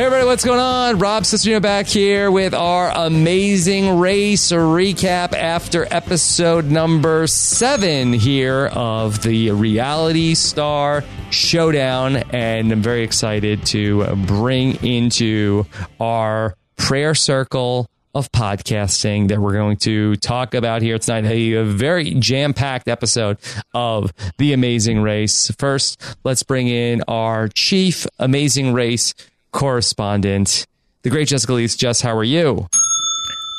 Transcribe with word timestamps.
Hey 0.00 0.06
everybody, 0.06 0.24
what's 0.24 0.46
going 0.46 0.60
on? 0.60 0.98
Rob 0.98 1.24
Cesternino 1.24 1.60
back 1.60 1.86
here 1.86 2.30
with 2.30 2.54
our 2.54 2.90
amazing 2.90 3.98
race 3.98 4.50
recap 4.50 5.34
after 5.34 5.86
episode 5.90 6.64
number 6.64 7.26
seven 7.26 8.14
here 8.14 8.68
of 8.68 9.22
the 9.22 9.50
Reality 9.50 10.34
Star 10.34 11.04
Showdown. 11.28 12.16
And 12.16 12.72
I'm 12.72 12.80
very 12.80 13.02
excited 13.02 13.66
to 13.66 14.16
bring 14.16 14.82
into 14.82 15.66
our 16.00 16.54
prayer 16.78 17.14
circle 17.14 17.86
of 18.14 18.32
podcasting 18.32 19.28
that 19.28 19.38
we're 19.38 19.52
going 19.52 19.76
to 19.76 20.16
talk 20.16 20.54
about 20.54 20.80
here 20.80 20.98
tonight. 20.98 21.26
A 21.30 21.62
very 21.62 22.14
jam 22.14 22.54
packed 22.54 22.88
episode 22.88 23.36
of 23.74 24.14
The 24.38 24.54
Amazing 24.54 25.02
Race. 25.02 25.50
First, 25.58 26.02
let's 26.24 26.42
bring 26.42 26.68
in 26.68 27.02
our 27.06 27.48
chief 27.48 28.06
Amazing 28.18 28.72
Race 28.72 29.12
correspondent, 29.52 30.66
the 31.02 31.10
great 31.10 31.28
Jessica 31.28 31.52
Liese. 31.52 31.76
Jess, 31.76 32.00
how 32.00 32.16
are 32.16 32.24
you? 32.24 32.66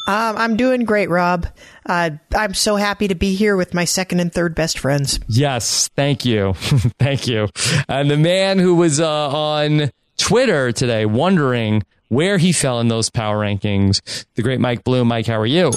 Um, 0.08 0.36
I'm 0.38 0.58
doing 0.58 0.84
great, 0.84 1.10
Rob. 1.10 1.48
Uh, 1.86 2.12
I'm 2.36 2.54
so 2.54 2.76
happy 2.76 3.08
to 3.08 3.16
be 3.16 3.36
here 3.36 3.56
with 3.56 3.74
my 3.74 3.86
second 3.86 4.20
and 4.20 4.34
third 4.34 4.56
best 4.56 4.80
friends. 4.80 5.20
Yes, 5.28 5.90
thank 5.96 6.26
you. 6.26 6.54
thank 7.00 7.28
you. 7.28 7.48
And 7.88 8.10
the 8.10 8.18
man 8.18 8.58
who 8.58 8.76
was 8.76 9.00
uh, 9.00 9.30
on 9.30 9.92
Twitter 10.18 10.72
today 10.72 11.06
wondering 11.06 11.84
where 12.10 12.38
he 12.38 12.52
fell 12.52 12.80
in 12.80 12.88
those 12.88 13.10
power 13.10 13.38
rankings, 13.38 14.26
the 14.36 14.42
great 14.42 14.60
Mike 14.60 14.84
Bloom. 14.84 15.08
Mike, 15.08 15.28
how 15.28 15.40
are 15.40 15.46
you? 15.46 15.72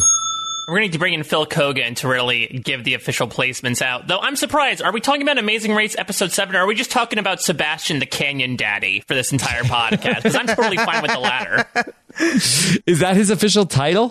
We're 0.67 0.77
going 0.77 0.83
to 0.83 0.87
need 0.87 0.93
to 0.95 0.99
bring 0.99 1.13
in 1.13 1.23
Phil 1.25 1.45
Keoghan 1.45 1.97
to 1.97 2.09
really 2.09 2.47
give 2.47 2.85
the 2.85 2.95
official 2.95 3.29
placements 3.29 3.83
out. 3.83 4.07
Though 4.07 4.19
I'm 4.19 4.35
surprised. 4.35 4.81
Are 4.81 4.93
we 4.93 5.01
talking 5.01 5.21
about 5.21 5.37
Amazing 5.37 5.75
Race 5.75 5.95
episode 5.99 6.33
7 6.33 6.57
or 6.57 6.61
are 6.61 6.67
we 6.67 6.75
just 6.75 6.91
talking 6.91 7.19
about 7.19 7.43
Sebastian 7.43 7.99
the 7.99 8.07
Canyon 8.07 8.57
Daddy 8.57 9.01
for 9.01 9.15
this 9.15 9.31
entire 9.31 9.63
podcast? 9.63 10.17
Because 10.23 10.35
I'm 10.35 10.47
totally 10.47 10.79
fine 10.79 11.03
with 11.03 11.13
the 11.13 11.21
latter. 11.21 11.67
Is 12.87 13.01
that 13.01 13.15
his 13.17 13.29
official 13.29 13.67
title? 13.67 14.11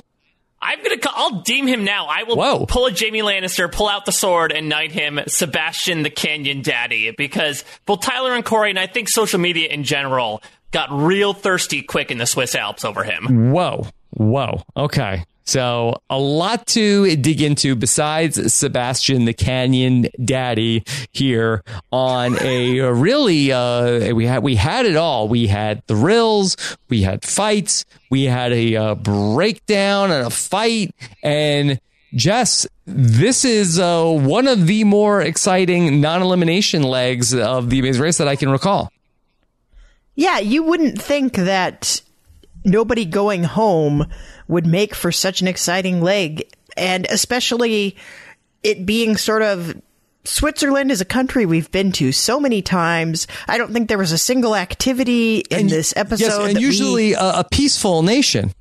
I'm 0.62 0.82
gonna. 0.82 0.96
I'll 1.10 1.42
deem 1.42 1.68
him 1.68 1.84
now. 1.84 2.06
I 2.06 2.24
will 2.24 2.38
Whoa. 2.38 2.66
pull 2.66 2.86
a 2.86 2.92
Jaime 2.92 3.20
Lannister, 3.20 3.70
pull 3.70 3.90
out 3.90 4.06
the 4.06 4.14
sword, 4.14 4.54
and 4.54 4.70
knight 4.70 4.94
him 4.94 5.20
Sebastian 5.28 6.04
the 6.04 6.10
Canyon 6.10 6.62
Daddy 6.62 7.12
because 7.12 7.66
both 7.86 8.00
Tyler 8.00 8.34
and 8.34 8.46
Korey, 8.46 8.70
and 8.70 8.80
I 8.80 8.88
think 8.88 9.10
social 9.10 9.40
media 9.40 9.68
in 9.68 9.84
general, 9.84 10.42
got 10.72 10.88
real 10.90 11.34
thirsty 11.34 11.82
quick 11.82 12.12
in 12.12 12.18
the 12.18 12.26
Swiss 12.26 12.56
Alps 12.56 12.86
over 12.86 13.04
him. 13.04 13.52
Whoa. 13.52 13.88
Whoa. 14.12 14.64
Okay. 14.78 15.26
So 15.46 16.02
a 16.10 16.18
lot 16.18 16.68
to 16.68 17.16
dig 17.18 17.42
into 17.42 17.76
besides 17.76 18.54
Sebastian 18.54 19.26
the 19.26 19.34
Canyon 19.34 20.08
Daddy 20.24 20.84
here 21.12 21.64
on 21.92 22.38
a 22.42 22.80
really 22.82 23.52
uh 23.52 24.14
we 24.14 24.26
had 24.26 24.42
we 24.44 24.56
had 24.56 24.86
it 24.86 24.96
all. 24.96 25.28
We 25.28 25.48
had 25.48 25.86
thrills, 25.88 26.56
we 26.90 27.02
had 27.02 27.26
fights, 27.26 27.86
we 28.10 28.24
had 28.24 28.54
a 28.54 28.76
uh, 28.76 28.96
breakdown 28.96 30.12
and 30.12 30.28
a 30.28 30.30
fight 30.30 30.96
and 31.22 31.80
Jess, 32.16 32.68
this 32.86 33.44
is 33.44 33.80
uh, 33.80 34.06
one 34.06 34.48
of 34.48 34.68
the 34.68 34.84
more 34.84 35.22
exciting 35.22 36.00
non-elimination 36.00 36.84
legs 36.84 37.34
of 37.34 37.72
the 37.72 37.80
Amazing 37.80 38.02
Race 38.04 38.18
that 38.20 38.28
I 38.28 38.36
can 38.36 38.50
recall. 38.50 38.92
Yeah, 40.16 40.38
you 40.38 40.62
wouldn't 40.62 41.02
think 41.02 41.34
that 41.34 42.02
nobody 42.64 43.06
going 43.06 43.44
home 43.44 44.06
would 44.48 44.66
make 44.66 44.94
for 44.96 45.12
such 45.12 45.42
an 45.42 45.48
exciting 45.48 46.02
leg, 46.02 46.44
and 46.78 47.06
especially 47.10 47.96
it 48.64 48.86
being 48.86 49.18
sort 49.18 49.42
of 49.42 49.80
Switzerland 50.26 50.90
is 50.92 51.02
a 51.02 51.06
country 51.06 51.46
we've 51.46 51.70
been 51.72 51.92
to 51.94 52.12
so 52.14 52.40
many 52.40 52.62
times. 52.62 53.28
I 53.48 53.58
don't 53.58 53.74
think 53.74 53.90
there 53.90 53.98
was 53.98 54.12
a 54.14 54.18
single 54.18 54.56
activity 54.56 55.40
in 55.50 55.62
And- 55.62 55.70
this 55.70 55.94
episode. 55.98 56.26
yes, 56.26 56.38
and 56.38 56.56
that 56.56 56.60
we- 56.60 56.66
usually 56.66 57.14
a, 57.14 57.40
a 57.40 57.46
peaceful 57.52 58.04
nation. 58.04 58.54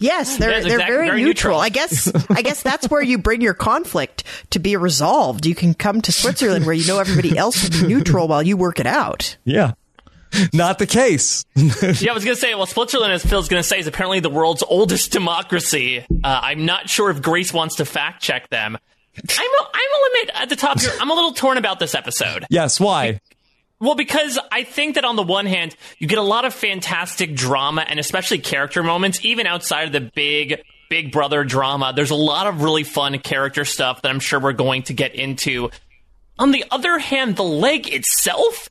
Yes, 0.00 0.36
they're 0.36 0.50
Yes, 0.50 0.62
they're 0.64 0.74
exactly. 0.74 0.94
very, 0.94 1.06
Very 1.08 1.22
neutral. 1.24 1.54
neutral. 1.54 1.60
I 1.60 1.68
guess 1.70 2.12
I 2.30 2.42
guess 2.42 2.62
that's 2.62 2.88
where 2.88 3.02
you 3.02 3.18
bring 3.18 3.40
your 3.40 3.54
conflict 3.54 4.22
to 4.50 4.60
be 4.60 4.76
resolved. 4.76 5.44
You 5.44 5.56
can 5.56 5.74
come 5.74 6.00
to 6.02 6.12
Switzerland 6.12 6.66
where 6.66 6.74
you 6.74 6.86
know 6.86 7.00
everybody 7.00 7.36
else 7.36 7.64
will 7.64 7.80
be 7.82 7.88
neutral 7.88 8.28
while 8.28 8.42
you 8.42 8.56
work 8.56 8.78
it 8.78 8.86
out. 8.86 9.36
Yeah. 9.44 9.72
Not 10.52 10.78
the 10.78 10.86
case. 10.86 11.44
Yeah, 12.00 12.10
I 12.10 12.14
was 12.14 12.24
going 12.24 12.34
to 12.34 12.40
say, 12.40 12.54
well, 12.54 12.66
Switzerland, 12.66 13.12
as 13.12 13.24
Phil's 13.24 13.48
going 13.48 13.62
to 13.62 13.68
say, 13.68 13.78
is 13.78 13.86
apparently 13.86 14.20
the 14.20 14.30
world's 14.30 14.62
oldest 14.62 15.12
democracy. 15.12 16.00
Uh, 16.00 16.04
I'm 16.22 16.66
not 16.66 16.88
sure 16.88 17.10
if 17.10 17.22
Grace 17.22 17.52
wants 17.52 17.76
to 17.76 17.84
fact 17.84 18.22
check 18.22 18.48
them. 18.50 18.76
I'm 19.16 19.50
a, 19.50 19.68
I'm 19.74 19.90
a 19.90 20.18
limit 20.18 20.30
at 20.34 20.48
the 20.48 20.56
top 20.56 20.80
here. 20.80 20.90
I'm 21.00 21.10
a 21.10 21.14
little 21.14 21.32
torn 21.32 21.56
about 21.56 21.78
this 21.78 21.94
episode. 21.94 22.46
yes, 22.50 22.78
why? 22.78 23.20
Well, 23.80 23.94
because 23.94 24.38
I 24.50 24.64
think 24.64 24.96
that 24.96 25.04
on 25.04 25.16
the 25.16 25.22
one 25.22 25.46
hand, 25.46 25.76
you 25.98 26.08
get 26.08 26.18
a 26.18 26.22
lot 26.22 26.44
of 26.44 26.52
fantastic 26.54 27.34
drama 27.34 27.82
and 27.82 27.98
especially 27.98 28.38
character 28.38 28.82
moments, 28.82 29.24
even 29.24 29.46
outside 29.46 29.84
of 29.84 29.92
the 29.92 30.10
big, 30.14 30.62
big 30.90 31.12
brother 31.12 31.44
drama. 31.44 31.92
There's 31.94 32.10
a 32.10 32.16
lot 32.16 32.46
of 32.46 32.62
really 32.62 32.84
fun 32.84 33.18
character 33.20 33.64
stuff 33.64 34.02
that 34.02 34.08
I'm 34.08 34.20
sure 34.20 34.40
we're 34.40 34.52
going 34.52 34.82
to 34.84 34.94
get 34.94 35.14
into. 35.14 35.70
On 36.38 36.50
the 36.50 36.64
other 36.70 36.98
hand, 36.98 37.36
the 37.36 37.44
leg 37.44 37.92
itself 37.92 38.68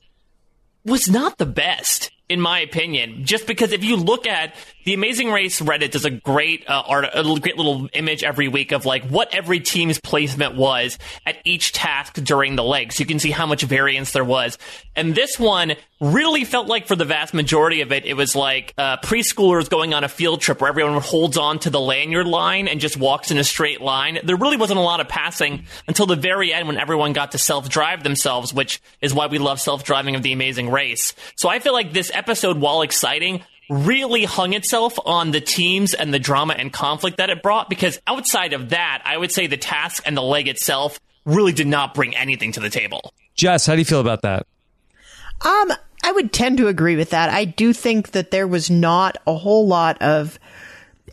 was 0.88 1.08
not 1.08 1.38
the 1.38 1.46
best, 1.46 2.10
in 2.28 2.40
my 2.40 2.60
opinion. 2.60 3.24
Just 3.24 3.46
because 3.46 3.72
if 3.72 3.84
you 3.84 3.96
look 3.96 4.26
at 4.26 4.54
the 4.88 4.94
Amazing 4.94 5.30
Race 5.30 5.60
Reddit 5.60 5.90
does 5.90 6.06
a 6.06 6.10
great 6.10 6.66
uh, 6.66 6.82
art, 6.86 7.04
a 7.12 7.22
great 7.22 7.58
little 7.58 7.90
image 7.92 8.24
every 8.24 8.48
week 8.48 8.72
of 8.72 8.86
like 8.86 9.04
what 9.04 9.34
every 9.34 9.60
team's 9.60 10.00
placement 10.00 10.56
was 10.56 10.98
at 11.26 11.36
each 11.44 11.72
task 11.72 12.14
during 12.14 12.56
the 12.56 12.64
leg, 12.64 12.94
so 12.94 13.02
you 13.02 13.06
can 13.06 13.18
see 13.18 13.30
how 13.30 13.44
much 13.44 13.62
variance 13.64 14.12
there 14.12 14.24
was. 14.24 14.56
And 14.96 15.14
this 15.14 15.38
one 15.38 15.74
really 16.00 16.46
felt 16.46 16.68
like 16.68 16.86
for 16.86 16.96
the 16.96 17.04
vast 17.04 17.34
majority 17.34 17.82
of 17.82 17.92
it, 17.92 18.06
it 18.06 18.14
was 18.14 18.34
like 18.34 18.72
uh, 18.78 18.96
preschoolers 18.96 19.68
going 19.68 19.92
on 19.92 20.04
a 20.04 20.08
field 20.08 20.40
trip 20.40 20.62
where 20.62 20.70
everyone 20.70 21.02
holds 21.02 21.36
on 21.36 21.58
to 21.58 21.68
the 21.68 21.80
lanyard 21.80 22.26
line 22.26 22.66
and 22.66 22.80
just 22.80 22.96
walks 22.96 23.30
in 23.30 23.36
a 23.36 23.44
straight 23.44 23.82
line. 23.82 24.18
There 24.24 24.36
really 24.36 24.56
wasn't 24.56 24.78
a 24.78 24.82
lot 24.82 25.00
of 25.00 25.08
passing 25.08 25.66
until 25.86 26.06
the 26.06 26.16
very 26.16 26.50
end 26.50 26.66
when 26.66 26.78
everyone 26.78 27.12
got 27.12 27.32
to 27.32 27.38
self 27.38 27.68
drive 27.68 28.04
themselves, 28.04 28.54
which 28.54 28.80
is 29.02 29.12
why 29.12 29.26
we 29.26 29.36
love 29.36 29.60
self 29.60 29.84
driving 29.84 30.14
of 30.14 30.22
the 30.22 30.32
Amazing 30.32 30.70
Race. 30.70 31.14
So 31.36 31.50
I 31.50 31.58
feel 31.58 31.74
like 31.74 31.92
this 31.92 32.10
episode, 32.14 32.56
while 32.56 32.80
exciting, 32.80 33.42
really 33.68 34.24
hung 34.24 34.54
itself 34.54 34.98
on 35.04 35.30
the 35.30 35.40
teams 35.40 35.94
and 35.94 36.12
the 36.12 36.18
drama 36.18 36.54
and 36.54 36.72
conflict 36.72 37.18
that 37.18 37.30
it 37.30 37.42
brought 37.42 37.68
because 37.68 38.00
outside 38.06 38.52
of 38.52 38.70
that, 38.70 39.02
I 39.04 39.16
would 39.16 39.32
say 39.32 39.46
the 39.46 39.56
task 39.56 40.02
and 40.06 40.16
the 40.16 40.22
leg 40.22 40.48
itself 40.48 40.98
really 41.24 41.52
did 41.52 41.66
not 41.66 41.94
bring 41.94 42.16
anything 42.16 42.52
to 42.52 42.60
the 42.60 42.70
table. 42.70 43.12
Jess, 43.34 43.66
how 43.66 43.74
do 43.74 43.80
you 43.80 43.84
feel 43.84 44.00
about 44.00 44.22
that? 44.22 44.46
Um, 45.42 45.72
I 46.02 46.12
would 46.12 46.32
tend 46.32 46.58
to 46.58 46.68
agree 46.68 46.96
with 46.96 47.10
that. 47.10 47.30
I 47.30 47.44
do 47.44 47.72
think 47.72 48.12
that 48.12 48.30
there 48.30 48.48
was 48.48 48.70
not 48.70 49.18
a 49.26 49.36
whole 49.36 49.66
lot 49.66 50.00
of 50.00 50.38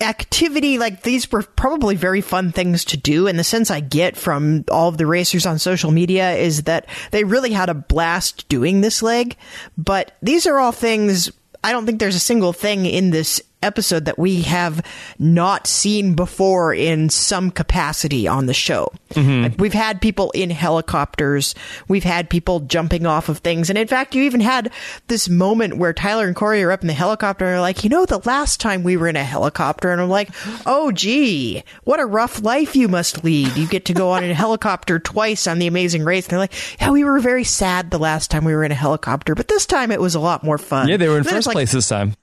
activity 0.01 0.77
like 0.77 1.03
these 1.03 1.31
were 1.31 1.41
probably 1.41 1.95
very 1.95 2.19
fun 2.19 2.51
things 2.51 2.83
to 2.83 2.97
do 2.97 3.27
and 3.27 3.39
the 3.39 3.43
sense 3.45 3.71
i 3.71 3.79
get 3.79 4.17
from 4.17 4.65
all 4.69 4.89
of 4.89 4.97
the 4.97 5.05
racers 5.05 5.45
on 5.45 5.57
social 5.57 5.89
media 5.89 6.33
is 6.33 6.63
that 6.63 6.85
they 7.11 7.23
really 7.23 7.51
had 7.51 7.69
a 7.69 7.73
blast 7.73 8.47
doing 8.49 8.81
this 8.81 9.01
leg 9.01 9.37
but 9.77 10.11
these 10.21 10.45
are 10.45 10.59
all 10.59 10.73
things 10.73 11.31
i 11.65 11.71
don't 11.71 11.85
think 11.85 11.99
there's 11.99 12.15
a 12.15 12.19
single 12.31 12.53
thing 12.53 12.85
in 12.85 13.09
this 13.09 13.41
episode 13.65 14.05
that 14.05 14.17
we 14.17 14.43
have 14.43 14.85
not 15.19 15.67
seen 15.67 16.13
before 16.13 16.73
in 16.73 17.09
some 17.09 17.51
capacity 17.51 18.27
on 18.27 18.45
the 18.45 18.53
show. 18.53 18.91
Mm-hmm. 19.11 19.43
Like 19.43 19.59
we've 19.59 19.73
had 19.73 20.01
people 20.01 20.31
in 20.31 20.49
helicopters, 20.49 21.55
we've 21.87 22.03
had 22.03 22.29
people 22.29 22.61
jumping 22.61 23.05
off 23.05 23.29
of 23.29 23.39
things, 23.39 23.69
and 23.69 23.77
in 23.77 23.87
fact, 23.87 24.15
you 24.15 24.23
even 24.23 24.41
had 24.41 24.71
this 25.07 25.27
moment 25.27 25.77
where 25.77 25.93
Tyler 25.93 26.27
and 26.27 26.35
Korey 26.35 26.63
are 26.65 26.71
up 26.71 26.81
in 26.81 26.87
the 26.87 26.93
helicopter 26.93 27.45
and 27.45 27.55
are 27.55 27.61
like, 27.61 27.83
you 27.83 27.89
know, 27.89 28.05
the 28.05 28.21
last 28.25 28.59
time 28.59 28.83
we 28.83 28.97
were 28.97 29.07
in 29.07 29.15
a 29.15 29.23
helicopter, 29.23 29.91
and 29.91 30.01
I'm 30.01 30.09
like, 30.09 30.29
oh 30.65 30.91
gee, 30.91 31.63
what 31.83 31.99
a 31.99 32.05
rough 32.05 32.41
life 32.43 32.75
you 32.75 32.87
must 32.87 33.23
lead. 33.23 33.55
You 33.55 33.67
get 33.67 33.85
to 33.85 33.93
go 33.93 34.11
on 34.11 34.23
a 34.23 34.33
helicopter 34.45 34.99
twice 34.99 35.47
on 35.47 35.59
the 35.59 35.67
Amazing 35.67 36.03
Race. 36.03 36.25
And 36.25 36.31
they're 36.31 36.39
like, 36.39 36.79
yeah, 36.79 36.91
we 36.91 37.03
were 37.03 37.19
very 37.19 37.43
sad 37.43 37.91
the 37.91 37.99
last 37.99 38.31
time 38.31 38.45
we 38.45 38.53
were 38.53 38.63
in 38.63 38.71
a 38.71 38.75
helicopter, 38.75 39.35
but 39.35 39.47
this 39.47 39.65
time 39.65 39.91
it 39.91 40.01
was 40.01 40.15
a 40.15 40.19
lot 40.19 40.43
more 40.43 40.57
fun. 40.57 40.87
Yeah, 40.87 40.97
they 40.97 41.07
were 41.07 41.17
in 41.17 41.23
first 41.23 41.47
like, 41.47 41.55
place 41.55 41.71
this 41.71 41.87
time. 41.87 42.15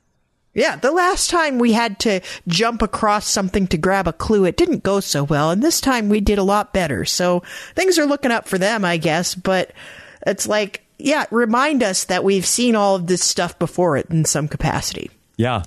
Yeah, 0.55 0.77
the 0.77 0.91
last 0.91 1.31
time 1.31 1.59
we 1.59 1.73
had 1.73 1.99
to 2.01 2.21
jump 2.47 2.83
across 2.83 3.27
something 3.27 3.67
to 3.69 3.79
grab 3.79 4.07
a 4.07 4.13
clue, 4.13 4.45
it 4.45 4.57
didn't 4.57 4.83
go 4.83 5.01
so 5.01 5.25
well, 5.25 5.51
and 5.51 5.63
this 5.63 5.81
time 5.81 6.09
we 6.09 6.21
did 6.21 6.39
a 6.39 6.43
lot 6.43 6.73
better. 6.73 7.05
So 7.05 7.43
things 7.75 7.99
are 7.99 8.07
looking 8.07 8.31
up 8.31 8.47
for 8.47 8.59
them, 8.59 8.85
I 8.85 8.99
guess, 8.99 9.35
but 9.35 9.73
it's 10.27 10.47
like, 10.47 10.83
yeah, 10.99 11.25
remind 11.31 11.83
us 11.83 12.05
that 12.05 12.23
we've 12.23 12.47
seen 12.47 12.77
all 12.77 12.97
of 12.97 13.07
this 13.07 13.25
stuff 13.25 13.59
before 13.59 13.97
it 13.97 14.11
in 14.11 14.25
some 14.25 14.47
capacity. 14.47 15.11
Yeah. 15.37 15.63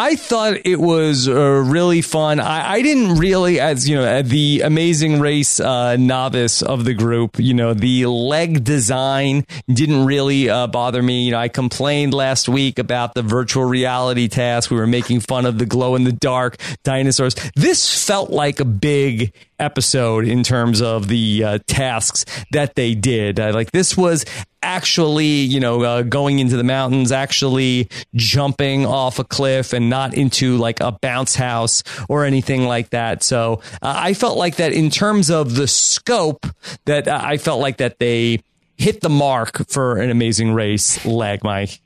I 0.00 0.14
thought 0.14 0.58
it 0.64 0.78
was 0.78 1.26
uh, 1.26 1.32
really 1.34 2.02
fun. 2.02 2.38
I, 2.38 2.74
I 2.74 2.82
didn't 2.82 3.16
really, 3.16 3.58
as 3.58 3.88
you 3.88 3.96
know, 3.96 4.04
uh, 4.04 4.22
the 4.22 4.60
amazing 4.60 5.18
race 5.18 5.58
uh, 5.58 5.96
novice 5.96 6.62
of 6.62 6.84
the 6.84 6.94
group, 6.94 7.40
you 7.40 7.52
know, 7.52 7.74
the 7.74 8.06
leg 8.06 8.62
design 8.62 9.44
didn't 9.66 10.06
really 10.06 10.48
uh, 10.48 10.68
bother 10.68 11.02
me. 11.02 11.24
You 11.24 11.32
know, 11.32 11.38
I 11.38 11.48
complained 11.48 12.14
last 12.14 12.48
week 12.48 12.78
about 12.78 13.14
the 13.14 13.22
virtual 13.22 13.64
reality 13.64 14.28
task. 14.28 14.70
We 14.70 14.76
were 14.76 14.86
making 14.86 15.18
fun 15.18 15.46
of 15.46 15.58
the 15.58 15.66
glow 15.66 15.96
in 15.96 16.04
the 16.04 16.12
dark 16.12 16.58
dinosaurs. 16.84 17.34
This 17.56 18.06
felt 18.06 18.30
like 18.30 18.60
a 18.60 18.64
big 18.64 19.32
episode 19.58 20.26
in 20.26 20.42
terms 20.42 20.80
of 20.80 21.08
the 21.08 21.44
uh, 21.44 21.58
tasks 21.66 22.24
that 22.52 22.74
they 22.74 22.94
did. 22.94 23.38
Uh, 23.40 23.52
like 23.52 23.70
this 23.72 23.96
was 23.96 24.24
actually, 24.62 25.26
you 25.26 25.60
know, 25.60 25.82
uh, 25.82 26.02
going 26.02 26.38
into 26.38 26.56
the 26.56 26.64
mountains, 26.64 27.12
actually 27.12 27.88
jumping 28.14 28.84
off 28.86 29.18
a 29.18 29.24
cliff 29.24 29.72
and 29.72 29.88
not 29.88 30.14
into 30.14 30.56
like 30.56 30.80
a 30.80 30.92
bounce 30.92 31.34
house 31.34 31.82
or 32.08 32.24
anything 32.24 32.64
like 32.64 32.90
that. 32.90 33.22
So 33.22 33.60
uh, 33.82 33.94
I 33.96 34.14
felt 34.14 34.36
like 34.36 34.56
that 34.56 34.72
in 34.72 34.90
terms 34.90 35.30
of 35.30 35.54
the 35.54 35.68
scope 35.68 36.46
that 36.86 37.08
uh, 37.08 37.20
I 37.22 37.36
felt 37.36 37.60
like 37.60 37.78
that 37.78 37.98
they 37.98 38.40
hit 38.76 39.00
the 39.00 39.08
mark 39.08 39.68
for 39.68 39.98
an 39.98 40.10
amazing 40.10 40.54
race 40.54 41.04
leg, 41.04 41.42
Mike. 41.44 41.80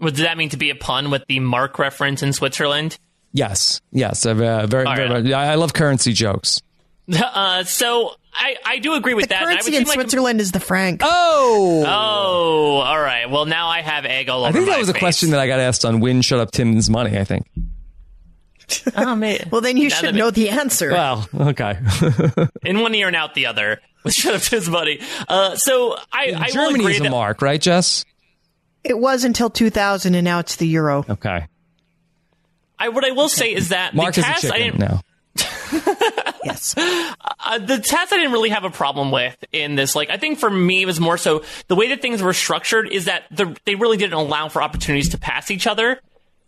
Well, 0.00 0.10
does 0.10 0.20
that 0.20 0.36
mean 0.36 0.50
to 0.50 0.56
be 0.56 0.70
a 0.70 0.76
pun 0.76 1.10
with 1.10 1.24
the 1.26 1.40
mark 1.40 1.78
reference 1.78 2.22
in 2.22 2.32
Switzerland? 2.32 2.98
Yes, 3.32 3.80
yes, 3.90 4.24
uh, 4.24 4.34
very, 4.34 4.66
very, 4.66 4.84
right. 4.84 5.22
very- 5.22 5.34
I 5.34 5.56
love 5.56 5.74
currency 5.74 6.12
jokes. 6.12 6.62
Uh, 7.10 7.64
so 7.64 8.12
I, 8.34 8.56
I 8.64 8.78
do 8.78 8.94
agree 8.94 9.14
with 9.14 9.24
The 9.24 9.28
that. 9.30 9.42
and 9.42 9.50
I 9.50 9.52
currency 9.54 9.70
in 9.76 9.84
seem 9.84 9.88
like- 9.88 9.94
Switzerland 9.94 10.40
is 10.40 10.52
the 10.52 10.60
franc. 10.60 11.00
Oh, 11.04 11.84
Oh, 11.86 12.76
all 12.84 13.00
right. 13.00 13.30
Well, 13.30 13.46
now 13.46 13.68
I 13.68 13.80
have 13.80 14.04
egg 14.04 14.28
all 14.28 14.40
over 14.44 14.48
I 14.48 14.52
think 14.52 14.66
that 14.66 14.72
my 14.72 14.78
was 14.78 14.88
a 14.88 14.94
question 14.94 15.30
that 15.30 15.40
I 15.40 15.46
got 15.46 15.58
asked 15.60 15.84
on 15.84 16.00
Win 16.00 16.20
Shut 16.22 16.38
Up 16.40 16.50
Tim's 16.50 16.90
Money. 16.90 17.18
I 17.18 17.24
think. 17.24 17.46
Oh, 18.94 19.14
man. 19.16 19.48
Well, 19.50 19.62
then 19.62 19.78
you 19.78 19.88
Now 19.88 19.94
should 19.96 20.14
know 20.14 20.26
it- 20.28 20.34
the 20.34 20.50
answer. 20.50 20.90
Well, 20.90 21.26
okay. 21.34 21.78
in 22.66 22.80
one 22.80 22.94
ear 22.94 23.06
and 23.06 23.16
out 23.16 23.32
the 23.34 23.46
other. 23.46 23.80
With 24.04 24.12
shut 24.12 24.34
up 24.34 24.42
to 24.42 24.50
his 24.56 24.68
buddy. 24.68 25.00
Uh, 25.26 25.56
so 25.56 25.96
I, 26.12 26.34
I 26.38 26.50
Germany 26.50 26.80
agree 26.84 26.92
is 26.94 27.00
a 27.00 27.04
that 27.04 27.10
mark, 27.10 27.40
right, 27.40 27.60
Jess? 27.60 28.04
it 28.84 28.96
was 28.98 29.24
until 29.24 29.48
2000, 29.50 30.14
and 30.14 30.22
now 30.24 30.38
it's 30.40 30.56
the 30.56 30.68
euro. 30.68 31.04
Okay. 31.08 31.46
I, 32.78 32.90
what 32.90 33.04
I 33.06 33.10
will 33.12 33.28
say 33.30 33.52
is 33.54 33.70
that 33.70 33.94
Mark 33.94 34.14
the 34.14 34.20
is 34.20 34.26
a 34.26 34.28
cast 34.28 34.44
I 34.44 34.48
chicken 34.58 34.78
didn't 34.78 34.80
now. 34.80 35.00
Yes. 36.44 36.74
uh, 36.78 37.58
the 37.58 37.78
task 37.78 38.12
I 38.12 38.16
didn't 38.16 38.32
really 38.32 38.48
have 38.50 38.64
a 38.64 38.70
problem 38.70 39.10
with 39.10 39.36
in 39.52 39.74
this. 39.74 39.94
Like, 39.94 40.08
I 40.08 40.16
think 40.16 40.38
for 40.38 40.48
me, 40.48 40.82
it 40.82 40.86
was 40.86 40.98
more 41.00 41.18
so 41.18 41.42
the 41.66 41.74
way 41.74 41.88
that 41.88 42.00
things 42.00 42.22
were 42.22 42.32
structured 42.32 42.88
is 42.90 43.04
that 43.04 43.24
the, 43.30 43.56
they 43.64 43.74
really 43.74 43.96
didn't 43.96 44.14
allow 44.14 44.48
for 44.48 44.62
opportunities 44.62 45.10
to 45.10 45.18
pass 45.18 45.50
each 45.50 45.66
other, 45.66 46.00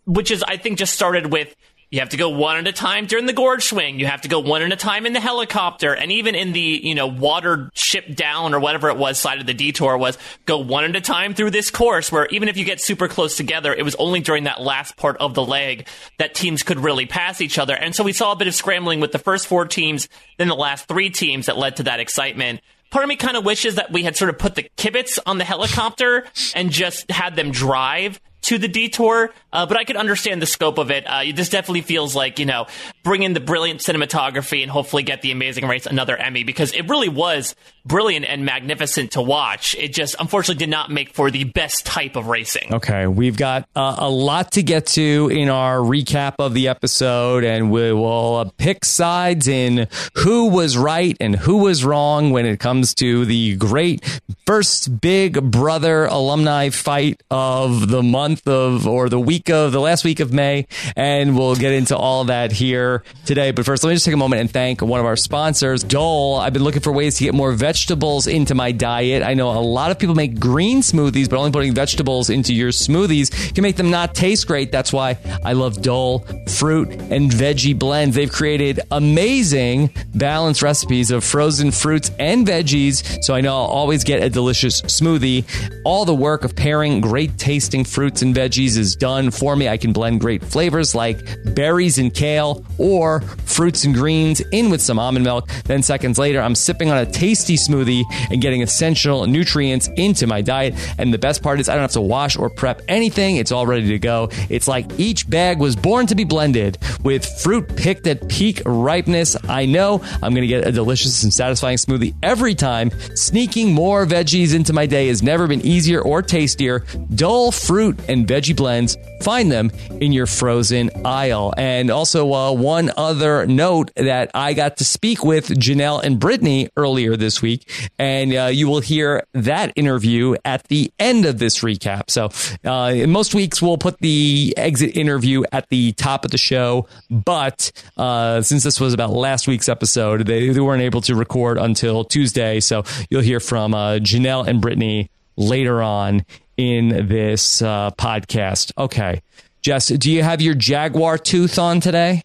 which 0.06 0.30
is, 0.30 0.42
I 0.44 0.56
think, 0.56 0.78
just 0.78 0.94
started 0.94 1.32
with 1.32 1.54
you 1.90 1.98
have 1.98 2.10
to 2.10 2.16
go 2.16 2.28
one 2.28 2.56
at 2.56 2.68
a 2.68 2.72
time 2.72 3.06
during 3.06 3.26
the 3.26 3.32
gorge 3.32 3.64
swing. 3.64 3.98
You 3.98 4.06
have 4.06 4.20
to 4.20 4.28
go 4.28 4.38
one 4.38 4.62
at 4.62 4.72
a 4.72 4.76
time 4.76 5.06
in 5.06 5.12
the 5.12 5.20
helicopter, 5.20 5.92
and 5.92 6.12
even 6.12 6.36
in 6.36 6.52
the 6.52 6.60
you 6.60 6.94
know 6.94 7.08
water 7.08 7.68
ship 7.74 8.14
down 8.14 8.54
or 8.54 8.60
whatever 8.60 8.90
it 8.90 8.96
was 8.96 9.18
side 9.18 9.40
of 9.40 9.46
the 9.46 9.54
detour 9.54 9.98
was 9.98 10.16
go 10.46 10.58
one 10.58 10.84
at 10.84 10.94
a 10.94 11.00
time 11.00 11.34
through 11.34 11.50
this 11.50 11.70
course. 11.70 12.12
Where 12.12 12.26
even 12.26 12.48
if 12.48 12.56
you 12.56 12.64
get 12.64 12.80
super 12.80 13.08
close 13.08 13.36
together, 13.36 13.74
it 13.74 13.82
was 13.82 13.96
only 13.96 14.20
during 14.20 14.44
that 14.44 14.60
last 14.60 14.96
part 14.96 15.16
of 15.16 15.34
the 15.34 15.44
leg 15.44 15.88
that 16.18 16.34
teams 16.34 16.62
could 16.62 16.78
really 16.78 17.06
pass 17.06 17.40
each 17.40 17.58
other. 17.58 17.74
And 17.74 17.94
so 17.94 18.04
we 18.04 18.12
saw 18.12 18.32
a 18.32 18.36
bit 18.36 18.46
of 18.46 18.54
scrambling 18.54 19.00
with 19.00 19.10
the 19.10 19.18
first 19.18 19.48
four 19.48 19.66
teams, 19.66 20.08
then 20.38 20.46
the 20.46 20.54
last 20.54 20.86
three 20.86 21.10
teams 21.10 21.46
that 21.46 21.58
led 21.58 21.76
to 21.76 21.82
that 21.84 21.98
excitement. 21.98 22.60
Part 22.90 23.04
of 23.04 23.08
me 23.08 23.16
kind 23.16 23.36
of 23.36 23.44
wishes 23.44 23.76
that 23.76 23.92
we 23.92 24.02
had 24.02 24.16
sort 24.16 24.30
of 24.30 24.38
put 24.38 24.56
the 24.56 24.68
kibitz 24.76 25.18
on 25.24 25.38
the 25.38 25.44
helicopter 25.44 26.24
and 26.54 26.70
just 26.70 27.10
had 27.10 27.36
them 27.36 27.52
drive 27.52 28.20
to 28.42 28.58
the 28.58 28.68
detour, 28.68 29.32
uh, 29.52 29.66
but 29.66 29.76
I 29.76 29.84
could 29.84 29.96
understand 29.96 30.40
the 30.40 30.46
scope 30.46 30.78
of 30.78 30.90
it. 30.90 31.04
Uh, 31.06 31.24
this 31.34 31.48
definitely 31.48 31.82
feels 31.82 32.14
like, 32.14 32.38
you 32.38 32.46
know, 32.46 32.66
bring 33.02 33.22
in 33.22 33.32
the 33.32 33.40
brilliant 33.40 33.80
cinematography 33.80 34.62
and 34.62 34.70
hopefully 34.70 35.02
get 35.02 35.22
the 35.22 35.30
Amazing 35.30 35.66
Race 35.66 35.86
another 35.86 36.16
Emmy 36.16 36.44
because 36.44 36.72
it 36.72 36.88
really 36.88 37.08
was 37.08 37.54
brilliant 37.84 38.26
and 38.26 38.44
magnificent 38.44 39.12
to 39.12 39.22
watch. 39.22 39.74
It 39.78 39.92
just 39.92 40.16
unfortunately 40.18 40.58
did 40.58 40.70
not 40.70 40.90
make 40.90 41.14
for 41.14 41.30
the 41.30 41.44
best 41.44 41.86
type 41.86 42.16
of 42.16 42.26
racing. 42.26 42.72
Okay, 42.74 43.06
we've 43.06 43.36
got 43.36 43.68
uh, 43.74 43.96
a 43.98 44.10
lot 44.10 44.52
to 44.52 44.62
get 44.62 44.86
to 44.86 45.30
in 45.32 45.48
our 45.48 45.78
recap 45.78 46.34
of 46.38 46.54
the 46.54 46.68
episode, 46.68 47.44
and 47.44 47.70
we 47.70 47.92
will 47.92 48.36
uh, 48.36 48.50
pick 48.56 48.84
sides 48.84 49.48
in 49.48 49.88
who 50.14 50.48
was 50.48 50.76
right 50.76 51.16
and 51.20 51.36
who 51.36 51.58
was 51.58 51.84
wrong 51.84 52.30
when 52.30 52.46
it 52.46 52.60
comes 52.60 52.94
to 52.94 53.24
the 53.24 53.56
great 53.56 54.04
first 54.46 55.00
Big 55.00 55.50
Brother 55.50 56.06
alumni 56.06 56.70
fight 56.70 57.22
of 57.30 57.88
the 57.88 58.02
month 58.02 58.29
of 58.46 58.86
or 58.86 59.08
the 59.08 59.20
week 59.20 59.50
of 59.50 59.72
the 59.72 59.80
last 59.80 60.04
week 60.04 60.20
of 60.20 60.32
May, 60.32 60.66
and 60.96 61.36
we'll 61.36 61.56
get 61.56 61.72
into 61.72 61.96
all 61.96 62.24
that 62.24 62.52
here 62.52 63.02
today. 63.26 63.50
But 63.50 63.64
first, 63.64 63.84
let 63.84 63.90
me 63.90 63.94
just 63.96 64.04
take 64.04 64.14
a 64.14 64.18
moment 64.18 64.40
and 64.40 64.50
thank 64.50 64.82
one 64.82 65.00
of 65.00 65.06
our 65.06 65.16
sponsors, 65.16 65.82
Dole. 65.82 66.36
I've 66.36 66.52
been 66.52 66.64
looking 66.64 66.82
for 66.82 66.92
ways 66.92 67.16
to 67.18 67.24
get 67.24 67.34
more 67.34 67.52
vegetables 67.52 68.26
into 68.26 68.54
my 68.54 68.72
diet. 68.72 69.22
I 69.22 69.34
know 69.34 69.50
a 69.50 69.60
lot 69.60 69.90
of 69.90 69.98
people 69.98 70.14
make 70.14 70.38
green 70.38 70.80
smoothies, 70.80 71.28
but 71.28 71.38
only 71.38 71.50
putting 71.50 71.74
vegetables 71.74 72.30
into 72.30 72.54
your 72.54 72.70
smoothies 72.70 73.54
can 73.54 73.62
make 73.62 73.76
them 73.76 73.90
not 73.90 74.14
taste 74.14 74.46
great. 74.46 74.72
That's 74.72 74.92
why 74.92 75.18
I 75.44 75.52
love 75.52 75.82
Dole 75.82 76.20
fruit 76.48 76.90
and 76.90 77.30
veggie 77.30 77.78
blends. 77.78 78.16
They've 78.16 78.30
created 78.30 78.80
amazing 78.90 79.90
balanced 80.14 80.62
recipes 80.62 81.10
of 81.10 81.24
frozen 81.24 81.70
fruits 81.70 82.10
and 82.18 82.46
veggies, 82.46 83.22
so 83.22 83.34
I 83.34 83.40
know 83.40 83.56
I'll 83.56 83.66
always 83.66 84.04
get 84.04 84.22
a 84.22 84.30
delicious 84.30 84.82
smoothie. 84.82 85.44
All 85.84 86.04
the 86.04 86.14
work 86.14 86.44
of 86.44 86.54
pairing 86.54 87.00
great 87.00 87.38
tasting 87.38 87.84
fruits 87.84 88.19
and 88.22 88.34
veggies 88.34 88.76
is 88.76 88.96
done 88.96 89.30
for 89.30 89.56
me. 89.56 89.68
I 89.68 89.76
can 89.76 89.92
blend 89.92 90.20
great 90.20 90.42
flavors 90.42 90.94
like 90.94 91.18
berries 91.54 91.98
and 91.98 92.12
kale 92.12 92.64
or 92.78 93.20
fruits 93.44 93.84
and 93.84 93.94
greens 93.94 94.40
in 94.52 94.70
with 94.70 94.80
some 94.80 94.98
almond 94.98 95.24
milk. 95.24 95.48
Then 95.64 95.82
seconds 95.82 96.18
later, 96.18 96.40
I'm 96.40 96.54
sipping 96.54 96.90
on 96.90 96.98
a 96.98 97.06
tasty 97.06 97.56
smoothie 97.56 98.04
and 98.30 98.40
getting 98.40 98.62
essential 98.62 99.26
nutrients 99.26 99.88
into 99.96 100.26
my 100.26 100.40
diet. 100.40 100.74
And 100.98 101.12
the 101.12 101.18
best 101.18 101.42
part 101.42 101.60
is 101.60 101.68
I 101.68 101.74
don't 101.74 101.82
have 101.82 101.92
to 101.92 102.00
wash 102.00 102.36
or 102.36 102.50
prep 102.50 102.82
anything. 102.88 103.36
It's 103.36 103.52
all 103.52 103.66
ready 103.66 103.88
to 103.88 103.98
go. 103.98 104.28
It's 104.48 104.68
like 104.68 104.86
each 104.98 105.28
bag 105.28 105.58
was 105.58 105.76
born 105.76 106.06
to 106.08 106.14
be 106.14 106.24
blended 106.24 106.78
with 107.02 107.24
fruit 107.42 107.76
picked 107.76 108.06
at 108.06 108.28
peak 108.28 108.62
ripeness. 108.64 109.36
I 109.48 109.66
know 109.66 110.02
I'm 110.22 110.32
going 110.32 110.42
to 110.42 110.46
get 110.46 110.66
a 110.66 110.72
delicious 110.72 111.22
and 111.22 111.32
satisfying 111.32 111.76
smoothie 111.76 112.14
every 112.22 112.54
time. 112.54 112.90
Sneaking 113.14 113.72
more 113.72 114.06
veggies 114.06 114.54
into 114.54 114.72
my 114.72 114.86
day 114.86 115.08
has 115.08 115.22
never 115.22 115.46
been 115.46 115.60
easier 115.62 116.00
or 116.00 116.22
tastier. 116.22 116.84
Dole 117.14 117.52
fruit 117.52 117.98
and 118.10 118.26
veggie 118.26 118.56
blends. 118.56 118.96
Find 119.22 119.50
them 119.50 119.70
in 120.00 120.12
your 120.12 120.26
frozen 120.26 120.90
aisle. 121.04 121.54
And 121.56 121.90
also, 121.90 122.32
uh, 122.32 122.52
one 122.52 122.90
other 122.96 123.46
note 123.46 123.90
that 123.96 124.30
I 124.34 124.52
got 124.52 124.78
to 124.78 124.84
speak 124.84 125.24
with 125.24 125.48
Janelle 125.48 126.02
and 126.02 126.18
Britney 126.20 126.68
earlier 126.76 127.16
this 127.16 127.40
week, 127.40 127.70
and 127.98 128.34
uh, 128.34 128.46
you 128.46 128.68
will 128.68 128.80
hear 128.80 129.24
that 129.34 129.72
interview 129.76 130.34
at 130.44 130.64
the 130.64 130.92
end 130.98 131.24
of 131.24 131.38
this 131.38 131.60
recap. 131.60 132.10
So, 132.10 132.30
uh, 132.68 133.06
most 133.06 133.34
weeks, 133.34 133.62
we'll 133.62 133.78
put 133.78 133.98
the 133.98 134.54
exit 134.56 134.96
interview 134.96 135.44
at 135.52 135.68
the 135.68 135.92
top 135.92 136.24
of 136.24 136.30
the 136.30 136.38
show, 136.38 136.88
but 137.10 137.70
uh, 137.96 138.42
since 138.42 138.64
this 138.64 138.80
was 138.80 138.94
about 138.94 139.10
last 139.10 139.46
week's 139.46 139.68
episode, 139.68 140.26
they, 140.26 140.48
they 140.50 140.60
weren't 140.60 140.82
able 140.82 141.00
to 141.02 141.14
record 141.14 141.58
until 141.58 142.04
Tuesday. 142.04 142.60
So, 142.60 142.84
you'll 143.08 143.22
hear 143.22 143.40
from 143.40 143.74
uh, 143.74 143.94
Janelle 143.94 144.46
and 144.46 144.62
Britney 144.62 145.08
later 145.36 145.82
on 145.82 146.24
in 146.60 147.08
this 147.08 147.62
uh, 147.62 147.90
podcast. 147.92 148.72
Okay. 148.76 149.22
Jess, 149.62 149.88
do 149.88 150.10
you 150.10 150.22
have 150.22 150.40
your 150.40 150.54
Jaguar 150.54 151.18
tooth 151.18 151.58
on 151.58 151.80
today? 151.80 152.22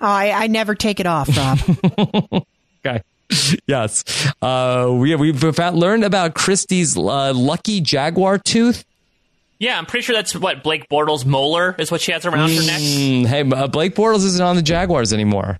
Oh, 0.00 0.06
I, 0.06 0.30
I 0.30 0.46
never 0.46 0.74
take 0.74 1.00
it 1.00 1.06
off, 1.06 1.28
Rob. 1.36 2.44
Okay. 2.82 3.02
Yes. 3.66 4.04
Uh, 4.40 4.88
we, 4.90 5.14
we've 5.14 5.54
found, 5.54 5.76
learned 5.76 6.02
about 6.02 6.34
Christie's 6.34 6.96
uh, 6.96 7.34
lucky 7.34 7.82
Jaguar 7.82 8.38
tooth. 8.38 8.86
Yeah, 9.58 9.76
I'm 9.76 9.84
pretty 9.84 10.02
sure 10.04 10.16
that's 10.16 10.34
what 10.34 10.62
Blake 10.62 10.88
Bortles' 10.88 11.26
molar 11.26 11.76
is 11.78 11.92
what 11.92 12.00
she 12.00 12.12
has 12.12 12.24
around 12.24 12.48
her 12.48 12.62
neck. 12.62 12.80
Mm, 12.80 13.26
hey, 13.26 13.42
uh, 13.42 13.66
Blake 13.66 13.94
Bortles 13.94 14.24
isn't 14.24 14.40
on 14.42 14.56
the 14.56 14.62
Jaguars 14.62 15.12
anymore. 15.12 15.58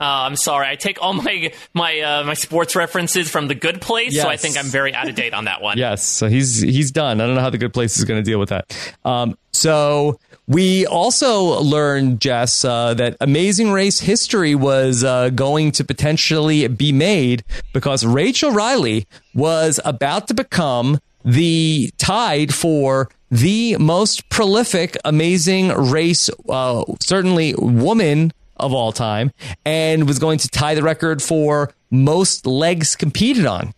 Uh, 0.00 0.26
I'm 0.26 0.36
sorry. 0.36 0.66
I 0.68 0.76
take 0.76 1.00
all 1.02 1.12
my 1.24 1.52
my 1.72 2.00
uh, 2.00 2.24
my 2.24 2.34
sports 2.34 2.76
references 2.76 3.30
from 3.30 3.48
the 3.48 3.54
good 3.54 3.80
place, 3.80 4.20
so 4.20 4.28
I 4.28 4.36
think 4.36 4.56
I'm 4.56 4.66
very 4.66 4.94
out 4.94 5.08
of 5.08 5.14
date 5.14 5.34
on 5.34 5.44
that 5.44 5.60
one. 5.62 5.78
Yes, 5.84 6.02
so 6.02 6.28
he's 6.28 6.60
he's 6.60 6.90
done. 6.90 7.20
I 7.20 7.26
don't 7.26 7.34
know 7.34 7.40
how 7.40 7.50
the 7.50 7.58
good 7.58 7.74
place 7.74 7.98
is 7.98 8.04
going 8.04 8.22
to 8.22 8.28
deal 8.28 8.38
with 8.38 8.48
that. 8.48 8.96
Um, 9.04 9.36
so 9.52 10.18
we 10.46 10.86
also 10.86 11.60
learned, 11.60 12.20
Jess, 12.20 12.64
uh, 12.64 12.94
that 12.94 13.16
Amazing 13.20 13.72
Race 13.72 14.00
history 14.00 14.54
was 14.54 15.04
uh, 15.04 15.30
going 15.30 15.72
to 15.72 15.84
potentially 15.84 16.66
be 16.68 16.92
made 16.92 17.44
because 17.72 18.04
Rachel 18.04 18.50
Reilly 18.50 19.06
was 19.34 19.80
about 19.84 20.28
to 20.28 20.34
become 20.34 20.98
the 21.24 21.90
tied 21.98 22.54
for 22.54 23.10
the 23.30 23.76
most 23.78 24.28
prolific 24.28 24.96
Amazing 25.04 25.68
Race, 25.68 26.30
uh, 26.48 26.84
certainly 27.00 27.54
woman 27.56 28.32
of 28.56 28.72
all 28.72 28.92
time, 28.92 29.32
and 29.64 30.06
was 30.06 30.18
going 30.18 30.38
to 30.38 30.48
tie 30.48 30.74
the 30.74 30.82
record 30.82 31.22
for 31.22 31.72
most 31.90 32.46
legs 32.46 32.96
competed 32.96 33.46
on. 33.46 33.74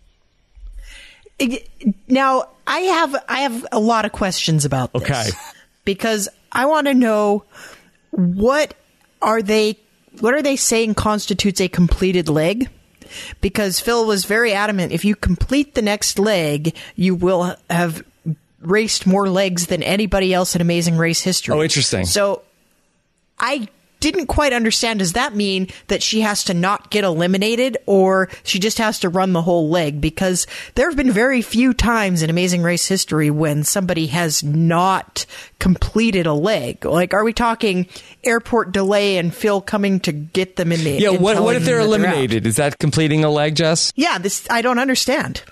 now, 2.09 2.49
I 2.67 2.81
have 2.81 3.17
I 3.29 3.41
have 3.41 3.67
a 3.73 3.79
lot 3.79 4.05
of 4.05 4.13
questions 4.13 4.65
about 4.65 4.93
this. 4.93 5.03
Okay. 5.03 5.25
Because 5.85 6.29
I 6.53 6.67
want 6.67 6.87
to 6.87 6.95
know 6.95 7.45
what 8.11 8.75
are 9.23 9.43
they 9.43 9.79
what 10.21 10.35
are 10.35 10.43
they 10.43 10.57
saying 10.57 10.95
constitutes 10.95 11.61
a 11.61 11.69
completed 11.69 12.29
leg? 12.29 12.69
Because 13.41 13.79
Phil 13.79 14.05
was 14.05 14.25
very 14.25 14.53
adamant 14.53 14.93
if 14.93 15.05
you 15.05 15.15
complete 15.15 15.75
the 15.75 15.83
next 15.83 16.19
leg, 16.19 16.75
you 16.97 17.15
will 17.15 17.55
have 17.71 18.03
raced 18.61 19.07
more 19.07 19.29
legs 19.29 19.67
than 19.67 19.83
anybody 19.83 20.35
else 20.35 20.57
in 20.57 20.61
amazing 20.61 20.97
race 20.97 21.21
history. 21.21 21.55
Oh, 21.55 21.63
interesting. 21.63 22.05
So 22.05 22.43
I 23.39 23.69
didn't 24.11 24.27
quite 24.27 24.53
understand. 24.53 24.99
Does 25.01 25.15
that 25.15 25.35
mean 25.35 25.69
that 25.89 26.03
she 26.03 26.21
has 26.21 26.45
to 26.45 26.55
not 26.55 26.91
get 26.91 27.05
eliminated 27.05 27.77
or 27.87 28.29
she 28.43 28.59
just 28.59 28.79
has 28.79 29.01
to 29.01 29.09
run 29.09 29.33
the 29.33 29.43
whole 29.43 29.69
leg? 29.69 30.01
Because 30.01 30.47
there 30.75 30.89
have 30.89 30.97
been 30.97 31.13
very 31.13 31.43
few 31.43 31.73
times 31.75 32.23
in 32.23 32.31
Amazing 32.31 32.63
Race 32.63 32.87
history 32.87 33.31
when 33.31 33.65
somebody 33.65 34.07
has 34.09 34.43
not 34.43 35.27
completed 35.59 36.27
a 36.27 36.33
leg. 36.35 36.85
Like, 36.85 37.15
are 37.15 37.25
we 37.25 37.33
talking 37.33 37.87
airport 38.25 38.73
delay 38.73 39.17
and 39.19 39.35
Phil 39.35 39.61
coming 39.61 40.01
to 40.01 40.13
get 40.13 40.57
them 40.57 40.73
in 40.73 40.83
the 40.85 40.91
Yeah, 40.93 41.11
what, 41.11 41.43
what 41.43 41.57
if 41.57 41.65
they're 41.65 41.79
them 41.87 42.03
that 42.03 42.09
out? 42.09 42.15
eliminated? 42.15 42.47
Is 42.47 42.57
that 42.57 42.79
completing 42.79 43.25
a 43.25 43.31
leg, 43.31 43.57
Jess? 43.57 43.93
Yeah, 43.97 44.19
this 44.19 44.47
I 44.51 44.63
don't 44.63 44.79
understand. 44.79 45.43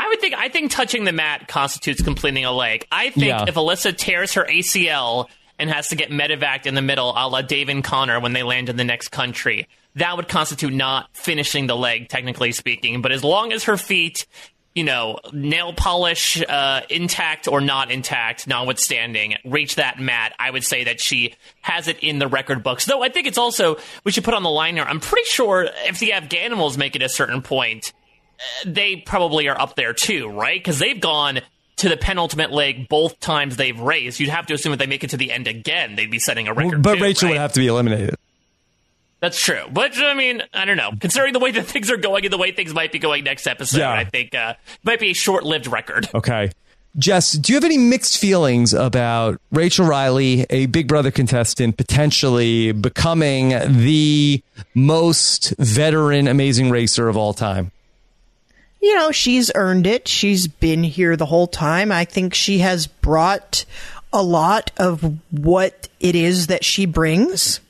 I 0.00 0.06
would 0.08 0.20
think 0.20 0.34
I 0.34 0.48
think 0.48 0.70
touching 0.70 1.02
the 1.04 1.12
mat 1.12 1.48
constitutes 1.48 2.00
completing 2.02 2.44
a 2.44 2.52
leg. 2.52 2.86
I 2.92 3.10
think 3.10 3.26
Yeah. 3.26 3.44
if 3.48 3.56
Elissa 3.56 3.92
tears 3.92 4.34
her 4.34 4.44
ACL 4.48 5.26
and 5.58 5.70
has 5.70 5.88
to 5.88 5.96
get 5.96 6.10
medevaced 6.10 6.66
in 6.66 6.74
the 6.74 6.82
middle, 6.82 7.10
a 7.16 7.28
la 7.28 7.42
Dave 7.42 7.68
and 7.68 7.82
Connor 7.82 8.20
when 8.20 8.32
they 8.32 8.42
land 8.42 8.68
in 8.68 8.76
the 8.76 8.84
next 8.84 9.08
country, 9.08 9.68
that 9.96 10.16
would 10.16 10.28
constitute 10.28 10.72
not 10.72 11.08
finishing 11.12 11.66
the 11.66 11.76
leg, 11.76 12.08
technically 12.08 12.52
speaking. 12.52 13.02
But 13.02 13.12
as 13.12 13.24
long 13.24 13.52
as 13.52 13.64
her 13.64 13.76
feet, 13.76 14.26
you 14.74 14.84
know, 14.84 15.18
nail 15.32 15.72
polish 15.72 16.40
uh, 16.48 16.82
intact 16.88 17.48
or 17.48 17.60
not 17.60 17.90
intact, 17.90 18.46
notwithstanding, 18.46 19.34
reach 19.44 19.74
that 19.74 19.98
mat, 19.98 20.34
I 20.38 20.50
would 20.50 20.64
say 20.64 20.84
that 20.84 21.00
she 21.00 21.34
has 21.62 21.88
it 21.88 21.98
in 22.00 22.20
the 22.20 22.28
record 22.28 22.62
books. 22.62 22.84
Though 22.84 23.02
I 23.02 23.08
think 23.08 23.26
it's 23.26 23.38
also 23.38 23.78
we 24.04 24.12
should 24.12 24.24
put 24.24 24.34
on 24.34 24.44
the 24.44 24.50
line 24.50 24.76
here. 24.76 24.84
I'm 24.84 25.00
pretty 25.00 25.26
sure 25.26 25.68
if 25.86 25.98
the 25.98 26.10
Afghanimals 26.10 26.78
make 26.78 26.94
it 26.94 27.02
a 27.02 27.08
certain 27.08 27.42
point 27.42 27.92
they 28.64 28.96
probably 28.96 29.48
are 29.48 29.60
up 29.60 29.74
there 29.76 29.92
too, 29.92 30.28
right? 30.28 30.58
Because 30.58 30.78
they've 30.78 31.00
gone 31.00 31.40
to 31.78 31.88
the 31.88 31.96
penultimate 31.96 32.52
leg 32.52 32.88
both 32.88 33.18
times 33.20 33.56
they've 33.56 33.78
raced. 33.78 34.20
You'd 34.20 34.30
have 34.30 34.46
to 34.46 34.54
assume 34.54 34.72
if 34.72 34.78
they 34.78 34.86
make 34.86 35.02
it 35.04 35.10
to 35.10 35.16
the 35.16 35.32
end 35.32 35.46
again, 35.48 35.96
they'd 35.96 36.10
be 36.10 36.18
setting 36.18 36.46
a 36.48 36.54
record. 36.54 36.82
But 36.82 36.96
too, 36.96 37.02
Rachel 37.02 37.26
right? 37.28 37.34
would 37.34 37.40
have 37.40 37.52
to 37.54 37.60
be 37.60 37.66
eliminated. 37.66 38.16
That's 39.20 39.40
true. 39.40 39.64
But 39.72 39.96
I 39.98 40.14
mean, 40.14 40.42
I 40.54 40.64
don't 40.64 40.76
know. 40.76 40.92
Considering 41.00 41.32
the 41.32 41.40
way 41.40 41.50
that 41.52 41.64
things 41.66 41.90
are 41.90 41.96
going 41.96 42.24
and 42.24 42.32
the 42.32 42.38
way 42.38 42.52
things 42.52 42.72
might 42.72 42.92
be 42.92 42.98
going 42.98 43.24
next 43.24 43.46
episode, 43.46 43.78
Yeah. 43.78 43.92
I 43.92 44.04
think 44.04 44.34
uh, 44.34 44.54
it 44.58 44.78
might 44.84 45.00
be 45.00 45.10
a 45.10 45.14
short-lived 45.14 45.66
record. 45.66 46.08
Okay. 46.14 46.52
Jess, 46.96 47.32
do 47.32 47.52
you 47.52 47.56
have 47.56 47.64
any 47.64 47.78
mixed 47.78 48.18
feelings 48.18 48.74
about 48.74 49.40
Rachel 49.52 49.86
Reilly, 49.86 50.46
a 50.50 50.66
Big 50.66 50.88
Brother 50.88 51.10
contestant, 51.10 51.76
potentially 51.76 52.72
becoming 52.72 53.50
the 53.50 54.42
most 54.74 55.54
veteran 55.58 56.26
amazing 56.26 56.70
racer 56.70 57.08
of 57.08 57.16
all 57.16 57.34
time? 57.34 57.70
You 58.80 58.94
know, 58.94 59.10
she's 59.12 59.50
earned 59.54 59.86
it. 59.86 60.06
She's 60.08 60.46
been 60.46 60.82
here 60.84 61.16
the 61.16 61.26
whole 61.26 61.46
time. 61.46 61.90
I 61.92 62.04
think 62.04 62.34
she 62.34 62.58
has 62.58 62.86
brought 62.86 63.64
a 64.12 64.22
lot 64.22 64.70
of 64.76 65.02
what 65.30 65.88
it 66.00 66.14
is 66.14 66.46
that 66.46 66.64
she 66.64 66.86
brings 66.86 67.60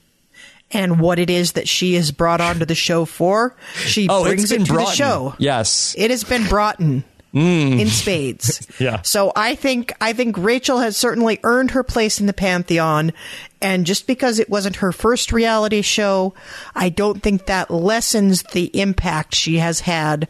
and 0.70 1.00
what 1.00 1.18
it 1.18 1.30
is 1.30 1.52
that 1.52 1.66
she 1.68 1.94
has 1.94 2.12
brought 2.12 2.40
onto 2.40 2.64
the 2.66 2.74
show 2.74 3.04
for. 3.06 3.56
She 3.74 4.06
Oh, 4.08 4.22
brings 4.24 4.52
it 4.52 4.66
to 4.66 4.72
the 4.72 4.84
show. 4.86 5.34
Yes. 5.38 5.94
It 5.98 6.10
has 6.10 6.24
been 6.24 6.46
brought 6.46 6.78
in. 6.80 7.04
In 7.32 7.88
spades. 7.88 8.66
Yeah. 8.80 9.02
So 9.02 9.32
I 9.36 9.54
think 9.54 9.92
I 10.00 10.12
think 10.12 10.36
Rachel 10.38 10.78
has 10.78 10.96
certainly 10.96 11.38
earned 11.44 11.72
her 11.72 11.82
place 11.84 12.20
in 12.20 12.26
the 12.26 12.32
pantheon, 12.32 13.12
and 13.60 13.84
just 13.86 14.06
because 14.06 14.38
it 14.38 14.48
wasn't 14.48 14.76
her 14.76 14.92
first 14.92 15.30
reality 15.32 15.82
show, 15.82 16.32
I 16.74 16.88
don't 16.88 17.22
think 17.22 17.46
that 17.46 17.70
lessens 17.70 18.42
the 18.44 18.70
impact 18.80 19.34
she 19.34 19.58
has 19.58 19.80
had 19.80 20.26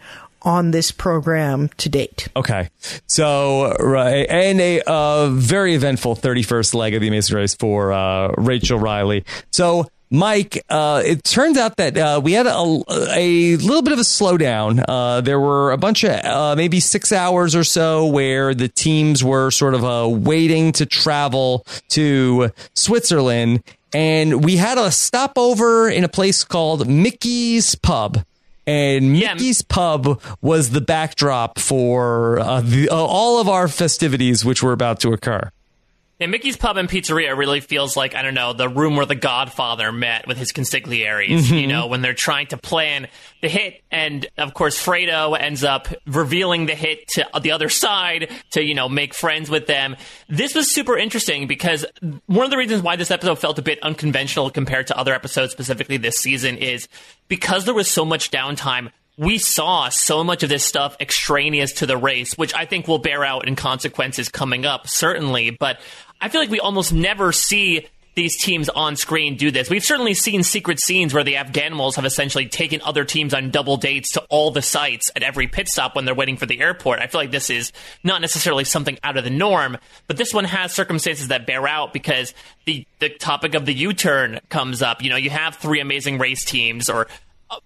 on 0.49 0.71
this 0.71 0.91
program 0.91 1.69
to 1.77 1.91
date. 1.91 2.29
Okay. 2.35 2.71
So, 3.07 3.75
right. 3.75 4.27
And 4.31 4.59
a 4.61 4.81
uh, 4.81 5.29
very 5.29 5.75
eventful 5.75 6.17
31st 6.17 6.75
leg 6.75 6.95
of 6.95 7.03
the 7.03 7.09
Amazing 7.09 7.37
Race 7.37 7.55
for 7.55 7.93
uh, 7.93 8.33
Rachel 8.39 8.79
Reilly. 8.79 9.27
So, 9.51 9.87
Mike, 10.11 10.65
uh, 10.71 11.03
it 11.05 11.23
turns 11.23 11.59
out 11.59 11.77
that 11.77 11.99
uh, 11.99 12.23
we 12.25 12.33
had 12.33 12.47
a, 12.47 12.83
a 13.11 13.57
little 13.57 13.83
bit 13.83 13.93
of 13.93 13.99
a 13.99 14.03
slowdown. 14.03 14.83
Uh, 14.89 15.21
there 15.21 15.39
were 15.39 15.71
a 15.71 15.77
bunch 15.77 16.03
of 16.03 16.25
uh, 16.25 16.55
maybe 16.57 16.81
six 16.81 17.13
hours 17.13 17.55
or 17.55 17.63
so 17.63 18.07
where 18.07 18.55
the 18.55 18.69
teams 18.69 19.23
were 19.23 19.51
sort 19.51 19.75
of 19.75 19.85
uh, 19.85 20.09
waiting 20.09 20.73
to 20.73 20.87
travel 20.87 21.67
to 21.91 22.51
Switzerland. 22.75 23.63
And 23.93 24.43
we 24.43 24.57
had 24.57 24.79
a 24.79 24.91
stopover 24.91 25.91
in 25.91 26.05
a 26.05 26.09
place 26.09 26.43
called 26.43 26.89
Mickey's 26.89 27.75
Pub. 27.75 28.25
And 28.69 29.17
Yeah. 29.17 29.33
Mickey's 29.33 29.63
Pub 29.63 30.21
was 30.43 30.71
the 30.71 30.83
backdrop 30.83 31.59
for 31.59 32.39
uh, 32.39 32.61
the, 32.61 32.91
uh, 32.91 32.95
all 32.95 33.41
of 33.41 33.49
our 33.49 33.67
festivities, 33.67 34.45
which 34.45 34.63
were 34.63 34.73
about 34.73 35.01
to 35.01 35.13
occur. 35.15 35.51
Yeah, 36.19 36.27
Mickey's 36.27 36.57
Pub 36.57 36.77
and 36.77 36.89
Pizzeria 36.89 37.37
really 37.37 37.61
feels 37.61 37.97
like, 37.97 38.17
I 38.17 38.23
don't 38.23 38.35
know, 38.35 38.53
the 38.53 38.69
room 38.69 38.97
where 38.97 39.07
the 39.07 39.15
Godfather 39.15 39.93
met 39.93 40.27
with 40.27 40.37
his 40.37 40.51
consigliaries, 40.51 41.49
you 41.49 41.61
mm-hmm. 41.61 41.69
know, 41.69 41.87
when 41.87 42.03
they're 42.03 42.13
trying 42.13 42.49
to 42.49 42.57
plan 42.57 43.07
the 43.41 43.49
hit. 43.49 43.83
And 43.93 44.27
of 44.37 44.53
course, 44.53 44.85
Fredo 44.85 45.39
ends 45.39 45.63
up 45.63 45.87
revealing 46.07 46.67
the 46.67 46.75
hit 46.75 47.07
to 47.11 47.29
the 47.41 47.53
other 47.53 47.69
side 47.69 48.33
to, 48.51 48.63
you 48.65 48.75
know, 48.75 48.89
make 48.89 49.15
friends 49.15 49.49
with 49.49 49.69
them. 49.69 49.95
This 50.29 50.57
was 50.57 50.75
super 50.75 50.99
interesting 50.99 51.47
because 51.47 51.87
one 52.27 52.45
of 52.45 52.51
the 52.51 52.59
reasons 52.59 52.83
why 52.83 52.97
this 52.97 53.13
episode 53.13 53.39
felt 53.39 53.57
a 53.61 53.63
bit 53.63 53.81
unconventional 53.85 54.51
compared 54.51 54.89
to 54.89 54.99
other 54.99 55.15
episodes, 55.15 55.53
specifically 55.53 55.99
this 55.99 56.17
season, 56.17 56.57
is 56.57 56.89
because 57.29 57.65
there 57.65 57.75
was 57.75 57.89
so 57.89 58.05
much 58.05 58.33
downtime 58.33 58.91
we 59.19 59.37
saw 59.37 59.89
so 59.89 60.23
much 60.23 60.45
of 60.45 60.49
this 60.49 60.65
stuff 60.65 60.97
extraneous 61.01 61.73
to 61.73 61.87
the 61.87 61.97
race, 61.97 62.39
which 62.39 62.55
I 62.55 62.65
think 62.67 62.87
will 62.87 63.01
bear 63.01 63.25
out 63.25 63.49
in 63.49 63.57
consequences 63.57 64.29
coming 64.29 64.65
up, 64.65 64.87
certainly. 64.87 65.51
But 65.51 65.81
I 66.21 66.29
feel 66.29 66.41
like 66.41 66.51
we 66.51 66.61
almost 66.61 66.93
never 66.93 67.33
see 67.33 67.87
these 68.19 68.37
teams 68.37 68.69
on 68.69 68.97
screen 68.97 69.37
do 69.37 69.53
this. 69.53 69.71
We've 69.71 69.85
certainly 69.85 70.13
seen 70.13 70.43
secret 70.43 70.81
scenes 70.81 71.15
where 71.15 71.23
the 71.23 71.35
Afghanimals 71.35 71.95
have 71.95 72.05
essentially 72.05 72.49
taken 72.49 72.81
other 72.83 73.05
teams 73.05 73.33
on 73.33 73.51
double 73.51 73.77
dates 73.77 74.13
to 74.15 74.23
all 74.29 74.51
the 74.51 74.61
sites 74.61 75.09
at 75.15 75.23
every 75.23 75.47
pit 75.47 75.69
stop 75.69 75.95
when 75.95 76.05
they're 76.05 76.17
waiting 76.17 76.37
for 76.37 76.45
the 76.45 76.61
airport. 76.61 76.99
I 76.99 77.07
feel 77.07 77.21
like 77.21 77.31
this 77.31 77.49
is 77.49 77.71
not 78.03 78.21
necessarily 78.21 78.65
something 78.65 78.99
out 79.05 79.17
of 79.17 79.23
the 79.23 79.31
norm, 79.31 79.79
but 80.09 80.17
this 80.17 80.35
one 80.35 80.45
has 80.45 80.73
circumstances 80.73 81.29
that 81.29 81.47
bear 81.47 81.69
out 81.69 81.93
because 81.93 82.35
the 82.67 82.85
the 82.99 83.09
topic 83.09 83.55
of 83.55 83.67
the 83.67 83.75
U-turn 83.75 84.41
comes 84.49 84.83
up. 84.83 85.01
You 85.01 85.11
know, 85.11 85.17
you 85.17 85.31
have 85.31 85.55
three 85.55 85.79
amazing 85.81 86.19
race 86.19 86.45
teams 86.45 86.91
or 86.91 87.07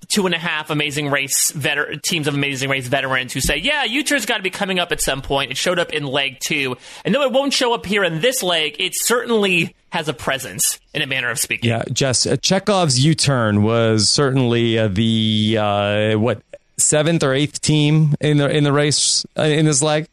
two 0.09 0.27
and 0.27 0.35
a 0.35 0.39
half 0.39 0.71
amazing 0.71 1.11
race 1.11 1.51
veter- 1.53 2.01
teams 2.03 2.27
of 2.27 2.35
amazing 2.35 2.71
race 2.71 2.87
veterans 2.87 3.33
who 3.33 3.41
say, 3.41 3.57
yeah, 3.57 3.85
U-turn's 3.85 4.27
got 4.27 4.37
to 4.37 4.43
be 4.43 4.51
coming 4.51 4.79
up 4.79 4.93
at 4.93 5.01
some 5.01 5.23
point. 5.23 5.51
It 5.51 5.57
showed 5.57 5.79
up 5.79 5.93
in 5.93 6.05
leg 6.05 6.39
two. 6.41 6.77
And 7.05 7.15
though 7.15 7.23
it 7.23 7.33
won't 7.33 7.53
show 7.53 7.75
up 7.75 7.87
here 7.87 8.05
in 8.05 8.21
this 8.21 8.43
leg, 8.43 8.77
it 8.79 8.93
certainly 8.95 9.75
has 9.91 10.09
a 10.09 10.15
presence 10.15 10.79
in 10.95 11.03
a 11.03 11.07
manner 11.07 11.31
of 11.31 11.39
speaking. 11.39 11.69
Yeah, 11.69 11.83
Jess, 11.93 12.27
uh, 12.27 12.37
Chekhov's 12.37 13.05
U-turn 13.05 13.63
was 13.63 14.09
certainly 14.09 14.79
uh, 14.79 14.89
the 14.89 15.59
uh, 15.59 16.19
what 16.19 16.43
seventh 16.79 17.23
or 17.23 17.35
eighth 17.35 17.61
team 17.61 18.15
in 18.21 18.39
the 18.39 18.49
in 18.49 18.65
the 18.65 18.73
race 18.73 19.25
uh, 19.39 19.43
in 19.43 19.67
this 19.67 19.83
leg. 19.83 20.09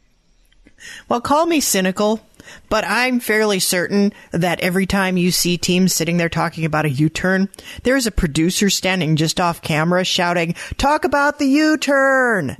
Well, 1.08 1.20
call 1.20 1.46
me 1.46 1.60
cynical, 1.60 2.20
but 2.68 2.84
I'm 2.84 3.20
fairly 3.20 3.60
certain 3.60 4.12
that 4.32 4.60
every 4.60 4.86
time 4.86 5.16
you 5.16 5.30
see 5.30 5.58
teams 5.58 5.94
sitting 5.94 6.16
there 6.16 6.28
talking 6.28 6.64
about 6.64 6.84
a 6.84 6.90
U-turn, 6.90 7.48
there's 7.82 8.06
a 8.06 8.10
producer 8.10 8.70
standing 8.70 9.16
just 9.16 9.40
off 9.40 9.62
camera 9.62 10.04
shouting, 10.04 10.54
"Talk 10.78 11.04
about 11.04 11.38
the 11.38 11.46
U-turn." 11.46 12.56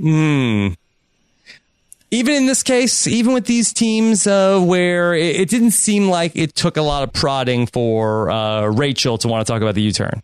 Even 2.12 2.34
in 2.34 2.46
this 2.46 2.64
case, 2.64 3.06
even 3.06 3.32
with 3.34 3.46
these 3.46 3.72
teams 3.72 4.26
uh, 4.26 4.58
where 4.60 5.14
it, 5.14 5.36
it 5.36 5.48
didn't 5.48 5.70
seem 5.70 6.08
like 6.08 6.34
it 6.34 6.56
took 6.56 6.76
a 6.76 6.82
lot 6.82 7.04
of 7.04 7.12
prodding 7.12 7.66
for 7.66 8.28
uh, 8.30 8.66
Rachel 8.66 9.16
to 9.18 9.28
want 9.28 9.46
to 9.46 9.52
talk 9.52 9.62
about 9.62 9.76
the 9.76 9.82
U-turn. 9.82 10.20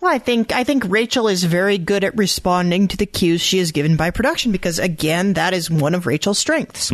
Well, 0.00 0.12
I 0.14 0.18
think 0.18 0.52
I 0.52 0.64
think 0.64 0.84
Rachel 0.86 1.28
is 1.28 1.44
very 1.44 1.76
good 1.76 2.04
at 2.04 2.16
responding 2.16 2.88
to 2.88 2.96
the 2.96 3.04
cues 3.06 3.40
she 3.42 3.58
is 3.58 3.70
given 3.70 3.96
by 3.96 4.10
production 4.10 4.50
because 4.50 4.78
again, 4.78 5.34
that 5.34 5.52
is 5.52 5.70
one 5.70 5.94
of 5.94 6.06
Rachel's 6.06 6.38
strengths. 6.38 6.90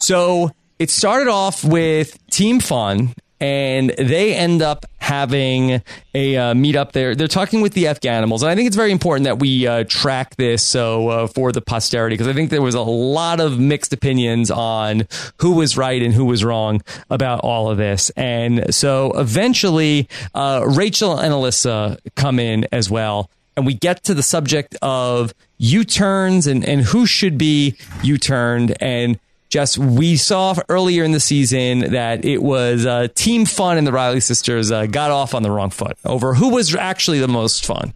So 0.00 0.50
it 0.78 0.90
started 0.90 1.28
off 1.28 1.64
with 1.64 2.18
Team 2.28 2.60
Fun, 2.60 3.14
and 3.40 3.90
they 3.90 4.34
end 4.34 4.62
up 4.62 4.86
having 4.98 5.82
a 6.14 6.36
uh, 6.36 6.54
meetup 6.54 6.92
there. 6.92 7.14
They're 7.14 7.28
talking 7.28 7.60
with 7.60 7.72
the 7.72 7.84
Afghanimals, 7.84 8.42
and 8.42 8.50
I 8.50 8.54
think 8.54 8.66
it's 8.66 8.76
very 8.76 8.92
important 8.92 9.24
that 9.24 9.38
we 9.38 9.66
uh, 9.66 9.84
track 9.84 10.36
this 10.36 10.62
so 10.62 11.08
uh, 11.08 11.26
for 11.28 11.50
the 11.50 11.60
posterity 11.60 12.14
because 12.14 12.28
I 12.28 12.32
think 12.32 12.50
there 12.50 12.62
was 12.62 12.74
a 12.74 12.82
lot 12.82 13.40
of 13.40 13.58
mixed 13.58 13.92
opinions 13.92 14.50
on 14.50 15.06
who 15.38 15.52
was 15.52 15.76
right 15.76 16.02
and 16.02 16.12
who 16.12 16.24
was 16.24 16.44
wrong 16.44 16.82
about 17.10 17.40
all 17.40 17.70
of 17.70 17.78
this. 17.78 18.10
And 18.10 18.74
so 18.74 19.12
eventually, 19.18 20.08
uh, 20.34 20.64
Rachel 20.66 21.18
and 21.18 21.32
Elissa 21.32 21.98
come 22.16 22.38
in 22.38 22.66
as 22.72 22.90
well 22.90 23.30
and 23.58 23.66
we 23.66 23.74
get 23.74 24.04
to 24.04 24.14
the 24.14 24.22
subject 24.22 24.76
of 24.82 25.34
U-turns 25.58 26.46
and, 26.46 26.64
and 26.64 26.80
who 26.80 27.06
should 27.06 27.36
be 27.36 27.76
U-turned. 28.04 28.80
And 28.80 29.18
Jess, 29.48 29.78
we 29.78 30.16
saw 30.16 30.54
earlier 30.68 31.04
in 31.04 31.12
the 31.12 31.20
season 31.20 31.92
that 31.92 32.24
it 32.24 32.42
was 32.42 32.84
uh, 32.84 33.08
Team 33.14 33.46
Fun 33.46 33.78
and 33.78 33.86
the 33.86 33.92
Reilly 33.92 34.20
sisters 34.20 34.70
uh, 34.70 34.86
got 34.86 35.10
off 35.10 35.34
on 35.34 35.42
the 35.42 35.50
wrong 35.50 35.70
foot 35.70 35.96
over 36.04 36.34
who 36.34 36.50
was 36.50 36.74
actually 36.74 37.20
the 37.20 37.28
most 37.28 37.64
fun. 37.64 37.94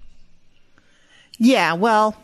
Yeah, 1.39 1.75
well, 1.75 2.17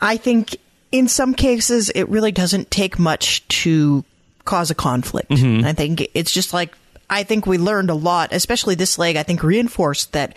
I 0.00 0.16
think 0.16 0.56
in 0.90 1.08
some 1.08 1.34
cases 1.34 1.90
it 1.90 2.08
really 2.08 2.32
doesn't 2.32 2.70
take 2.70 2.98
much 2.98 3.46
to 3.48 4.04
cause 4.44 4.70
a 4.70 4.74
conflict. 4.74 5.30
I 5.30 5.72
think 5.72 6.08
it's 6.14 6.32
just 6.32 6.52
like 6.52 6.74
I 7.08 7.22
think 7.22 7.46
we 7.46 7.58
learned 7.58 7.90
a 7.90 7.94
lot, 7.94 8.30
especially 8.32 8.74
this 8.74 8.98
leg. 8.98 9.16
I 9.16 9.22
think 9.22 9.42
reinforced 9.42 10.12
that 10.12 10.36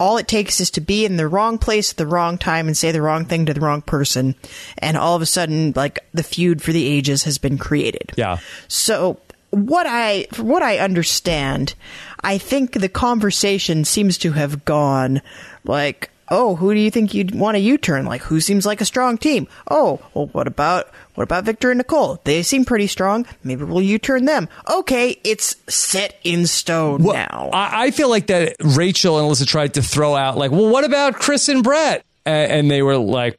all 0.00 0.16
it 0.16 0.26
takes 0.26 0.60
is 0.60 0.70
to 0.72 0.80
be 0.80 1.04
in 1.04 1.16
the 1.16 1.28
wrong 1.28 1.58
place 1.58 1.92
at 1.92 1.98
the 1.98 2.06
wrong 2.06 2.38
time 2.38 2.66
and 2.66 2.76
say 2.76 2.90
the 2.90 3.02
wrong 3.02 3.26
thing 3.26 3.46
to 3.46 3.54
the 3.54 3.60
wrong 3.60 3.82
person, 3.82 4.34
and 4.78 4.96
all 4.96 5.14
of 5.14 5.22
a 5.22 5.26
sudden, 5.26 5.74
like 5.76 6.00
the 6.14 6.22
feud 6.22 6.62
for 6.62 6.72
the 6.72 6.86
ages 6.86 7.24
has 7.24 7.36
been 7.36 7.58
created. 7.58 8.10
Yeah. 8.16 8.38
So 8.66 9.20
what 9.50 9.86
I, 9.86 10.26
from 10.32 10.48
what 10.48 10.62
I 10.62 10.78
understand, 10.78 11.74
I 12.22 12.38
think 12.38 12.72
the 12.72 12.88
conversation 12.88 13.84
seems 13.84 14.16
to 14.18 14.32
have 14.32 14.64
gone 14.64 15.20
like, 15.64 16.10
oh, 16.30 16.56
who 16.56 16.72
do 16.72 16.80
you 16.80 16.90
think 16.90 17.12
you'd 17.14 17.34
want 17.34 17.56
a 17.56 17.60
U-turn? 17.60 18.04
Like, 18.06 18.22
who 18.22 18.40
seems 18.40 18.64
like 18.64 18.80
a 18.80 18.84
strong 18.84 19.18
team? 19.18 19.48
Oh, 19.70 20.00
well, 20.14 20.26
what 20.28 20.46
about 20.46 20.88
what 21.14 21.24
about 21.24 21.44
Victor 21.44 21.70
and 21.70 21.78
Nicole? 21.78 22.20
They 22.24 22.42
seem 22.42 22.64
pretty 22.64 22.86
strong. 22.86 23.26
Maybe 23.44 23.64
we'll 23.64 23.82
U-turn 23.82 24.24
them. 24.24 24.48
Okay, 24.70 25.18
it's 25.24 25.56
set 25.68 26.18
in 26.24 26.46
stone 26.46 27.02
Well, 27.02 27.14
now. 27.14 27.50
I, 27.52 27.86
I 27.86 27.90
feel 27.90 28.08
like 28.08 28.28
that 28.28 28.56
Rachel 28.60 29.18
and 29.18 29.26
Elissa 29.26 29.44
tried 29.46 29.74
to 29.74 29.82
throw 29.82 30.14
out 30.14 30.38
like, 30.38 30.50
well, 30.50 30.68
what 30.68 30.84
about 30.84 31.14
Chris 31.14 31.48
and 31.48 31.62
Bret? 31.62 32.04
A- 32.26 32.30
And, 32.30 32.70
they 32.70 32.82
were 32.82 32.96
like, 32.96 33.38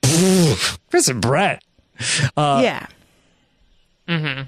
Chris 0.90 1.08
and 1.08 1.22
Bret. 1.22 1.64
Uh, 2.36 2.62
yeah. 2.64 2.86
Mm-hmm. 4.08 4.44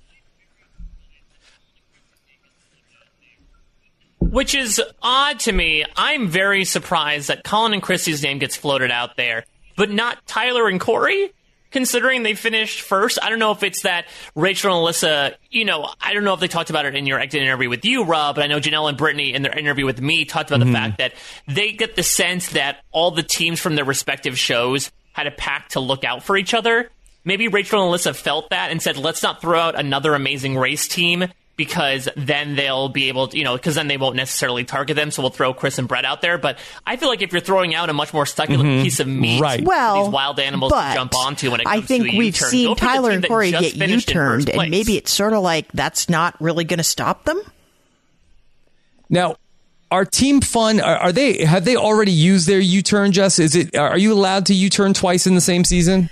Which 4.30 4.56
is 4.56 4.82
odd 5.02 5.40
to 5.42 5.52
me. 5.52 5.86
I'm 5.96 6.28
very 6.28 6.66
surprised 6.66 7.28
that 7.28 7.44
Colin 7.44 7.74
and 7.74 7.82
Christie's 7.82 8.24
name 8.24 8.40
gets 8.40 8.56
floated 8.56 8.92
out 8.92 9.16
there, 9.16 9.46
but 9.76 9.92
not 9.92 10.26
Tyler 10.26 10.68
and 10.68 10.80
Korey, 10.80 11.32
considering 11.72 12.24
they 12.24 12.34
finished 12.34 12.82
first. 12.82 13.20
I 13.22 13.30
don't 13.30 13.40
know 13.40 13.52
if 13.52 13.64
it's 13.64 13.84
that 13.84 14.06
Rachel 14.36 14.72
and 14.72 14.82
Elissa, 14.82 15.36
you 15.50 15.66
know, 15.66 15.90
I 16.00 16.14
don't 16.14 16.24
know 16.24 16.34
if 16.34 16.40
they 16.40 16.48
talked 16.48 16.70
about 16.70 16.86
it 16.86 16.96
in 16.96 17.06
your 17.06 17.20
exit 17.20 17.42
interview 17.42 17.70
with 17.70 17.84
you, 17.84 18.06
Rob, 18.06 18.36
but 18.36 18.44
I 18.44 18.48
know 18.48 18.60
Janelle 18.60 18.90
and 18.90 18.98
Britney 18.98 19.34
in 19.34 19.42
their 19.42 19.58
interview 19.58 19.86
with 19.86 20.00
me 20.02 20.26
talked 20.26 20.50
about 20.50 20.60
the 20.60 20.66
mm-hmm. 20.66 20.74
fact 20.74 20.98
that 21.00 21.14
they 21.48 21.74
get 21.74 21.96
the 21.96 22.04
sense 22.04 22.50
that 22.50 22.84
all 22.92 23.12
the 23.12 23.24
teams 23.24 23.60
from 23.60 23.76
their 23.76 23.86
respective 23.86 24.38
shows 24.38 24.92
had 25.12 25.28
a 25.28 25.32
pact 25.32 25.74
to 25.74 25.80
look 25.80 26.04
out 26.04 26.24
for 26.24 26.38
each 26.38 26.54
other. 26.54 26.90
Maybe 27.26 27.48
Rachel 27.48 27.82
and 27.82 27.88
Elissa 27.88 28.14
felt 28.14 28.50
that 28.50 28.72
and 28.72 28.82
said, 28.82 28.98
let's 28.98 29.24
not 29.24 29.42
throw 29.42 29.60
out 29.60 29.80
another 29.80 30.14
amazing 30.14 30.58
race 30.58 30.88
team 30.88 31.26
because 31.56 32.10
then 32.16 32.56
they'll 32.56 32.90
be 32.90 33.10
able 33.10 33.28
to, 33.28 33.38
you 33.38 33.44
know, 33.44 33.56
because 33.56 33.76
then 33.76 33.88
they 33.88 33.98
won't 33.98 34.16
necessarily 34.16 34.64
target 34.64 34.96
them. 34.96 35.12
So 35.12 35.22
we'll 35.22 35.32
throw 35.32 35.54
Chris 35.54 35.78
and 35.78 35.88
Bret 35.88 36.06
out 36.06 36.22
there. 36.22 36.38
But 36.38 36.58
I 36.86 36.96
feel 36.96 37.10
like 37.10 37.22
if 37.22 37.32
you're 37.32 37.42
throwing 37.42 37.76
out 37.76 37.90
a 37.90 37.94
much 37.94 38.14
more 38.14 38.26
succulent 38.26 38.68
mm-hmm. 38.68 38.84
piece 38.84 39.00
of 39.00 39.08
meat, 39.08 39.40
Right. 39.40 39.64
Well, 39.64 40.04
these 40.04 40.14
wild 40.14 40.40
animals 40.40 40.72
but 40.72 40.90
to 40.90 40.94
jump 40.96 41.16
onto 41.16 41.52
when 41.52 41.62
it 41.62 41.68
I 41.68 41.82
think 41.82 42.06
to 42.06 42.16
a 42.16 42.18
we've 42.18 42.36
U-turn, 42.36 42.50
seen 42.50 42.68
go 42.70 42.76
Tyler 42.76 43.12
and 43.12 43.24
Korey 43.24 43.52
get 43.52 43.74
finished 43.74 44.10
U-turned, 44.10 44.50
and 44.50 44.72
maybe 44.72 44.98
it's 44.98 45.12
sort 45.12 45.34
of 45.34 45.44
like 45.44 45.72
that's 45.74 46.10
not 46.10 46.40
really 46.42 46.64
going 46.64 46.78
to 46.78 46.84
stop 46.84 47.26
them. 47.26 47.42
Now, 49.10 49.36
are 49.92 50.06
Team 50.06 50.42
Fun 50.42 50.80
are, 50.80 50.98
are 50.98 51.12
they 51.12 51.44
have 51.46 51.66
they 51.66 51.76
already 51.76 52.12
used 52.12 52.48
their 52.48 52.60
U-turn? 52.60 53.12
Jess, 53.12 53.38
is 53.38 53.56
it 53.56 53.76
are 53.76 53.98
you 53.98 54.14
allowed 54.14 54.48
to 54.48 54.54
U-turn 54.54 54.94
twice 54.94 55.28
in 55.28 55.36
the 55.36 55.42
same 55.42 55.64
season? 55.64 56.10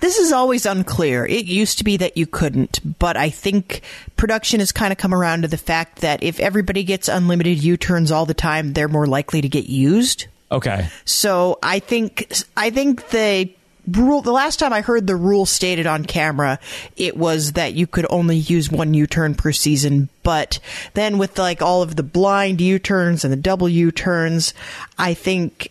This 0.00 0.18
is 0.18 0.30
always 0.30 0.66
unclear. 0.66 1.24
It 1.24 1.46
used 1.46 1.78
to 1.78 1.84
be 1.84 1.96
that 1.96 2.16
you 2.16 2.26
couldn't, 2.26 2.80
but 2.98 3.16
I 3.16 3.30
think 3.30 3.80
production 4.16 4.60
has 4.60 4.70
kind 4.70 4.92
of 4.92 4.98
come 4.98 5.14
around 5.14 5.42
to 5.42 5.48
the 5.48 5.56
fact 5.56 6.00
that 6.00 6.22
if 6.22 6.38
everybody 6.38 6.84
gets 6.84 7.08
unlimited 7.08 7.62
U-turns 7.62 8.12
all 8.12 8.26
the 8.26 8.34
time, 8.34 8.74
they're 8.74 8.88
more 8.88 9.06
likely 9.06 9.40
to 9.40 9.48
get 9.48 9.66
used. 9.66 10.26
Okay. 10.52 10.88
So 11.04 11.58
I 11.62 11.78
think 11.78 12.30
I 12.56 12.70
think 12.70 13.08
the 13.08 13.50
rule 13.90 14.20
the 14.20 14.32
last 14.32 14.58
time 14.58 14.72
I 14.72 14.80
heard 14.80 15.06
the 15.06 15.16
rule 15.16 15.46
stated 15.46 15.86
on 15.86 16.04
camera, 16.04 16.58
it 16.96 17.16
was 17.16 17.52
that 17.52 17.74
you 17.74 17.86
could 17.86 18.06
only 18.10 18.36
use 18.36 18.70
one 18.70 18.94
U-turn 18.94 19.34
per 19.34 19.52
season. 19.52 20.08
But 20.22 20.58
then 20.94 21.18
with 21.18 21.38
like 21.38 21.62
all 21.62 21.82
of 21.82 21.96
the 21.96 22.02
blind 22.02 22.60
U-turns 22.60 23.24
and 23.24 23.32
the 23.32 23.36
double 23.36 23.68
U-turns, 23.68 24.54
I 24.98 25.14
think 25.14 25.70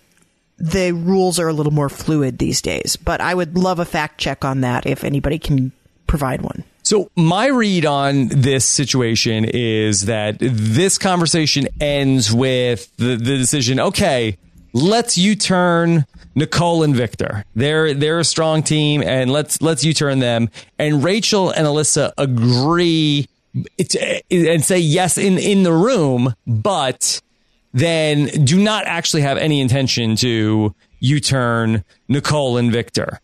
the 0.57 0.91
rules 0.93 1.39
are 1.39 1.47
a 1.47 1.53
little 1.53 1.73
more 1.73 1.89
fluid 1.89 2.37
these 2.37 2.61
days. 2.61 2.95
But 2.95 3.21
I 3.21 3.33
would 3.33 3.57
love 3.57 3.79
a 3.79 3.85
fact 3.85 4.19
check 4.19 4.45
on 4.45 4.61
that 4.61 4.85
if 4.85 5.03
anybody 5.03 5.39
can 5.39 5.71
provide 6.07 6.41
one. 6.41 6.63
So 6.83 7.09
my 7.15 7.47
read 7.47 7.85
on 7.85 8.27
this 8.27 8.63
situation 8.63 9.45
is 9.45 10.05
that 10.05 10.37
this 10.39 10.99
conversation 10.99 11.67
ends 11.81 12.31
with 12.31 12.95
the, 12.97 13.15
the 13.15 13.37
decision. 13.37 13.79
Okay, 13.79 14.37
let's 14.71 15.17
U-turn 15.17 16.05
Nicole 16.35 16.83
and 16.83 16.95
Victor. 16.95 17.43
They're 17.55 17.95
they're 17.95 18.19
a 18.19 18.25
strong 18.25 18.61
team, 18.61 19.01
and 19.01 19.31
let's 19.31 19.61
let's 19.63 19.83
U-turn 19.83 20.19
them. 20.19 20.49
And 20.77 21.03
Rachel 21.03 21.49
and 21.49 21.65
Elissa 21.65 22.13
agree 22.19 23.27
and 24.29 24.63
say 24.63 24.77
yes 24.77 25.17
in 25.17 25.39
in 25.39 25.63
the 25.63 25.73
room, 25.73 26.35
but 26.45 27.21
then 27.75 28.27
do 28.45 28.57
not 28.57 28.85
actually 28.87 29.21
have 29.21 29.37
any 29.37 29.59
intention 29.61 30.15
to 30.15 30.73
U-turn 31.01 31.83
Nicole 32.07 32.57
and 32.57 32.71
Victor. 32.71 33.19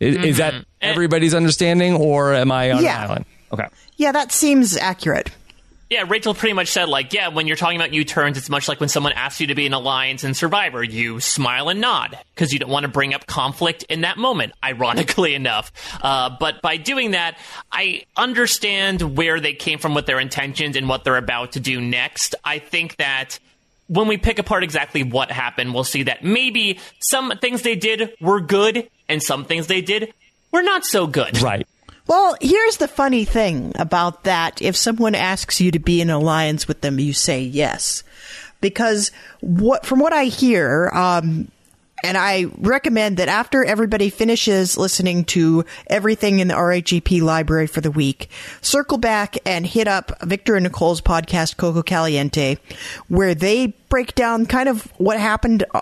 Is, 0.00 0.16
is 0.16 0.36
that 0.38 0.54
everybody's 0.80 1.34
understanding, 1.34 1.94
or 1.94 2.34
am 2.34 2.50
I 2.50 2.72
on 2.72 2.82
Yeah. 2.82 3.04
an 3.04 3.10
island? 3.10 3.24
Okay. 3.52 3.66
Yeah, 3.96 4.10
that 4.12 4.32
seems 4.32 4.76
accurate. 4.76 5.30
Yeah, 5.90 6.04
Rachel 6.08 6.32
pretty 6.34 6.54
much 6.54 6.68
said, 6.68 6.88
like, 6.88 7.12
yeah, 7.12 7.28
when 7.28 7.46
you're 7.46 7.58
talking 7.58 7.76
about 7.76 7.92
U-turns, 7.92 8.38
it's 8.38 8.48
much 8.48 8.68
like 8.68 8.80
when 8.80 8.88
someone 8.88 9.12
asks 9.12 9.40
you 9.40 9.48
to 9.48 9.54
be 9.54 9.66
an 9.66 9.74
alliance 9.74 10.24
in 10.24 10.32
Survivor. 10.32 10.82
You 10.82 11.20
smile 11.20 11.68
and 11.68 11.78
nod 11.80 12.18
because 12.34 12.52
you 12.54 12.58
don't 12.58 12.70
want 12.70 12.84
to 12.84 12.88
bring 12.88 13.12
up 13.14 13.26
conflict 13.26 13.84
in 13.84 14.00
that 14.00 14.16
moment, 14.16 14.54
ironically 14.64 15.34
enough. 15.36 15.70
Uh, 16.02 16.30
but 16.40 16.62
by 16.62 16.78
doing 16.78 17.10
that, 17.12 17.38
I 17.70 18.04
understand 18.16 19.16
where 19.16 19.38
they 19.40 19.52
came 19.52 19.78
from 19.78 19.94
with 19.94 20.06
their 20.06 20.18
intentions 20.18 20.74
and 20.74 20.88
what 20.88 21.04
they're 21.04 21.18
about 21.18 21.52
to 21.52 21.60
do 21.60 21.80
next. 21.80 22.34
I 22.44 22.58
think 22.58 22.96
that 22.96 23.38
when 23.88 24.08
we 24.08 24.16
pick 24.16 24.38
apart 24.38 24.64
exactly 24.64 25.02
what 25.02 25.30
happened, 25.30 25.74
we'll 25.74 25.84
see 25.84 26.04
that 26.04 26.24
maybe 26.24 26.78
some 27.00 27.32
things 27.38 27.62
they 27.62 27.76
did 27.76 28.14
were 28.20 28.40
good 28.40 28.88
and 29.08 29.22
some 29.22 29.44
things 29.44 29.66
they 29.66 29.80
did 29.80 30.12
were 30.52 30.62
not 30.62 30.84
so 30.84 31.06
good. 31.06 31.40
Right. 31.42 31.66
Well, 32.06 32.36
here's 32.40 32.76
the 32.76 32.88
funny 32.88 33.24
thing 33.24 33.72
about 33.78 34.24
that. 34.24 34.60
If 34.60 34.76
someone 34.76 35.14
asks 35.14 35.60
you 35.60 35.70
to 35.70 35.78
be 35.78 36.00
in 36.00 36.10
alliance 36.10 36.68
with 36.68 36.82
them, 36.82 36.98
you 36.98 37.12
say 37.12 37.40
yes. 37.40 38.02
Because 38.60 39.10
what, 39.40 39.86
from 39.86 40.00
what 40.00 40.12
I 40.12 40.24
hear, 40.24 40.90
um, 40.92 41.50
and 42.04 42.18
I 42.18 42.46
recommend 42.58 43.16
that 43.16 43.28
after 43.28 43.64
everybody 43.64 44.10
finishes 44.10 44.76
listening 44.76 45.24
to 45.26 45.64
everything 45.86 46.38
in 46.38 46.48
the 46.48 46.54
RHAP 46.54 47.22
library 47.22 47.66
for 47.66 47.80
the 47.80 47.90
week, 47.90 48.28
circle 48.60 48.98
back 48.98 49.38
and 49.46 49.66
hit 49.66 49.88
up 49.88 50.12
Victor 50.22 50.56
and 50.56 50.64
Nicole's 50.64 51.00
podcast, 51.00 51.56
Coco 51.56 51.82
Caliente, 51.82 52.58
where 53.08 53.34
they 53.34 53.68
break 53.88 54.14
down 54.14 54.44
kind 54.44 54.68
of 54.68 54.82
what 54.98 55.18
happened 55.18 55.64
uh, 55.72 55.80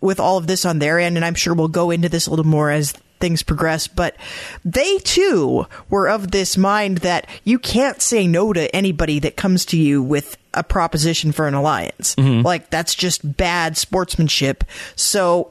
with 0.00 0.20
all 0.20 0.38
of 0.38 0.46
this 0.46 0.64
on 0.64 0.78
their 0.78 1.00
end. 1.00 1.16
And 1.16 1.24
I'm 1.24 1.34
sure 1.34 1.54
we'll 1.54 1.68
go 1.68 1.90
into 1.90 2.08
this 2.08 2.28
a 2.28 2.30
little 2.30 2.46
more 2.46 2.70
as 2.70 2.94
things 3.18 3.42
progress, 3.42 3.86
but 3.86 4.16
they 4.64 4.98
too 4.98 5.66
were 5.90 6.08
of 6.08 6.30
this 6.30 6.56
mind 6.56 6.98
that 6.98 7.28
you 7.44 7.58
can't 7.58 8.00
say 8.00 8.26
no 8.26 8.52
to 8.52 8.74
anybody 8.74 9.18
that 9.20 9.36
comes 9.36 9.64
to 9.66 9.76
you 9.76 10.02
with 10.02 10.36
a 10.54 10.62
proposition 10.62 11.32
for 11.32 11.46
an 11.46 11.54
alliance. 11.54 12.14
Mm-hmm. 12.16 12.44
Like 12.44 12.70
that's 12.70 12.94
just 12.94 13.36
bad 13.36 13.76
sportsmanship. 13.76 14.64
So 14.96 15.50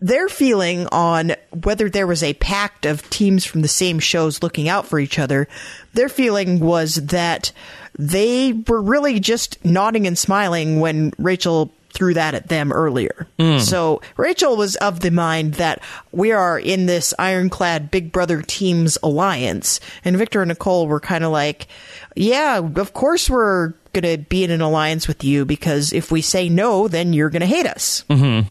their 0.00 0.28
feeling 0.28 0.86
on 0.88 1.34
whether 1.62 1.90
there 1.90 2.06
was 2.06 2.22
a 2.22 2.34
pact 2.34 2.86
of 2.86 3.08
teams 3.10 3.44
from 3.44 3.62
the 3.62 3.68
same 3.68 3.98
shows 3.98 4.42
looking 4.42 4.68
out 4.68 4.86
for 4.86 4.98
each 4.98 5.18
other, 5.18 5.46
their 5.92 6.08
feeling 6.08 6.58
was 6.58 6.94
that 6.96 7.52
they 7.98 8.52
were 8.66 8.80
really 8.80 9.20
just 9.20 9.62
nodding 9.64 10.06
and 10.06 10.16
smiling 10.16 10.80
when 10.80 11.12
Rachel 11.18 11.70
threw 11.92 12.14
that 12.14 12.34
at 12.34 12.48
them 12.48 12.72
earlier. 12.72 13.26
Hmm. 13.38 13.58
So 13.58 14.00
Rachel 14.16 14.56
was 14.56 14.76
of 14.76 15.00
the 15.00 15.10
mind 15.10 15.54
that 15.54 15.82
we 16.12 16.32
are 16.32 16.58
in 16.58 16.86
this 16.86 17.12
ironclad 17.18 17.90
Big 17.90 18.12
Brother 18.12 18.42
teams 18.42 18.96
alliance, 19.02 19.80
and 20.04 20.16
Victor 20.16 20.42
and 20.42 20.48
Nicole 20.48 20.86
were 20.86 21.00
kind 21.00 21.24
of 21.24 21.32
like, 21.32 21.68
"Yeah, 22.14 22.58
of 22.58 22.92
course 22.92 23.28
we're 23.28 23.74
gonna 23.92 24.18
be 24.18 24.44
in 24.44 24.50
an 24.50 24.60
alliance 24.60 25.08
with 25.08 25.24
you 25.24 25.44
because 25.44 25.92
if 25.92 26.12
we 26.12 26.22
say 26.22 26.48
no, 26.48 26.88
then 26.88 27.12
you're 27.12 27.30
gonna 27.30 27.46
hate 27.46 27.66
us." 27.66 28.04
Mm-hmm. 28.08 28.48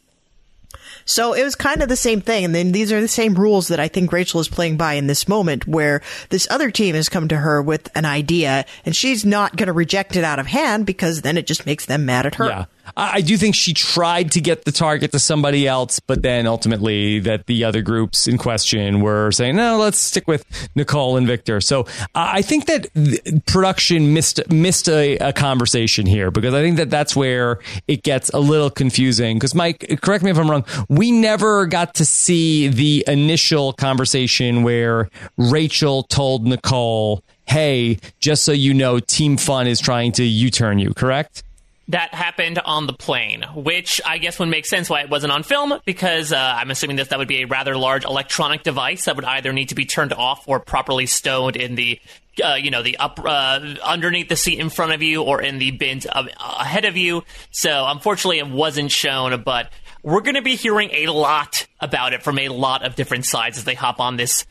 So 1.10 1.34
it 1.34 1.43
was 1.43 1.56
kind 1.56 1.82
of 1.82 1.89
the 1.89 1.95
same 1.95 2.21
thing. 2.21 2.45
And 2.45 2.54
then 2.54 2.71
these 2.71 2.91
are 2.91 3.02
the 3.02 3.08
same 3.08 3.34
rules 3.34 3.69
that 3.69 3.80
I 3.80 3.88
think 3.88 4.13
Rachel 4.13 4.41
is 4.41 4.47
playing 4.47 4.78
by 4.78 4.93
in 4.93 5.08
this 5.08 5.28
moment 5.28 5.67
where 5.67 6.04
this 6.30 6.47
other 6.52 6.69
team 6.69 6.93
has 6.93 7.10
come 7.10 7.28
to 7.30 7.38
her 7.38 7.63
with 7.63 7.89
an 7.95 8.06
idea 8.06 8.63
and 8.86 8.95
she's 8.95 9.25
not 9.25 9.56
going 9.56 9.67
to 9.67 9.73
reject 9.73 10.15
it 10.15 10.23
out 10.23 10.38
of 10.38 10.45
hand 10.45 10.86
because 10.86 11.23
then 11.23 11.36
it 11.36 11.47
just 11.47 11.65
makes 11.65 11.88
them 11.88 12.06
mad 12.06 12.28
at 12.28 12.36
her. 12.36 12.45
Yeah. 12.45 12.65
I, 12.95 13.21
do 13.21 13.38
think 13.38 13.56
she 13.56 13.73
tried 13.73 14.32
to 14.32 14.41
get 14.41 14.65
the 14.65 14.71
target 14.71 15.12
to 15.12 15.19
somebody 15.19 15.67
else, 15.67 15.99
but 15.99 16.21
then 16.21 16.47
ultimately 16.47 17.19
that 17.19 17.45
the 17.45 17.63
other 17.63 17.82
groups 17.82 18.28
in 18.28 18.38
question 18.38 19.02
were 19.02 19.32
saying, 19.32 19.56
no, 19.56 19.78
let's 19.78 19.97
stick 19.97 20.28
with 20.28 20.45
Nicole 20.75 21.17
and 21.17 21.28
Victor. 21.28 21.62
So 21.62 21.86
I 22.15 22.41
think 22.41 22.65
that 22.67 22.88
th- 22.93 23.45
production 23.45 24.13
missed 24.13 24.39
missed 24.49 24.89
a, 24.89 25.17
a 25.17 25.34
conversation 25.34 26.06
here 26.06 26.32
because 26.32 26.54
I 26.54 26.62
think 26.62 26.78
that 26.78 26.89
that's 26.89 27.15
where 27.15 27.60
it 27.88 28.04
gets 28.04 28.30
a 28.30 28.39
little 28.39 28.69
confusing. 28.69 29.38
Because 29.38 29.56
Mike, 29.56 29.99
correct 30.02 30.23
me 30.23 30.32
if 30.32 30.38
I'm 30.38 30.49
wrong, 30.49 30.65
we 30.88 31.12
never 31.12 31.65
got 31.65 31.95
to 31.95 32.06
see 32.06 32.67
the 32.67 33.04
initial 33.08 33.73
conversation 33.73 34.63
where 34.63 35.10
Rachel 35.38 36.04
told 36.04 36.45
Nicole, 36.45 37.23
hey, 37.45 37.99
just 38.19 38.43
so 38.43 38.52
you 38.52 38.73
know, 38.73 38.99
Team 38.99 39.38
Fun 39.38 39.67
is 39.67 39.80
trying 39.80 40.12
to 40.13 40.23
U 40.23 40.49
turn 40.52 40.80
you, 40.80 40.93
correct? 40.93 41.43
That 41.89 42.13
happened 42.13 42.60
on 42.60 42.86
the 42.86 42.93
plane, 42.93 43.43
which 43.56 43.99
I 44.06 44.19
guess 44.19 44.38
would 44.38 44.47
make 44.47 44.67
sense 44.67 44.89
why 44.89 45.02
it 45.02 45.10
wasn't 45.10 45.34
on 45.34 45.41
film, 45.41 45.73
because 45.86 46.32
uh, 46.32 46.38
I'm 46.38 46.69
assuming 46.69 46.97
that 46.97 47.10
that 47.10 47.17
would 47.17 47.28
be 47.28 47.41
a 47.41 47.47
rather 47.47 47.75
large 47.75 48.06
electronic 48.06 48.62
device 48.62 49.06
that 49.06 49.15
would 49.15 49.25
either 49.25 49.52
need 49.52 49.69
to 49.69 49.75
be 49.75 49.86
turned 49.86 50.13
off 50.13 50.47
or 50.47 50.60
properly 50.60 51.08
stowed 51.08 51.56
in 51.56 51.73
the, 51.73 51.99
uh, 52.43 52.54
you 52.54 52.69
know, 52.69 52.84
the 52.84 52.97
up 52.97 53.19
uh, 53.25 53.60
underneath 53.84 54.30
the 54.30 54.36
seat 54.36 54.60
in 54.60 54.69
front 54.69 54.91
of 54.91 55.02
you 55.02 55.23
or 55.23 55.41
in 55.41 55.58
the 55.58 55.71
bins 55.71 56.06
ahead 56.06 56.86
of 56.86 56.95
you. 56.95 57.23
So 57.49 57.86
unfortunately, 57.88 58.38
it 58.38 58.47
wasn't 58.47 58.91
shown, 58.91 59.41
but 59.41 59.71
we're 60.04 60.21
going 60.21 60.36
to 60.36 60.43
be 60.43 60.56
hearing 60.56 60.91
a 60.91 61.08
lot 61.08 61.65
about 61.80 62.13
it 62.13 62.21
from 62.21 62.38
a 62.38 62.49
lot 62.49 62.86
of 62.86 62.93
different 62.93 63.25
sides 63.25 63.58
as 63.58 63.63
they 63.63 63.75
hop 63.75 63.99
on 63.99 64.15
this. 64.15 64.45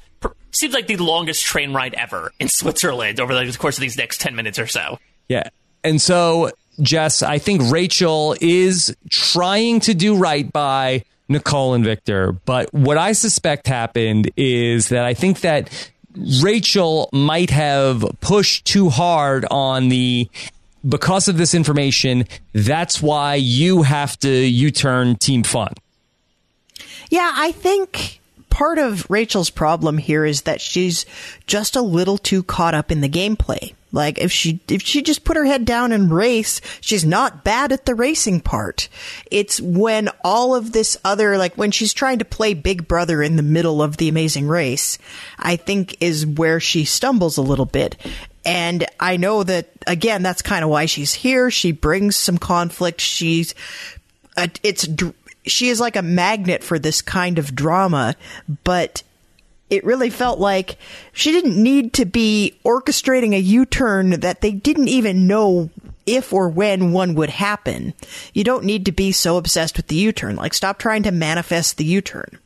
Seems 0.51 0.74
like 0.74 0.88
the 0.88 0.96
longest 0.96 1.44
train 1.44 1.72
ride 1.72 1.94
ever 1.94 2.33
in 2.40 2.48
Switzerland 2.53 3.20
over 3.20 3.33
the 3.33 3.57
course 3.59 3.77
of 3.77 3.83
these 3.83 3.96
next 3.96 4.20
10 4.20 4.35
minutes 4.35 4.59
or 4.59 4.66
so. 4.66 4.98
Yeah. 5.29 5.51
And 5.85 6.03
so 6.03 6.51
Jess, 6.81 7.23
I 7.23 7.38
think 7.38 7.71
Rachel 7.71 8.37
is 8.41 8.97
trying 9.11 9.81
to 9.81 9.95
do 9.95 10.17
right 10.17 10.51
by 10.53 11.05
Nicole 11.29 11.75
and 11.75 11.85
Victor. 11.85 12.33
But 12.33 12.73
what 12.73 12.97
I 12.99 13.12
suspect 13.12 13.67
happened 13.67 14.31
is 14.37 14.88
that 14.88 15.05
I 15.05 15.14
think 15.14 15.41
that 15.41 15.91
Rachel 16.43 17.09
might 17.12 17.51
have 17.51 18.05
pushed 18.21 18.64
too 18.64 18.88
hard 18.88 19.45
on 19.51 19.88
the 19.88 20.29
because 20.88 21.29
of 21.29 21.37
this 21.37 21.55
information, 21.55 22.25
that's 22.53 23.03
why 23.03 23.35
you 23.35 23.83
have 23.83 24.19
to 24.21 24.31
U 24.31 24.71
turn 24.71 25.17
Team 25.17 25.43
Fun. 25.43 25.75
Yeah, 27.11 27.33
I 27.35 27.53
think 27.53 28.21
part 28.51 28.79
of 28.79 29.09
Rachel's 29.11 29.51
problem 29.51 29.99
here 29.99 30.25
is 30.25 30.43
that 30.43 30.61
she's 30.61 31.05
just 31.47 31.77
a 31.77 31.83
little 31.83 32.19
too 32.19 32.43
caught 32.43 32.75
up 32.75 32.91
in 32.91 33.01
the 33.01 33.09
gameplay. 33.09 33.75
Like 33.90 34.18
if 34.18 34.31
she 34.31 34.61
if 34.68 34.83
she 34.83 35.03
just 35.03 35.24
put 35.24 35.37
her 35.37 35.46
head 35.46 35.64
down 35.64 35.92
and 35.92 36.12
race, 36.12 36.61
she's 36.81 37.05
not 37.05 37.42
bad 37.42 37.72
at 37.72 37.87
the 37.87 37.94
racing 37.94 38.40
part. 38.40 38.88
It's 39.31 39.61
when 39.61 40.11
all 40.22 40.55
of 40.55 40.72
this 40.72 40.98
other 41.05 41.38
like 41.38 41.55
when 41.57 41.70
she's 41.70 41.94
trying 41.94 42.18
to 42.18 42.24
play 42.24 42.53
Big 42.53 42.87
Brother 42.87 43.22
in 43.22 43.37
the 43.37 43.42
middle 43.42 43.83
of 43.83 43.96
the 43.96 44.09
amazing 44.09 44.46
race, 44.46 44.98
I 45.38 45.57
think 45.57 45.96
is 46.01 46.27
where 46.27 46.61
she 46.61 46.85
stumbles 46.85 47.38
a 47.38 47.42
little 47.42 47.66
bit. 47.66 47.96
And 48.44 48.85
I 49.01 49.16
know 49.16 49.42
that 49.42 49.68
again 49.87 50.22
that's 50.22 50.42
kind 50.42 50.64
of 50.64 50.70
why 50.70 50.85
she's 50.85 51.14
here. 51.14 51.51
She 51.51 51.72
brings 51.72 52.14
some 52.14 52.37
conflict. 52.38 53.01
She's 53.01 53.55
uh, 54.37 54.48
it's 54.62 54.87
she 55.46 55.70
is 55.70 55.81
like 55.81 55.96
a 55.96 56.03
magnet 56.03 56.62
for 56.62 56.79
this 56.79 57.01
kind 57.01 57.38
of 57.38 57.55
drama, 57.55 58.16
but 58.64 59.03
it 59.71 59.85
really 59.85 60.11
felt 60.11 60.39
like 60.39 60.79
she 61.13 61.33
didn't 61.33 61.63
need 61.63 61.93
to 61.95 62.05
be 62.05 62.59
orchestrating 62.65 63.35
a 63.35 63.39
U-turn 63.39 64.21
that 64.21 64.41
they 64.41 64.53
didn't 64.53 64.89
even 64.89 65.27
know 65.27 65.71
if 66.07 66.33
or 66.33 66.49
when 66.49 66.93
one 66.93 67.15
would 67.15 67.31
happen. 67.31 67.93
You 68.33 68.45
don't 68.45 68.65
need 68.65 68.87
to 68.87 68.93
be 68.93 69.13
so 69.13 69.37
obsessed 69.37 69.77
with 69.77 69.89
the 69.89 69.97
U-turn. 69.97 70.37
Like, 70.37 70.55
stop 70.55 70.79
trying 70.79 71.03
to 71.03 71.11
manifest 71.11 71.77
the 71.77 71.85
U-turn. 71.85 72.39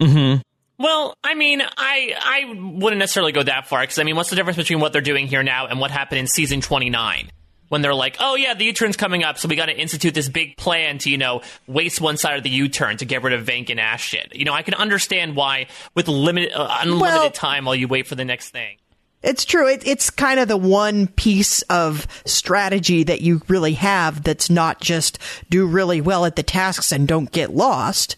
Mm-hmm. 0.00 0.40
Well, 0.78 1.16
I 1.24 1.34
mean, 1.34 1.60
I 1.60 2.14
I 2.20 2.54
wouldn't 2.54 3.00
necessarily 3.00 3.32
go 3.32 3.42
that 3.42 3.66
far 3.66 3.80
because 3.80 3.98
I 3.98 4.04
mean, 4.04 4.14
what's 4.14 4.30
the 4.30 4.36
difference 4.36 4.56
between 4.56 4.78
what 4.78 4.92
they're 4.92 5.02
doing 5.02 5.26
here 5.26 5.42
now 5.42 5.66
and 5.66 5.80
what 5.80 5.90
happened 5.90 6.20
in 6.20 6.28
season 6.28 6.60
twenty 6.60 6.88
nine? 6.88 7.32
When 7.68 7.82
they're 7.82 7.94
like, 7.94 8.16
oh 8.20 8.34
yeah, 8.34 8.54
the 8.54 8.64
U-turn's 8.64 8.96
coming 8.96 9.24
up, 9.24 9.38
so 9.38 9.48
we 9.48 9.56
got 9.56 9.66
to 9.66 9.78
institute 9.78 10.14
this 10.14 10.28
big 10.28 10.56
plan 10.56 10.98
to, 10.98 11.10
you 11.10 11.18
know, 11.18 11.42
waste 11.66 12.00
one 12.00 12.16
side 12.16 12.36
of 12.36 12.42
the 12.42 12.50
U-turn 12.50 12.96
to 12.98 13.04
get 13.04 13.22
rid 13.22 13.32
of 13.32 13.46
Venk 13.46 13.70
and 13.70 13.80
Ashton. 13.80 14.28
You 14.32 14.44
know, 14.44 14.54
I 14.54 14.62
can 14.62 14.74
understand 14.74 15.36
why 15.36 15.66
with 15.94 16.08
limited, 16.08 16.52
uh, 16.52 16.78
unlimited 16.80 17.20
well, 17.20 17.30
time 17.30 17.64
while 17.64 17.74
you 17.74 17.88
wait 17.88 18.06
for 18.06 18.14
the 18.14 18.24
next 18.24 18.50
thing. 18.50 18.78
It's 19.22 19.44
true. 19.44 19.68
It, 19.68 19.84
it's 19.86 20.10
kind 20.10 20.38
of 20.38 20.46
the 20.46 20.56
one 20.56 21.08
piece 21.08 21.62
of 21.62 22.06
strategy 22.24 23.02
that 23.02 23.20
you 23.20 23.42
really 23.48 23.74
have 23.74 24.22
that's 24.22 24.48
not 24.48 24.80
just 24.80 25.18
do 25.50 25.66
really 25.66 26.00
well 26.00 26.24
at 26.24 26.36
the 26.36 26.44
tasks 26.44 26.92
and 26.92 27.08
don't 27.08 27.30
get 27.32 27.54
lost. 27.54 28.16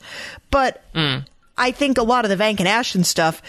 But 0.51 0.83
mm. 0.93 1.25
I 1.57 1.73
think 1.73 1.97
a 1.97 2.03
lot 2.03 2.27
of 2.27 2.29
the 2.29 2.43
Venk 2.43 2.59
and 2.59 2.69
Ashton 2.69 3.05
stuff 3.05 3.41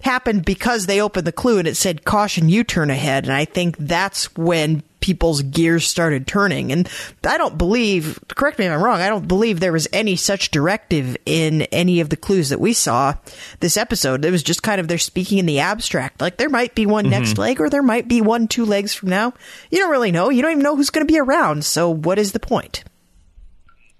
happened 0.00 0.44
because 0.44 0.86
they 0.86 1.00
opened 1.00 1.26
the 1.26 1.32
clue 1.32 1.58
and 1.58 1.68
it 1.68 1.76
said 1.76 2.04
caution 2.04 2.48
U 2.48 2.64
turn 2.64 2.90
ahead. 2.90 3.24
And 3.24 3.32
I 3.32 3.44
think 3.44 3.76
that's 3.78 4.34
when 4.36 4.82
people's 5.06 5.40
gears 5.40 5.86
started 5.86 6.26
turning. 6.26 6.72
And 6.72 6.90
I 7.24 7.38
don't 7.38 7.56
believe, 7.56 8.18
correct 8.34 8.58
me 8.58 8.64
if 8.64 8.72
I'm 8.72 8.82
wrong, 8.82 9.00
I 9.00 9.08
don't 9.08 9.28
believe 9.28 9.60
there 9.60 9.72
was 9.72 9.86
any 9.92 10.16
such 10.16 10.50
directive 10.50 11.16
in 11.24 11.62
any 11.62 12.00
of 12.00 12.10
the 12.10 12.16
clues 12.16 12.48
that 12.48 12.58
we 12.58 12.72
saw 12.72 13.14
this 13.60 13.76
episode. 13.76 14.24
It 14.24 14.32
was 14.32 14.42
just 14.42 14.64
kind 14.64 14.80
of 14.80 14.88
they're 14.88 14.98
speaking 14.98 15.38
in 15.38 15.46
the 15.46 15.60
abstract. 15.60 16.20
Like 16.20 16.38
there 16.38 16.48
might 16.48 16.74
be 16.74 16.86
one 16.86 17.04
mm-hmm. 17.04 17.12
next 17.12 17.38
leg 17.38 17.60
or 17.60 17.70
there 17.70 17.84
might 17.84 18.08
be 18.08 18.20
one 18.20 18.48
two 18.48 18.64
legs 18.64 18.94
from 18.94 19.10
now. 19.10 19.32
You 19.70 19.78
don't 19.78 19.92
really 19.92 20.10
know. 20.10 20.28
You 20.28 20.42
don't 20.42 20.50
even 20.50 20.64
know 20.64 20.74
who's 20.74 20.90
going 20.90 21.06
to 21.06 21.12
be 21.12 21.20
around. 21.20 21.64
So 21.64 21.88
what 21.88 22.18
is 22.18 22.32
the 22.32 22.40
point? 22.40 22.82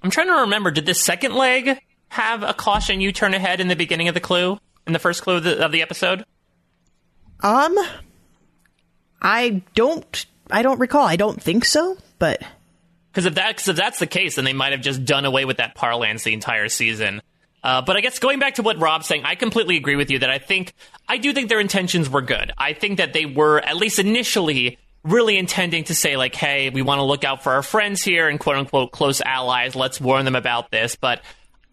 I'm 0.02 0.10
trying 0.10 0.26
to 0.26 0.40
remember. 0.40 0.72
Did 0.72 0.86
the 0.86 0.94
second 0.94 1.36
leg 1.36 1.78
have 2.08 2.42
a 2.42 2.52
caution 2.52 3.00
you 3.00 3.12
turn 3.12 3.32
ahead 3.32 3.60
in 3.60 3.68
the 3.68 3.76
beginning 3.76 4.08
of 4.08 4.14
the 4.14 4.20
clue? 4.20 4.58
In 4.88 4.92
the 4.92 4.98
first 4.98 5.22
clue 5.22 5.36
of 5.36 5.44
the, 5.44 5.64
of 5.64 5.70
the 5.70 5.82
episode? 5.82 6.24
Um, 7.44 7.76
I 9.22 9.62
don't 9.76 10.26
I 10.50 10.62
don't 10.62 10.78
recall. 10.78 11.06
I 11.06 11.16
don't 11.16 11.40
think 11.40 11.64
so, 11.64 11.96
but 12.18 12.42
because 13.12 13.26
if 13.26 13.34
that 13.36 13.56
cause 13.56 13.68
if 13.68 13.76
that's 13.76 13.98
the 13.98 14.06
case, 14.06 14.36
then 14.36 14.44
they 14.44 14.52
might 14.52 14.72
have 14.72 14.80
just 14.80 15.04
done 15.04 15.24
away 15.24 15.44
with 15.44 15.56
that 15.56 15.74
parlance 15.74 16.24
the 16.24 16.34
entire 16.34 16.68
season. 16.68 17.22
Uh, 17.62 17.82
but 17.82 17.96
I 17.96 18.00
guess 18.00 18.18
going 18.18 18.38
back 18.38 18.56
to 18.56 18.62
what 18.62 18.78
Rob's 18.78 19.06
saying, 19.06 19.24
I 19.24 19.34
completely 19.34 19.76
agree 19.76 19.96
with 19.96 20.10
you 20.10 20.20
that 20.20 20.30
I 20.30 20.38
think 20.38 20.72
I 21.08 21.18
do 21.18 21.32
think 21.32 21.48
their 21.48 21.60
intentions 21.60 22.08
were 22.08 22.22
good. 22.22 22.52
I 22.56 22.74
think 22.74 22.98
that 22.98 23.12
they 23.12 23.26
were 23.26 23.58
at 23.58 23.76
least 23.76 23.98
initially 23.98 24.78
really 25.02 25.38
intending 25.38 25.84
to 25.84 25.94
say 25.94 26.16
like, 26.16 26.34
"Hey, 26.34 26.70
we 26.70 26.82
want 26.82 26.98
to 26.98 27.04
look 27.04 27.24
out 27.24 27.42
for 27.42 27.52
our 27.52 27.62
friends 27.62 28.02
here 28.02 28.28
and 28.28 28.38
quote 28.38 28.56
unquote 28.56 28.92
close 28.92 29.20
allies. 29.20 29.74
Let's 29.74 30.00
warn 30.00 30.24
them 30.24 30.36
about 30.36 30.70
this." 30.70 30.94
But 30.94 31.22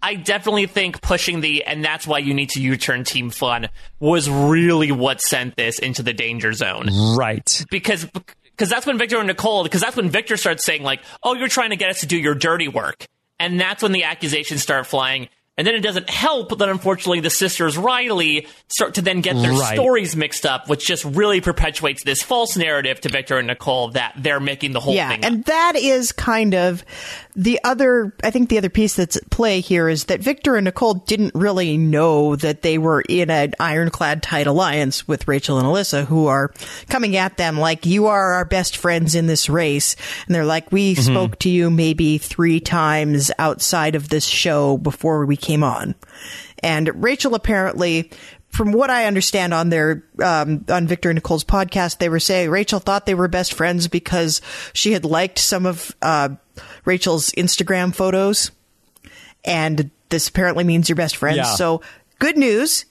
I 0.01 0.15
definitely 0.15 0.65
think 0.65 1.01
pushing 1.01 1.41
the 1.41 1.63
and 1.63 1.83
that's 1.83 2.05
why 2.05 2.17
you 2.19 2.33
need 2.33 2.49
to 2.51 2.61
U-turn 2.61 3.05
Team 3.05 3.29
Fun 3.29 3.69
was 3.99 4.29
really 4.29 4.91
what 4.91 5.21
sent 5.21 5.55
this 5.55 5.79
into 5.79 6.03
the 6.03 6.13
danger 6.13 6.53
zone. 6.53 6.89
Right. 7.15 7.65
Because 7.69 8.07
because 8.55 8.69
that's 8.69 8.85
when 8.85 8.97
Victor 8.97 9.17
and 9.17 9.27
Nicole, 9.27 9.63
because 9.63 9.81
that's 9.81 9.95
when 9.95 10.09
Victor 10.09 10.37
starts 10.37 10.63
saying 10.63 10.83
like, 10.83 11.01
"Oh, 11.21 11.33
you're 11.33 11.47
trying 11.47 11.71
to 11.71 11.75
get 11.75 11.89
us 11.89 12.01
to 12.01 12.05
do 12.05 12.17
your 12.17 12.35
dirty 12.35 12.67
work," 12.67 13.07
and 13.39 13.59
that's 13.59 13.83
when 13.83 13.91
the 13.91 14.03
accusations 14.03 14.61
start 14.61 14.87
flying. 14.87 15.29
And 15.55 15.67
then 15.67 15.75
it 15.75 15.81
doesn't 15.81 16.09
help 16.09 16.57
that 16.57 16.67
unfortunately 16.67 17.19
the 17.19 17.29
sisters 17.29 17.77
Reilly 17.77 18.47
start 18.69 18.95
to 18.95 19.03
then 19.03 19.21
get 19.21 19.35
their 19.35 19.51
right. 19.51 19.75
stories 19.75 20.15
mixed 20.15 20.47
up, 20.47 20.67
which 20.67 20.83
just 20.83 21.05
really 21.05 21.41
perpetuates 21.41 22.03
this 22.03 22.23
false 22.23 22.57
narrative 22.57 22.99
to 23.01 23.09
Victor 23.09 23.37
and 23.37 23.45
Nicole 23.45 23.89
that 23.89 24.15
they're 24.17 24.39
making 24.39 24.71
the 24.71 24.79
whole 24.79 24.95
yeah, 24.95 25.09
thing. 25.09 25.21
Yeah, 25.21 25.27
and 25.27 25.45
that 25.45 25.75
is 25.75 26.11
kind 26.11 26.55
of 26.55 26.83
the 27.35 27.59
other. 27.63 28.15
I 28.23 28.31
think 28.31 28.49
the 28.49 28.57
other 28.57 28.69
piece 28.69 28.95
that's 28.95 29.15
at 29.15 29.29
play 29.29 29.59
here 29.59 29.89
is 29.89 30.05
that 30.05 30.21
Victor 30.21 30.55
and 30.55 30.65
Nicole 30.65 30.95
didn't 30.95 31.33
really 31.35 31.77
know 31.77 32.35
that 32.35 32.61
they 32.61 32.77
were 32.77 33.01
in 33.01 33.29
an 33.29 33.53
ironclad 33.59 34.23
tight 34.23 34.47
alliance 34.47 35.07
with 35.07 35.27
Rachel 35.27 35.57
and 35.57 35.67
Elissa, 35.67 36.05
who 36.05 36.27
are 36.27 36.53
coming 36.89 37.15
at 37.15 37.37
them 37.37 37.59
like 37.59 37.85
you 37.85 38.07
are 38.07 38.33
our 38.33 38.45
best 38.45 38.77
friends 38.77 39.15
in 39.15 39.27
this 39.27 39.49
race, 39.49 39.95
and 40.25 40.35
they're 40.35 40.45
like, 40.45 40.71
we 40.71 40.93
mm-hmm. 40.93 41.11
spoke 41.11 41.39
to 41.39 41.49
you 41.49 41.69
maybe 41.69 42.17
three 42.17 42.59
times 42.59 43.31
outside 43.39 43.95
of 43.95 44.09
this 44.09 44.25
show 44.25 44.77
before 44.77 45.25
we 45.25 45.37
came 45.37 45.63
on. 45.63 45.95
And 46.61 47.03
Rachel 47.03 47.35
apparently, 47.35 48.09
from 48.49 48.71
what 48.71 48.89
I 48.89 49.05
understand 49.05 49.53
on 49.53 49.69
their 49.69 50.03
um, 50.23 50.63
on 50.69 50.87
Victor 50.87 51.09
and 51.09 51.17
Nicole's 51.17 51.43
podcast, 51.43 51.97
they 51.97 52.07
were 52.07 52.19
saying 52.19 52.49
Rachel 52.49 52.79
thought 52.79 53.05
they 53.05 53.15
were 53.15 53.27
best 53.27 53.53
friends 53.53 53.87
because 53.87 54.41
she 54.73 54.93
had 54.93 55.03
liked 55.03 55.39
some 55.39 55.65
of 55.65 55.93
uh, 56.01 56.29
Rachel's 56.85 57.31
Instagram 57.31 57.93
photos, 57.93 58.51
and 59.43 59.89
this 60.09 60.27
apparently 60.27 60.63
means 60.63 60.89
you're 60.89 60.95
best 60.95 61.17
friends. 61.17 61.37
Yeah. 61.37 61.55
So 61.55 61.81
good 62.19 62.37
news 62.37 62.85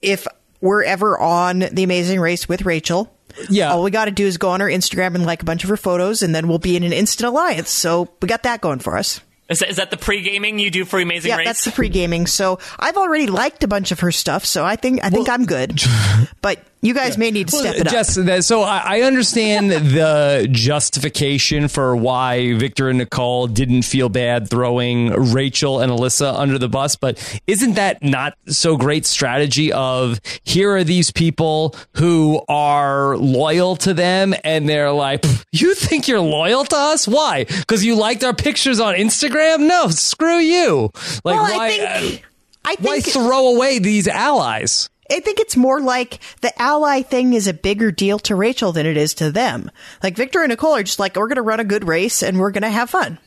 if 0.00 0.26
we're 0.60 0.84
ever 0.84 1.18
on 1.18 1.60
the 1.60 1.82
Amazing 1.82 2.20
Race 2.20 2.48
with 2.48 2.64
Rachel. 2.64 3.12
Yeah. 3.48 3.72
All 3.72 3.82
we 3.82 3.90
got 3.90 4.06
to 4.06 4.10
do 4.10 4.26
is 4.26 4.36
go 4.36 4.50
on 4.50 4.60
her 4.60 4.66
Instagram 4.66 5.14
and 5.14 5.24
like 5.24 5.42
a 5.42 5.44
bunch 5.44 5.64
of 5.64 5.70
her 5.70 5.76
photos, 5.76 6.22
and 6.22 6.34
then 6.34 6.48
we'll 6.48 6.58
be 6.58 6.76
in 6.76 6.82
an 6.82 6.92
instant 6.92 7.28
alliance. 7.28 7.70
So 7.70 8.10
we 8.20 8.28
got 8.28 8.42
that 8.44 8.60
going 8.60 8.78
for 8.78 8.96
us. 8.96 9.20
Is 9.48 9.58
that, 9.58 9.70
is 9.70 9.76
that 9.76 9.90
the 9.90 9.96
pre 9.96 10.22
gaming 10.22 10.58
you 10.58 10.70
do 10.70 10.84
for 10.84 11.00
Amazing 11.00 11.30
yeah, 11.30 11.36
Race? 11.38 11.46
that's 11.46 11.64
the 11.64 11.72
pre 11.72 11.88
gaming. 11.88 12.26
So 12.26 12.58
I've 12.78 12.96
already 12.96 13.26
liked 13.26 13.64
a 13.64 13.68
bunch 13.68 13.90
of 13.90 14.00
her 14.00 14.12
stuff, 14.12 14.44
so 14.44 14.64
I 14.64 14.76
think 14.76 15.04
I 15.04 15.10
think 15.10 15.26
well, 15.26 15.34
I'm 15.34 15.46
good. 15.46 15.80
But 16.40 16.64
you 16.82 16.94
guys 16.94 17.14
yeah. 17.14 17.20
may 17.20 17.30
need 17.30 17.48
to 17.48 17.56
step 17.56 17.74
well, 17.74 17.86
it 17.86 17.88
Jess, 17.88 18.18
up. 18.18 18.42
So 18.42 18.62
I 18.62 19.02
understand 19.02 19.70
the 19.70 20.48
justification 20.50 21.68
for 21.68 21.94
why 21.94 22.54
Victor 22.54 22.88
and 22.88 22.98
Nicole 22.98 23.46
didn't 23.46 23.82
feel 23.82 24.08
bad 24.08 24.50
throwing 24.50 25.10
Rachel 25.32 25.80
and 25.80 25.92
Elissa 25.92 26.34
under 26.34 26.58
the 26.58 26.68
bus, 26.68 26.96
but 26.96 27.40
isn't 27.46 27.74
that 27.74 28.02
not 28.02 28.36
so 28.48 28.76
great 28.76 29.06
strategy 29.06 29.72
of 29.72 30.20
here 30.42 30.72
are 30.72 30.84
these 30.84 31.12
people 31.12 31.76
who 31.96 32.42
are 32.48 33.16
loyal 33.16 33.76
to 33.76 33.94
them 33.94 34.34
and 34.42 34.68
they're 34.68 34.92
like, 34.92 35.24
you 35.52 35.76
think 35.76 36.08
you're 36.08 36.20
loyal 36.20 36.64
to 36.64 36.76
us? 36.76 37.06
Why? 37.06 37.44
Because 37.44 37.84
you 37.84 37.94
liked 37.94 38.24
our 38.24 38.34
pictures 38.34 38.80
on 38.80 38.94
Instagram? 38.94 39.68
No, 39.68 39.88
screw 39.88 40.38
you. 40.38 40.90
Like 41.24 41.36
well, 41.36 41.42
why? 41.42 41.50
Uh, 41.52 41.60
I 41.60 41.68
think, 42.00 42.24
I 42.64 42.74
think 42.74 42.88
why 42.88 43.00
throw 43.00 43.54
away 43.54 43.78
these 43.78 44.08
allies? 44.08 44.90
I 45.12 45.20
think 45.20 45.38
it's 45.40 45.56
more 45.56 45.80
like 45.80 46.18
the 46.40 46.52
ally 46.60 47.02
thing 47.02 47.34
is 47.34 47.46
a 47.46 47.52
bigger 47.54 47.90
deal 47.92 48.18
to 48.20 48.34
Rachel 48.34 48.72
than 48.72 48.86
it 48.86 48.96
is 48.96 49.14
to 49.14 49.30
them. 49.30 49.70
Like 50.02 50.16
Victor 50.16 50.40
and 50.42 50.50
Nicole 50.50 50.74
are 50.76 50.82
just 50.82 50.98
like, 50.98 51.16
we're 51.16 51.28
going 51.28 51.36
to 51.36 51.42
run 51.42 51.60
a 51.60 51.64
good 51.64 51.86
race 51.86 52.22
and 52.22 52.38
we're 52.38 52.50
going 52.50 52.62
to 52.62 52.70
have 52.70 52.90
fun. 52.90 53.18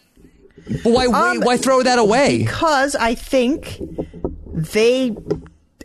But 0.83 0.91
why, 0.91 1.07
why, 1.07 1.31
Um, 1.31 1.41
why 1.41 1.57
throw 1.57 1.83
that 1.83 1.99
away? 1.99 2.39
Because 2.39 2.95
I 2.95 3.13
think 3.15 3.79
they, 4.51 5.15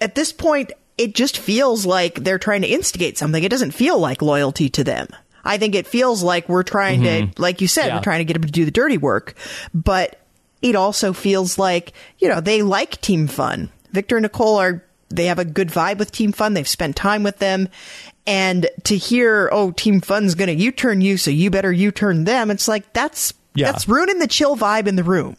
at 0.00 0.14
this 0.14 0.32
point, 0.32 0.72
it 0.96 1.14
just 1.14 1.38
feels 1.38 1.84
like 1.86 2.16
they're 2.24 2.38
trying 2.38 2.62
to 2.62 2.68
instigate 2.68 3.18
something. 3.18 3.42
It 3.42 3.50
doesn't 3.50 3.72
feel 3.72 3.98
like 3.98 4.22
loyalty 4.22 4.68
to 4.70 4.84
them. 4.84 5.08
I 5.44 5.56
think 5.58 5.74
it 5.74 5.86
feels 5.86 6.22
like 6.22 6.48
we're 6.48 6.62
trying 6.62 7.02
to, 7.04 7.28
like 7.38 7.60
you 7.60 7.68
said, 7.68 7.86
Yeah. 7.86 7.96
we're 7.96 8.02
trying 8.02 8.18
to 8.20 8.24
get 8.24 8.34
them 8.34 8.42
to 8.44 8.50
do 8.52 8.64
the 8.64 8.70
dirty 8.70 8.98
work. 8.98 9.34
But 9.72 10.20
it 10.60 10.76
also 10.76 11.12
feels 11.14 11.58
like, 11.58 11.92
you 12.18 12.28
know, 12.28 12.40
they 12.40 12.62
like 12.62 13.00
Team 13.00 13.26
Fun. 13.26 13.70
Victor 13.92 14.16
and 14.18 14.22
Nicole 14.24 14.56
are, 14.56 14.84
they 15.10 15.26
have 15.26 15.38
a 15.38 15.44
good 15.44 15.68
vibe 15.68 15.98
with 15.98 16.12
Team 16.12 16.32
Fun. 16.32 16.54
They've 16.54 16.66
spent 16.66 16.96
time 16.96 17.22
with 17.22 17.38
them. 17.38 17.68
And 18.26 18.68
to 18.84 18.96
hear, 18.96 19.48
oh, 19.52 19.72
Team 19.72 20.00
Fun's 20.00 20.34
going 20.34 20.48
to 20.48 20.54
U 20.54 20.70
turn 20.72 21.00
you, 21.00 21.16
so 21.16 21.30
you 21.30 21.50
better 21.50 21.72
U 21.72 21.90
turn 21.90 22.24
them, 22.24 22.50
it's 22.50 22.68
like, 22.68 22.92
that's, 22.92 23.34
Yeah. 23.54 23.72
that's 23.72 23.88
ruining 23.88 24.18
the 24.18 24.28
chill 24.28 24.56
vibe 24.56 24.86
in 24.86 24.96
the 24.96 25.04
room. 25.04 25.36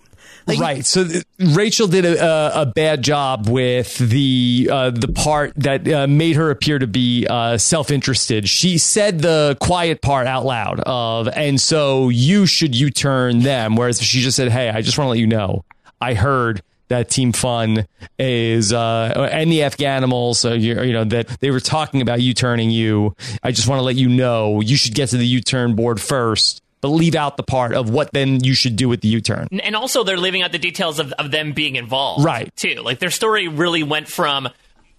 Like, 0.48 0.60
right. 0.60 0.86
So 0.86 1.08
th- 1.08 1.24
Rachel 1.40 1.88
did 1.88 2.04
a, 2.04 2.62
a, 2.62 2.66
bad 2.66 3.04
job 3.04 3.48
with 3.48 3.98
the 3.98 4.70
uh, 4.72 4.90
the 4.90 5.08
part 5.08 5.54
that 5.58 5.88
uh, 5.88 6.08
made 6.08 6.36
her 6.36 6.50
appear 6.50 6.80
to 6.80 6.88
be 6.88 7.28
uh, 7.30 7.58
self 7.58 7.92
interested. 7.92 8.50
She 8.50 8.80
said 8.80 9.20
the 9.20 9.56
quiet 9.62 10.02
part 10.02 10.26
out 10.26 10.44
loud 10.46 10.80
of, 10.80 11.28
and 11.28 11.62
so 11.62 12.10
you 12.10 12.48
should 12.48 12.76
U 12.76 12.90
turn 12.90 13.42
them. 13.42 13.76
Whereas 13.76 14.02
she 14.02 14.22
just 14.22 14.36
said, 14.36 14.52
"Hey, 14.52 14.70
I 14.70 14.82
just 14.82 14.98
want 14.98 15.08
to 15.08 15.12
let 15.12 15.20
you 15.20 15.28
know, 15.28 15.64
I 16.02 16.16
heard." 16.16 16.64
That 16.92 17.10
Team 17.10 17.32
Fun 17.32 17.88
is, 18.20 18.74
uh, 18.74 19.30
and 19.32 19.50
the 19.50 19.60
Afghanimals, 19.60 20.36
so 20.36 20.52
you, 20.52 20.82
you 20.82 20.92
know, 20.92 21.06
that 21.06 21.28
they 21.40 21.50
were 21.50 21.62
talking 21.62 22.02
about 22.02 22.22
you 22.22 22.34
turning 22.34 22.70
you. 22.70 23.16
I 23.42 23.52
just 23.54 23.70
want 23.70 23.80
to 23.80 23.84
let 23.84 23.96
you 23.96 24.10
know 24.10 24.60
you 24.60 24.76
should 24.76 24.94
get 24.94 25.08
to 25.10 25.18
the 25.18 25.26
U 25.26 25.40
turn 25.40 25.74
board 25.74 26.02
first, 26.02 26.62
but 26.82 26.90
leave 26.90 27.16
out 27.16 27.38
the 27.38 27.44
part 27.44 27.74
of 27.74 27.90
what 27.90 28.12
then 28.12 28.44
you 28.44 28.54
should 28.54 28.76
do 28.76 28.90
with 28.90 29.00
the 29.00 29.08
U 29.08 29.22
turn. 29.22 29.48
And- 29.64 29.74
also, 29.74 30.04
they're 30.04 30.18
leaving 30.18 30.42
out 30.42 30.52
the 30.52 30.60
details 30.60 31.00
of, 31.00 31.14
of 31.14 31.32
them 31.32 31.54
being 31.54 31.78
involved. 31.78 32.26
Right. 32.26 32.54
Too. 32.58 32.82
Like, 32.84 33.00
their 33.00 33.10
story 33.10 33.48
really 33.48 33.84
went 33.84 34.10
from 34.10 34.50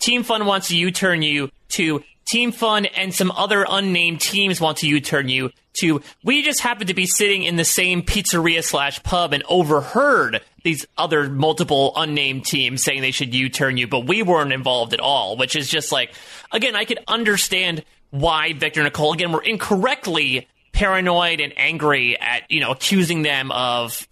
Team 0.01 0.23
Fun 0.23 0.47
wants 0.47 0.69
to 0.69 0.77
U 0.79 0.91
turn 0.91 1.21
you 1.21 1.51
to 1.75 2.03
Team 2.27 2.53
Fun 2.53 2.87
and 2.87 3.15
some 3.15 3.31
other 3.33 3.67
unnamed 3.69 4.23
teams 4.23 4.63
want 4.63 4.79
to 4.79 4.89
U 4.89 4.99
turn 4.99 5.29
you 5.29 5.51
to 5.81 6.03
we 6.25 6.43
just 6.43 6.61
happen 6.61 6.87
to 6.87 6.95
be 6.95 7.07
sitting 7.07 7.43
in 7.43 7.57
the 7.57 7.65
same 7.65 8.03
pizzeria 8.03 8.63
slash 8.63 9.03
pub 9.03 9.33
and 9.33 9.43
overheard 9.49 10.41
these 10.65 10.87
other 10.97 11.29
multiple 11.29 11.93
unnamed 11.97 12.45
teams 12.45 12.83
saying 12.83 13.03
they 13.03 13.11
should 13.11 13.35
U 13.35 13.49
turn 13.49 13.77
you, 13.77 13.87
but 13.87 14.07
we 14.07 14.23
weren't 14.23 14.53
involved 14.53 14.93
at 14.95 15.01
all, 15.01 15.37
which 15.37 15.57
is 15.57 15.69
just 15.69 15.93
like, 15.93 16.15
again, 16.51 16.77
I 16.77 16.85
could 16.85 16.99
understand 17.09 17.85
why 18.11 18.53
Victor 18.53 18.81
and 18.81 18.87
Nicole, 18.87 19.13
again, 19.13 19.33
were 19.33 19.43
incorrectly 19.43 20.49
paranoid 20.73 21.41
and 21.41 21.53
angry 21.59 22.19
at 22.19 22.51
you 22.51 22.59
know 22.59 22.71
accusing 22.71 23.21
them 23.21 23.53
of 23.53 24.09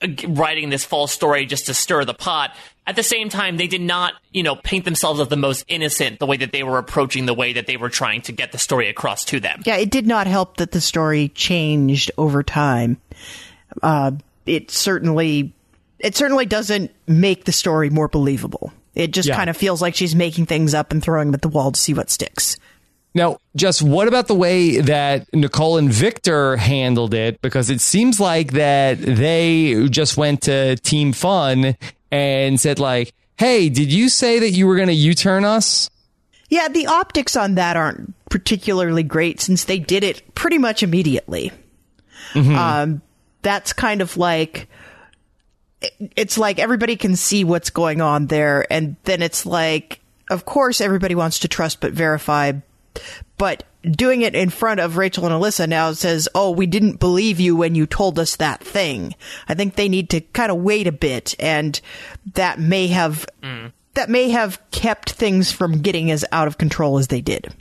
uh, 0.00 0.06
writing 0.28 0.70
this 0.70 0.84
false 0.84 1.10
story 1.10 1.44
just 1.44 1.66
to 1.66 1.74
stir 1.74 2.04
the 2.04 2.14
pot 2.14 2.54
at 2.86 2.94
the 2.94 3.02
same 3.02 3.28
time 3.28 3.56
they 3.56 3.66
did 3.66 3.80
not 3.80 4.14
you 4.30 4.44
know 4.44 4.54
paint 4.54 4.84
themselves 4.84 5.18
as 5.18 5.26
the 5.26 5.36
most 5.36 5.64
innocent 5.66 6.20
the 6.20 6.26
way 6.26 6.36
that 6.36 6.52
they 6.52 6.62
were 6.62 6.78
approaching 6.78 7.26
the 7.26 7.34
way 7.34 7.54
that 7.54 7.66
they 7.66 7.76
were 7.76 7.88
trying 7.88 8.22
to 8.22 8.30
get 8.30 8.52
the 8.52 8.58
story 8.58 8.88
across 8.88 9.24
to 9.24 9.40
them 9.40 9.60
Yeah, 9.66 9.76
it 9.76 9.90
did 9.90 10.06
not 10.06 10.28
help 10.28 10.58
that 10.58 10.70
the 10.70 10.80
story 10.80 11.30
changed 11.30 12.12
over 12.16 12.44
time. 12.44 12.98
Uh, 13.82 14.12
it 14.46 14.70
certainly, 14.70 15.52
it 16.04 16.14
certainly 16.16 16.46
doesn't 16.46 16.92
make 17.08 17.44
the 17.44 17.52
story 17.52 17.90
more 17.90 18.06
believable. 18.08 18.72
It 18.94 19.10
just 19.12 19.28
Yeah. 19.28 19.36
kind 19.36 19.50
of 19.50 19.56
feels 19.56 19.82
like 19.82 19.96
she's 19.96 20.14
making 20.14 20.46
things 20.46 20.72
up 20.74 20.92
and 20.92 21.02
throwing 21.02 21.28
them 21.28 21.34
at 21.34 21.42
the 21.42 21.48
wall 21.48 21.72
to 21.72 21.80
see 21.80 21.94
what 21.94 22.10
sticks. 22.10 22.56
Now, 23.16 23.38
just 23.56 23.80
what 23.82 24.06
about 24.08 24.26
the 24.28 24.34
way 24.34 24.80
that 24.80 25.32
Nicole 25.32 25.76
and 25.78 25.92
Victor 25.92 26.56
handled 26.56 27.14
it? 27.14 27.40
Because 27.42 27.70
it 27.70 27.80
seems 27.80 28.18
like 28.20 28.52
that 28.52 29.00
they 29.00 29.86
just 29.88 30.16
went 30.16 30.42
to 30.42 30.76
Team 30.76 31.12
Fun 31.12 31.76
and 32.10 32.60
said 32.60 32.78
like, 32.78 33.12
"Hey, 33.36 33.68
did 33.68 33.92
you 33.92 34.08
say 34.08 34.38
that 34.40 34.50
you 34.50 34.66
were 34.66 34.74
going 34.76 34.88
to 34.88 34.94
U-turn 34.94 35.44
us?" 35.44 35.90
Yeah, 36.50 36.68
the 36.68 36.86
optics 36.88 37.36
on 37.36 37.54
that 37.54 37.76
aren't 37.76 38.14
particularly 38.30 39.02
great 39.04 39.40
since 39.40 39.64
they 39.64 39.78
did 39.78 40.04
it 40.04 40.34
pretty 40.34 40.58
much 40.58 40.82
immediately. 40.82 41.52
Um, 42.34 43.00
that's 43.42 43.72
kind 43.72 44.00
of 44.00 44.16
like 44.16 44.68
it's 46.16 46.38
like 46.38 46.58
everybody 46.58 46.96
can 46.96 47.16
see 47.16 47.44
what's 47.44 47.70
going 47.70 48.00
on 48.00 48.26
there, 48.26 48.70
and 48.72 48.96
then 49.04 49.22
it's 49.22 49.46
like, 49.46 50.00
of 50.30 50.44
course, 50.44 50.80
everybody 50.80 51.14
wants 51.14 51.40
to 51.40 51.48
trust 51.48 51.80
but 51.80 51.92
verify, 51.92 52.52
but 53.38 53.64
doing 53.82 54.22
it 54.22 54.34
in 54.34 54.48
front 54.50 54.80
of 54.80 54.96
Rachel 54.96 55.24
and 55.24 55.34
Elissa 55.34 55.66
now 55.66 55.92
says, 55.92 56.28
"Oh, 56.34 56.50
we 56.50 56.66
didn't 56.66 57.00
believe 57.00 57.40
you 57.40 57.56
when 57.56 57.74
you 57.74 57.86
told 57.86 58.18
us 58.18 58.36
that 58.36 58.62
thing." 58.62 59.14
I 59.48 59.54
think 59.54 59.74
they 59.76 59.88
need 59.88 60.10
to 60.10 60.20
kind 60.20 60.50
of 60.50 60.58
wait 60.58 60.86
a 60.86 60.92
bit, 60.92 61.34
and 61.38 61.80
that 62.34 62.58
may 62.58 62.86
have 62.88 63.26
that 63.94 64.10
may 64.10 64.30
have 64.30 64.60
kept 64.70 65.12
things 65.12 65.52
from 65.52 65.80
getting 65.82 66.10
as 66.10 66.24
out 66.32 66.48
of 66.48 66.58
control 66.58 66.98
as 66.98 67.08
they 67.08 67.20
did. 67.20 67.52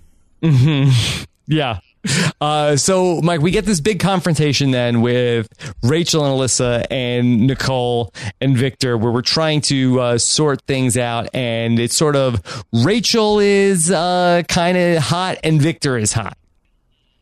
Mm-hmm. 0.42 1.24
Yeah. 1.46 1.80
Uh, 2.42 2.76
so, 2.76 3.22
Mike, 3.22 3.39
we 3.39 3.52
get 3.52 3.63
this 3.63 3.80
big 3.80 4.02
confrontation 4.02 4.72
then 4.72 5.00
with 5.02 5.48
Rachel 5.82 6.26
and 6.26 6.34
Elissa 6.34 6.86
and 6.92 7.48
Nicole 7.48 8.13
and 8.42 8.58
Victor, 8.58 8.98
where 8.98 9.13
we're 9.13 9.22
trying 9.22 9.62
to 9.62 10.00
uh, 10.02 10.18
sort 10.18 10.62
things 10.63 10.98
out, 10.98 11.34
and 11.34 11.80
it's 11.80 11.96
sort 11.96 12.18
of 12.18 12.66
Rachel 12.74 13.39
is 13.39 13.89
uh, 13.89 14.44
kind 14.50 14.78
of 14.78 14.98
hot 15.02 15.38
and 15.42 15.62
Victor 15.62 15.98
is 15.98 16.12
hot. 16.12 16.38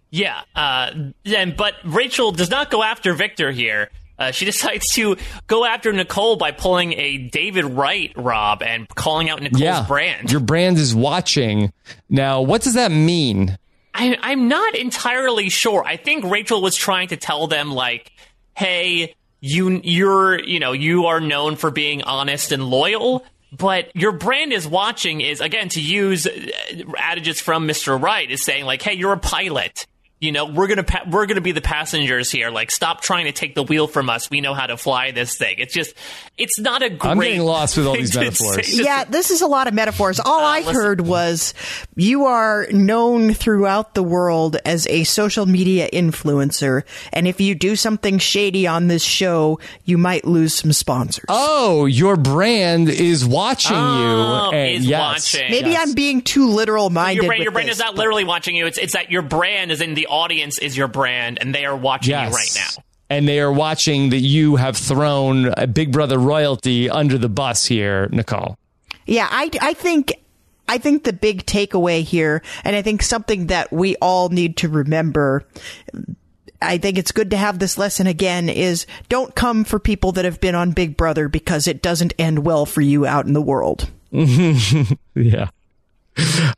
Yeah, 0.09 0.41
uh, 0.55 0.91
and 1.25 1.55
but 1.55 1.75
Rachel 1.85 2.31
does 2.31 2.49
not 2.49 2.71
go 2.71 2.81
after 2.81 3.13
Victor 3.13 3.51
here. 3.51 3.91
Uh, 4.17 4.31
she 4.31 4.45
decides 4.51 4.87
to 4.93 5.17
go 5.47 5.65
after 5.65 5.93
Nicole 5.93 6.35
by 6.35 6.51
pulling 6.51 6.93
a 6.93 7.17
David 7.17 7.65
Wright, 7.65 8.11
Rob, 8.15 8.63
and 8.63 8.89
calling 8.89 9.29
out 9.29 9.41
Nicole's 9.41 9.61
yeah, 9.61 9.85
brand. 9.87 10.31
your 10.31 10.41
brand 10.41 10.77
is 10.77 10.95
watching. 10.95 11.71
Now, 12.09 12.41
what 12.41 12.61
does 12.61 12.73
that 12.73 12.91
mean? 12.91 13.57
I, 13.93 14.17
I'm 14.21 14.47
not 14.47 14.75
entirely 14.75 15.49
sure. 15.49 15.83
I 15.83 15.97
think 15.97 16.25
Rachel 16.25 16.61
was 16.61 16.75
trying 16.75 17.09
to 17.09 17.17
tell 17.17 17.47
them, 17.47 17.71
like, 17.71 18.11
hey, 18.55 19.15
you, 19.41 19.81
you're, 19.83 20.39
you 20.39 20.59
know, 20.59 20.71
you 20.71 21.07
are 21.07 21.19
known 21.19 21.55
for 21.55 21.71
being 21.71 22.03
honest 22.03 22.51
and 22.51 22.63
loyal, 22.63 23.25
but 23.51 23.93
your 23.95 24.13
brand 24.13 24.53
is 24.53 24.67
watching 24.67 25.19
is, 25.19 25.41
again, 25.41 25.69
to 25.69 25.81
use 25.81 26.25
uh, 26.25 26.31
adages 26.97 27.41
from 27.41 27.67
Mr. 27.67 28.01
Wright, 28.01 28.29
is 28.29 28.43
saying, 28.43 28.65
like, 28.65 28.81
hey, 28.81 28.93
you're 28.93 29.13
a 29.13 29.19
pilot. 29.19 29.85
You 30.21 30.31
know, 30.31 30.45
we're 30.45 30.67
gonna 30.67 30.83
pa- 30.83 31.01
we're 31.09 31.25
gonna 31.25 31.41
be 31.41 31.51
the 31.51 31.61
passengers 31.61 32.29
here. 32.31 32.51
Like, 32.51 32.69
stop 32.69 33.01
trying 33.01 33.25
to 33.25 33.31
take 33.31 33.55
the 33.55 33.63
wheel 33.63 33.87
from 33.87 34.07
us. 34.07 34.29
We 34.29 34.39
know 34.39 34.53
how 34.53 34.67
to 34.67 34.77
fly 34.77 35.09
this 35.09 35.35
thing. 35.35 35.55
It's 35.57 35.73
just, 35.73 35.95
it's 36.37 36.59
not 36.59 36.83
a 36.83 36.89
great. 36.91 37.09
I'm 37.09 37.19
getting 37.19 37.41
lost 37.41 37.75
with 37.75 37.87
all 37.87 37.95
these 37.95 38.15
metaphors. 38.15 38.53
say. 38.55 38.61
Just- 38.61 38.83
yeah, 38.83 39.03
this 39.03 39.31
is 39.31 39.41
a 39.41 39.47
lot 39.47 39.67
of 39.67 39.73
metaphors. 39.73 40.19
All 40.19 40.39
uh, 40.41 40.43
I 40.43 40.59
listen. 40.59 40.75
heard 40.75 41.01
was 41.01 41.55
you 41.95 42.25
are 42.25 42.67
known 42.71 43.33
throughout 43.33 43.95
the 43.95 44.03
world 44.03 44.57
as 44.63 44.85
a 44.87 45.05
social 45.05 45.47
media 45.47 45.89
influencer, 45.91 46.83
and 47.11 47.27
if 47.27 47.41
you 47.41 47.55
do 47.55 47.75
something 47.75 48.19
shady 48.19 48.67
on 48.67 48.89
this 48.89 49.03
show, 49.03 49.59
you 49.85 49.97
might 49.97 50.23
lose 50.23 50.53
some 50.53 50.71
sponsors. 50.71 51.25
Oh, 51.29 51.85
your 51.87 52.15
brand 52.15 52.89
is 52.89 53.25
watching 53.25 53.75
Oh, 53.75 54.51
you. 54.51 54.57
and 54.57 54.75
is 54.81 54.85
yes, 54.85 54.99
watching. 55.33 55.49
Maybe 55.49 55.71
yes. 55.71 55.87
I'm 55.87 55.95
being 55.95 56.21
too 56.21 56.47
literal 56.47 56.91
minded. 56.91 57.23
your 57.23 57.29
brain, 57.31 57.41
your 57.41 57.51
brain 57.51 57.69
is 57.69 57.79
not 57.79 57.95
literally 57.95 58.23
watching 58.23 58.55
you. 58.55 58.67
It's 58.67 58.77
it's 58.77 58.93
that 58.93 59.09
your 59.09 59.23
brand 59.23 59.71
is 59.71 59.81
in 59.81 59.95
the 59.95 60.07
audience 60.11 60.59
is 60.59 60.77
your 60.77 60.87
brand, 60.87 61.39
and 61.41 61.55
they 61.55 61.65
are 61.65 61.75
watching 61.75 62.11
Yes. 62.11 62.29
you 62.31 62.35
right 62.37 62.51
now. 62.77 62.83
And 63.09 63.27
they 63.27 63.39
are 63.39 63.51
watching 63.51 64.11
that 64.11 64.19
you 64.19 64.55
have 64.57 64.77
thrown 64.77 65.53
a 65.57 65.67
Big 65.67 65.91
Brother 65.91 66.17
royalty 66.17 66.89
under 66.89 67.17
the 67.17 67.27
bus 67.29 67.65
here, 67.65 68.07
Nicole. 68.11 68.57
Yeah, 69.05 69.27
I, 69.29 69.49
I 69.61 69.73
think 69.73 70.13
I 70.69 70.77
think 70.77 71.03
the 71.03 71.11
big 71.11 71.45
takeaway 71.45 72.03
here, 72.03 72.41
and 72.63 72.73
I 72.75 72.81
think 72.81 73.01
something 73.03 73.47
that 73.47 73.73
we 73.73 73.97
all 73.97 74.29
need 74.29 74.55
to 74.57 74.69
remember. 74.69 75.45
I 76.61 76.77
think 76.77 76.97
it's 76.97 77.11
good 77.11 77.31
to 77.31 77.37
have 77.37 77.59
this 77.59 77.77
lesson 77.77 78.07
again 78.07 78.47
is 78.47 78.85
don't 79.09 79.33
come 79.35 79.63
for 79.65 79.79
people 79.79 80.11
that 80.13 80.23
have 80.25 80.39
been 80.39 80.55
on 80.55 80.71
Big 80.71 80.95
Brother 80.95 81.27
because 81.27 81.67
it 81.67 81.81
doesn't 81.81 82.13
end 82.19 82.45
well 82.45 82.65
for 82.67 82.79
you 82.81 83.05
out 83.05 83.25
in 83.25 83.33
the 83.33 83.41
world. 83.41 83.89
Yeah. 85.15 85.49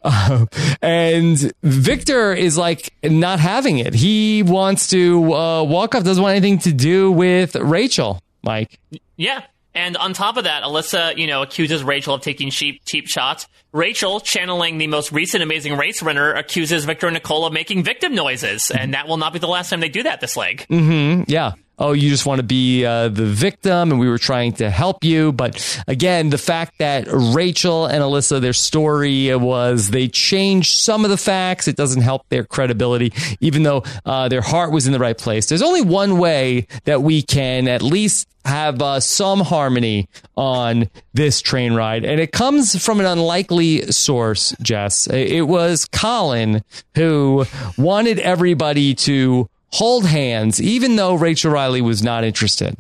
Uh, 0.03 0.45
and 0.81 1.51
Victor 1.61 2.33
is 2.33 2.57
like 2.57 2.93
not 3.03 3.39
having 3.39 3.79
it. 3.79 3.93
He 3.93 4.43
wants 4.43 4.89
to 4.89 5.33
uh, 5.33 5.63
walk 5.63 5.95
off, 5.95 6.03
doesn't 6.03 6.21
want 6.21 6.35
anything 6.35 6.59
to 6.59 6.73
do 6.73 7.11
with 7.11 7.55
Rachel, 7.55 8.21
Mike. 8.43 8.79
Yeah. 9.17 9.43
And 9.75 9.97
on 9.97 10.13
top 10.13 10.37
of 10.37 10.43
that, 10.43 10.61
Elissa, 10.63 11.13
you 11.15 11.25
know, 11.25 11.41
accuses 11.41 11.83
Rachel 11.83 12.13
of 12.13 12.21
taking 12.21 12.51
cheap, 12.51 12.81
cheap 12.85 13.07
shots. 13.07 13.47
Rachel, 13.71 14.19
channeling 14.19 14.77
the 14.77 14.85
most 14.85 15.11
recent 15.11 15.41
Amazing 15.41 15.77
Race 15.77 16.01
winner, 16.01 16.31
accuses 16.31 16.85
Victor 16.85 17.07
and 17.07 17.15
Nicole 17.15 17.47
of 17.47 17.53
making 17.53 17.83
victim 17.83 18.13
noises, 18.13 18.69
and 18.69 18.93
that 18.93 19.07
will 19.07 19.17
not 19.17 19.33
be 19.33 19.39
the 19.39 19.47
last 19.47 19.71
time 19.71 19.79
they 19.79 19.89
do 19.89 20.03
that 20.03 20.21
this 20.21 20.37
leg. 20.37 20.67
Mm-hmm. 20.69 21.23
Yeah. 21.27 21.53
Oh, 21.79 21.93
you 21.93 22.09
just 22.09 22.25
want 22.25 22.39
to 22.39 22.43
be 22.43 22.85
uh, 22.85 23.09
the 23.09 23.25
victim 23.25 23.91
and 23.91 23.99
we 23.99 24.07
were 24.07 24.19
trying 24.19 24.53
to 24.53 24.69
help 24.69 25.03
you. 25.03 25.31
But 25.31 25.81
again, 25.87 26.29
the 26.29 26.37
fact 26.37 26.77
that 26.77 27.07
Rachel 27.11 27.87
and 27.87 28.03
Elissa, 28.03 28.39
their 28.39 28.53
story 28.53 29.35
was 29.35 29.89
they 29.89 30.07
changed 30.07 30.77
some 30.77 31.03
of 31.03 31.09
the 31.09 31.17
facts. 31.17 31.67
It 31.67 31.75
doesn't 31.75 32.01
help 32.01 32.29
their 32.29 32.43
credibility, 32.43 33.11
even 33.39 33.63
though 33.63 33.83
uh, 34.05 34.29
their 34.29 34.41
heart 34.41 34.71
was 34.71 34.85
in 34.85 34.93
the 34.93 34.99
right 34.99 35.17
place. 35.17 35.47
There's 35.47 35.63
only 35.63 35.81
one 35.81 36.19
way 36.19 36.67
that 36.83 37.01
we 37.01 37.23
can 37.23 37.67
at 37.67 37.81
least 37.81 38.27
have 38.45 38.81
uh, 38.81 38.99
some 38.99 39.39
harmony 39.39 40.07
on 40.35 40.89
this 41.13 41.41
train 41.41 41.73
ride. 41.73 42.05
And 42.05 42.19
it 42.19 42.31
comes 42.31 42.83
from 42.83 42.99
an 42.99 43.05
unlikely 43.05 43.91
source, 43.91 44.55
Jess. 44.61 45.07
It 45.07 45.47
was 45.47 45.85
Colin 45.85 46.63
who 46.95 47.45
wanted 47.77 48.19
everybody 48.19 48.95
to 48.95 49.49
hold 49.73 50.05
hands, 50.05 50.61
even 50.61 50.95
though 50.95 51.15
Rachel 51.15 51.51
Reilly 51.51 51.81
was 51.81 52.01
not 52.03 52.23
interested. 52.23 52.77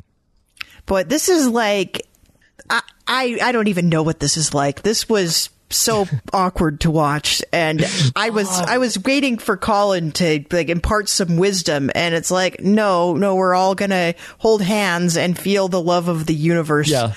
But 0.85 1.09
this 1.09 1.27
is 1.29 1.47
like, 1.47 2.07
I, 2.69 2.81
I, 3.07 3.37
I 3.41 3.51
don't 3.51 3.67
even 3.67 3.89
know 3.89 4.03
what 4.03 4.19
this 4.19 4.37
is 4.37 4.53
like. 4.53 4.83
This 4.83 5.09
was 5.09 5.49
so 5.69 6.07
awkward 6.33 6.81
to 6.81 6.91
watch 6.91 7.41
and 7.51 7.83
i 8.15 8.29
was 8.29 8.47
i 8.47 8.77
was 8.77 8.99
waiting 8.99 9.39
for 9.39 9.57
colin 9.57 10.11
to 10.11 10.45
like 10.51 10.69
impart 10.69 11.09
some 11.09 11.35
wisdom 11.37 11.89
and 11.95 12.13
it's 12.13 12.29
like 12.29 12.59
no 12.61 13.15
no 13.15 13.33
we're 13.33 13.55
all 13.55 13.73
gonna 13.73 14.13
hold 14.37 14.61
hands 14.61 15.17
and 15.17 15.35
feel 15.35 15.67
the 15.69 15.81
love 15.81 16.09
of 16.09 16.27
the 16.27 16.33
universe 16.35 16.91
Yeah. 16.91 17.13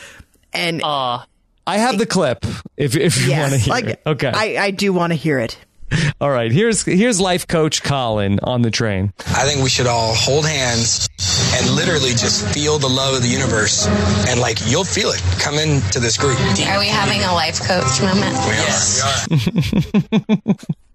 and 0.55 0.81
Uh, 0.83 1.19
I 1.67 1.77
have 1.77 1.99
the 1.99 2.07
clip 2.07 2.47
if, 2.79 2.97
if 2.97 3.27
you 3.27 3.33
want 3.33 3.53
to 3.53 3.59
hear 3.59 3.71
like 3.75 3.85
it. 3.85 4.01
Okay. 4.07 4.33
i 4.35 4.57
i 4.59 4.71
do 4.71 4.91
want 4.95 5.13
to 5.13 5.17
hear 5.19 5.39
it 5.39 5.59
All 6.21 6.31
right. 6.31 6.51
Here's 6.51 6.85
here's 6.85 7.21
life 7.21 7.47
coach 7.47 7.83
Colin 7.83 8.39
on 8.43 8.63
the 8.63 8.71
train. 8.71 9.13
I 9.29 9.45
think 9.45 9.63
we 9.63 9.69
should 9.71 9.87
all 9.87 10.15
hold 10.15 10.47
hands 10.47 11.09
and 11.55 11.71
literally 11.75 12.11
just 12.11 12.47
feel 12.53 12.79
the 12.79 12.89
love 12.89 13.15
of 13.15 13.23
the 13.23 13.29
universe. 13.29 13.87
And 14.29 14.41
like, 14.41 14.59
you'll 14.67 14.85
feel 14.85 15.11
it. 15.11 15.23
Come 15.39 15.55
into 15.55 16.01
this 16.01 16.17
group. 16.17 16.39
Are 16.41 16.79
we 16.79 16.89
having 16.89 17.23
a 17.23 17.33
life 17.33 17.61
coach 17.61 18.01
moment? 18.01 18.35
We 18.47 18.57
are. 18.59 20.27
We 20.33 20.51
are. 20.51 20.55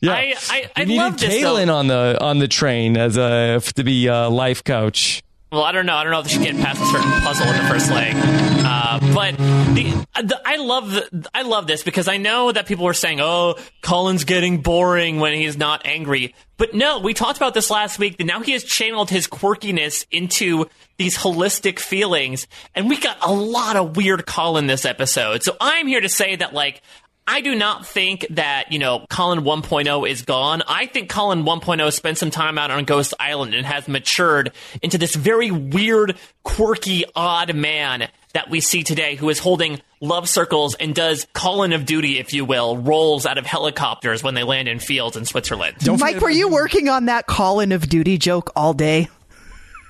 Yeah. 0.00 0.12
I, 0.12 0.34
I, 0.48 0.70
I 0.74 0.80
we 0.80 0.84
needed 0.86 1.00
love 1.00 1.20
this. 1.20 1.32
Kaylin 1.32 1.66
though. 1.66 1.76
on 1.76 1.86
the 1.86 2.18
on 2.20 2.38
the 2.40 2.48
train 2.48 2.96
as 2.96 3.16
a 3.16 3.60
to 3.76 3.84
be 3.84 4.08
a 4.08 4.28
life 4.28 4.64
coach. 4.64 5.22
Well, 5.50 5.62
I 5.62 5.72
don't 5.72 5.86
know. 5.86 5.94
I 5.94 6.02
don't 6.02 6.12
know 6.12 6.20
if 6.20 6.28
she 6.28 6.38
can 6.38 6.58
past 6.58 6.80
a 6.80 6.86
certain 6.86 7.10
puzzle 7.22 7.46
in 7.46 7.56
the 7.56 7.68
first 7.68 7.90
leg. 7.90 8.12
Uh, 8.16 9.00
but 9.14 9.36
the, 9.38 10.06
the, 10.22 10.40
I 10.44 10.56
love 10.56 10.90
the, 10.90 11.26
I 11.32 11.42
love 11.42 11.66
this 11.66 11.82
because 11.82 12.06
I 12.06 12.18
know 12.18 12.52
that 12.52 12.66
people 12.66 12.84
were 12.84 12.92
saying, 12.92 13.20
"Oh, 13.20 13.56
Colin's 13.80 14.24
getting 14.24 14.60
boring 14.60 15.20
when 15.20 15.32
he's 15.32 15.56
not 15.56 15.86
angry." 15.86 16.34
But 16.58 16.74
no, 16.74 16.98
we 16.98 17.14
talked 17.14 17.38
about 17.38 17.54
this 17.54 17.70
last 17.70 17.98
week. 17.98 18.18
That 18.18 18.24
now 18.24 18.40
he 18.40 18.52
has 18.52 18.62
channeled 18.62 19.08
his 19.08 19.26
quirkiness 19.26 20.04
into 20.10 20.66
these 20.98 21.16
holistic 21.16 21.78
feelings, 21.78 22.46
and 22.74 22.90
we 22.90 23.00
got 23.00 23.16
a 23.22 23.32
lot 23.32 23.76
of 23.76 23.96
weird 23.96 24.26
Colin 24.26 24.66
this 24.66 24.84
episode. 24.84 25.42
So 25.42 25.56
I'm 25.60 25.86
here 25.86 26.02
to 26.02 26.10
say 26.10 26.36
that, 26.36 26.52
like, 26.52 26.82
I 27.28 27.42
do 27.42 27.54
not 27.54 27.86
think 27.86 28.26
that, 28.30 28.72
you 28.72 28.78
know, 28.78 29.04
Colin 29.10 29.40
1.0 29.40 30.08
is 30.08 30.22
gone. 30.22 30.62
I 30.66 30.86
think 30.86 31.10
Colin 31.10 31.44
1.0 31.44 31.92
spent 31.92 32.16
some 32.16 32.30
time 32.30 32.56
out 32.56 32.70
on 32.70 32.84
Ghost 32.84 33.12
Island 33.20 33.54
and 33.54 33.66
has 33.66 33.86
matured 33.86 34.52
into 34.80 34.96
this 34.96 35.14
very 35.14 35.50
weird, 35.50 36.16
quirky, 36.42 37.04
odd 37.14 37.54
man 37.54 38.08
that 38.32 38.48
we 38.48 38.62
see 38.62 38.82
today 38.82 39.14
who 39.14 39.28
is 39.28 39.38
holding 39.38 39.82
love 40.00 40.26
circles 40.26 40.74
and 40.76 40.94
does 40.94 41.26
Colin 41.34 41.74
of 41.74 41.84
duty, 41.84 42.18
if 42.18 42.32
you 42.32 42.46
will, 42.46 42.78
rolls 42.78 43.26
out 43.26 43.36
of 43.36 43.44
helicopters 43.44 44.22
when 44.22 44.34
they 44.34 44.42
land 44.42 44.66
in 44.66 44.78
fields 44.78 45.14
in 45.16 45.26
Switzerland. 45.26 45.76
mike 45.98 46.20
were 46.20 46.30
you 46.30 46.48
working 46.48 46.88
on 46.88 47.06
that 47.06 47.26
colin 47.26 47.72
of 47.72 47.88
duty 47.88 48.16
joke 48.16 48.50
all 48.56 48.72
day 48.72 49.08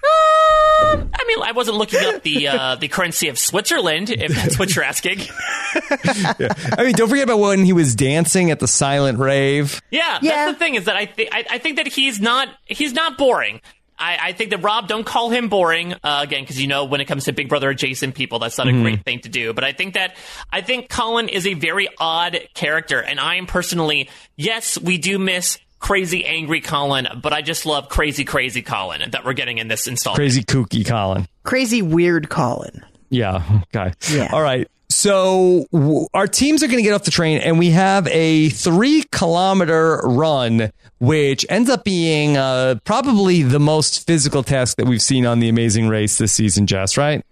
I 0.04 1.24
mean, 1.26 1.42
I 1.42 1.52
wasn't 1.52 1.76
looking 1.76 2.00
up 2.04 2.22
the 2.22 2.48
uh, 2.48 2.74
the 2.76 2.88
currency 2.88 3.28
of 3.28 3.38
Switzerland, 3.38 4.10
if 4.10 4.34
that's 4.34 4.58
what 4.58 4.74
you're 4.74 4.84
asking. 4.84 5.20
I 5.74 6.84
mean, 6.84 6.92
don't 6.94 7.08
forget 7.08 7.24
about 7.24 7.40
when 7.40 7.64
he 7.64 7.72
was 7.72 7.94
dancing 7.94 8.50
at 8.50 8.60
the 8.60 8.68
silent 8.68 9.18
rave. 9.18 9.80
Yeah, 9.90 10.18
Yeah. 10.22 10.30
that's 10.46 10.52
the 10.52 10.58
thing 10.58 10.74
is 10.76 10.84
that 10.84 10.96
I, 10.96 11.04
th- 11.06 11.28
I 11.32 11.44
I 11.50 11.58
think 11.58 11.76
that 11.76 11.86
he's 11.88 12.20
not 12.20 12.48
he's 12.66 12.92
not 12.92 13.18
boring. 13.18 13.60
I, 14.00 14.28
I 14.28 14.32
think 14.32 14.50
that 14.50 14.58
Rob, 14.62 14.86
don't 14.86 15.04
call 15.04 15.30
him 15.30 15.48
boring 15.48 15.92
uh, 15.92 16.20
again 16.22 16.44
because 16.44 16.60
you 16.60 16.68
know 16.68 16.84
when 16.84 17.00
it 17.00 17.06
comes 17.06 17.24
to 17.24 17.32
Big 17.32 17.48
Brother 17.48 17.68
adjacent 17.68 18.14
people, 18.14 18.38
that's 18.38 18.56
not 18.56 18.68
a 18.68 18.72
great 18.72 19.04
thing 19.04 19.18
to 19.22 19.28
do. 19.28 19.52
But 19.52 19.64
I 19.64 19.72
think 19.72 19.94
that 19.94 20.16
I 20.52 20.60
think 20.60 20.88
Colin 20.88 21.28
is 21.28 21.46
a 21.48 21.54
very 21.54 21.88
odd 21.98 22.38
character, 22.54 23.00
and 23.02 23.18
I 23.18 23.34
am 23.36 23.46
personally 23.46 24.08
yes, 24.36 24.78
we 24.80 24.98
do 24.98 25.18
miss 25.18 25.58
crazy 25.78 26.24
angry 26.24 26.60
Colin, 26.60 27.06
but 27.22 27.32
I 27.32 27.42
just 27.42 27.66
love 27.66 27.88
crazy 27.88 28.24
crazy 28.24 28.62
Colin 28.62 29.10
that 29.10 29.24
we're 29.24 29.32
getting 29.32 29.58
in 29.58 29.68
this 29.68 29.86
installment. 29.86 30.18
Crazy 30.18 30.42
kooky 30.42 30.86
Colin. 30.86 31.26
crazy 31.44 31.82
weird 31.82 32.28
colin 32.28 32.84
Yeah. 33.10 33.42
Okay. 33.74 33.92
Yeah. 34.10 34.30
All 34.32 34.42
right. 34.42 34.68
So 34.90 35.66
w- 35.72 36.06
our 36.14 36.26
teams 36.26 36.62
are 36.62 36.66
going 36.66 36.78
to 36.78 36.82
get 36.82 36.94
off 36.94 37.04
the 37.04 37.10
train, 37.10 37.38
and 37.38 37.58
we 37.58 37.70
have 37.70 38.08
a 38.08 38.48
three 38.48 39.04
kilometer 39.12 40.00
run, 40.02 40.72
which 40.98 41.44
ends 41.50 41.68
up 41.68 41.84
being 41.84 42.36
uh, 42.38 42.76
probably 42.84 43.42
the 43.42 43.60
most 43.60 44.06
physical 44.06 44.42
task 44.42 44.78
that 44.78 44.86
we've 44.86 45.02
seen 45.02 45.26
on 45.26 45.40
the 45.40 45.48
Amazing 45.50 45.88
Race 45.88 46.16
this 46.18 46.32
season. 46.32 46.66
Jess, 46.66 46.96
right? 46.96 47.22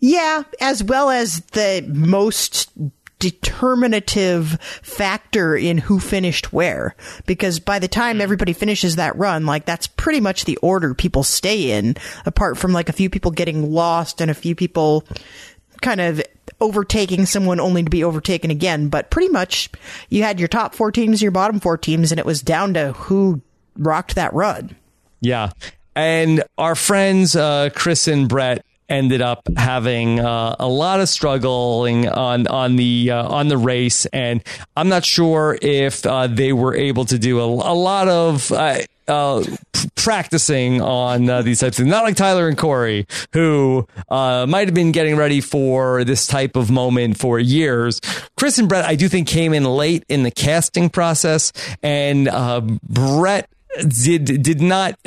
Yeah, 0.00 0.42
as 0.60 0.82
well 0.82 1.08
as 1.10 1.40
the 1.52 1.84
most 1.88 2.70
determinative 3.18 4.60
factor 4.82 5.56
in 5.56 5.78
who 5.78 5.98
finished 5.98 6.52
where. 6.52 6.94
Because 7.26 7.60
by 7.60 7.78
the 7.78 7.88
time 7.88 8.20
everybody 8.20 8.52
finishes 8.52 8.96
that 8.96 9.16
run, 9.16 9.46
like 9.46 9.64
that's 9.64 9.86
pretty 9.86 10.20
much 10.20 10.44
the 10.44 10.58
order 10.58 10.94
people 10.94 11.22
stay 11.22 11.78
in, 11.78 11.96
apart 12.24 12.58
from 12.58 12.72
like 12.72 12.88
a 12.88 12.94
few 12.94 13.10
people 13.10 13.30
getting 13.30 13.72
lost 13.72 14.20
and 14.20 14.30
a 14.30 14.34
few 14.34 14.54
people 14.54 15.04
kind 15.82 16.00
of 16.00 16.22
overtaking 16.60 17.26
someone 17.26 17.60
only 17.60 17.82
to 17.82 17.90
be 17.90 18.04
overtaken 18.04 18.50
again. 18.50 18.88
But 18.88 19.10
pretty 19.10 19.28
much 19.28 19.70
you 20.08 20.22
had 20.22 20.38
your 20.38 20.48
top 20.48 20.74
four 20.74 20.92
teams, 20.92 21.22
your 21.22 21.30
bottom 21.30 21.60
four 21.60 21.78
teams, 21.78 22.12
and 22.12 22.18
it 22.18 22.26
was 22.26 22.42
down 22.42 22.74
to 22.74 22.92
who 22.92 23.40
rocked 23.76 24.14
that 24.14 24.32
run. 24.34 24.76
Yeah. 25.20 25.50
And 25.94 26.44
our 26.58 26.74
friends, 26.74 27.34
uh, 27.36 27.70
Chris 27.74 28.06
and 28.06 28.28
Bret, 28.28 28.65
ended 28.88 29.20
up 29.20 29.48
having 29.56 30.20
uh, 30.20 30.56
a 30.58 30.68
lot 30.68 31.00
of 31.00 31.08
struggling 31.08 32.08
on 32.08 32.46
on 32.46 32.76
the 32.76 33.10
uh, 33.10 33.28
on 33.28 33.48
the 33.48 33.58
race, 33.58 34.06
and 34.06 34.42
I'm 34.76 34.88
not 34.88 35.04
sure 35.04 35.58
if 35.60 36.04
uh, 36.06 36.26
they 36.26 36.52
were 36.52 36.74
able 36.74 37.04
to 37.06 37.18
do 37.18 37.40
a, 37.40 37.44
a 37.44 37.74
lot 37.74 38.08
of. 38.08 38.50
Uh, 38.52 38.78
uh, 39.08 39.40
p- 39.72 39.88
practicing 39.94 40.82
on 40.82 41.30
uh, 41.30 41.40
these 41.40 41.60
types 41.60 41.78
of 41.78 41.84
things, 41.84 41.90
not 41.92 42.02
like 42.02 42.16
Tyler 42.16 42.48
and 42.48 42.58
Korey, 42.58 43.08
who 43.32 43.86
might 44.10 44.66
have 44.66 44.74
been 44.74 44.90
getting 44.90 45.14
ready 45.14 45.40
for 45.40 46.02
this 46.02 46.26
type 46.26 46.56
of 46.56 46.72
moment 46.72 47.16
for 47.16 47.38
years. 47.38 48.00
Chris 48.36 48.58
and 48.58 48.68
Bret, 48.68 48.84
I 48.84 48.96
do 48.96 49.08
think, 49.08 49.28
came 49.28 49.52
in 49.52 49.62
late 49.62 50.02
in 50.08 50.24
the 50.24 50.32
casting 50.32 50.90
process, 50.90 51.52
and 51.84 52.28
Bret 52.82 53.48
did 54.02 54.42
did 54.42 54.60
not 54.60 54.98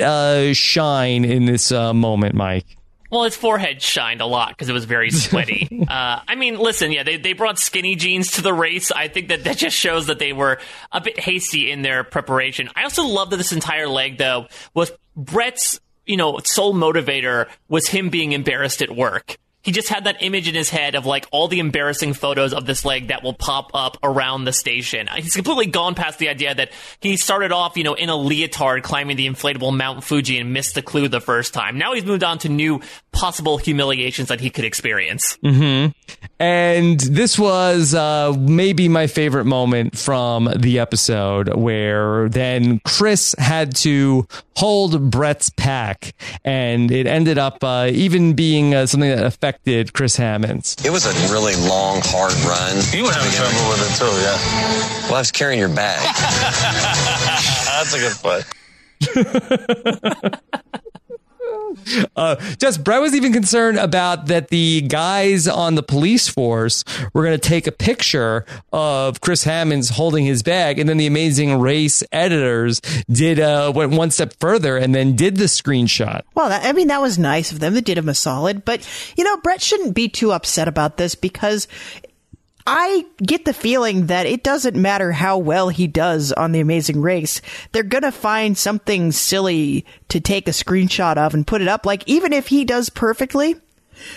shine 0.56 1.26
in 1.26 1.44
this 1.44 1.70
moment, 1.70 2.34
Mike. 2.34 2.78
Well, 3.10 3.24
his 3.24 3.34
forehead 3.36 3.82
shined 3.82 4.20
a 4.20 4.26
lot 4.26 4.50
because 4.50 4.68
it 4.68 4.72
was 4.72 4.84
very 4.84 5.10
sweaty. 5.10 5.84
uh, 5.88 6.20
I 6.26 6.34
mean, 6.36 6.58
listen, 6.58 6.92
yeah, 6.92 7.02
they, 7.02 7.16
they 7.16 7.32
brought 7.32 7.58
skinny 7.58 7.96
jeans 7.96 8.32
to 8.32 8.42
the 8.42 8.54
race. 8.54 8.92
I 8.92 9.08
think 9.08 9.28
that 9.28 9.44
that 9.44 9.58
just 9.58 9.76
shows 9.76 10.06
that 10.06 10.18
they 10.18 10.32
were 10.32 10.58
a 10.92 11.00
bit 11.00 11.18
hasty 11.18 11.70
in 11.70 11.82
their 11.82 12.04
preparation. 12.04 12.68
I 12.76 12.84
also 12.84 13.04
love 13.04 13.30
that 13.30 13.36
this 13.36 13.52
entire 13.52 13.88
leg, 13.88 14.18
though, 14.18 14.46
was 14.74 14.92
Bret's, 15.16 15.80
you 16.06 16.16
know, 16.16 16.38
sole 16.44 16.74
motivator 16.74 17.48
was 17.68 17.88
him 17.88 18.10
being 18.10 18.32
embarrassed 18.32 18.80
at 18.80 18.94
work. 18.94 19.36
He 19.62 19.72
just 19.72 19.88
had 19.88 20.04
that 20.04 20.22
image 20.22 20.48
in 20.48 20.54
his 20.54 20.70
head 20.70 20.94
of 20.94 21.04
like 21.04 21.26
all 21.30 21.46
the 21.46 21.60
embarrassing 21.60 22.14
photos 22.14 22.54
of 22.54 22.64
this 22.64 22.84
leg 22.84 23.08
that 23.08 23.22
will 23.22 23.34
pop 23.34 23.70
up 23.74 23.98
around 24.02 24.44
the 24.44 24.54
station. 24.54 25.06
He's 25.16 25.34
completely 25.34 25.66
gone 25.66 25.94
past 25.94 26.18
the 26.18 26.30
idea 26.30 26.54
that 26.54 26.70
he 27.00 27.18
started 27.18 27.52
off, 27.52 27.76
you 27.76 27.84
know, 27.84 27.92
in 27.92 28.08
a 28.08 28.16
leotard 28.16 28.82
climbing 28.82 29.18
the 29.18 29.26
inflatable 29.26 29.76
Mount 29.76 30.02
Fuji 30.02 30.38
and 30.38 30.54
missed 30.54 30.74
the 30.74 30.82
clue 30.82 31.08
the 31.08 31.20
first 31.20 31.52
time. 31.52 31.76
Now 31.76 31.92
he's 31.92 32.06
moved 32.06 32.24
on 32.24 32.38
to 32.38 32.48
new 32.48 32.80
possible 33.12 33.58
humiliations 33.58 34.28
that 34.28 34.40
he 34.40 34.48
could 34.48 34.64
experience. 34.64 35.36
And 36.38 36.98
this 36.98 37.38
was 37.38 37.94
uh, 37.94 38.34
maybe 38.38 38.88
my 38.88 39.08
favorite 39.08 39.44
moment 39.44 39.98
from 39.98 40.48
the 40.56 40.78
episode, 40.78 41.54
where 41.54 42.30
then 42.30 42.80
Chris 42.86 43.34
had 43.36 43.76
to 43.76 44.26
hold 44.56 45.10
Bret's 45.10 45.50
pack, 45.50 46.14
and 46.44 46.90
it 46.90 47.06
ended 47.06 47.36
up 47.36 47.62
uh, 47.62 47.90
even 47.92 48.32
being 48.32 48.74
uh, 48.74 48.86
something 48.86 49.10
that 49.10 49.24
affected 49.24 49.49
Chris 49.92 50.16
Hammons. 50.16 50.76
It 50.84 50.90
was 50.90 51.06
a 51.06 51.12
really 51.32 51.54
long, 51.68 52.00
hard 52.04 52.34
run. 52.44 52.76
You 52.92 53.04
were 53.04 53.12
having 53.12 53.32
trouble 53.32 53.68
with 53.70 53.82
it 53.82 53.94
too, 53.96 54.12
yeah. 54.20 54.38
Well, 55.08 55.16
I 55.16 55.20
was 55.20 55.32
carrying 55.32 55.58
your 55.58 55.68
bag. 55.68 56.00
That's 57.66 57.94
a 57.94 57.98
good 57.98 58.16
point. 58.22 58.44
Uh, 62.16 62.36
just 62.58 62.84
Bret 62.84 63.00
was 63.00 63.14
even 63.14 63.32
concerned 63.32 63.78
about 63.78 64.26
that 64.26 64.48
the 64.48 64.82
guys 64.82 65.48
on 65.48 65.74
the 65.74 65.82
police 65.82 66.28
force 66.28 66.84
were 67.12 67.22
going 67.24 67.38
to 67.38 67.48
take 67.48 67.66
a 67.66 67.72
picture 67.72 68.44
of 68.72 69.20
Chris 69.20 69.44
Hammons 69.44 69.90
holding 69.90 70.24
his 70.24 70.42
bag, 70.42 70.78
and 70.78 70.88
then 70.88 70.96
the 70.96 71.06
Amazing 71.06 71.60
Race 71.60 72.02
editors 72.12 72.80
did 73.10 73.40
uh, 73.40 73.72
went 73.74 73.92
one 73.92 74.10
step 74.10 74.34
further 74.40 74.76
and 74.76 74.94
then 74.94 75.16
did 75.16 75.36
the 75.36 75.44
screenshot. 75.44 76.22
Well, 76.34 76.48
that, 76.48 76.64
I 76.64 76.72
mean, 76.72 76.88
that 76.88 77.00
was 77.00 77.18
nice 77.18 77.52
of 77.52 77.60
them. 77.60 77.74
They 77.74 77.80
did 77.80 77.98
him 77.98 78.08
a 78.08 78.14
solid. 78.14 78.64
But, 78.64 78.86
you 79.16 79.24
know, 79.24 79.36
Bret 79.38 79.62
shouldn't 79.62 79.94
be 79.94 80.08
too 80.08 80.32
upset 80.32 80.68
about 80.68 80.96
this 80.96 81.14
because 81.14 81.68
I 82.66 83.04
get 83.22 83.44
the 83.44 83.52
feeling 83.52 84.06
that 84.06 84.26
it 84.26 84.42
doesn't 84.42 84.76
matter 84.76 85.12
how 85.12 85.38
well 85.38 85.68
he 85.68 85.86
does 85.86 86.32
on 86.32 86.52
The 86.52 86.60
Amazing 86.60 87.00
Race. 87.00 87.40
They're 87.72 87.82
going 87.82 88.02
to 88.02 88.12
find 88.12 88.56
something 88.56 89.12
silly 89.12 89.84
to 90.08 90.20
take 90.20 90.46
a 90.46 90.52
screenshot 90.52 91.16
of 91.16 91.34
and 91.34 91.46
put 91.46 91.62
it 91.62 91.68
up. 91.68 91.86
Like, 91.86 92.06
even 92.06 92.32
if 92.32 92.48
he 92.48 92.64
does 92.64 92.90
perfectly, 92.90 93.56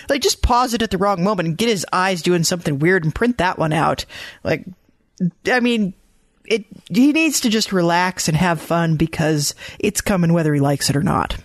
like, 0.08 0.22
just 0.22 0.42
pause 0.42 0.74
it 0.74 0.82
at 0.82 0.90
the 0.90 0.98
wrong 0.98 1.24
moment 1.24 1.48
and 1.48 1.58
get 1.58 1.68
his 1.68 1.86
eyes 1.92 2.22
doing 2.22 2.44
something 2.44 2.78
weird 2.78 3.04
and 3.04 3.14
print 3.14 3.38
that 3.38 3.58
one 3.58 3.72
out. 3.72 4.04
Like, 4.42 4.64
I 5.46 5.60
mean, 5.60 5.94
it, 6.44 6.64
he 6.88 7.12
needs 7.12 7.40
to 7.40 7.50
just 7.50 7.72
relax 7.72 8.28
and 8.28 8.36
have 8.36 8.60
fun 8.60 8.96
because 8.96 9.54
it's 9.78 10.00
coming 10.00 10.32
whether 10.32 10.52
he 10.52 10.60
likes 10.60 10.90
it 10.90 10.96
or 10.96 11.02
not. 11.02 11.36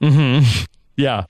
Mm-hmm. 0.00 0.64
Yeah. 0.98 1.26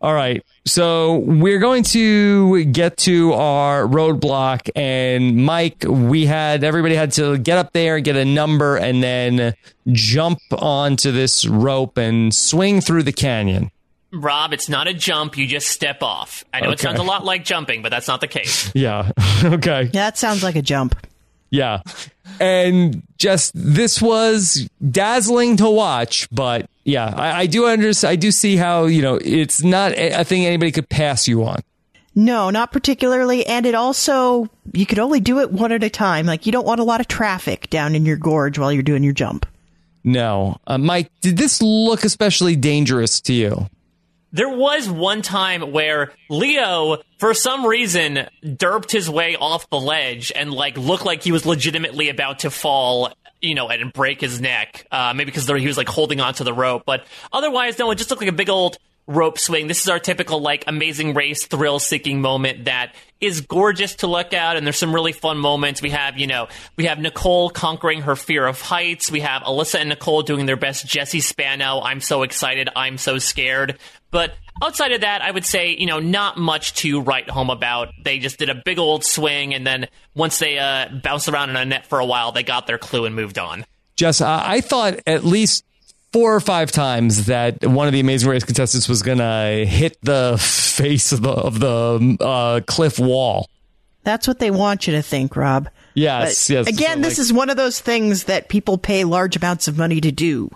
All 0.00 0.14
right. 0.14 0.42
So 0.64 1.16
we're 1.18 1.58
going 1.58 1.82
to 1.84 2.64
get 2.64 2.96
to 2.98 3.34
our 3.34 3.86
roadblock 3.86 4.70
and 4.74 5.36
Mike, 5.36 5.84
we 5.86 6.24
had 6.24 6.64
everybody 6.64 6.94
had 6.94 7.12
to 7.12 7.36
get 7.36 7.58
up 7.58 7.72
there, 7.72 8.00
get 8.00 8.16
a 8.16 8.24
number 8.24 8.76
and 8.76 9.02
then 9.02 9.54
jump 9.92 10.38
onto 10.52 11.12
this 11.12 11.46
rope 11.46 11.98
and 11.98 12.34
swing 12.34 12.80
through 12.80 13.02
the 13.02 13.12
canyon. 13.12 13.70
Rob, 14.12 14.52
it's 14.52 14.68
not 14.68 14.88
a 14.88 14.94
jump. 14.94 15.36
You 15.36 15.46
just 15.46 15.68
step 15.68 16.02
off. 16.02 16.44
I 16.52 16.60
know 16.60 16.70
it 16.70 16.80
sounds 16.80 16.98
a 16.98 17.02
lot 17.02 17.24
like 17.24 17.44
jumping, 17.44 17.82
but 17.82 17.90
that's 17.90 18.08
not 18.08 18.20
the 18.20 18.28
case. 18.28 18.72
Yeah. 18.80 19.12
okay. 19.44 19.82
Yeah, 19.84 19.90
that 19.92 20.18
sounds 20.18 20.42
like 20.42 20.56
a 20.56 20.62
jump. 20.62 20.96
Yeah. 21.50 21.82
And 22.38 23.02
just 23.18 23.52
this 23.54 24.00
was 24.00 24.68
dazzling 24.90 25.56
to 25.58 25.68
watch, 25.68 26.28
but 26.30 26.68
yeah, 26.84 27.12
I, 27.14 27.40
I 27.42 27.46
do 27.46 27.66
understand. 27.66 28.12
I 28.12 28.16
do 28.16 28.30
see 28.30 28.56
how, 28.56 28.86
you 28.86 29.02
know, 29.02 29.18
it's 29.22 29.62
not 29.62 29.92
a 29.92 30.20
a 30.20 30.24
thing 30.24 30.46
anybody 30.46 30.72
could 30.72 30.88
pass 30.88 31.28
you 31.28 31.44
on. 31.44 31.60
No, 32.14 32.50
not 32.50 32.72
particularly. 32.72 33.46
And 33.46 33.66
it 33.66 33.74
also, 33.74 34.48
you 34.72 34.84
could 34.84 34.98
only 34.98 35.20
do 35.20 35.38
it 35.40 35.52
one 35.52 35.72
at 35.72 35.84
a 35.84 35.90
time. 35.90 36.26
Like, 36.26 36.44
you 36.44 36.52
don't 36.52 36.66
want 36.66 36.80
a 36.80 36.84
lot 36.84 37.00
of 37.00 37.08
traffic 37.08 37.70
down 37.70 37.94
in 37.94 38.04
your 38.04 38.16
gorge 38.16 38.58
while 38.58 38.72
you're 38.72 38.82
doing 38.82 39.04
your 39.04 39.12
jump. 39.12 39.46
No. 40.02 40.58
Uh, 40.66 40.78
Mike, 40.78 41.10
did 41.20 41.36
this 41.36 41.62
look 41.62 42.04
especially 42.04 42.56
dangerous 42.56 43.20
to 43.22 43.32
you? 43.32 43.68
There 44.32 44.48
was 44.48 44.88
one 44.88 45.22
time 45.22 45.72
where 45.72 46.12
Leo, 46.28 46.98
for 47.18 47.34
some 47.34 47.66
reason, 47.66 48.28
derped 48.44 48.92
his 48.92 49.10
way 49.10 49.36
off 49.36 49.68
the 49.70 49.80
ledge 49.80 50.30
and 50.34 50.52
like 50.52 50.78
looked 50.78 51.04
like 51.04 51.22
he 51.22 51.32
was 51.32 51.44
legitimately 51.46 52.08
about 52.08 52.40
to 52.40 52.50
fall, 52.50 53.12
you 53.40 53.56
know, 53.56 53.68
and 53.68 53.92
break 53.92 54.20
his 54.20 54.40
neck. 54.40 54.86
Uh, 54.92 55.12
maybe 55.14 55.32
because 55.32 55.46
he 55.46 55.66
was 55.66 55.76
like 55.76 55.88
holding 55.88 56.20
onto 56.20 56.44
the 56.44 56.52
rope, 56.52 56.84
but 56.86 57.04
otherwise, 57.32 57.78
no, 57.78 57.90
it 57.90 57.96
just 57.96 58.10
looked 58.10 58.22
like 58.22 58.30
a 58.30 58.34
big 58.34 58.48
old 58.48 58.78
rope 59.10 59.38
swing. 59.38 59.66
This 59.66 59.80
is 59.80 59.88
our 59.88 59.98
typical 59.98 60.40
like 60.40 60.64
amazing 60.66 61.14
race 61.14 61.46
thrill 61.46 61.78
seeking 61.78 62.20
moment 62.20 62.66
that 62.66 62.94
is 63.20 63.42
gorgeous 63.42 63.96
to 63.96 64.06
look 64.06 64.32
at 64.32 64.56
and 64.56 64.64
there's 64.64 64.78
some 64.78 64.94
really 64.94 65.12
fun 65.12 65.36
moments. 65.36 65.82
We 65.82 65.90
have, 65.90 66.16
you 66.16 66.26
know, 66.26 66.48
we 66.76 66.86
have 66.86 66.98
Nicole 66.98 67.50
conquering 67.50 68.02
her 68.02 68.16
fear 68.16 68.46
of 68.46 68.60
heights. 68.60 69.10
We 69.10 69.20
have 69.20 69.42
Elissa 69.46 69.80
and 69.80 69.88
Nicole 69.90 70.22
doing 70.22 70.46
their 70.46 70.56
best 70.56 70.86
Jesse 70.86 71.20
Spano. 71.20 71.80
I'm 71.82 72.00
so 72.00 72.22
excited. 72.22 72.70
I'm 72.74 72.96
so 72.96 73.18
scared. 73.18 73.78
But 74.10 74.34
outside 74.62 74.92
of 74.92 75.02
that, 75.02 75.22
I 75.22 75.30
would 75.30 75.44
say, 75.44 75.76
you 75.76 75.86
know, 75.86 75.98
not 75.98 76.38
much 76.38 76.74
to 76.74 77.00
write 77.00 77.28
home 77.28 77.50
about. 77.50 77.88
They 78.02 78.18
just 78.20 78.38
did 78.38 78.48
a 78.48 78.54
big 78.54 78.78
old 78.78 79.04
swing 79.04 79.54
and 79.54 79.66
then 79.66 79.88
once 80.14 80.38
they 80.38 80.58
uh, 80.58 80.88
bounced 81.02 81.28
around 81.28 81.50
in 81.50 81.56
a 81.56 81.64
net 81.64 81.86
for 81.86 81.98
a 81.98 82.06
while, 82.06 82.32
they 82.32 82.42
got 82.42 82.66
their 82.66 82.78
clue 82.78 83.04
and 83.04 83.14
moved 83.14 83.38
on. 83.38 83.66
Jess, 83.96 84.20
I, 84.20 84.54
I 84.54 84.60
thought 84.60 85.00
at 85.06 85.24
least 85.24 85.64
four 86.12 86.34
or 86.34 86.40
five 86.40 86.72
times 86.72 87.26
that 87.26 87.64
one 87.64 87.86
of 87.86 87.92
the 87.92 88.00
Amazing 88.00 88.28
Race 88.30 88.44
contestants 88.44 88.88
was 88.88 89.02
going 89.02 89.18
to 89.18 89.64
hit 89.68 89.96
the 90.02 90.36
face 90.40 91.12
of 91.12 91.22
the, 91.22 91.30
of 91.30 91.60
the 91.60 92.16
uh, 92.20 92.60
cliff 92.66 92.98
wall. 92.98 93.48
That's 94.02 94.26
what 94.26 94.38
they 94.38 94.50
want 94.50 94.86
you 94.86 94.94
to 94.94 95.02
think, 95.02 95.36
Rob. 95.36 95.68
Yes, 95.94 96.48
But 96.48 96.54
yes. 96.54 96.66
Again, 96.68 96.98
So, 97.02 97.08
this 97.08 97.18
is 97.18 97.32
one 97.32 97.50
of 97.50 97.56
those 97.56 97.80
things 97.80 98.24
that 98.24 98.48
people 98.48 98.78
pay 98.78 99.04
large 99.04 99.36
amounts 99.36 99.68
of 99.68 99.76
money 99.76 100.00
to 100.00 100.10
do. 100.10 100.50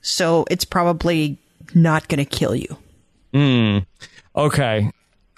So 0.00 0.46
it's 0.50 0.64
probably 0.64 1.36
not 1.74 2.08
going 2.08 2.18
to 2.18 2.24
kill 2.24 2.54
you. 2.56 3.84
Okay. 4.34 4.90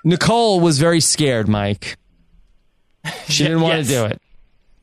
Nicole 0.05 0.61
was 0.61 0.79
very 0.79 1.01
scared, 1.01 1.49
Mike. 1.49 1.97
She 3.29 3.45
didn't 3.45 3.63
want 3.63 3.79
Yes. 3.79 3.87
to 3.89 3.93
do 3.93 4.05
it. 4.07 4.23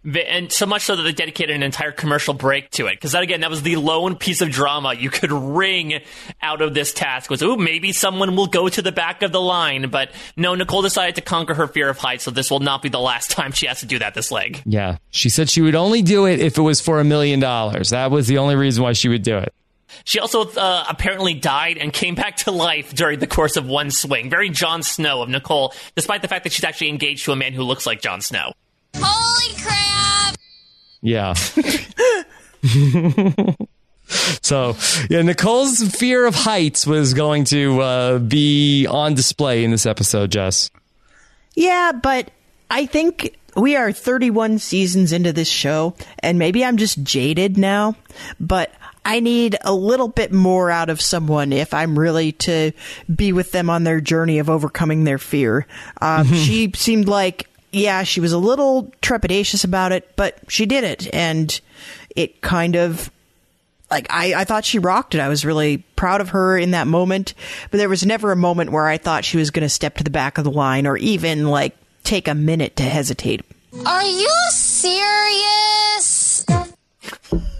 The- 0.09 0.31
And 0.31 0.51
so 0.51 0.65
much 0.65 0.83
so 0.83 0.95
that 0.95 1.03
they 1.03 1.11
dedicated 1.11 1.53
an 1.55 1.63
entire 1.63 1.91
commercial 1.91 2.33
break 2.33 2.69
to 2.71 2.87
it. 2.87 2.95
Because 2.95 3.11
that, 3.11 3.23
again, 3.23 3.41
that 3.41 3.49
was 3.49 3.61
the 3.61 3.75
lone 3.75 4.15
piece 4.15 4.39
of 4.41 4.49
drama 4.49 4.93
you 4.93 5.09
could 5.09 5.31
wring 5.31 5.99
out 6.41 6.61
of 6.61 6.73
this 6.73 6.93
task 6.93 7.29
was, 7.29 7.43
ooh, 7.43 7.57
maybe 7.57 7.91
someone 7.91 8.35
will 8.37 8.47
go 8.47 8.69
to 8.69 8.81
the 8.81 8.91
back 8.93 9.21
of 9.21 9.31
the 9.33 9.41
line. 9.41 9.89
But 9.89 10.11
no, 10.37 10.55
Nicole 10.55 10.81
decided 10.81 11.15
to 11.15 11.21
conquer 11.21 11.53
her 11.55 11.67
fear 11.67 11.89
of 11.89 11.97
heights, 11.97 12.23
so 12.23 12.31
this 12.31 12.49
will 12.49 12.61
not 12.61 12.81
be 12.81 12.87
the 12.89 12.99
last 13.01 13.31
time 13.37 13.51
she 13.51 13.65
has 13.67 13.81
to 13.81 13.85
do 13.85 13.99
that 13.99 14.13
this 14.13 14.31
leg. 14.31 14.61
Yeah. 14.65 14.97
She 15.09 15.27
said 15.29 15.49
she 15.49 15.61
would 15.61 15.75
only 15.75 16.01
do 16.01 16.25
it 16.25 16.39
if 16.39 16.57
it 16.57 16.61
was 16.61 16.79
for 16.79 16.99
a 16.99 17.03
million 17.03 17.39
dollars. 17.41 17.89
That 17.89 18.09
was 18.09 18.27
the 18.27 18.37
only 18.37 18.55
reason 18.55 18.83
why 18.83 18.93
she 18.93 19.09
would 19.09 19.23
do 19.23 19.37
it. 19.37 19.53
She 20.05 20.19
also 20.19 20.49
uh, 20.49 20.85
apparently 20.89 21.33
died 21.33 21.77
and 21.77 21.91
came 21.91 22.15
back 22.15 22.37
to 22.37 22.51
life 22.51 22.93
during 22.93 23.19
the 23.19 23.27
course 23.27 23.57
of 23.57 23.65
one 23.67 23.89
swing. 23.91 24.29
Very 24.29 24.49
Jon 24.49 24.83
Snow 24.83 25.21
of 25.21 25.29
Nicole, 25.29 25.73
despite 25.95 26.21
the 26.21 26.27
fact 26.27 26.43
that 26.43 26.53
she's 26.53 26.63
actually 26.65 26.89
engaged 26.89 27.25
to 27.25 27.31
a 27.31 27.35
man 27.35 27.53
who 27.53 27.63
looks 27.63 27.85
like 27.85 28.01
Jon 28.01 28.21
Snow. 28.21 28.53
Holy 28.95 29.03
crap! 29.03 29.26
Yeah. 31.07 31.33
so, 34.41 34.75
yeah, 35.09 35.21
Nicole's 35.21 35.81
fear 35.95 36.25
of 36.25 36.35
heights 36.35 36.85
was 36.85 37.13
going 37.13 37.45
to 37.45 37.79
uh, 37.81 38.19
be 38.19 38.85
on 38.87 39.13
display 39.13 39.63
in 39.63 39.71
this 39.71 39.85
episode, 39.85 40.31
Jess. 40.31 40.69
Yeah, 41.55 41.93
but 41.93 42.29
I 42.69 42.87
think 42.87 43.37
we 43.55 43.77
are 43.77 43.93
31 43.93 44.59
seasons 44.59 45.13
into 45.13 45.31
this 45.31 45.47
show, 45.47 45.95
and 46.19 46.37
maybe 46.37 46.65
I'm 46.65 46.75
just 46.75 47.01
jaded 47.03 47.57
now, 47.57 47.95
but 48.37 48.73
I 49.05 49.21
need 49.21 49.55
a 49.61 49.73
little 49.73 50.09
bit 50.09 50.33
more 50.33 50.69
out 50.69 50.89
of 50.89 50.99
someone 50.99 51.53
if 51.53 51.73
I'm 51.73 51.97
really 51.97 52.33
to 52.33 52.73
be 53.13 53.31
with 53.31 53.53
them 53.53 53.69
on 53.69 53.85
their 53.85 54.01
journey 54.01 54.39
of 54.39 54.49
overcoming 54.49 55.05
their 55.05 55.19
fear. 55.19 55.65
Um, 56.01 56.27
she 56.33 56.69
seemed 56.75 57.07
like, 57.07 57.47
yeah, 57.71 58.03
she 58.03 58.19
was 58.19 58.31
a 58.31 58.37
little 58.37 58.91
trepidatious 59.01 59.63
about 59.63 59.91
it, 59.91 60.15
but 60.15 60.39
she 60.47 60.65
did 60.65 60.83
it, 60.83 61.13
and 61.13 61.59
it 62.15 62.41
kind 62.41 62.75
of 62.75 63.11
like 63.89 64.07
I, 64.09 64.33
I 64.33 64.43
thought 64.43 64.65
she 64.65 64.79
rocked 64.79 65.15
it. 65.15 65.21
I 65.21 65.29
was 65.29 65.45
really 65.45 65.77
proud 65.95 66.21
of 66.21 66.29
her 66.29 66.57
in 66.57 66.71
that 66.71 66.87
moment. 66.87 67.33
But 67.71 67.77
there 67.77 67.89
was 67.89 68.05
never 68.05 68.31
a 68.31 68.35
moment 68.35 68.71
where 68.71 68.87
I 68.87 68.97
thought 68.97 69.23
she 69.25 69.37
was 69.37 69.51
going 69.51 69.63
to 69.63 69.69
step 69.69 69.95
to 69.97 70.03
the 70.03 70.09
back 70.09 70.37
of 70.37 70.43
the 70.43 70.51
line 70.51 70.85
or 70.87 70.97
even 70.97 71.47
like 71.47 71.75
take 72.03 72.27
a 72.27 72.35
minute 72.35 72.75
to 72.77 72.83
hesitate. 72.83 73.45
Are 73.85 74.03
you 74.03 74.33
serious? 74.49 76.45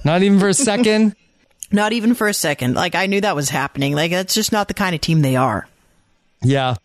Not 0.04 0.24
even 0.24 0.40
for 0.40 0.50
a 0.50 0.54
second. 0.54 1.16
Not 1.72 1.92
even 1.92 2.16
for 2.16 2.28
a 2.28 2.34
second. 2.34 2.76
Like 2.76 2.96
I 2.96 3.08
knew 3.08 3.20
that 3.20 3.36
was 3.36 3.50
happening. 3.50 3.94
Like 3.94 4.12
that's 4.12 4.34
just 4.34 4.54
not 4.54 4.70
the 4.70 4.74
kind 4.74 4.96
of 4.96 5.02
team 5.02 5.22
they 5.22 5.36
are. 5.36 5.68
Yeah. 6.42 6.76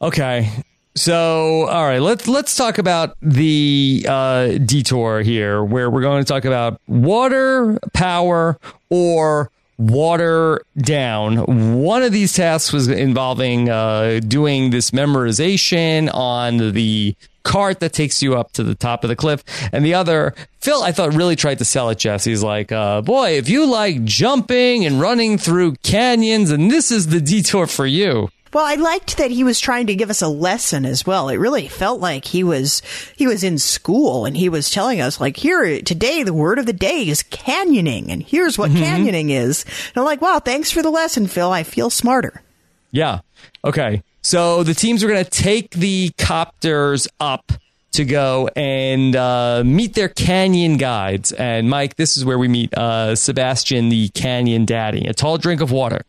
Okay. 0.00 0.50
So, 0.94 1.66
all 1.68 1.84
right, 1.84 2.00
let's 2.00 2.28
let's 2.28 2.54
talk 2.54 2.76
about 2.76 3.16
the 3.22 4.04
uh, 4.06 4.58
detour 4.58 5.22
here, 5.22 5.64
where 5.64 5.88
we're 5.90 6.02
going 6.02 6.22
to 6.22 6.30
talk 6.30 6.44
about 6.44 6.80
water 6.86 7.78
power 7.94 8.58
or 8.90 9.50
water 9.78 10.62
down. 10.76 11.82
One 11.82 12.02
of 12.02 12.12
these 12.12 12.34
tasks 12.34 12.74
was 12.74 12.88
involving 12.88 13.70
uh, 13.70 14.20
doing 14.26 14.68
this 14.68 14.90
memorization 14.90 16.12
on 16.12 16.72
the 16.72 17.16
cart 17.42 17.80
that 17.80 17.94
takes 17.94 18.22
you 18.22 18.36
up 18.36 18.52
to 18.52 18.62
the 18.62 18.74
top 18.74 19.02
of 19.02 19.08
the 19.08 19.16
cliff, 19.16 19.42
and 19.72 19.84
the 19.86 19.94
other, 19.94 20.34
Phil, 20.60 20.82
I 20.82 20.92
thought 20.92 21.14
really 21.14 21.36
tried 21.36 21.58
to 21.58 21.64
sell 21.64 21.88
it. 21.88 21.98
Jesse's 21.98 22.42
like, 22.42 22.70
uh, 22.70 23.00
boy, 23.00 23.30
if 23.30 23.48
you 23.48 23.64
like 23.66 24.04
jumping 24.04 24.84
and 24.84 25.00
running 25.00 25.38
through 25.38 25.76
canyons, 25.82 26.50
and 26.50 26.70
this 26.70 26.90
is 26.90 27.06
the 27.06 27.20
detour 27.20 27.66
for 27.66 27.86
you. 27.86 28.28
Well, 28.52 28.64
I 28.64 28.74
liked 28.74 29.16
that 29.16 29.30
he 29.30 29.44
was 29.44 29.58
trying 29.58 29.86
to 29.86 29.94
give 29.94 30.10
us 30.10 30.20
a 30.20 30.28
lesson 30.28 30.84
as 30.84 31.06
well. 31.06 31.30
It 31.30 31.36
really 31.36 31.68
felt 31.68 32.00
like 32.00 32.26
he 32.26 32.44
was 32.44 32.82
he 33.16 33.26
was 33.26 33.42
in 33.42 33.58
school 33.58 34.26
and 34.26 34.36
he 34.36 34.48
was 34.48 34.70
telling 34.70 35.00
us 35.00 35.20
like 35.20 35.38
here 35.38 35.80
today 35.80 36.22
the 36.22 36.34
word 36.34 36.58
of 36.58 36.66
the 36.66 36.72
day 36.74 37.08
is 37.08 37.22
canyoning 37.22 38.10
and 38.10 38.22
here's 38.22 38.58
what 38.58 38.70
canyoning 38.70 39.30
is. 39.30 39.64
And 39.64 39.96
I'm 39.96 40.04
like, 40.04 40.20
wow, 40.20 40.38
thanks 40.38 40.70
for 40.70 40.82
the 40.82 40.90
lesson, 40.90 41.26
Phil. 41.26 41.50
I 41.50 41.62
feel 41.62 41.88
smarter. 41.88 42.42
Yeah. 42.90 43.20
Okay. 43.64 44.02
So 44.20 44.62
the 44.62 44.74
teams 44.74 45.02
are 45.02 45.08
going 45.08 45.24
to 45.24 45.30
take 45.30 45.70
the 45.70 46.10
copters 46.18 47.08
up 47.18 47.52
to 47.92 48.04
go 48.04 48.48
and 48.54 49.16
uh, 49.16 49.62
meet 49.64 49.94
their 49.94 50.08
canyon 50.08 50.76
guides. 50.76 51.32
And 51.32 51.68
Mike, 51.68 51.96
this 51.96 52.16
is 52.16 52.24
where 52.24 52.38
we 52.38 52.48
meet 52.48 52.72
uh, 52.74 53.16
Sebastian, 53.16 53.88
the 53.88 54.08
canyon 54.10 54.64
daddy. 54.64 55.06
A 55.06 55.12
tall 55.12 55.38
drink 55.38 55.60
of 55.60 55.70
water. 55.70 56.02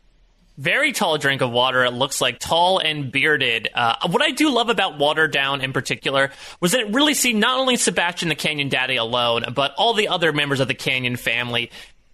Very 0.57 0.91
tall 0.91 1.17
drink 1.17 1.41
of 1.41 1.49
water. 1.49 1.83
It 1.83 1.93
looks 1.93 2.21
like 2.21 2.37
tall 2.37 2.77
and 2.77 3.11
bearded. 3.11 3.69
Uh, 3.73 3.95
what 4.09 4.21
I 4.21 4.29
do 4.29 4.51
love 4.51 4.69
about 4.69 4.99
Water 4.99 5.27
Down 5.27 5.61
in 5.61 5.73
particular 5.73 6.31
was 6.59 6.73
that 6.73 6.81
it 6.81 6.93
really 6.93 7.15
seemed 7.15 7.39
not 7.39 7.57
only 7.57 7.75
Sebastian 7.75 8.29
the 8.29 8.35
Canyon 8.35 8.69
Daddy 8.69 8.95
alone, 8.95 9.45
but 9.55 9.73
all 9.77 9.95
the 9.95 10.09
other 10.09 10.31
members 10.31 10.59
of 10.59 10.67
the 10.67 10.75
Canyon 10.75 11.15
family 11.15 11.71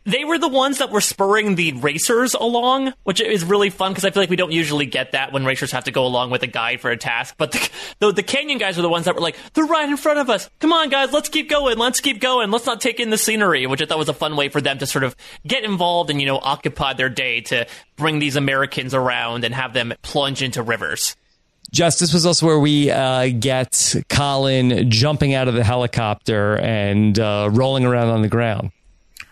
they 0.09 0.25
were 0.25 0.37
the 0.37 0.47
ones 0.47 0.79
that 0.79 0.91
were 0.91 1.01
spurring 1.01 1.55
the 1.55 1.73
racers 1.73 2.33
along, 2.33 2.93
which 3.03 3.21
is 3.21 3.43
really 3.43 3.69
fun 3.69 3.91
because 3.91 4.05
I 4.05 4.11
feel 4.11 4.23
like 4.23 4.29
we 4.29 4.35
don't 4.35 4.51
usually 4.51 4.85
get 4.85 5.11
that 5.11 5.31
when 5.31 5.45
racers 5.45 5.71
have 5.71 5.85
to 5.85 5.91
go 5.91 6.05
along 6.05 6.31
with 6.31 6.43
a 6.43 6.47
guide 6.47 6.81
for 6.81 6.91
a 6.91 6.97
task. 6.97 7.35
But 7.37 7.51
the, 7.51 7.69
the, 7.99 8.11
the 8.13 8.23
Canyon 8.23 8.57
guys 8.57 8.75
were 8.75 8.81
the 8.81 8.89
ones 8.89 9.05
that 9.05 9.15
were 9.15 9.21
like, 9.21 9.37
they're 9.53 9.65
right 9.65 9.87
in 9.87 9.97
front 9.97 10.19
of 10.19 10.29
us. 10.29 10.49
Come 10.59 10.73
on, 10.73 10.89
guys, 10.89 11.13
let's 11.13 11.29
keep 11.29 11.49
going. 11.49 11.77
Let's 11.77 12.01
keep 12.01 12.19
going. 12.19 12.51
Let's 12.51 12.65
not 12.65 12.81
take 12.81 12.99
in 12.99 13.09
the 13.09 13.17
scenery, 13.17 13.67
which 13.67 13.81
I 13.81 13.85
thought 13.85 13.97
was 13.97 14.09
a 14.09 14.13
fun 14.13 14.35
way 14.35 14.49
for 14.49 14.61
them 14.61 14.77
to 14.79 14.85
sort 14.85 15.03
of 15.03 15.15
get 15.45 15.63
involved 15.63 16.09
and, 16.09 16.19
you 16.19 16.27
know, 16.27 16.39
occupy 16.41 16.93
their 16.93 17.09
day 17.09 17.41
to 17.41 17.67
bring 17.95 18.19
these 18.19 18.35
Americans 18.35 18.93
around 18.93 19.43
and 19.43 19.53
have 19.53 19.73
them 19.73 19.93
plunge 20.01 20.41
into 20.41 20.63
rivers. 20.63 21.15
Justice 21.71 22.13
was 22.13 22.25
also 22.25 22.47
where 22.47 22.59
we 22.59 22.89
uh, 22.89 23.29
get 23.39 23.95
Colin 24.09 24.89
jumping 24.89 25.35
out 25.35 25.47
of 25.47 25.53
the 25.53 25.63
helicopter 25.63 26.57
and 26.57 27.19
uh, 27.19 27.49
rolling 27.51 27.85
around 27.85 28.09
on 28.09 28.23
the 28.23 28.27
ground. 28.27 28.71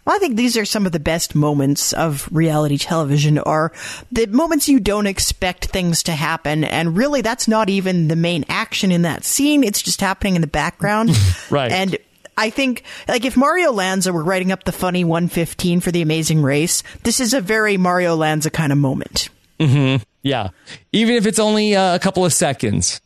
Well, 0.07 0.15
I 0.15 0.19
think 0.19 0.37
these 0.37 0.55
are 0.55 0.63
some 0.63 0.85
of 0.85 0.93
the 0.93 1.01
best 1.01 1.35
moments 1.35 1.91
of 1.91 2.29
reality 2.31 2.77
television 2.77 3.37
are 3.39 3.73
the 4.09 4.25
moments 4.27 4.69
you 4.69 4.79
don't 4.79 5.05
expect 5.05 5.65
things 5.65 6.01
to 6.03 6.13
happen. 6.13 6.63
And 6.63 6.95
really, 6.95 7.19
that's 7.19 7.45
not 7.45 7.69
even 7.69 8.07
the 8.07 8.15
main 8.15 8.45
action 8.47 8.93
in 8.93 9.01
that 9.01 9.25
scene. 9.25 9.65
It's 9.65 9.81
just 9.81 9.99
happening 9.99 10.35
in 10.35 10.41
the 10.41 10.47
background. 10.47 11.11
right. 11.49 11.69
And 11.69 11.97
I 12.37 12.51
think, 12.51 12.83
like, 13.09 13.25
if 13.25 13.35
Mario 13.35 13.73
Lanza 13.73 14.13
were 14.13 14.23
writing 14.23 14.53
up 14.53 14.63
the 14.63 14.71
funny 14.71 15.03
115 15.03 15.81
for 15.81 15.91
The 15.91 16.01
Amazing 16.01 16.41
Race, 16.41 16.83
this 17.03 17.19
is 17.19 17.33
a 17.33 17.41
very 17.41 17.75
Mario 17.75 18.15
Lanza 18.15 18.49
kind 18.49 18.71
of 18.71 18.77
moment. 18.77 19.27
Mm-hmm. 19.59 20.03
Yeah. 20.23 20.51
Even 20.93 21.15
if 21.15 21.25
it's 21.25 21.39
only 21.39 21.75
uh, 21.75 21.95
a 21.95 21.99
couple 21.99 22.23
of 22.23 22.31
seconds. 22.31 23.01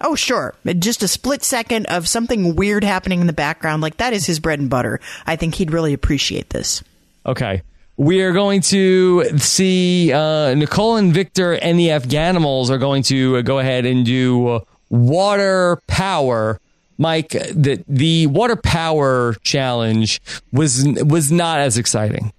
Oh, 0.00 0.14
sure. 0.14 0.54
Just 0.78 1.02
a 1.02 1.08
split 1.08 1.44
second 1.44 1.86
of 1.86 2.08
something 2.08 2.56
weird 2.56 2.84
happening 2.84 3.20
in 3.20 3.26
the 3.26 3.32
background. 3.32 3.82
Like, 3.82 3.98
that 3.98 4.12
is 4.12 4.26
his 4.26 4.40
bread 4.40 4.58
and 4.58 4.68
butter. 4.68 5.00
I 5.26 5.36
think 5.36 5.54
he'd 5.54 5.72
really 5.72 5.92
appreciate 5.92 6.50
this. 6.50 6.82
Okay. 7.24 7.62
We 7.96 8.22
are 8.22 8.32
going 8.32 8.60
to 8.62 9.38
see 9.38 10.12
uh, 10.12 10.54
Nicole 10.54 10.96
and 10.96 11.14
Victor 11.14 11.52
and 11.52 11.78
the 11.78 11.88
Afghanimals 11.88 12.70
are 12.70 12.78
going 12.78 13.04
to 13.04 13.36
uh, 13.36 13.42
go 13.42 13.60
ahead 13.60 13.86
and 13.86 14.04
do 14.04 14.48
uh, 14.48 14.60
water 14.90 15.80
power. 15.86 16.60
Mike, 16.98 17.30
the 17.30 17.82
the 17.88 18.26
water 18.28 18.56
power 18.56 19.34
challenge 19.42 20.20
was 20.52 20.84
was 21.04 21.30
not 21.30 21.60
as 21.60 21.78
exciting. 21.78 22.32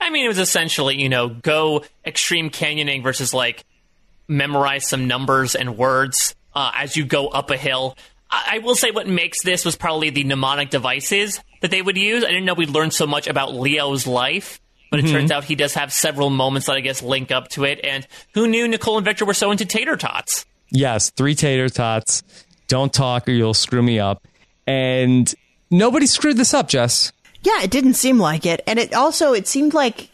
I 0.00 0.10
mean, 0.10 0.24
it 0.24 0.28
was 0.28 0.38
essentially 0.38 1.00
you 1.00 1.08
know 1.08 1.28
go 1.28 1.84
extreme 2.06 2.50
canyoning 2.50 3.02
versus 3.02 3.34
like 3.34 3.64
memorize 4.28 4.88
some 4.88 5.08
numbers 5.08 5.54
and 5.56 5.76
words 5.76 6.34
uh, 6.54 6.70
as 6.74 6.96
you 6.96 7.04
go 7.04 7.28
up 7.28 7.50
a 7.50 7.56
hill. 7.56 7.96
I-, 8.30 8.56
I 8.56 8.58
will 8.58 8.74
say 8.74 8.90
what 8.90 9.06
makes 9.08 9.42
this 9.42 9.64
was 9.64 9.76
probably 9.76 10.10
the 10.10 10.24
mnemonic 10.24 10.70
devices 10.70 11.40
that 11.60 11.70
they 11.70 11.82
would 11.82 11.96
use. 11.96 12.24
I 12.24 12.28
didn't 12.28 12.44
know 12.44 12.54
we'd 12.54 12.70
learn 12.70 12.90
so 12.90 13.06
much 13.06 13.26
about 13.26 13.54
Leo's 13.54 14.06
life, 14.06 14.60
but 14.90 15.00
it 15.00 15.06
Mhm. 15.06 15.10
turns 15.12 15.30
out 15.30 15.44
he 15.44 15.54
does 15.54 15.74
have 15.74 15.92
several 15.92 16.28
moments 16.30 16.66
that 16.66 16.76
I 16.76 16.80
guess 16.80 17.02
link 17.02 17.30
up 17.30 17.48
to 17.50 17.64
it. 17.64 17.80
And 17.84 18.06
who 18.34 18.46
knew 18.48 18.66
Nicole 18.68 18.96
and 18.98 19.04
Victor 19.04 19.24
were 19.24 19.34
so 19.34 19.50
into 19.50 19.64
tater 19.64 19.96
tots? 19.96 20.44
Yes, 20.70 21.10
three 21.10 21.34
tater 21.34 21.68
tots. 21.68 22.22
Don't 22.68 22.92
talk 22.92 23.28
or 23.28 23.32
you'll 23.32 23.54
screw 23.54 23.82
me 23.82 23.98
up. 24.00 24.26
And 24.66 25.32
nobody 25.70 26.06
screwed 26.06 26.36
this 26.36 26.54
up, 26.54 26.68
Jess. 26.68 27.12
Yeah, 27.42 27.62
it 27.62 27.70
didn't 27.70 27.94
seem 27.94 28.18
like 28.18 28.46
it. 28.46 28.62
And 28.66 28.78
it 28.78 28.94
also, 28.94 29.32
it 29.32 29.46
seemed 29.46 29.74
like 29.74 30.08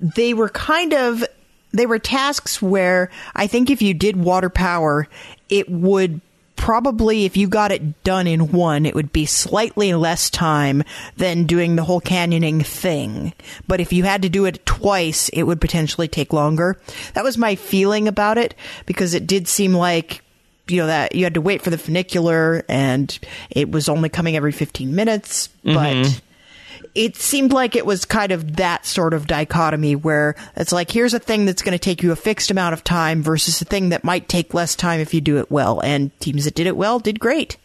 they 0.00 0.34
were 0.34 0.48
kind 0.50 0.92
of, 0.92 1.24
they 1.72 1.86
were 1.86 1.98
tasks 1.98 2.60
where 2.60 3.10
I 3.34 3.46
think 3.46 3.70
if 3.70 3.80
you 3.82 3.94
did 3.94 4.16
water 4.16 4.50
power, 4.50 5.08
it 5.48 5.68
would 5.70 6.20
probably, 6.56 7.24
if 7.26 7.36
you 7.36 7.48
got 7.48 7.70
it 7.70 8.02
done 8.02 8.26
in 8.26 8.50
one, 8.50 8.86
it 8.86 8.94
would 8.94 9.12
be 9.12 9.26
slightly 9.26 9.92
less 9.94 10.30
time 10.30 10.82
than 11.16 11.44
doing 11.44 11.76
the 11.76 11.84
whole 11.84 12.00
canyoning 12.00 12.64
thing. 12.64 13.32
But 13.68 13.78
if 13.80 13.92
you 13.92 14.04
had 14.04 14.22
to 14.22 14.28
do 14.28 14.46
it 14.46 14.64
twice, 14.64 15.28
it 15.30 15.42
would 15.42 15.60
potentially 15.60 16.08
take 16.08 16.32
longer. 16.32 16.80
That 17.14 17.24
was 17.24 17.36
my 17.36 17.54
feeling 17.56 18.08
about 18.08 18.38
it 18.38 18.54
because 18.86 19.12
it 19.14 19.26
did 19.26 19.46
seem 19.48 19.74
like 19.74 20.22
you 20.68 20.78
know 20.80 20.88
that 20.88 21.14
you 21.14 21.22
had 21.22 21.34
to 21.34 21.40
wait 21.40 21.62
for 21.62 21.70
the 21.70 21.78
funicular 21.78 22.64
and 22.68 23.16
it 23.50 23.70
was 23.70 23.88
only 23.88 24.08
coming 24.08 24.34
every 24.34 24.50
15 24.50 24.96
minutes 24.96 25.48
but 25.62 25.94
Mhm. 25.94 26.20
It 26.96 27.14
seemed 27.16 27.52
like 27.52 27.76
it 27.76 27.84
was 27.84 28.04
kind 28.04 28.32
of 28.32 28.56
that 28.56 28.86
sort 28.86 29.12
of 29.14 29.26
dichotomy 29.26 29.94
where 29.94 30.34
it's 30.56 30.72
like 30.72 30.90
here's 30.90 31.12
a 31.14 31.18
thing 31.18 31.44
that's 31.44 31.62
going 31.62 31.72
to 31.72 31.78
take 31.78 32.02
you 32.02 32.10
a 32.10 32.16
fixed 32.16 32.50
amount 32.50 32.72
of 32.72 32.82
time 32.82 33.22
versus 33.22 33.60
a 33.60 33.64
thing 33.66 33.90
that 33.90 34.02
might 34.02 34.28
take 34.28 34.54
less 34.54 34.74
time 34.74 34.98
if 34.98 35.12
you 35.12 35.20
do 35.20 35.36
it 35.38 35.50
well 35.50 35.80
and 35.80 36.10
teams 36.20 36.44
that 36.46 36.54
did 36.54 36.66
it 36.66 36.76
well 36.76 36.98
did 36.98 37.20
great 37.20 37.56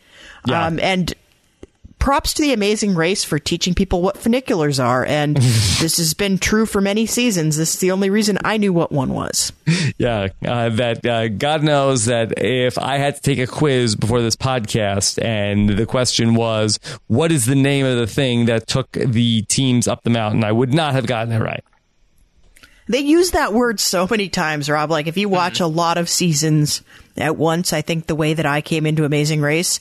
Yeah. 0.45 0.65
um, 0.67 0.79
and 0.79 1.13
props 2.01 2.33
to 2.33 2.41
the 2.41 2.51
amazing 2.51 2.95
race 2.95 3.23
for 3.23 3.39
teaching 3.39 3.75
people 3.75 4.01
what 4.01 4.17
funiculars 4.17 4.83
are. 4.83 5.05
And 5.05 5.37
this 5.79 5.97
has 5.97 6.13
been 6.13 6.37
true 6.39 6.65
for 6.65 6.81
many 6.81 7.05
seasons. 7.05 7.55
This 7.55 7.75
is 7.75 7.79
the 7.79 7.91
only 7.91 8.09
reason 8.09 8.39
i 8.43 8.57
knew 8.57 8.73
what 8.73 8.91
one 8.91 9.13
was. 9.13 9.53
Yeah, 9.97 10.29
uh, 10.45 10.69
that 10.69 11.05
uh, 11.05 11.29
God 11.29 11.63
knows 11.63 12.05
that 12.05 12.33
if 12.37 12.77
I 12.77 12.97
had 12.97 13.15
to 13.15 13.21
take 13.21 13.37
a 13.39 13.47
quiz 13.47 13.95
before 13.95 14.21
this 14.21 14.35
podcast 14.35 15.23
and 15.23 15.69
the 15.69 15.85
question 15.85 16.33
was, 16.33 16.79
what 17.07 17.31
is 17.31 17.45
the 17.45 17.55
name 17.55 17.85
of 17.85 17.97
the 17.97 18.07
thing 18.07 18.45
that 18.45 18.67
took 18.67 18.91
the 18.93 19.43
teams 19.43 19.87
up 19.87 20.03
the 20.03 20.09
mountain, 20.09 20.43
I 20.43 20.51
would 20.51 20.73
not 20.73 20.93
have 20.93 21.05
gotten 21.05 21.31
it 21.31 21.39
right. 21.39 21.63
They 22.87 22.99
use 22.99 23.31
that 23.31 23.53
word 23.53 23.79
so 23.79 24.07
many 24.09 24.29
times, 24.29 24.69
Rob. 24.69 24.91
Like 24.91 25.07
if 25.07 25.17
you 25.17 25.29
watch 25.29 25.59
a 25.59 25.67
lot 25.67 25.97
of 25.97 26.09
seasons 26.09 26.81
at 27.17 27.37
once, 27.37 27.73
I 27.73 27.81
think 27.81 28.07
the 28.07 28.15
way 28.15 28.33
that 28.33 28.45
I 28.45 28.61
came 28.61 28.85
into 28.85 29.05
Amazing 29.05 29.41
Race, 29.41 29.79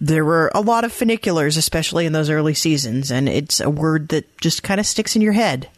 there 0.00 0.24
were 0.24 0.50
a 0.54 0.60
lot 0.60 0.84
of 0.84 0.92
funiculars, 0.92 1.56
especially 1.58 2.06
in 2.06 2.12
those 2.12 2.30
early 2.30 2.54
seasons, 2.54 3.10
and 3.10 3.28
it's 3.28 3.60
a 3.60 3.70
word 3.70 4.08
that 4.08 4.38
just 4.38 4.62
kind 4.62 4.80
of 4.80 4.86
sticks 4.86 5.14
in 5.14 5.22
your 5.22 5.32
head. 5.32 5.68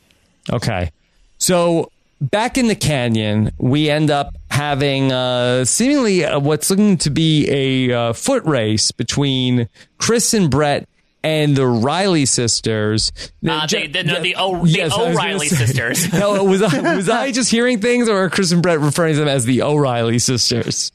Okay. 0.50 0.90
So 1.38 1.90
back 2.20 2.58
in 2.58 2.68
the 2.68 2.76
canyon, 2.76 3.50
we 3.58 3.90
end 3.90 4.10
up 4.10 4.36
having 4.50 5.10
uh, 5.10 5.64
seemingly 5.64 6.24
uh, 6.24 6.38
what's 6.38 6.70
looking 6.70 6.98
to 6.98 7.10
be 7.10 7.48
a 7.50 7.94
uh, 7.94 8.12
foot 8.12 8.44
race 8.44 8.92
between 8.92 9.68
Chris 9.98 10.34
and 10.34 10.50
Bret 10.50 10.86
and 11.22 11.56
the 11.56 11.66
Reilly 11.66 12.26
sisters. 12.26 13.12
Uh, 13.46 13.66
Je- 13.66 13.86
the, 13.88 14.02
the, 14.02 14.04
no, 14.04 14.20
the, 14.22 14.36
o- 14.36 14.64
the 14.64 14.70
Yes, 14.70 14.92
O'Reilly 14.96 15.48
say- 15.48 15.66
sisters. 15.66 16.12
No, 16.18 16.44
was 16.44 16.62
I 16.62 16.94
was 16.96 17.08
I 17.08 17.30
just 17.32 17.50
hearing 17.50 17.80
things, 17.80 18.08
or 18.08 18.24
are 18.24 18.30
Chris 18.30 18.52
and 18.52 18.62
Bret 18.62 18.80
referring 18.80 19.14
to 19.14 19.20
them 19.20 19.28
as 19.28 19.44
the 19.44 19.62
O'Reilly 19.62 20.18
sisters? 20.18 20.92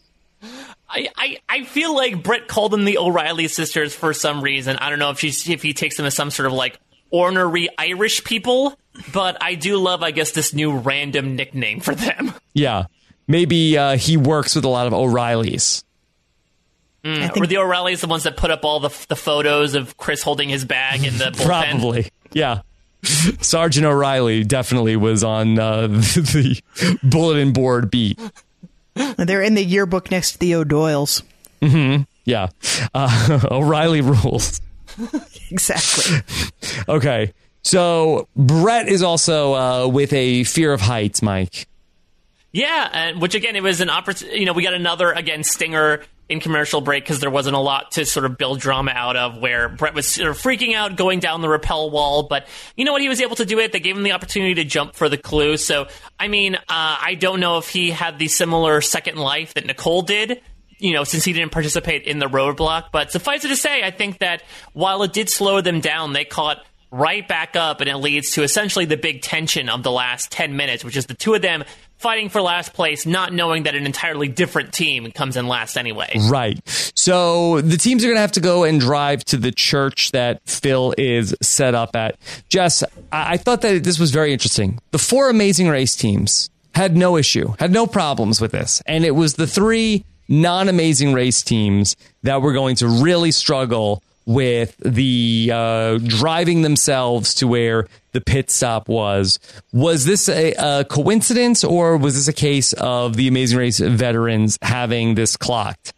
I, 0.87 1.09
I, 1.17 1.37
I 1.49 1.63
feel 1.63 1.93
like 1.95 2.23
Bret 2.23 2.47
called 2.47 2.71
them 2.71 2.85
the 2.85 2.97
O'Reilly 2.99 3.47
sisters 3.47 3.93
for 3.93 4.13
some 4.13 4.41
reason. 4.41 4.77
I 4.77 4.89
don't 4.89 4.99
know 4.99 5.09
if 5.09 5.19
she's 5.19 5.47
if 5.49 5.61
he 5.61 5.73
takes 5.73 5.97
them 5.97 6.05
as 6.05 6.15
some 6.15 6.31
sort 6.31 6.45
of 6.45 6.53
like 6.53 6.79
ornery 7.09 7.67
Irish 7.77 8.23
people, 8.23 8.77
but 9.11 9.37
I 9.41 9.55
do 9.55 9.77
love, 9.77 10.03
I 10.03 10.11
guess, 10.11 10.31
this 10.31 10.53
new 10.53 10.77
random 10.77 11.35
nickname 11.35 11.79
for 11.81 11.95
them. 11.95 12.33
Yeah, 12.53 12.85
maybe 13.27 13.77
uh, 13.77 13.97
he 13.97 14.15
works 14.15 14.55
with 14.55 14.63
a 14.63 14.69
lot 14.69 14.87
of 14.87 14.93
O'Reillys. 14.93 15.83
Mm, 17.05 17.39
Were 17.39 17.45
the 17.45 17.57
O'Reillys 17.57 17.99
the 18.01 18.07
ones 18.07 18.23
that 18.23 18.35
put 18.35 18.49
up 18.49 18.65
all 18.65 18.79
the, 18.79 18.89
the 19.09 19.15
photos 19.15 19.75
of 19.75 19.95
Chris 19.95 20.23
holding 20.23 20.49
his 20.49 20.65
bag 20.65 21.03
in 21.03 21.19
the 21.19 21.25
bullpen? 21.25 21.45
Probably, 21.45 22.09
yeah. 22.33 22.61
Sergeant 23.03 23.85
O'Reilly 23.85 24.43
definitely 24.43 24.95
was 24.95 25.23
on 25.23 25.59
uh, 25.59 25.85
the 25.87 26.59
bulletin 27.03 27.53
board 27.53 27.91
beat. 27.91 28.19
They're 29.17 29.43
in 29.43 29.53
the 29.53 29.63
yearbook 29.63 30.09
next 30.09 30.31
to 30.33 30.39
the 30.39 30.55
O'Doyles. 30.55 31.21
hmm 31.61 31.97
Yeah, 32.23 32.47
uh, 32.95 33.39
O'Reilly 33.51 34.01
rules. 34.01 34.59
Exactly. 35.51 36.21
Okay, 36.89 37.33
so 37.61 38.27
Bret 38.35 38.87
is 38.87 39.03
also 39.03 39.53
uh, 39.53 39.87
with 39.87 40.11
a 40.11 40.43
fear 40.45 40.73
of 40.73 40.81
heights, 40.81 41.21
Mike. 41.21 41.67
Yeah, 42.51 42.89
and 42.91 43.21
which 43.21 43.35
again, 43.35 43.55
it 43.55 43.61
was 43.61 43.81
an 43.81 43.89
opportunity. 43.91 44.39
You 44.39 44.45
know, 44.47 44.53
we 44.53 44.63
got 44.63 44.73
another 44.73 45.11
again 45.11 45.43
stinger 45.43 46.01
in 46.27 46.39
commercial 46.39 46.81
break 46.81 47.03
because 47.03 47.19
there 47.19 47.29
wasn't 47.29 47.55
a 47.55 47.59
lot 47.59 47.91
to 47.91 48.05
sort 48.05 48.25
of 48.25 48.37
build 48.37 48.59
drama 48.59 48.91
out 48.91 49.15
of. 49.15 49.37
Where 49.37 49.69
Bret 49.69 49.93
was 49.93 50.07
sort 50.07 50.29
of 50.29 50.37
freaking 50.37 50.73
out 50.73 50.95
going 50.95 51.19
down 51.19 51.41
the 51.41 51.49
rappel 51.49 51.91
wall, 51.91 52.23
but 52.23 52.47
you 52.75 52.85
know 52.85 52.91
what? 52.91 53.01
He 53.01 53.09
was 53.09 53.21
able 53.21 53.35
to 53.35 53.45
do 53.45 53.59
it. 53.59 53.71
They 53.71 53.79
gave 53.79 53.95
him 53.95 54.03
the 54.03 54.13
opportunity 54.13 54.55
to 54.55 54.63
jump 54.63 54.95
for 54.95 55.09
the 55.09 55.17
clue. 55.17 55.57
So, 55.57 55.87
I 56.19 56.27
mean, 56.27 56.55
uh, 56.55 56.59
I 56.67 57.15
don't 57.19 57.39
know 57.39 57.57
if 57.57 57.69
he 57.69 57.91
had 57.91 58.17
the 58.19 58.27
similar 58.27 58.81
second 58.81 59.17
life 59.17 59.53
that 59.53 59.65
Nicole 59.65 60.01
did. 60.01 60.41
You 60.77 60.93
know, 60.93 61.05
since 61.05 61.23
he 61.23 61.31
didn't 61.31 61.53
participate 61.53 62.03
in 62.03 62.19
the 62.19 62.25
roadblock, 62.25 62.87
but 62.91 63.09
suffice 63.09 63.45
it 63.45 63.47
to 63.47 63.55
say, 63.55 63.81
I 63.81 63.91
think 63.91 64.19
that 64.19 64.43
while 64.73 65.03
it 65.03 65.13
did 65.13 65.29
slow 65.29 65.61
them 65.61 65.79
down, 65.79 66.11
they 66.11 66.25
caught 66.25 66.65
right 66.95 67.27
back 67.27 67.55
up, 67.55 67.81
and 67.81 67.89
it 67.89 67.97
leads 67.97 68.31
to 68.31 68.43
essentially 68.43 68.85
the 68.85 68.97
big 68.97 69.21
tension 69.21 69.69
of 69.69 69.83
the 69.83 69.91
last 69.91 70.31
10 70.31 70.55
minutes, 70.55 70.83
which 70.83 70.95
is 70.95 71.05
the 71.05 71.13
two 71.13 71.33
of 71.33 71.41
them 71.41 71.63
fighting 71.97 72.29
for 72.29 72.41
last 72.41 72.73
place, 72.73 73.05
not 73.05 73.33
knowing 73.33 73.63
that 73.63 73.75
an 73.75 73.85
entirely 73.85 74.27
different 74.27 74.73
team 74.73 75.11
comes 75.11 75.37
in 75.37 75.47
last 75.47 75.77
anyway. 75.77 76.11
Right. 76.29 76.59
So 76.95 77.61
the 77.61 77.77
teams 77.77 78.03
are 78.03 78.07
going 78.07 78.17
to 78.17 78.21
have 78.21 78.33
to 78.33 78.41
go 78.41 78.63
and 78.63 78.79
drive 78.79 79.23
to 79.25 79.37
the 79.37 79.51
church 79.51 80.11
that 80.11 80.41
Phil 80.45 80.93
is 80.97 81.35
set 81.41 81.75
up 81.75 81.95
at. 81.95 82.17
Jess, 82.49 82.83
I, 83.11 83.33
I 83.33 83.37
thought 83.37 83.61
that 83.61 83.83
this 83.83 83.99
was 83.99 84.11
very 84.11 84.33
interesting. 84.33 84.79
The 84.91 84.99
four 84.99 85.29
amazing 85.29 85.67
race 85.67 85.95
teams 85.95 86.49
had 86.73 86.95
no 86.95 87.17
issue, 87.17 87.53
had 87.59 87.71
no 87.71 87.87
problems 87.87 88.41
with 88.41 88.51
this. 88.51 88.81
And 88.85 89.05
it 89.05 89.11
was 89.11 89.35
the 89.35 89.47
three 89.47 90.05
non 90.27 90.69
amazing 90.69 91.13
race 91.13 91.41
teams 91.43 91.95
that 92.23 92.41
were 92.41 92.53
going 92.53 92.75
to 92.77 92.87
really 92.87 93.31
struggle 93.31 94.01
with 94.25 94.75
the 94.77 95.51
uh, 95.53 95.99
driving 95.99 96.61
themselves 96.61 97.33
to 97.35 97.47
where 97.47 97.87
the 98.11 98.21
pit 98.21 98.49
stop 98.49 98.87
was. 98.87 99.39
Was 99.71 100.05
this 100.05 100.29
a, 100.29 100.53
a 100.57 100.85
coincidence 100.85 101.63
or 101.63 101.97
was 101.97 102.15
this 102.15 102.27
a 102.27 102.33
case 102.33 102.73
of 102.73 103.15
the 103.15 103.27
Amazing 103.27 103.59
Race 103.59 103.79
veterans 103.79 104.57
having 104.61 105.15
this 105.15 105.37
clocked? 105.37 105.93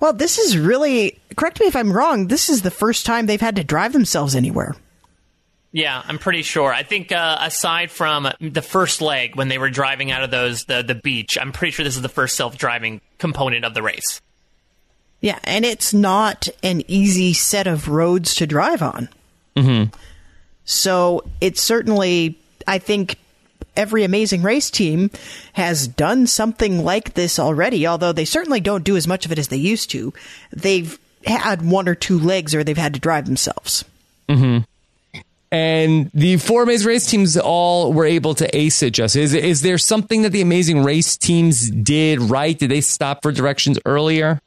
Well, 0.00 0.12
this 0.12 0.38
is 0.38 0.58
really, 0.58 1.18
correct 1.36 1.60
me 1.60 1.66
if 1.66 1.76
I'm 1.76 1.92
wrong, 1.92 2.26
this 2.28 2.50
is 2.50 2.62
the 2.62 2.70
first 2.70 3.06
time 3.06 3.26
they've 3.26 3.40
had 3.40 3.56
to 3.56 3.64
drive 3.64 3.92
themselves 3.92 4.34
anywhere. 4.34 4.74
Yeah, 5.72 6.00
I'm 6.06 6.18
pretty 6.18 6.42
sure. 6.42 6.72
I 6.72 6.84
think 6.84 7.10
uh, 7.10 7.38
aside 7.40 7.90
from 7.90 8.28
the 8.40 8.62
first 8.62 9.00
leg 9.02 9.34
when 9.34 9.48
they 9.48 9.58
were 9.58 9.70
driving 9.70 10.12
out 10.12 10.22
of 10.22 10.30
those 10.30 10.66
the 10.66 10.84
the 10.84 10.94
beach, 10.94 11.36
I'm 11.36 11.50
pretty 11.50 11.72
sure 11.72 11.84
this 11.84 11.96
is 11.96 12.02
the 12.02 12.08
first 12.08 12.36
self-driving 12.36 13.00
component 13.18 13.64
of 13.64 13.74
the 13.74 13.82
race. 13.82 14.20
Yeah, 15.24 15.38
and 15.44 15.64
it's 15.64 15.94
not 15.94 16.50
an 16.62 16.82
easy 16.86 17.32
set 17.32 17.66
of 17.66 17.88
roads 17.88 18.34
to 18.34 18.46
drive 18.46 18.82
on. 18.82 19.08
Mm-hmm. 19.56 19.90
So 20.66 21.24
it's 21.40 21.62
certainly, 21.62 22.38
I 22.68 22.76
think, 22.76 23.16
every 23.74 24.04
amazing 24.04 24.42
race 24.42 24.70
team 24.70 25.10
has 25.54 25.88
done 25.88 26.26
something 26.26 26.84
like 26.84 27.14
this 27.14 27.38
already, 27.38 27.86
although 27.86 28.12
they 28.12 28.26
certainly 28.26 28.60
don't 28.60 28.84
do 28.84 28.98
as 28.98 29.08
much 29.08 29.24
of 29.24 29.32
it 29.32 29.38
as 29.38 29.48
they 29.48 29.56
used 29.56 29.88
to. 29.92 30.12
They've 30.52 30.98
had 31.24 31.62
one 31.62 31.88
or 31.88 31.94
two 31.94 32.18
legs 32.18 32.54
or 32.54 32.62
they've 32.62 32.76
had 32.76 32.92
to 32.92 33.00
drive 33.00 33.24
themselves. 33.24 33.82
Mm-hmm. 34.28 35.22
And 35.50 36.10
the 36.12 36.36
four 36.36 36.64
Amazing 36.64 36.86
Race 36.86 37.06
teams 37.06 37.38
all 37.38 37.94
were 37.94 38.04
able 38.04 38.34
to 38.34 38.54
ace 38.54 38.82
it. 38.82 38.90
Just 38.90 39.16
is 39.16 39.32
is 39.32 39.62
there 39.62 39.78
something 39.78 40.20
that 40.20 40.32
the 40.32 40.42
Amazing 40.42 40.84
Race 40.84 41.16
teams 41.16 41.70
did 41.70 42.20
right? 42.20 42.58
Did 42.58 42.70
they 42.70 42.82
stop 42.82 43.22
for 43.22 43.32
directions 43.32 43.78
earlier? 43.86 44.42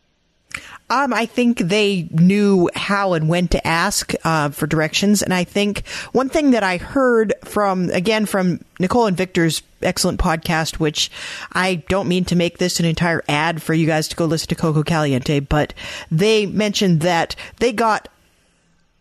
Um, 0.89 1.13
I 1.13 1.25
think 1.25 1.57
they 1.57 2.07
knew 2.11 2.69
how 2.73 3.13
and 3.13 3.27
when 3.27 3.49
to 3.49 3.67
ask 3.67 4.13
uh, 4.23 4.49
for 4.49 4.67
directions, 4.67 5.21
and 5.21 5.33
I 5.33 5.43
think 5.43 5.85
one 6.13 6.29
thing 6.29 6.51
that 6.51 6.63
I 6.63 6.77
heard 6.77 7.33
from 7.43 7.89
again 7.89 8.25
from 8.25 8.63
Nicole 8.79 9.05
and 9.05 9.17
Victor's 9.17 9.63
excellent 9.81 10.19
podcast, 10.19 10.79
which 10.79 11.11
I 11.51 11.75
don't 11.89 12.07
mean 12.07 12.23
to 12.25 12.37
make 12.37 12.57
this 12.57 12.79
an 12.79 12.85
entire 12.85 13.21
ad 13.27 13.61
for 13.61 13.73
you 13.73 13.85
guys 13.85 14.07
to 14.07 14.15
go 14.15 14.25
listen 14.25 14.47
to 14.47 14.55
Coco 14.55 14.81
Caliente, 14.81 15.41
but 15.41 15.73
they 16.09 16.45
mentioned 16.45 17.01
that 17.01 17.35
they 17.57 17.73
got 17.73 18.07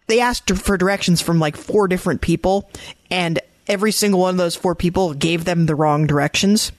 they 0.09 0.21
asked 0.21 0.51
for 0.51 0.77
directions 0.77 1.21
from 1.21 1.39
like 1.39 1.57
four 1.57 1.87
different 1.87 2.21
people, 2.21 2.69
and 3.13 3.39
every 3.69 3.93
single 3.93 4.21
one 4.21 4.31
of 4.35 4.39
those 4.39 4.57
four 4.57 4.75
people 4.75 5.15
gave 5.15 5.45
them 5.45 5.67
the 5.67 5.77
wrong 5.77 6.09
directions. 6.09 6.73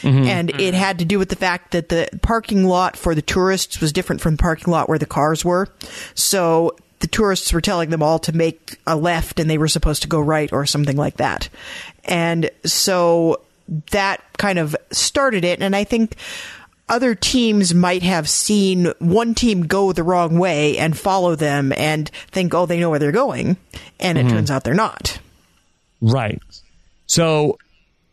Mm-hmm. 0.00 0.26
And 0.26 0.60
it 0.60 0.74
had 0.74 0.98
to 0.98 1.04
do 1.04 1.18
with 1.18 1.28
the 1.28 1.36
fact 1.36 1.72
that 1.72 1.88
the 1.88 2.08
parking 2.22 2.64
lot 2.64 2.96
for 2.96 3.14
the 3.14 3.22
tourists 3.22 3.80
was 3.80 3.92
different 3.92 4.20
from 4.20 4.36
the 4.36 4.42
parking 4.42 4.72
lot 4.72 4.88
where 4.88 4.98
the 4.98 5.06
cars 5.06 5.44
were. 5.44 5.68
So 6.14 6.76
the 7.00 7.06
tourists 7.06 7.52
were 7.52 7.60
telling 7.60 7.90
them 7.90 8.02
all 8.02 8.18
to 8.20 8.32
make 8.34 8.78
a 8.86 8.96
left 8.96 9.38
and 9.38 9.48
they 9.48 9.58
were 9.58 9.68
supposed 9.68 10.02
to 10.02 10.08
go 10.08 10.20
right 10.20 10.52
or 10.52 10.66
something 10.66 10.96
like 10.96 11.18
that. 11.18 11.48
And 12.04 12.50
so 12.64 13.42
that 13.90 14.22
kind 14.36 14.58
of 14.58 14.76
started 14.90 15.44
it. 15.44 15.60
And 15.60 15.74
I 15.74 15.84
think 15.84 16.16
other 16.88 17.14
teams 17.14 17.74
might 17.74 18.02
have 18.02 18.28
seen 18.28 18.92
one 18.98 19.34
team 19.34 19.66
go 19.66 19.92
the 19.92 20.02
wrong 20.02 20.38
way 20.38 20.76
and 20.78 20.96
follow 20.96 21.34
them 21.34 21.72
and 21.72 22.10
think, 22.30 22.52
oh, 22.54 22.66
they 22.66 22.78
know 22.78 22.90
where 22.90 22.98
they're 22.98 23.12
going. 23.12 23.56
And 23.98 24.18
it 24.18 24.26
mm-hmm. 24.26 24.36
turns 24.36 24.50
out 24.50 24.64
they're 24.64 24.74
not. 24.74 25.18
Right. 26.00 26.40
So 27.06 27.58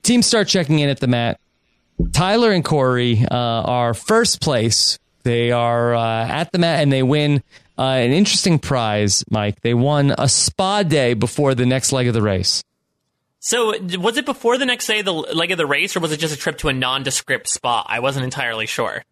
teams 0.03 0.25
start 0.25 0.47
checking 0.47 0.79
in 0.79 0.89
at 0.89 0.99
the 0.99 1.07
mat. 1.07 1.39
Tyler 2.11 2.51
and 2.51 2.63
Korey 2.63 3.23
uh, 3.23 3.35
are 3.35 3.93
first 3.93 4.41
place. 4.41 4.99
They 5.23 5.51
are 5.51 5.93
uh, 5.93 6.27
at 6.27 6.51
the 6.51 6.59
mat 6.59 6.81
and 6.81 6.91
they 6.91 7.03
win 7.03 7.43
uh, 7.77 7.83
an 7.83 8.11
interesting 8.11 8.59
prize, 8.59 9.23
Mike. 9.29 9.61
They 9.61 9.73
won 9.73 10.13
a 10.17 10.27
spa 10.27 10.83
day 10.83 11.13
before 11.13 11.55
the 11.55 11.65
next 11.65 11.91
leg 11.91 12.07
of 12.07 12.13
the 12.13 12.21
race. 12.21 12.63
So, 13.39 13.73
was 13.97 14.17
it 14.17 14.25
before 14.25 14.59
the 14.59 14.67
next 14.67 14.85
day, 14.85 15.01
the 15.01 15.11
leg 15.11 15.49
of 15.49 15.57
the 15.57 15.65
race, 15.65 15.95
or 15.95 15.99
was 15.99 16.11
it 16.11 16.17
just 16.17 16.33
a 16.33 16.37
trip 16.37 16.59
to 16.59 16.67
a 16.67 16.73
nondescript 16.73 17.49
spa? 17.49 17.83
I 17.87 17.99
wasn't 17.99 18.25
entirely 18.25 18.67
sure. 18.67 19.03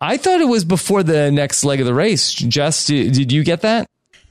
I 0.00 0.16
thought 0.16 0.40
it 0.40 0.48
was 0.48 0.64
before 0.64 1.02
the 1.02 1.30
next 1.30 1.64
leg 1.64 1.80
of 1.80 1.86
the 1.86 1.92
race. 1.92 2.32
Jess, 2.32 2.86
did 2.86 3.30
you 3.30 3.44
get 3.44 3.60
that? 3.62 3.86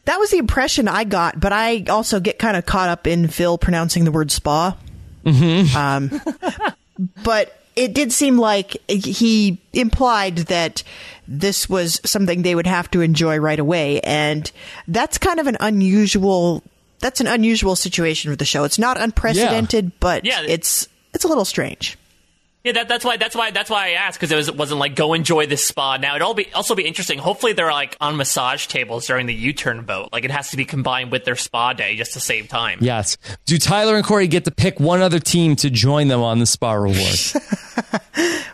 That 0.06 0.18
was 0.18 0.32
the 0.32 0.38
impression 0.38 0.88
I 0.88 1.04
got, 1.04 1.40
but 1.40 1.52
I 1.52 1.84
also 1.90 2.20
get 2.20 2.40
kind 2.40 2.58
of 2.58 2.66
caught 2.66 2.90
up 2.90 3.06
in 3.06 3.28
Phil 3.28 3.58
pronouncing 3.58 4.06
the 4.06 4.12
word 4.12 4.32
spa. 4.32 4.76
Mm-hmm. 5.26 5.76
Um, 5.78 6.22
but 7.24 7.62
it 7.78 7.94
did 7.94 8.12
seem 8.12 8.38
like 8.38 8.76
he 8.90 9.60
implied 9.72 10.38
that 10.38 10.84
this 11.28 11.70
was 11.70 12.02
something 12.04 12.42
they 12.42 12.56
would 12.56 12.68
have 12.68 12.90
to 12.92 13.02
enjoy 13.02 13.38
right 13.38 13.60
away, 13.60 14.00
and 14.02 14.52
that's 14.88 15.18
kind 15.18 15.40
of 15.40 15.48
an 15.48 15.58
unusual. 15.60 16.64
That's 17.00 17.22
an 17.22 17.28
unusual 17.28 17.76
situation 17.76 18.32
for 18.32 18.36
the 18.36 18.46
show. 18.46 18.64
It's 18.64 18.80
not 18.80 19.00
unprecedented, 19.00 19.86
yeah. 19.86 19.92
but 20.00 20.26
yeah. 20.26 20.42
it's 20.42 20.90
it's 21.14 21.24
a 21.24 21.28
little 21.28 21.46
strange. 21.46 21.98
Yeah, 22.64 22.74
that, 22.74 22.90
that's 22.90 23.06
why 23.06 23.16
that's 23.16 23.36
why 23.36 23.52
that's 23.52 23.70
why 23.70 23.90
I 23.90 23.92
asked 23.92 24.20
because 24.20 24.32
it 24.32 24.36
was, 24.36 24.52
wasn't 24.52 24.80
like 24.80 24.96
go 24.96 25.14
enjoy 25.14 25.46
this 25.46 25.64
spa. 25.64 25.98
Now 25.98 26.16
it'll 26.16 26.34
be 26.34 26.52
also 26.54 26.74
be 26.74 26.86
interesting. 26.86 27.20
Hopefully 27.20 27.54
they're 27.54 27.72
like 27.72 27.96
on 28.02 28.18
massage 28.18 28.66
tables 28.66 29.06
during 29.06 29.28
the 29.28 29.34
U-turn 29.34 29.86
boat. 29.86 30.10
Like 30.12 30.26
it 30.26 30.32
has 30.32 30.50
to 30.52 30.58
be 30.58 30.66
combined 30.66 31.12
with 31.12 31.24
their 31.24 31.36
spa 31.36 31.74
day 31.74 31.96
just 31.96 32.14
to 32.14 32.20
save 32.20 32.50
time. 32.50 32.80
Yes. 32.82 33.18
Do 33.46 33.58
Tyler 33.58 33.96
and 33.96 34.04
Korey 34.04 34.30
get 34.30 34.46
to 34.46 34.52
pick 34.52 34.80
one 34.80 35.02
other 35.02 35.20
team 35.20 35.56
to 35.58 35.70
join 35.70 36.08
them 36.08 36.22
on 36.22 36.40
the 36.40 36.46
spa 36.46 36.74
reward? 36.74 36.98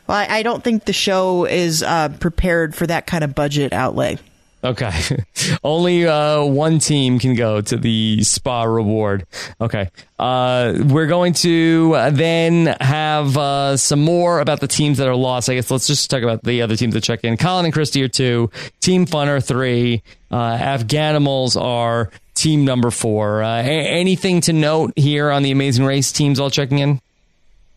well, 0.08 0.26
I, 0.30 0.43
don't 0.43 0.64
think 0.64 0.86
the 0.86 0.93
show 0.93 1.45
is 1.45 1.84
uh, 1.84 2.10
prepared 2.20 2.76
for 2.76 2.88
that 2.88 3.08
kind 3.08 3.24
of 3.24 3.36
budget 3.36 3.74
outlay. 3.74 4.18
Okay. 4.64 4.93
Only 5.64 6.08
uh, 6.08 6.43
one 6.43 6.80
team 6.80 7.20
can 7.20 7.36
go 7.36 7.60
to 7.60 7.78
the 7.78 8.24
spa 8.24 8.64
reward. 8.64 9.26
Okay. 9.60 9.89
Uh, 10.18 10.76
we're 10.86 11.08
going 11.08 11.34
to 11.34 11.91
then 12.12 12.68
have 12.80 13.38
uh, 13.38 13.76
some 13.76 14.01
more 14.01 14.39
about 14.39 14.62
the 14.62 14.68
teams 14.68 14.99
that 14.99 15.08
are 15.08 15.16
lost. 15.16 15.49
I 15.49 15.56
guess 15.56 15.70
let's 15.70 15.88
just 15.88 16.10
talk 16.10 16.24
about 16.24 16.43
the 16.43 16.62
other 16.62 16.78
teams 16.78 16.93
that 16.93 17.01
check 17.01 17.26
in. 17.26 17.36
Colin 17.36 17.66
and 17.66 17.74
Christy 17.74 18.01
are 18.04 18.08
two. 18.08 18.51
Team 18.80 19.06
Fun 19.06 19.28
are 19.28 19.41
three. 19.41 20.01
Uh, 20.32 20.58
Afghanimals 20.58 21.62
are 21.62 22.10
team 22.34 22.64
number 22.64 22.89
four. 22.89 23.43
Uh, 23.43 23.62
anything 23.62 24.41
to 24.41 24.54
note 24.54 24.93
here 24.95 25.30
on 25.30 25.43
the 25.43 25.51
Amazing 25.51 25.86
Race 25.86 26.12
teams 26.12 26.39
all 26.39 26.49
checking 26.49 26.80
in? 26.80 27.01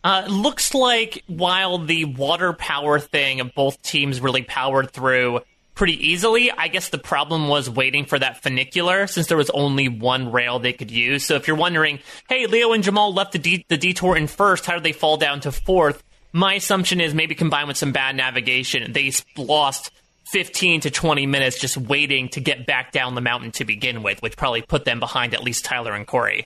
Uh, 0.07 0.25
looks 0.29 0.73
like 0.73 1.21
while 1.27 1.79
the 1.79 2.05
water 2.05 2.53
power 2.53 2.97
thing 2.97 3.41
of 3.41 3.53
both 3.53 3.81
teams 3.81 4.21
really 4.21 4.41
powered 4.41 4.89
through 4.89 5.41
pretty 5.75 6.11
easily. 6.11 6.49
I 6.49 6.69
guess 6.69 6.87
the 6.87 6.97
problem 6.97 7.49
was 7.49 7.69
waiting 7.69 8.05
for 8.05 8.17
that 8.17 8.41
funicular 8.41 9.07
since 9.07 9.27
there 9.27 9.35
was 9.35 9.49
only 9.49 9.89
one 9.89 10.31
rail 10.31 10.59
they 10.59 10.71
could 10.71 10.91
use. 10.91 11.25
So 11.25 11.35
if 11.35 11.45
you're 11.45 11.57
wondering, 11.57 11.99
hey, 12.29 12.47
Leo 12.47 12.71
and 12.71 12.85
Jamal 12.85 13.13
left 13.13 13.33
the, 13.33 13.39
de- 13.39 13.65
the 13.67 13.75
detour 13.75 14.15
in 14.15 14.27
first, 14.27 14.65
how 14.65 14.75
did 14.75 14.83
they 14.83 14.93
fall 14.93 15.17
down 15.17 15.41
to 15.41 15.51
fourth? 15.51 16.01
My 16.31 16.53
assumption 16.53 17.01
is 17.01 17.13
maybe 17.13 17.35
combined 17.35 17.67
with 17.67 17.75
some 17.75 17.91
bad 17.91 18.15
navigation, 18.15 18.93
they 18.93 19.11
lost 19.35 19.91
15 20.27 20.79
to 20.81 20.89
20 20.89 21.25
minutes 21.25 21.59
just 21.59 21.75
waiting 21.75 22.29
to 22.29 22.39
get 22.39 22.65
back 22.65 22.93
down 22.93 23.13
the 23.13 23.19
mountain 23.19 23.51
to 23.51 23.65
begin 23.65 24.03
with, 24.03 24.21
which 24.21 24.37
probably 24.37 24.61
put 24.61 24.85
them 24.85 25.01
behind 25.01 25.33
at 25.33 25.43
least 25.43 25.65
Tyler 25.65 25.93
and 25.93 26.07
Korey. 26.07 26.45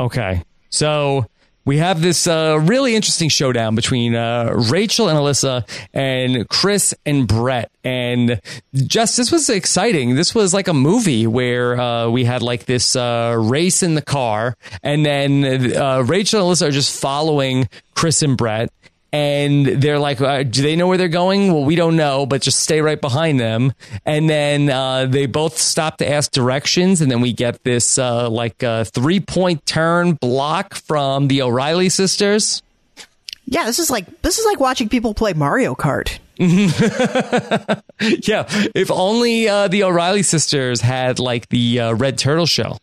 Okay. 0.00 0.42
So 0.70 1.26
we 1.68 1.76
have 1.76 2.00
this 2.00 2.26
uh, 2.26 2.58
really 2.62 2.96
interesting 2.96 3.28
showdown 3.28 3.74
between 3.74 4.14
uh, 4.14 4.54
Rachel 4.70 5.10
and 5.10 5.18
Elissa 5.18 5.66
and 5.92 6.48
Chris 6.48 6.94
and 7.04 7.28
Bret. 7.28 7.70
And 7.84 8.40
just 8.72 9.18
this 9.18 9.30
was 9.30 9.50
exciting. 9.50 10.14
This 10.14 10.34
was 10.34 10.54
like 10.54 10.66
a 10.66 10.72
movie 10.72 11.26
where 11.26 11.78
uh, 11.78 12.08
we 12.08 12.24
had 12.24 12.40
like 12.40 12.64
this 12.64 12.96
uh, 12.96 13.36
race 13.38 13.82
in 13.82 13.96
the 13.96 14.02
car, 14.02 14.56
and 14.82 15.04
then 15.04 15.76
uh, 15.76 16.00
Rachel 16.06 16.40
and 16.40 16.46
Elissa 16.46 16.68
are 16.68 16.70
just 16.70 16.98
following 16.98 17.68
Chris 17.94 18.22
and 18.22 18.36
Bret 18.36 18.70
and 19.12 19.66
they're 19.66 19.98
like, 19.98 20.20
uh, 20.20 20.42
"Do 20.42 20.62
they 20.62 20.76
know 20.76 20.86
where 20.86 20.98
they're 20.98 21.08
going?" 21.08 21.52
Well, 21.52 21.64
we 21.64 21.76
don't 21.76 21.96
know, 21.96 22.26
but 22.26 22.42
just 22.42 22.60
stay 22.60 22.80
right 22.80 23.00
behind 23.00 23.40
them. 23.40 23.72
And 24.04 24.28
then 24.28 24.68
uh, 24.68 25.06
they 25.06 25.26
both 25.26 25.58
stop 25.58 25.98
to 25.98 26.08
ask 26.08 26.30
directions, 26.30 27.00
and 27.00 27.10
then 27.10 27.20
we 27.20 27.32
get 27.32 27.62
this 27.64 27.98
uh, 27.98 28.28
like 28.28 28.62
uh, 28.62 28.84
three 28.84 29.20
point 29.20 29.64
turn 29.64 30.14
block 30.14 30.74
from 30.74 31.28
the 31.28 31.42
O'Reilly 31.42 31.88
sisters. 31.88 32.62
Yeah, 33.46 33.64
this 33.64 33.78
is 33.78 33.90
like 33.90 34.22
this 34.22 34.38
is 34.38 34.44
like 34.44 34.60
watching 34.60 34.88
people 34.88 35.14
play 35.14 35.32
Mario 35.32 35.74
Kart. 35.74 36.18
yeah, 36.38 38.44
if 38.74 38.90
only 38.90 39.48
uh, 39.48 39.68
the 39.68 39.84
O'Reilly 39.84 40.22
sisters 40.22 40.82
had 40.82 41.18
like 41.18 41.48
the 41.48 41.80
uh, 41.80 41.94
red 41.94 42.18
turtle 42.18 42.46
shell. 42.46 42.78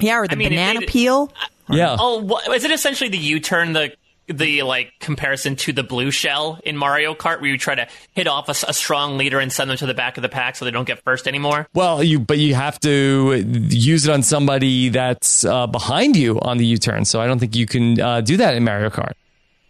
Yeah, 0.00 0.18
or 0.18 0.26
the 0.26 0.32
I 0.32 0.36
mean, 0.36 0.50
banana 0.50 0.80
peel. 0.80 1.32
Yeah. 1.68 1.96
Oh, 1.98 2.40
is 2.52 2.64
it 2.64 2.72
essentially 2.72 3.10
the 3.10 3.18
U-turn, 3.18 3.72
the 3.72 3.92
the 4.32 4.62
like 4.62 4.92
comparison 5.00 5.56
to 5.56 5.72
the 5.72 5.82
blue 5.82 6.10
shell 6.10 6.58
in 6.64 6.76
Mario 6.76 7.14
Kart, 7.14 7.40
where 7.40 7.50
you 7.50 7.58
try 7.58 7.74
to 7.74 7.88
hit 8.12 8.26
off 8.26 8.48
a, 8.48 8.66
a, 8.68 8.72
strong 8.72 9.18
leader 9.18 9.38
and 9.38 9.52
send 9.52 9.70
them 9.70 9.76
to 9.78 9.86
the 9.86 9.94
back 9.94 10.16
of 10.16 10.22
the 10.22 10.28
pack 10.28 10.56
so 10.56 10.64
they 10.64 10.70
don't 10.70 10.86
get 10.86 11.02
first 11.02 11.26
anymore. 11.26 11.68
Well, 11.74 12.02
you 12.02 12.18
but 12.18 12.38
you 12.38 12.54
have 12.54 12.78
to 12.80 13.42
use 13.68 14.06
it 14.06 14.12
on 14.12 14.22
somebody 14.22 14.88
that's 14.88 15.44
uh, 15.44 15.66
behind 15.66 16.16
you 16.16 16.40
on 16.40 16.58
the 16.58 16.66
U-turn. 16.66 17.04
So 17.04 17.20
I 17.20 17.26
don't 17.26 17.38
think 17.38 17.54
you 17.54 17.66
can 17.66 18.00
uh, 18.00 18.20
do 18.20 18.36
that 18.38 18.54
in 18.54 18.64
Mario 18.64 18.90
Kart. 18.90 19.12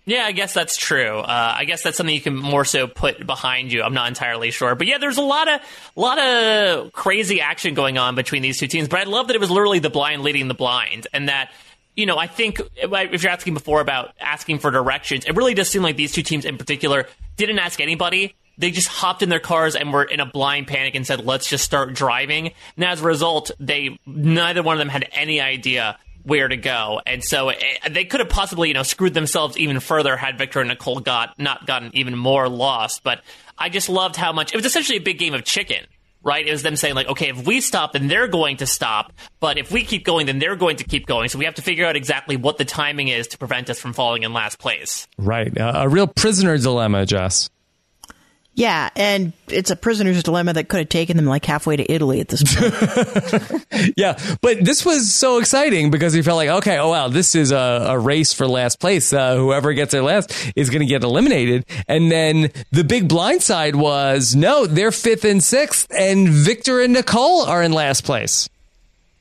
Yeah, 0.06 0.24
I 0.24 0.32
guess 0.32 0.54
that's 0.54 0.76
true. 0.76 1.18
Uh, 1.18 1.54
I 1.58 1.64
guess 1.66 1.82
that's 1.82 1.96
something 1.96 2.14
you 2.14 2.20
can 2.20 2.34
more 2.34 2.64
so 2.64 2.86
put 2.86 3.24
behind 3.24 3.70
you. 3.70 3.82
I'm 3.82 3.94
not 3.94 4.08
entirely 4.08 4.50
sure, 4.50 4.74
but 4.74 4.86
yeah, 4.86 4.98
there's 4.98 5.18
a 5.18 5.22
lot 5.22 5.48
of 5.48 5.60
lot 5.94 6.18
of 6.18 6.92
crazy 6.92 7.40
action 7.40 7.74
going 7.74 7.98
on 7.98 8.16
between 8.16 8.42
these 8.42 8.58
two 8.58 8.66
teams. 8.66 8.88
But 8.88 9.00
I 9.00 9.04
love 9.04 9.28
that 9.28 9.36
it 9.36 9.40
was 9.40 9.50
literally 9.50 9.78
the 9.78 9.90
blind 9.90 10.22
leading 10.22 10.48
the 10.48 10.54
blind, 10.54 11.06
and 11.12 11.28
that 11.28 11.52
you 12.00 12.06
know 12.06 12.18
I 12.18 12.26
think 12.26 12.60
if 12.76 13.22
you're 13.22 13.32
asking 13.32 13.54
before 13.54 13.80
about 13.80 14.14
asking 14.20 14.58
for 14.58 14.70
directions, 14.70 15.24
it 15.26 15.36
really 15.36 15.54
does 15.54 15.68
seem 15.68 15.82
like 15.82 15.96
these 15.96 16.12
two 16.12 16.22
teams 16.22 16.44
in 16.44 16.58
particular 16.58 17.06
didn't 17.36 17.58
ask 17.58 17.80
anybody. 17.80 18.34
They 18.58 18.70
just 18.70 18.88
hopped 18.88 19.22
in 19.22 19.28
their 19.28 19.40
cars 19.40 19.76
and 19.76 19.92
were 19.92 20.04
in 20.04 20.20
a 20.20 20.26
blind 20.26 20.66
panic 20.66 20.94
and 20.94 21.06
said, 21.06 21.24
"Let's 21.24 21.48
just 21.48 21.64
start 21.64 21.94
driving." 21.94 22.52
And 22.76 22.84
as 22.84 23.00
a 23.00 23.04
result, 23.04 23.50
they 23.60 23.98
neither 24.06 24.62
one 24.62 24.74
of 24.74 24.78
them 24.78 24.88
had 24.88 25.08
any 25.12 25.40
idea 25.40 25.98
where 26.22 26.48
to 26.48 26.56
go. 26.56 27.00
And 27.06 27.24
so 27.24 27.50
it, 27.50 27.62
they 27.90 28.04
could 28.04 28.20
have 28.20 28.28
possibly, 28.28 28.68
you 28.68 28.74
know, 28.74 28.82
screwed 28.82 29.14
themselves 29.14 29.56
even 29.56 29.80
further 29.80 30.16
had 30.16 30.38
Victor 30.38 30.60
and 30.60 30.68
Nicole 30.68 31.00
got 31.00 31.38
not 31.38 31.66
gotten 31.66 31.90
even 31.94 32.16
more 32.16 32.48
lost. 32.48 33.02
But 33.02 33.22
I 33.58 33.68
just 33.68 33.88
loved 33.88 34.16
how 34.16 34.32
much 34.32 34.52
it 34.52 34.56
was 34.56 34.66
essentially 34.66 34.98
a 34.98 35.02
big 35.02 35.18
game 35.18 35.34
of 35.34 35.44
chicken. 35.44 35.86
Right? 36.22 36.46
It 36.46 36.52
was 36.52 36.62
them 36.62 36.76
saying, 36.76 36.94
like, 36.94 37.08
okay, 37.08 37.30
if 37.30 37.46
we 37.46 37.60
stop, 37.60 37.92
then 37.92 38.08
they're 38.08 38.28
going 38.28 38.58
to 38.58 38.66
stop. 38.66 39.12
But 39.40 39.56
if 39.56 39.72
we 39.72 39.84
keep 39.84 40.04
going, 40.04 40.26
then 40.26 40.38
they're 40.38 40.56
going 40.56 40.76
to 40.76 40.84
keep 40.84 41.06
going. 41.06 41.28
So 41.28 41.38
we 41.38 41.46
have 41.46 41.54
to 41.54 41.62
figure 41.62 41.86
out 41.86 41.96
exactly 41.96 42.36
what 42.36 42.58
the 42.58 42.64
timing 42.64 43.08
is 43.08 43.28
to 43.28 43.38
prevent 43.38 43.70
us 43.70 43.80
from 43.80 43.92
falling 43.94 44.22
in 44.22 44.32
last 44.32 44.58
place. 44.58 45.08
Right. 45.16 45.56
Uh, 45.56 45.72
a 45.76 45.88
real 45.88 46.06
prisoner 46.06 46.58
dilemma, 46.58 47.06
Jess. 47.06 47.48
Yeah, 48.54 48.90
and 48.96 49.32
it's 49.48 49.70
a 49.70 49.76
prisoner's 49.76 50.22
dilemma 50.22 50.52
that 50.54 50.68
could 50.68 50.80
have 50.80 50.88
taken 50.88 51.16
them 51.16 51.26
like 51.26 51.44
halfway 51.44 51.76
to 51.76 51.92
Italy 51.92 52.20
at 52.20 52.28
this 52.28 52.42
point. 52.42 53.64
yeah, 53.96 54.18
but 54.40 54.64
this 54.64 54.84
was 54.84 55.14
so 55.14 55.38
exciting 55.38 55.90
because 55.90 56.14
we 56.14 56.22
felt 56.22 56.36
like, 56.36 56.48
okay, 56.48 56.76
oh 56.78 56.90
wow, 56.90 57.08
this 57.08 57.34
is 57.34 57.52
a, 57.52 57.86
a 57.88 57.98
race 57.98 58.32
for 58.32 58.48
last 58.48 58.80
place. 58.80 59.12
Uh, 59.12 59.36
whoever 59.36 59.72
gets 59.72 59.92
there 59.92 60.02
last 60.02 60.34
is 60.56 60.68
going 60.68 60.80
to 60.80 60.86
get 60.86 61.04
eliminated. 61.04 61.64
And 61.86 62.10
then 62.10 62.50
the 62.72 62.84
big 62.84 63.08
blind 63.08 63.42
side 63.42 63.76
was 63.76 64.34
no, 64.34 64.66
they're 64.66 64.92
fifth 64.92 65.24
and 65.24 65.42
sixth, 65.42 65.86
and 65.96 66.28
Victor 66.28 66.80
and 66.80 66.92
Nicole 66.92 67.44
are 67.44 67.62
in 67.62 67.72
last 67.72 68.04
place. 68.04 68.48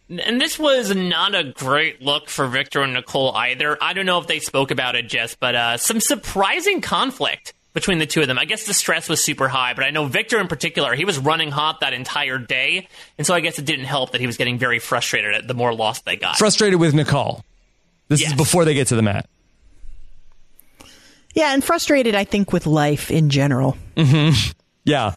And 0.10 0.42
this 0.42 0.58
was 0.58 0.94
not 0.96 1.36
a 1.36 1.44
great 1.44 2.02
look 2.02 2.30
for 2.30 2.48
Victor 2.48 2.82
and 2.82 2.94
Nicole 2.94 3.32
either. 3.36 3.78
I 3.80 3.94
don't 3.94 4.08
know 4.08 4.18
if 4.18 4.26
they 4.26 4.40
spoke 4.40 4.72
about 4.72 4.96
it, 4.96 5.08
Jess, 5.08 5.36
but 5.36 5.54
uh, 5.54 5.78
some 5.78 6.00
surprising 6.00 6.82
conflict 6.82 7.54
between 7.80 7.98
the 8.00 8.06
two 8.06 8.22
of 8.22 8.28
them. 8.28 8.38
I 8.38 8.46
guess 8.46 8.66
the 8.66 8.74
stress 8.74 9.08
was 9.10 9.24
super 9.24 9.48
high, 9.48 9.74
but 9.74 9.84
I 9.84 9.90
know 9.92 10.06
Victor 10.06 10.40
in 10.40 10.48
particular, 10.48 10.94
he 10.96 11.06
was 11.06 11.18
running 11.18 11.50
hot 11.52 11.80
that 11.80 11.94
entire 11.94 12.38
day, 12.38 12.88
and 13.18 13.26
so 13.26 13.34
I 13.34 13.40
guess 13.40 13.58
it 13.60 13.66
didn't 13.66 13.86
help 13.86 14.12
that 14.12 14.22
he 14.22 14.28
was 14.28 14.38
getting 14.38 14.58
very 14.58 14.80
frustrated 14.80 15.34
at 15.34 15.48
the 15.48 15.54
more 15.54 15.74
lost 15.74 16.06
they 16.06 16.16
got. 16.18 16.38
Frustrated 16.38 16.80
with 16.80 16.94
Nicole. 16.94 17.44
This 18.10 18.22
Yes. 18.22 18.32
is 18.32 18.38
before 18.38 18.66
they 18.66 18.74
get 18.74 18.88
to 18.88 18.96
the 18.96 19.02
mat. 19.02 19.30
yeah, 21.36 21.54
and 21.54 21.64
frustrated, 21.64 22.16
I 22.16 22.24
think, 22.26 22.52
with 22.52 22.66
life 22.66 23.12
in 23.12 23.30
general. 23.30 23.78
Mm-hmm. 23.96 24.52
Yeah. 24.84 25.14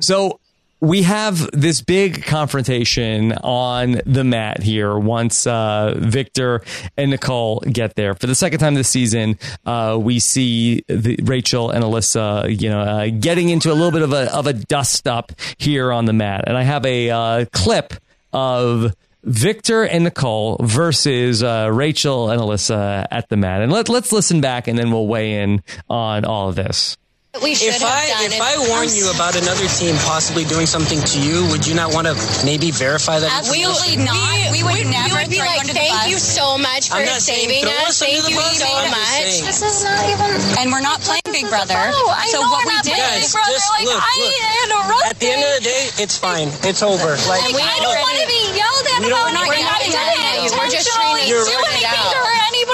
So 0.00 0.40
we 0.82 1.02
have 1.02 1.48
this 1.52 1.80
big 1.80 2.24
confrontation 2.24 3.32
on 3.32 4.00
the 4.04 4.24
mat 4.24 4.60
here 4.60 4.98
once 4.98 5.46
uh, 5.46 5.94
Victor 5.96 6.60
and 6.96 7.12
Nicole 7.12 7.60
get 7.60 7.94
there. 7.94 8.16
For 8.16 8.26
the 8.26 8.34
second 8.34 8.58
time 8.58 8.74
this 8.74 8.88
season, 8.88 9.38
uh, 9.64 9.96
we 10.00 10.18
see 10.18 10.82
the, 10.88 11.20
Rachel 11.22 11.70
and 11.70 11.84
Elissa, 11.84 12.46
you 12.48 12.68
know, 12.68 12.80
uh, 12.80 13.10
getting 13.10 13.48
into 13.48 13.70
a 13.70 13.74
little 13.74 13.92
bit 13.92 14.02
of 14.02 14.12
a 14.12 14.34
of 14.34 14.48
a 14.48 14.52
dust 14.52 15.06
up 15.06 15.30
here 15.56 15.92
on 15.92 16.06
the 16.06 16.12
mat. 16.12 16.44
And 16.48 16.56
I 16.56 16.64
have 16.64 16.84
a 16.84 17.10
uh, 17.10 17.44
clip 17.52 17.94
of 18.32 18.92
Victor 19.22 19.84
and 19.84 20.02
Nicole 20.02 20.56
versus 20.60 21.44
uh, 21.44 21.70
Rachel 21.72 22.28
and 22.30 22.40
Elissa 22.40 23.06
at 23.08 23.28
the 23.28 23.36
mat. 23.36 23.62
And 23.62 23.70
let, 23.70 23.88
let's 23.88 24.10
listen 24.10 24.40
back 24.40 24.66
and 24.66 24.76
then 24.76 24.90
we'll 24.90 25.06
weigh 25.06 25.42
in 25.42 25.62
on 25.88 26.24
all 26.24 26.48
of 26.48 26.56
this. 26.56 26.96
We 27.40 27.56
should 27.56 27.72
If 27.72 27.80
have 27.80 27.88
I 27.88 28.12
done 28.12 28.28
if 28.28 28.36
it. 28.36 28.44
I 28.44 28.60
warn 28.68 28.92
you 28.92 29.08
about 29.08 29.32
another 29.40 29.64
team 29.64 29.96
possibly 30.04 30.44
doing 30.44 30.68
something 30.68 31.00
to 31.00 31.16
you, 31.16 31.48
would 31.48 31.64
you 31.64 31.72
not 31.72 31.88
want 31.96 32.04
to 32.04 32.12
maybe 32.44 32.68
verify 32.68 33.24
that? 33.24 33.32
Absolutely 33.40 34.04
not. 34.04 34.52
We, 34.52 34.60
would 34.60 34.84
never 34.84 35.16
we 35.16 35.24
would 35.24 35.32
be 35.32 35.40
throw 35.40 35.48
like, 35.48 35.64
under 35.64 35.72
the 35.72 35.80
thank 35.80 35.96
bus." 35.96 36.12
you 36.12 36.20
so 36.20 36.60
much 36.60 36.92
for 36.92 37.00
saying 37.00 37.48
saving 37.48 37.64
us. 37.64 37.96
us 37.96 38.04
Thank 38.04 38.28
you 38.28 38.36
bus, 38.36 38.60
so 38.60 38.68
I'm 38.68 38.92
much. 38.92 39.48
This 39.48 39.64
is 39.64 39.80
not 39.80 40.04
even. 40.12 40.28
And 40.60 40.68
we're 40.68 40.84
not 40.84 41.00
playing 41.00 41.24
Big 41.32 41.48
Brother. 41.48 41.72
Oh, 41.72 42.12
I 42.12 42.28
so 42.28 42.44
know 42.44 42.52
what 42.52 42.68
we're 42.68 42.76
we 42.76 42.76
not 42.76 42.84
did. 42.84 43.00
playing 43.00 43.24
Guys, 43.24 43.24
Big 43.24 43.32
Brother, 43.32 43.56
just 43.56 43.68
like, 43.80 43.86
look, 43.88 43.96
I 43.96 44.12
look. 44.20 44.36
a 44.68 44.80
rough 44.92 45.08
At 45.08 45.16
the 45.16 45.28
end 45.32 45.40
of 45.40 45.52
the 45.56 45.62
day, 45.64 45.82
it's 46.04 46.16
fine. 46.20 46.52
It's 46.68 46.84
over. 46.84 47.16
Like 47.32 47.48
Like, 47.48 47.64
I 47.64 47.80
don't 47.80 47.96
want 47.96 48.20
to 48.20 48.28
be 48.28 48.40
yelled 48.52 48.86
at 48.92 49.00
We 49.00 49.08
don't- 49.08 49.32
about 49.32 49.48
we're 49.48 49.56
not 49.64 49.80
I 49.80 49.88
yelling 49.88 50.20
at 50.20 50.36
you. 50.44 50.52
We're 50.52 50.68
just 50.68 50.84
intentionally 50.84 51.32
You're 51.32 51.48
do 51.48 51.80
out. 51.88 52.12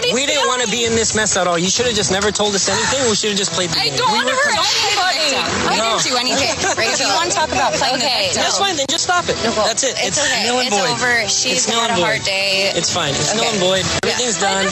To 0.08 0.16
hurt 0.16 0.16
anybody's 0.16 0.16
we 0.16 0.26
didn't 0.26 0.48
want 0.48 0.62
to 0.64 0.70
be 0.72 0.84
in 0.88 0.92
this 0.96 1.14
mess 1.14 1.36
at 1.36 1.46
all. 1.46 1.58
You 1.58 1.68
should 1.68 1.86
have 1.86 1.94
just 1.94 2.10
never 2.10 2.32
told 2.32 2.54
us 2.56 2.68
anything. 2.68 3.04
We 3.08 3.14
should 3.14 3.30
have 3.30 3.38
just 3.38 3.52
played 3.52 3.70
the 3.70 3.78
I 3.78 3.88
game. 3.92 3.96
don't 4.00 4.08
we 4.12 4.18
want 4.24 4.28
to 4.28 4.34
hurt 4.34 4.54
com- 4.56 4.64
anybody. 4.64 5.28
I 5.68 5.76
No. 5.76 5.84
didn't 5.96 6.04
do 6.08 6.14
anything. 6.16 6.50
Rachel, 6.80 7.06
you 7.06 7.14
want 7.14 7.30
to 7.30 7.36
talk 7.36 7.50
about 7.52 7.72
playing 7.76 8.00
Okay, 8.00 8.32
the 8.32 8.38
victim? 8.38 8.42
That's 8.42 8.58
fine. 8.58 8.74
Then 8.76 8.86
just 8.88 9.04
stop 9.04 9.24
it. 9.28 9.36
That's 9.42 9.84
it. 9.84 9.94
It's, 10.00 10.16
okay. 10.18 10.48
null 10.48 10.58
and 10.64 10.68
It's 10.68 10.76
void. 10.78 10.90
over. 10.96 11.12
She's 11.28 11.64
It's 11.64 11.68
null 11.68 11.80
had 11.84 11.90
a 11.90 11.94
and 11.94 12.02
hard 12.02 12.18
void. 12.24 12.26
day. 12.26 12.72
It's 12.74 12.90
fine. 12.92 13.12
It's 13.12 13.34
null 13.36 13.44
Okay. 13.44 13.52
and 13.52 13.60
void. 13.60 13.84
Everything's 14.08 14.40
done. 14.40 14.64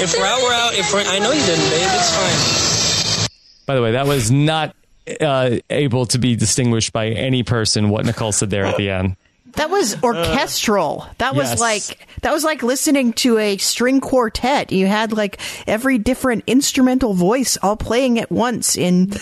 If 0.00 0.14
we're 0.16 0.26
out, 0.26 0.40
we're 0.42 0.54
out. 0.54 0.72
If 0.78 0.92
we're, 0.92 1.02
I 1.04 1.18
know 1.18 1.32
you 1.32 1.42
didn't, 1.44 1.68
babe. 1.70 1.90
It's 1.98 2.10
fine. 2.14 3.28
By 3.66 3.74
the 3.74 3.82
way, 3.82 3.92
that 3.92 4.06
was 4.06 4.30
not 4.30 4.76
uh, 5.20 5.56
able 5.70 6.06
to 6.06 6.18
be 6.18 6.36
distinguished 6.36 6.92
by 6.92 7.08
any 7.08 7.42
person 7.42 7.88
what 7.88 8.04
Nicole 8.06 8.32
said 8.32 8.50
there 8.50 8.64
at 8.66 8.76
the 8.76 8.90
end. 8.90 9.16
That 9.56 9.70
was 9.70 9.94
uh, 9.94 9.98
orchestral. 10.02 11.06
That 11.18 11.34
was 11.34 11.50
Yes. 11.50 11.60
like 11.60 12.06
that 12.22 12.32
was 12.32 12.44
like 12.44 12.62
listening 12.62 13.12
to 13.14 13.38
a 13.38 13.56
string 13.58 14.00
quartet. 14.00 14.72
You 14.72 14.86
had 14.86 15.12
like 15.12 15.38
every 15.66 15.98
different 15.98 16.44
instrumental 16.46 17.14
voice 17.14 17.56
all 17.62 17.76
playing 17.76 18.18
at 18.18 18.30
once 18.32 18.76
in 18.76 19.12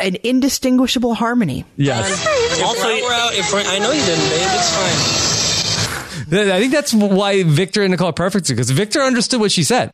an 0.00 0.16
indistinguishable 0.24 1.14
harmony. 1.14 1.64
Yes. 1.76 2.10
If 2.58 2.64
Also- 2.64 2.82
we're 2.84 2.94
out, 2.94 3.02
we're 3.02 3.12
out. 3.12 3.34
If 3.34 3.52
we're, 3.52 3.60
I 3.60 3.78
know 3.78 3.92
you 3.92 4.04
didn't, 4.04 4.28
babe. 4.28 4.40
It's 4.42 4.70
fine. 4.76 6.50
I 6.50 6.58
think 6.58 6.72
that's 6.72 6.92
why 6.94 7.42
Victor 7.44 7.82
and 7.82 7.90
Nicole 7.92 8.08
are 8.08 8.12
perfect 8.12 8.48
because 8.48 8.70
Victor 8.70 9.02
understood 9.02 9.40
what 9.40 9.52
she 9.52 9.62
said. 9.62 9.92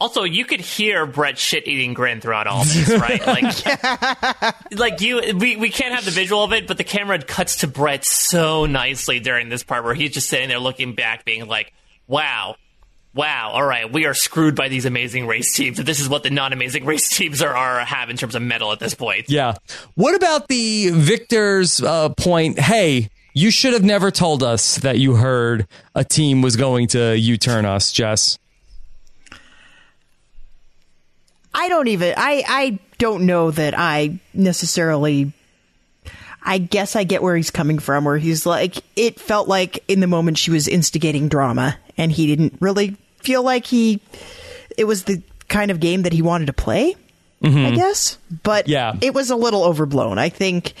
Also, 0.00 0.22
you 0.24 0.46
could 0.46 0.60
hear 0.60 1.04
Bret's 1.04 1.42
shit-eating 1.42 1.92
grin 1.92 2.22
throughout 2.22 2.46
all 2.46 2.64
this, 2.64 2.88
right? 2.88 3.24
Like, 3.26 4.72
like 4.72 5.00
you, 5.02 5.20
we, 5.36 5.56
we 5.56 5.68
can't 5.68 5.94
have 5.94 6.06
the 6.06 6.10
visual 6.10 6.42
of 6.42 6.54
it, 6.54 6.66
but 6.66 6.78
the 6.78 6.84
camera 6.84 7.18
cuts 7.18 7.56
to 7.56 7.66
Bret 7.66 8.06
so 8.06 8.64
nicely 8.64 9.20
during 9.20 9.50
this 9.50 9.62
part 9.62 9.84
where 9.84 9.92
he's 9.92 10.12
just 10.12 10.28
sitting 10.28 10.48
there 10.48 10.58
looking 10.58 10.94
back, 10.94 11.26
being 11.26 11.46
like, 11.46 11.74
"Wow, 12.06 12.56
wow, 13.14 13.50
all 13.52 13.62
right, 13.62 13.92
we 13.92 14.06
are 14.06 14.14
screwed 14.14 14.56
by 14.56 14.68
these 14.68 14.86
amazing 14.86 15.26
race 15.26 15.54
teams. 15.54 15.76
This 15.76 16.00
is 16.00 16.08
what 16.08 16.22
the 16.22 16.30
non-amazing 16.30 16.86
race 16.86 17.08
teams 17.10 17.42
are, 17.42 17.54
are 17.54 17.80
have 17.80 18.08
in 18.08 18.16
terms 18.16 18.34
of 18.34 18.40
metal 18.40 18.72
at 18.72 18.80
this 18.80 18.94
point." 18.94 19.28
Yeah. 19.28 19.56
What 19.96 20.14
about 20.14 20.48
the 20.48 20.90
Victor's 20.92 21.82
uh, 21.82 22.08
point? 22.10 22.58
Hey, 22.58 23.10
you 23.34 23.50
should 23.50 23.74
have 23.74 23.84
never 23.84 24.10
told 24.10 24.42
us 24.42 24.76
that 24.76 24.98
you 24.98 25.16
heard 25.16 25.66
a 25.94 26.04
team 26.04 26.40
was 26.40 26.56
going 26.56 26.88
to 26.88 27.18
U-turn 27.18 27.66
us, 27.66 27.92
Jess. 27.92 28.38
I 31.54 31.68
don't 31.68 31.88
even 31.88 32.14
I 32.16 32.44
I 32.48 32.78
don't 32.98 33.26
know 33.26 33.50
that 33.50 33.74
I 33.78 34.18
necessarily 34.34 35.32
I 36.42 36.58
guess 36.58 36.96
I 36.96 37.04
get 37.04 37.22
where 37.22 37.36
he's 37.36 37.50
coming 37.50 37.78
from 37.78 38.04
where 38.04 38.18
he's 38.18 38.46
like 38.46 38.82
it 38.96 39.18
felt 39.20 39.48
like 39.48 39.82
in 39.88 40.00
the 40.00 40.06
moment 40.06 40.38
she 40.38 40.50
was 40.50 40.68
instigating 40.68 41.28
drama 41.28 41.76
and 41.96 42.10
he 42.12 42.26
didn't 42.26 42.54
really 42.60 42.96
feel 43.18 43.42
like 43.42 43.66
he 43.66 44.00
it 44.78 44.84
was 44.84 45.04
the 45.04 45.22
kind 45.48 45.70
of 45.70 45.80
game 45.80 46.02
that 46.02 46.12
he 46.12 46.22
wanted 46.22 46.46
to 46.46 46.52
play. 46.52 46.94
Mm-hmm. 47.42 47.66
I 47.66 47.70
guess. 47.74 48.18
But 48.42 48.68
Yeah. 48.68 48.94
it 49.00 49.14
was 49.14 49.30
a 49.30 49.36
little 49.36 49.64
overblown. 49.64 50.18
I 50.18 50.28
think 50.28 50.74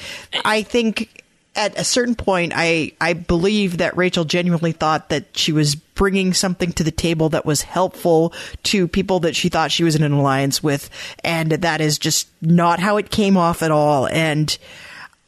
I 0.44 0.62
think 0.62 1.24
at 1.56 1.78
a 1.78 1.84
certain 1.84 2.14
point 2.14 2.52
I 2.54 2.92
I 3.00 3.12
believe 3.12 3.78
that 3.78 3.96
Rachel 3.96 4.24
genuinely 4.24 4.72
thought 4.72 5.08
that 5.08 5.36
she 5.36 5.52
was 5.52 5.74
bringing 5.74 6.32
something 6.32 6.72
to 6.72 6.84
the 6.84 6.90
table 6.90 7.28
that 7.30 7.44
was 7.44 7.62
helpful 7.62 8.32
to 8.64 8.88
people 8.88 9.20
that 9.20 9.36
she 9.36 9.48
thought 9.48 9.72
she 9.72 9.84
was 9.84 9.96
in 9.96 10.02
an 10.02 10.12
alliance 10.12 10.62
with 10.62 10.88
and 11.24 11.50
that 11.52 11.80
is 11.80 11.98
just 11.98 12.28
not 12.40 12.80
how 12.80 12.96
it 12.96 13.10
came 13.10 13.36
off 13.36 13.62
at 13.62 13.70
all. 13.70 14.06
And 14.08 14.56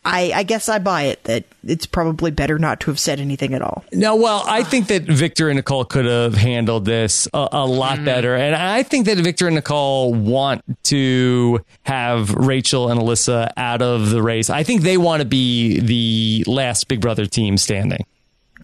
I, 0.05 0.33
I 0.35 0.43
guess 0.43 0.69
I 0.69 0.81
buy 0.81 1.03
it 1.05 1.23
that 1.25 1.45
it's 1.63 1.87
probably 1.87 2.33
better 2.33 2.59
not 2.59 2.81
to 2.81 2.91
have 2.91 2.99
said 2.99 3.21
anything 3.21 3.55
at 3.55 3.63
all. 3.63 3.85
No, 3.93 4.17
well, 4.17 4.43
I 4.47 4.65
think 4.65 4.89
that 4.89 5.03
Victor 5.05 5.49
and 5.49 5.57
Nicole 5.57 5.85
could 5.85 6.07
have 6.07 6.35
handled 6.35 6.85
this 6.85 7.29
a, 7.33 7.49
a 7.53 7.67
lot 7.67 7.99
hmm. 7.99 8.05
better. 8.05 8.35
And 8.35 8.57
I 8.57 8.83
think 8.83 9.07
that 9.07 9.19
Victor 9.19 9.47
and 9.47 9.55
Nicole 9.55 10.13
want 10.13 10.65
to 10.85 11.65
have 11.85 12.35
Rachel 12.35 12.91
and 12.91 13.01
Elissa 13.01 13.53
out 13.57 13.81
of 13.81 14.11
the 14.11 14.23
race. 14.23 14.51
I 14.51 14.65
think 14.65 14.83
they 14.83 14.97
want 14.97 15.21
to 15.23 15.27
be 15.27 15.79
the 15.79 16.51
last 16.51 16.89
Big 16.89 17.01
Brother 17.01 17.27
team 17.27 17.57
standing. 17.57 18.05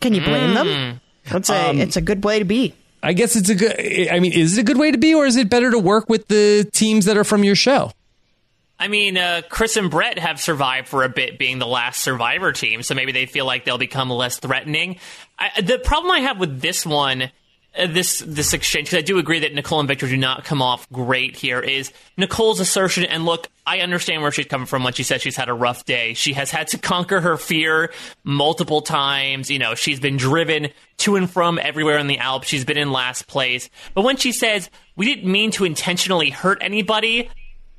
Can 0.00 0.14
you 0.14 0.22
blame 0.22 0.54
them? 0.54 0.66
Hmm. 0.66 1.36
It's 1.36 1.50
a 1.50 1.68
um, 1.68 1.78
it's 1.78 1.96
a 1.96 2.00
good 2.00 2.24
way 2.24 2.38
to 2.38 2.44
be. 2.44 2.74
I 3.02 3.12
guess 3.12 3.36
it's 3.36 3.48
a 3.48 3.54
good. 3.54 4.08
I 4.10 4.18
mean, 4.18 4.32
is 4.32 4.58
it 4.58 4.62
a 4.62 4.64
good 4.64 4.78
way 4.78 4.90
to 4.90 4.98
be, 4.98 5.14
or 5.14 5.26
is 5.26 5.36
it 5.36 5.48
better 5.48 5.70
to 5.70 5.78
work 5.78 6.08
with 6.08 6.26
the 6.28 6.68
teams 6.72 7.04
that 7.04 7.16
are 7.16 7.24
from 7.24 7.44
your 7.44 7.54
show? 7.54 7.92
I 8.78 8.88
mean, 8.88 9.18
uh, 9.18 9.42
Chris 9.48 9.76
and 9.76 9.90
Bret 9.90 10.18
have 10.18 10.40
survived 10.40 10.88
for 10.88 11.02
a 11.02 11.08
bit, 11.08 11.38
being 11.38 11.58
the 11.58 11.66
last 11.66 12.02
Survivor 12.02 12.52
team, 12.52 12.82
so 12.82 12.94
maybe 12.94 13.12
they 13.12 13.26
feel 13.26 13.44
like 13.44 13.64
they'll 13.64 13.78
become 13.78 14.08
less 14.08 14.38
threatening. 14.38 14.98
I, 15.38 15.60
the 15.60 15.78
problem 15.78 16.12
I 16.12 16.20
have 16.20 16.38
with 16.38 16.60
this 16.60 16.86
one, 16.86 17.30
uh, 17.76 17.86
this 17.86 18.22
this 18.26 18.52
exchange 18.52 18.86
because 18.86 18.98
I 18.98 19.02
do 19.02 19.18
agree 19.18 19.40
that 19.40 19.52
Nicole 19.52 19.80
and 19.80 19.88
Victor 19.88 20.08
do 20.08 20.16
not 20.16 20.44
come 20.44 20.62
off 20.62 20.88
great 20.90 21.36
here. 21.36 21.60
Is 21.60 21.92
Nicole's 22.16 22.60
assertion 22.60 23.04
and 23.04 23.24
look, 23.24 23.48
I 23.66 23.80
understand 23.80 24.22
where 24.22 24.32
she's 24.32 24.46
coming 24.46 24.66
from 24.66 24.84
when 24.84 24.94
she 24.94 25.02
says 25.02 25.22
she's 25.22 25.36
had 25.36 25.48
a 25.48 25.54
rough 25.54 25.84
day. 25.84 26.14
She 26.14 26.32
has 26.32 26.50
had 26.50 26.68
to 26.68 26.78
conquer 26.78 27.20
her 27.20 27.36
fear 27.36 27.92
multiple 28.24 28.80
times. 28.80 29.50
You 29.50 29.58
know, 29.58 29.74
she's 29.74 30.00
been 30.00 30.16
driven 30.16 30.68
to 30.98 31.16
and 31.16 31.30
from 31.30 31.58
everywhere 31.58 31.98
in 31.98 32.06
the 32.06 32.18
Alps. 32.18 32.48
She's 32.48 32.64
been 32.64 32.78
in 32.78 32.90
last 32.90 33.26
place. 33.26 33.68
But 33.94 34.02
when 34.02 34.16
she 34.16 34.32
says 34.32 34.70
we 34.96 35.04
didn't 35.06 35.30
mean 35.30 35.50
to 35.52 35.64
intentionally 35.64 36.30
hurt 36.30 36.58
anybody, 36.60 37.28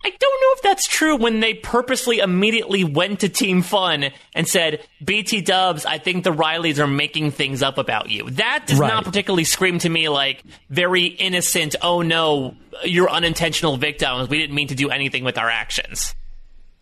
I 0.03 0.09
don't 0.09 0.41
know 0.41 0.47
if 0.55 0.61
that's 0.61 0.87
true 0.87 1.17
when 1.17 1.41
they 1.41 1.53
purposely 1.53 2.19
immediately 2.19 2.83
went 2.85 3.19
to 3.19 3.29
Team 3.29 3.61
Fun 3.61 4.05
and 4.33 4.47
said, 4.47 4.85
BT 5.03 5.41
Dubs, 5.41 5.85
I 5.85 5.97
think 5.97 6.23
the 6.23 6.31
Reillys 6.31 6.79
are 6.79 6.87
making 6.87 7.31
things 7.31 7.61
up 7.61 7.77
about 7.77 8.09
you. 8.09 8.29
That 8.31 8.65
does 8.67 8.79
Right. 8.79 8.87
not 8.87 9.03
particularly 9.03 9.43
scream 9.43 9.77
to 9.79 9.89
me 9.89 10.07
like 10.07 10.41
very 10.69 11.05
innocent, 11.05 11.75
oh 11.81 12.01
no, 12.01 12.55
you're 12.85 13.09
unintentional 13.09 13.75
victims. 13.77 14.29
We 14.29 14.37
didn't 14.37 14.55
mean 14.55 14.69
to 14.69 14.75
do 14.75 14.89
anything 14.89 15.23
with 15.25 15.37
our 15.37 15.49
actions. 15.49 16.15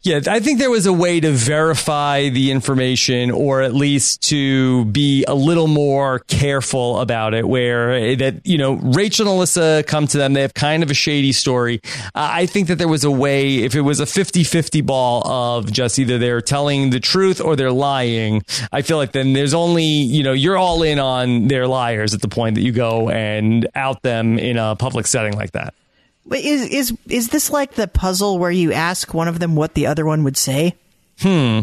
Yeah, 0.04 0.22
I 0.28 0.40
think 0.40 0.60
there 0.60 0.70
was 0.70 0.86
a 0.86 0.94
way 0.94 1.20
to 1.20 1.32
verify 1.32 2.30
the 2.30 2.52
information 2.52 3.32
or 3.32 3.62
at 3.62 3.74
least 3.74 4.22
to 4.30 4.86
be 4.86 5.26
a 5.28 5.34
little 5.34 5.68
more 5.68 6.20
careful 6.20 7.00
about 7.00 7.34
it 7.34 7.46
where 7.46 8.16
that, 8.16 8.46
you 8.46 8.58
know, 8.58 8.74
Rachel 8.74 9.28
and 9.28 9.36
Elissa 9.36 9.84
come 9.86 10.08
to 10.08 10.18
them. 10.18 10.34
They 10.34 10.44
have 10.44 10.54
kind 10.54 10.84
of 10.84 10.92
a 10.92 10.94
shady 10.94 11.32
story. 11.32 11.82
Uh, 12.16 12.30
I 12.32 12.46
think 12.46 12.68
that 12.68 12.78
there 12.78 12.88
was 12.88 13.04
a 13.04 13.12
way, 13.12 13.58
if 13.58 13.76
it 13.76 13.82
was 13.82 14.00
a 14.00 14.06
50 14.06 14.44
50 14.44 14.82
ball 14.82 15.28
of 15.28 15.72
just 15.72 16.00
either 16.00 16.18
they're 16.20 16.42
telling 16.42 16.92
the 16.92 17.00
truth 17.00 17.42
or 17.42 17.56
they're 17.56 17.72
lying, 17.72 18.44
I 18.72 18.84
feel 18.84 18.98
like 18.98 19.12
then 19.12 19.34
there's 19.34 19.56
only, 19.56 19.84
you 19.84 20.24
know, 20.24 20.32
you're 20.34 20.58
all 20.58 20.84
in 20.84 21.00
on 21.00 21.48
their 21.48 21.68
liars 21.68 22.14
at 22.14 22.22
the 22.22 22.30
point 22.30 22.56
that 22.56 22.62
you 22.62 22.72
go 22.72 23.10
and 23.10 23.68
out 23.76 24.04
them 24.04 24.38
in 24.38 24.58
a 24.58 24.76
public 24.76 25.08
setting 25.08 25.34
like 25.34 25.52
that. 25.52 25.74
Wait, 26.28 26.44
Is 26.46 26.68
is 26.70 26.98
is 27.08 27.28
this 27.30 27.50
like 27.50 27.74
the 27.76 27.88
puzzle 27.88 28.38
where 28.38 28.52
you 28.52 28.74
ask 28.74 29.14
one 29.14 29.28
of 29.28 29.40
them 29.40 29.56
what 29.56 29.74
the 29.74 29.88
other 29.88 30.06
one 30.06 30.24
would 30.24 30.38
say? 30.38 30.76
Hmm. 31.20 31.62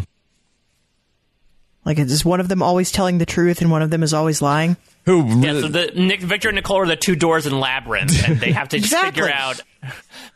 Like, 1.85 1.99
is 1.99 2.25
one 2.25 2.41
of 2.41 2.49
them 2.49 2.63
always 2.63 2.91
telling 2.91 3.19
the 3.19 3.27
truth 3.27 3.61
and 3.61 3.71
one 3.71 3.83
of 3.83 3.91
them 3.91 4.03
is 4.03 4.15
always 4.15 4.41
lying? 4.41 4.79
Who? 5.05 5.27
Yeah, 5.43 5.61
so 5.61 5.69
the 5.69 5.93
Nick, 5.95 6.23
Victor 6.23 6.49
and 6.49 6.57
Nicole 6.57 6.79
are 6.79 6.87
the 6.87 6.97
two 6.97 7.15
doors 7.15 7.47
in 7.47 7.61
Labyrinth, 7.61 8.27
and 8.27 8.41
they 8.41 8.53
have 8.53 8.71
to 8.71 8.79
just 8.79 8.91
Exactly. 8.91 9.23
figure 9.23 9.31
out 9.31 9.61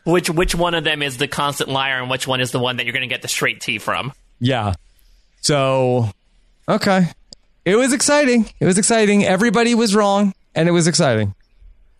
which 0.03 0.29
which 0.29 0.53
one 0.53 0.75
of 0.75 0.83
them 0.83 1.01
is 1.01 1.17
the 1.17 1.27
constant 1.27 1.71
liar 1.71 1.99
and 1.99 2.09
which 2.09 2.27
one 2.27 2.39
is 2.39 2.51
the 2.51 2.59
one 2.59 2.77
that 2.77 2.85
you're 2.85 2.93
going 2.93 3.01
to 3.01 3.07
get 3.13 3.23
the 3.23 3.27
straight 3.27 3.61
tea 3.61 3.79
from. 3.79 4.13
Yeah. 4.39 4.73
So, 5.41 6.11
okay. 6.67 7.07
It 7.65 7.75
was 7.75 7.93
exciting. 7.93 8.47
It 8.59 8.65
was 8.65 8.77
exciting. 8.77 9.25
Everybody 9.25 9.73
was 9.73 9.95
wrong, 9.95 10.33
and 10.53 10.69
it 10.69 10.71
was 10.71 10.85
exciting. 10.87 11.33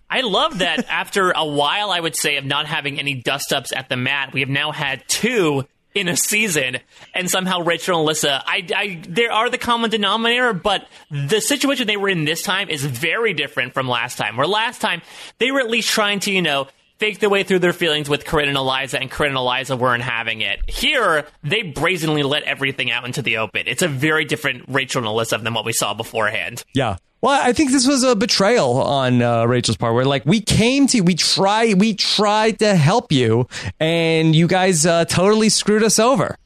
I 0.09 0.21
love 0.21 0.59
that 0.59 0.87
after 0.89 1.31
a 1.31 1.45
while, 1.45 1.91
I 1.91 1.99
would 1.99 2.15
say, 2.15 2.37
of 2.37 2.45
not 2.45 2.65
having 2.65 2.99
any 2.99 3.13
dust 3.13 3.53
ups 3.53 3.71
at 3.71 3.89
the 3.89 3.97
mat, 3.97 4.33
we 4.33 4.39
have 4.39 4.49
now 4.49 4.71
had 4.71 5.03
two 5.07 5.65
in 5.95 6.07
a 6.07 6.15
season, 6.15 6.77
and 7.15 7.29
somehow 7.29 7.61
Rachel 7.61 7.99
and 7.99 8.03
Elissa, 8.05 8.43
I, 8.45 8.67
I, 8.75 9.01
there 9.07 9.31
are 9.31 9.49
the 9.49 9.57
common 9.57 9.89
denominator, 9.89 10.53
but 10.53 10.87
the 11.09 11.41
situation 11.41 11.87
they 11.87 11.97
were 11.97 12.09
in 12.09 12.25
this 12.25 12.43
time 12.43 12.69
is 12.69 12.85
very 12.85 13.33
different 13.33 13.73
from 13.73 13.87
last 13.87 14.17
time. 14.17 14.37
Where 14.37 14.47
last 14.47 14.81
time 14.81 15.01
they 15.39 15.51
were 15.51 15.59
at 15.59 15.69
least 15.69 15.89
trying 15.89 16.19
to, 16.21 16.31
you 16.31 16.43
know, 16.43 16.67
fake 16.99 17.19
their 17.19 17.29
way 17.29 17.43
through 17.43 17.59
their 17.59 17.73
feelings 17.73 18.09
with 18.09 18.25
Corinne 18.25 18.49
and 18.49 18.57
Eliza, 18.57 18.99
and 18.99 19.09
Corinne 19.09 19.31
and 19.31 19.37
Eliza 19.37 19.75
weren't 19.75 20.03
having 20.03 20.41
it. 20.41 20.59
Here, 20.67 21.25
they 21.43 21.63
brazenly 21.63 22.23
let 22.23 22.43
everything 22.43 22.91
out 22.91 23.05
into 23.05 23.21
the 23.21 23.37
open. 23.37 23.63
It's 23.67 23.81
a 23.81 23.87
very 23.87 24.25
different 24.25 24.65
Rachel 24.67 24.99
and 24.99 25.07
Elissa 25.07 25.37
than 25.37 25.53
what 25.53 25.65
we 25.65 25.73
saw 25.73 25.93
beforehand. 25.93 26.63
Yeah. 26.73 26.97
Well, 27.21 27.39
I 27.41 27.51
think 27.51 27.71
this 27.71 27.87
was 27.87 28.03
a 28.03 28.15
betrayal 28.15 28.81
on 28.81 29.21
uh, 29.21 29.45
Rachel's 29.45 29.77
part. 29.77 29.93
Where 29.93 30.05
like 30.05 30.25
we 30.25 30.39
came 30.39 30.87
to, 30.87 31.01
we 31.01 31.15
try, 31.15 31.73
we 31.73 31.93
tried 31.93 32.59
to 32.59 32.75
help 32.75 33.11
you, 33.11 33.47
and 33.79 34.35
you 34.35 34.47
guys 34.47 34.85
uh, 34.85 35.05
totally 35.05 35.49
screwed 35.49 35.83
us 35.83 35.99
over. 35.99 36.37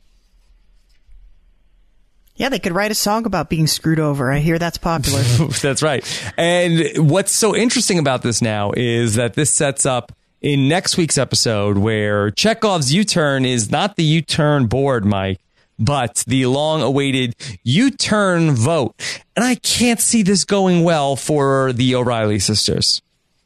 Yeah, 2.36 2.50
they 2.50 2.58
could 2.58 2.74
write 2.74 2.90
a 2.90 2.96
song 2.96 3.28
about 3.28 3.50
being 3.50 3.68
screwed 3.68 4.00
over. 4.00 4.32
I 4.32 4.40
hear 4.40 4.58
that's 4.58 4.80
popular. 4.80 5.22
That's 5.62 5.84
right. 5.84 6.04
And 6.36 7.08
what's 7.10 7.32
so 7.32 7.56
interesting 7.56 8.00
about 8.00 8.24
this 8.24 8.42
now 8.42 8.72
is 8.76 9.16
that 9.16 9.36
this 9.36 9.52
sets 9.52 9.86
up 9.86 10.12
in 10.44 10.68
next 10.68 10.98
week's 10.98 11.18
episode 11.18 11.78
where 11.78 12.30
Chekhov's 12.30 12.94
U 12.94 13.04
turn 13.04 13.46
is 13.46 13.72
not 13.72 13.96
the 13.96 14.04
U 14.04 14.22
turn 14.22 14.68
board, 14.68 15.06
Mike, 15.06 15.40
but 15.80 16.24
the 16.28 16.46
long 16.46 16.82
awaited 16.82 17.34
U 17.64 17.90
turn 17.90 18.52
vote. 18.52 18.94
And 19.36 19.44
I 19.44 19.56
can't 19.56 20.00
see 20.02 20.22
this 20.22 20.44
going 20.46 20.84
well 20.84 21.16
for 21.16 21.74
the 21.74 21.96
O'Reilly 21.96 22.40
sisters. 22.40 23.02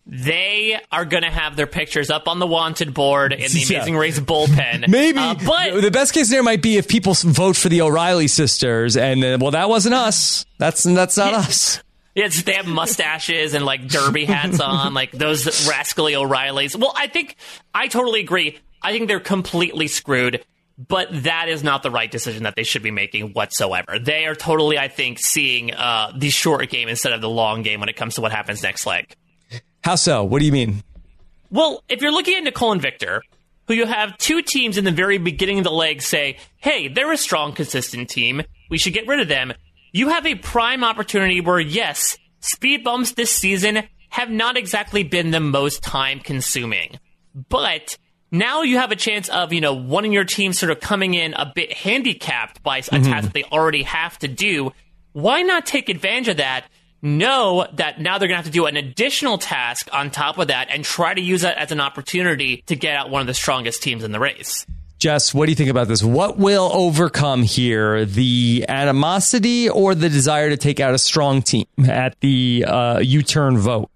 They 0.10 0.80
are 0.90 1.04
going 1.04 1.24
to 1.24 1.30
have 1.30 1.58
their 1.58 1.68
pictures 1.68 2.10
up 2.10 2.30
on 2.30 2.40
the 2.40 2.48
wanted 2.48 2.94
board 2.94 3.34
in 3.34 3.40
the 3.52 3.60
Yeah. 3.70 3.78
Amazing 3.80 3.98
Race 3.98 4.20
bullpen. 4.20 4.88
Maybe, 4.88 5.20
Uh, 5.20 5.36
but 5.46 5.82
the 5.82 5.92
best 5.92 6.14
case 6.14 6.28
scenario 6.28 6.44
might 6.46 6.62
be 6.62 6.78
if 6.78 6.88
people 6.88 7.14
vote 7.14 7.58
for 7.58 7.68
the 7.68 7.82
O'Reilly 7.82 8.30
sisters, 8.30 8.96
and 8.96 9.22
then, 9.22 9.40
well, 9.40 9.52
that 9.52 9.68
wasn't 9.70 9.96
us. 9.96 10.46
That's 10.60 10.84
that's 10.84 11.18
not 11.18 11.34
us. 11.34 11.84
it's- 12.26 12.44
they 12.44 12.54
have 12.54 12.68
mustaches 12.68 13.54
and 13.54 13.66
like 13.66 13.88
derby 13.88 14.26
hats 14.26 14.60
on, 14.60 14.94
like 14.94 15.12
those 15.12 15.68
rascally 15.68 16.16
O'Reillys. 16.16 16.76
Well, 16.76 16.94
I 16.96 17.08
think 17.08 17.36
I 17.74 17.88
totally 17.88 18.20
agree. 18.20 18.60
I 18.82 18.92
think 18.92 19.08
they're 19.08 19.20
completely 19.20 19.88
screwed. 19.88 20.44
But 20.80 21.24
that 21.24 21.50
is 21.50 21.64
not 21.64 21.82
the 21.82 21.90
right 21.90 22.12
decision 22.12 22.44
that 22.44 22.56
they 22.56 22.62
should 22.62 22.84
be 22.84 22.92
making 22.92 23.34
whatsoever. 23.34 23.98
They 23.98 24.28
are 24.28 24.36
totally, 24.36 24.78
I 24.78 24.90
think, 24.90 25.18
seeing 25.18 25.74
uh, 25.74 26.12
the 26.16 26.30
short 26.30 26.70
game 26.70 26.88
instead 26.88 27.14
of 27.14 27.22
the 27.22 27.30
long 27.30 27.64
game 27.64 27.80
when 27.80 27.90
it 27.90 27.96
comes 27.96 28.14
to 28.14 28.22
what 28.22 28.32
happens 28.32 28.62
next 28.62 28.86
leg. 28.86 29.12
How 29.84 29.96
so? 29.96 30.24
What 30.24 30.38
do 30.38 30.46
you 30.46 30.52
mean? 30.52 30.84
Well, 31.50 31.84
if 31.90 32.04
you're 32.04 32.12
looking 32.12 32.36
at 32.38 32.44
Nicole 32.44 32.74
and 32.74 32.80
Victor, 32.82 33.24
who 33.68 33.74
you 33.74 33.88
have 33.88 34.16
two 34.20 34.44
teams 34.44 34.78
in 34.78 34.86
the 34.86 34.92
very 34.92 35.18
beginning 35.18 35.58
of 35.58 35.64
the 35.64 35.72
leg 35.72 36.04
say, 36.04 36.38
hey, 36.58 36.90
they're 36.90 37.12
a 37.12 37.18
strong, 37.18 37.54
consistent 37.54 38.08
team. 38.10 38.44
We 38.70 38.78
should 38.78 38.94
get 38.94 39.08
rid 39.08 39.20
of 39.20 39.28
them. 39.28 39.54
You 39.92 40.10
have 40.10 40.26
a 40.26 40.36
prime 40.36 40.84
opportunity 40.84 41.42
where, 41.42 41.60
yes, 41.60 42.18
speed 42.40 42.84
bumps 42.84 43.14
this 43.14 43.32
season 43.32 43.84
have 44.10 44.30
not 44.30 44.58
exactly 44.58 45.04
been 45.04 45.32
the 45.32 45.40
most 45.40 45.84
time 45.84 46.20
consuming. 46.20 47.00
But 47.50 47.98
now 48.32 48.64
you 48.64 48.78
have 48.78 48.92
a 48.92 48.96
chance 48.96 49.30
of, 49.30 49.54
you 49.54 49.62
know, 49.62 49.74
one 49.74 50.06
of 50.06 50.12
your 50.12 50.26
teams 50.26 50.60
sort 50.60 50.72
of 50.72 50.80
coming 50.80 51.14
in 51.14 51.34
a 51.34 51.52
bit 51.54 51.72
handicapped 51.72 52.64
by 52.64 52.80
a 52.80 52.82
mm-hmm. 52.82 53.04
task 53.04 53.26
that 53.26 53.34
they 53.34 53.44
already 53.44 53.84
have 53.84 54.18
to 54.20 54.28
do. 54.28 54.74
Why 55.14 55.42
not 55.42 55.66
take 55.66 55.90
advantage 55.90 56.28
of 56.28 56.38
that? 56.38 56.66
Know 57.02 57.68
that 57.74 58.02
now 58.02 58.18
they're 58.18 58.28
going 58.28 58.40
to 58.40 58.44
have 58.44 58.46
to 58.46 58.52
do 58.52 58.66
an 58.66 58.76
additional 58.76 59.38
task 59.38 59.88
on 59.94 60.10
top 60.10 60.40
of 60.40 60.48
that 60.48 60.70
and 60.72 60.84
try 60.84 61.14
to 61.14 61.22
use 61.22 61.42
that 61.42 61.58
as 61.58 61.72
an 61.72 61.80
opportunity 61.80 62.64
to 62.66 62.76
get 62.76 62.96
out 62.96 63.10
one 63.10 63.22
of 63.22 63.28
the 63.28 63.34
strongest 63.34 63.84
teams 63.84 64.04
in 64.04 64.12
the 64.12 64.20
race. 64.20 64.66
Jess, 65.00 65.32
what 65.32 65.46
do 65.46 65.52
you 65.52 65.56
think 65.56 65.70
about 65.70 65.88
this? 65.88 66.04
What 66.04 66.38
will 66.38 66.72
overcome 66.74 67.44
here? 67.44 68.04
The 68.06 68.66
animosity 68.68 69.70
or 69.70 69.94
the 69.94 70.10
desire 70.10 70.50
to 70.50 70.58
take 70.58 70.80
out 70.80 70.94
a 70.96 70.98
strong 70.98 71.44
team 71.44 71.68
at 71.88 72.20
the 72.20 72.66
uh, 72.68 73.00
U 73.00 73.22
turn 73.22 73.58
vote? 73.60 73.92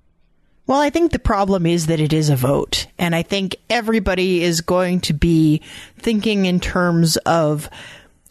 Well, 0.67 0.79
I 0.79 0.91
think 0.91 1.11
the 1.11 1.19
problem 1.19 1.65
is 1.65 1.87
that 1.87 1.99
it 1.99 2.13
is 2.13 2.29
a 2.29 2.35
vote. 2.35 2.87
And 2.99 3.15
I 3.15 3.23
think 3.23 3.55
everybody 3.69 4.43
is 4.43 4.61
going 4.61 5.01
to 5.01 5.13
be 5.13 5.61
thinking 5.97 6.45
in 6.45 6.59
terms 6.59 7.17
of 7.17 7.67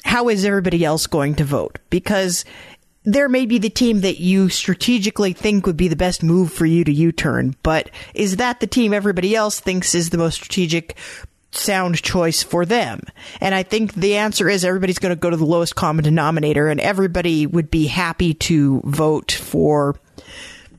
how 0.05 0.29
is 0.29 0.45
everybody 0.45 0.85
else 0.85 1.07
going 1.09 1.35
to 1.37 1.45
vote? 1.45 1.79
Because 1.91 2.45
there 3.05 3.29
may 3.29 3.47
be 3.47 3.59
the 3.59 3.71
team 3.71 4.03
that 4.03 4.21
you 4.21 4.49
strategically 4.49 5.33
think 5.33 5.67
would 5.67 5.77
be 5.77 5.89
the 5.89 5.97
best 5.97 6.23
move 6.23 6.53
for 6.53 6.67
you 6.67 6.85
to 6.85 6.93
U 6.93 7.13
turn, 7.13 7.57
but 7.63 7.91
is 8.15 8.37
that 8.37 8.61
the 8.61 8.67
team 8.67 8.93
everybody 8.93 9.35
else 9.35 9.59
thinks 9.59 9.95
is 9.95 10.11
the 10.11 10.19
most 10.19 10.35
strategic 10.37 10.97
sound 11.53 12.03
choice 12.03 12.43
for 12.43 12.65
them? 12.65 13.01
And 13.41 13.55
I 13.55 13.63
think 13.63 13.95
the 13.95 14.17
answer 14.17 14.49
is 14.49 14.65
everybody's 14.65 14.99
going 14.99 15.15
to 15.15 15.21
go 15.21 15.31
to 15.31 15.37
the 15.37 15.45
lowest 15.45 15.77
common 15.77 16.05
denominator 16.05 16.69
and 16.69 16.81
everybody 16.81 17.47
would 17.47 17.71
be 17.71 17.87
happy 17.87 18.35
to 18.35 18.81
vote 18.85 19.33
for 19.33 19.97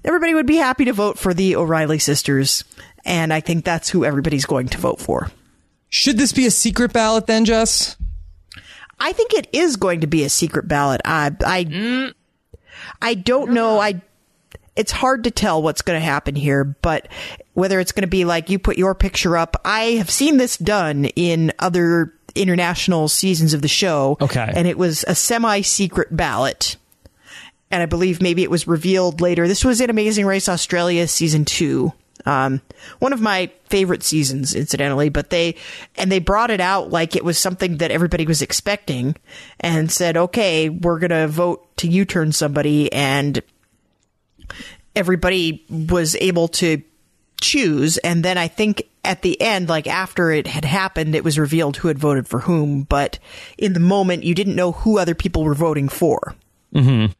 everybody 0.04 0.34
would 0.34 0.48
be 0.48 0.58
happy 0.58 0.86
to 0.86 0.94
vote 0.94 1.18
for 1.18 1.34
the 1.34 1.56
O'Reilly 1.56 2.00
sisters. 2.00 2.64
And 3.06 3.34
I 3.34 3.40
think 3.40 3.66
that's 3.66 3.90
who 3.90 4.06
everybody's 4.06 4.46
going 4.46 4.68
to 4.70 4.78
vote 4.78 5.00
for. 5.00 5.32
Should 5.90 6.18
this 6.18 6.34
be 6.34 6.46
a 6.46 6.52
secret 6.52 6.94
ballot 6.94 7.28
then, 7.28 7.46
Jess? 7.46 7.98
I 9.00 9.14
think 9.14 9.34
it 9.34 9.48
is 9.52 9.78
going 9.78 10.02
to 10.02 10.08
be 10.08 10.24
a 10.24 10.30
secret 10.30 10.68
ballot. 10.68 11.02
I 11.04 11.36
I 11.44 12.14
I 13.02 13.16
don't 13.16 13.52
know. 13.52 13.80
I 13.80 14.02
it's 14.76 14.92
hard 14.92 15.26
to 15.26 15.32
tell 15.32 15.62
what's 15.62 15.82
going 15.82 16.00
to 16.00 16.06
happen 16.06 16.36
here, 16.36 16.64
but 16.64 17.08
whether 17.54 17.80
it's 17.80 17.92
going 17.92 18.04
to 18.04 18.08
be 18.08 18.26
like 18.26 18.50
you 18.50 18.60
put 18.60 18.78
your 18.78 18.96
picture 18.96 19.36
up, 19.36 19.60
I 19.66 19.84
have 19.94 20.10
seen 20.10 20.38
this 20.38 20.58
done 20.58 21.06
in 21.06 21.52
other 21.60 22.14
international 22.36 23.08
seasons 23.10 23.54
of 23.54 23.62
the 23.62 23.68
show. 23.68 24.18
Okay. 24.22 24.52
And 24.56 24.68
it 24.68 24.78
was 24.78 25.04
a 25.08 25.16
semi-secret 25.16 26.16
ballot. 26.16 26.78
And 27.70 27.82
I 27.82 27.86
believe 27.86 28.22
maybe 28.22 28.44
it 28.44 28.52
was 28.52 28.68
revealed 28.68 29.22
later. 29.22 29.48
This 29.48 29.66
was 29.66 29.82
in 29.82 29.90
Amazing 29.90 30.26
Race 30.26 30.50
Australia 30.50 31.08
season 31.08 31.46
2. 31.46 31.92
Um, 32.26 32.62
one 33.00 33.14
of 33.14 33.22
my 33.22 33.52
favorite 33.70 34.04
seasons, 34.04 34.54
incidentally, 34.54 35.10
but 35.10 35.32
they, 35.32 35.56
and 35.96 36.12
they 36.12 36.20
brought 36.20 36.52
it 36.52 36.62
out 36.62 36.92
like 36.92 37.16
it 37.16 37.26
was 37.26 37.38
something 37.38 37.78
that 37.78 37.92
everybody 37.92 38.26
was 38.28 38.42
expecting 38.42 39.16
and 39.60 39.92
said, 39.92 40.18
okay, 40.18 40.70
we're 40.70 41.00
going 41.00 41.10
to 41.12 41.28
vote 41.28 41.76
to 41.78 41.88
U-turn 41.88 42.32
somebody. 42.32 42.92
And 42.94 43.42
everybody 44.96 45.66
was 45.70 46.16
able 46.16 46.48
to 46.50 46.82
choose. 47.40 47.98
And 47.98 48.24
then 48.24 48.38
I 48.38 48.48
think 48.48 48.84
at 49.04 49.22
the 49.22 49.40
end, 49.42 49.70
like 49.70 49.88
after 49.88 50.32
it 50.32 50.48
had 50.48 50.66
happened, 50.66 51.16
it 51.16 51.24
was 51.24 51.40
revealed 51.40 51.78
who 51.78 51.88
had 51.88 51.98
voted 51.98 52.28
for 52.28 52.40
whom. 52.40 52.84
But 52.84 53.20
in 53.58 53.74
the 53.74 53.80
moment, 53.80 54.24
you 54.24 54.36
didn't 54.36 54.56
know 54.56 54.72
who 54.72 55.00
other 55.00 55.16
people 55.16 55.44
were 55.44 55.56
voting 55.56 55.90
for. 55.90 56.36
Mm-hmm. 56.74 57.12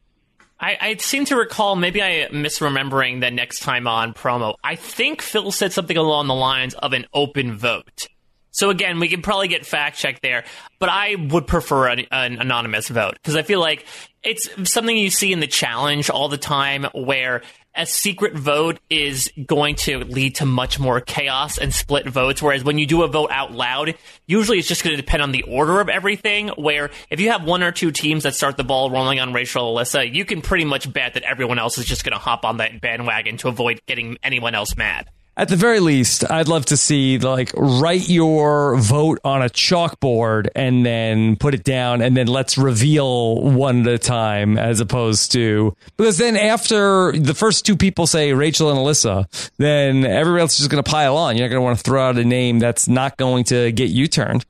I, 0.60 0.78
I 0.80 0.96
seem 0.98 1.26
to 1.26 1.36
recall, 1.36 1.76
maybe 1.76 2.04
I 2.04 2.28
misremembering 2.32 3.20
the 3.20 3.32
next 3.32 3.62
time 3.62 3.88
on 3.88 4.14
promo. 4.14 4.54
I 4.64 4.76
think 4.76 5.24
Phil 5.24 5.52
said 5.52 5.74
something 5.74 5.98
along 5.98 6.28
the 6.28 6.36
lines 6.36 6.76
of 6.76 6.94
an 6.94 7.08
open 7.14 7.58
vote. 7.58 8.08
So 8.52 8.70
again, 8.70 9.00
we 9.00 9.08
can 9.08 9.22
probably 9.22 9.48
get 9.48 9.66
fact 9.66 9.98
checked 9.98 10.22
there, 10.22 10.44
but 10.80 10.90
I 10.90 11.16
would 11.16 11.48
prefer 11.48 11.88
an, 11.88 12.06
an 12.12 12.40
anonymous 12.40 12.90
vote 12.90 13.14
because 13.14 13.36
I 13.36 13.42
feel 13.44 13.60
like 13.60 13.86
it's 14.24 14.50
something 14.72 14.96
you 14.96 15.10
see 15.10 15.32
in 15.32 15.40
the 15.40 15.48
challenge 15.48 16.10
all 16.10 16.30
the 16.30 16.38
time 16.38 16.86
where 16.94 17.42
a 17.76 17.86
secret 17.86 18.36
vote 18.36 18.80
is 18.90 19.32
going 19.46 19.76
to 19.76 20.00
lead 20.00 20.36
to 20.36 20.46
much 20.46 20.78
more 20.80 21.00
chaos 21.00 21.58
and 21.58 21.74
split 21.74 22.08
votes. 22.08 22.42
Whereas 22.42 22.64
when 22.64 22.78
you 22.78 22.86
do 22.86 23.04
a 23.04 23.08
vote 23.08 23.32
out 23.32 23.54
loud, 23.54 23.96
usually 24.28 24.60
it's 24.60 24.68
just 24.68 24.84
going 24.84 24.96
to 24.96 25.02
depend 25.02 25.24
on 25.24 25.32
the 25.32 25.44
order 25.44 25.80
of 25.80 25.88
everything. 25.88 26.50
Where 26.50 26.92
if 27.10 27.22
you 27.22 27.32
have 27.32 27.46
one 27.46 27.64
or 27.64 27.72
two 27.72 27.92
teams 27.92 28.24
that 28.24 28.36
start 28.36 28.58
the 28.58 28.64
ball 28.64 28.92
rolling 28.92 29.20
on 29.20 29.34
Rachel 29.34 29.70
Elissa, 29.70 30.06
you 30.06 30.26
can 30.26 30.42
pretty 30.42 30.66
much 30.66 30.92
bet 30.92 31.14
that 31.14 31.24
everyone 31.24 31.60
else 31.60 31.78
is 31.78 31.86
just 31.86 32.04
going 32.04 32.14
to 32.14 32.20
hop 32.20 32.44
on 32.44 32.58
that 32.58 32.82
bandwagon 32.82 33.38
to 33.38 33.48
avoid 33.48 33.80
getting 33.88 34.18
anyone 34.22 34.54
else 34.54 34.76
mad. 34.76 35.10
At 35.42 35.50
the 35.50 35.56
very 35.56 35.80
least, 35.80 36.24
I'd 36.30 36.48
love 36.48 36.68
to 36.68 36.78
see 36.78 37.18
like 37.18 37.52
write 37.56 38.08
your 38.08 38.78
vote 38.78 39.18
on 39.24 39.42
a 39.42 39.50
chalkboard 39.50 40.50
and 40.56 40.86
then 40.86 41.36
put 41.36 41.56
it 41.56 41.64
down 41.64 42.04
and 42.04 42.16
then 42.16 42.28
let's 42.28 42.60
reveal 42.60 43.42
one 43.42 43.82
at 43.82 43.88
a 43.88 43.98
time 43.98 44.60
as 44.60 44.82
opposed 44.82 45.32
to 45.32 45.76
because 45.98 46.20
then 46.20 46.38
after 46.38 47.12
the 47.14 47.34
first 47.34 47.66
two 47.66 47.76
people 47.76 48.06
say 48.06 48.34
Rachel 48.34 48.70
and 48.70 48.78
Elissa, 48.78 49.28
then 49.58 50.06
everybody 50.06 50.42
else 50.42 50.54
is 50.54 50.58
just 50.60 50.70
going 50.70 50.84
to 50.84 50.88
pile 50.88 51.18
on. 51.18 51.36
You're 51.36 51.48
not 51.48 51.54
going 51.54 51.62
to 51.62 51.66
want 51.66 51.78
to 51.80 51.84
throw 51.84 52.08
out 52.08 52.20
a 52.20 52.24
name 52.24 52.60
that's 52.60 52.88
not 52.88 53.18
going 53.18 53.46
to 53.46 53.72
get 53.72 53.90
you 53.90 54.08
turned. 54.08 54.46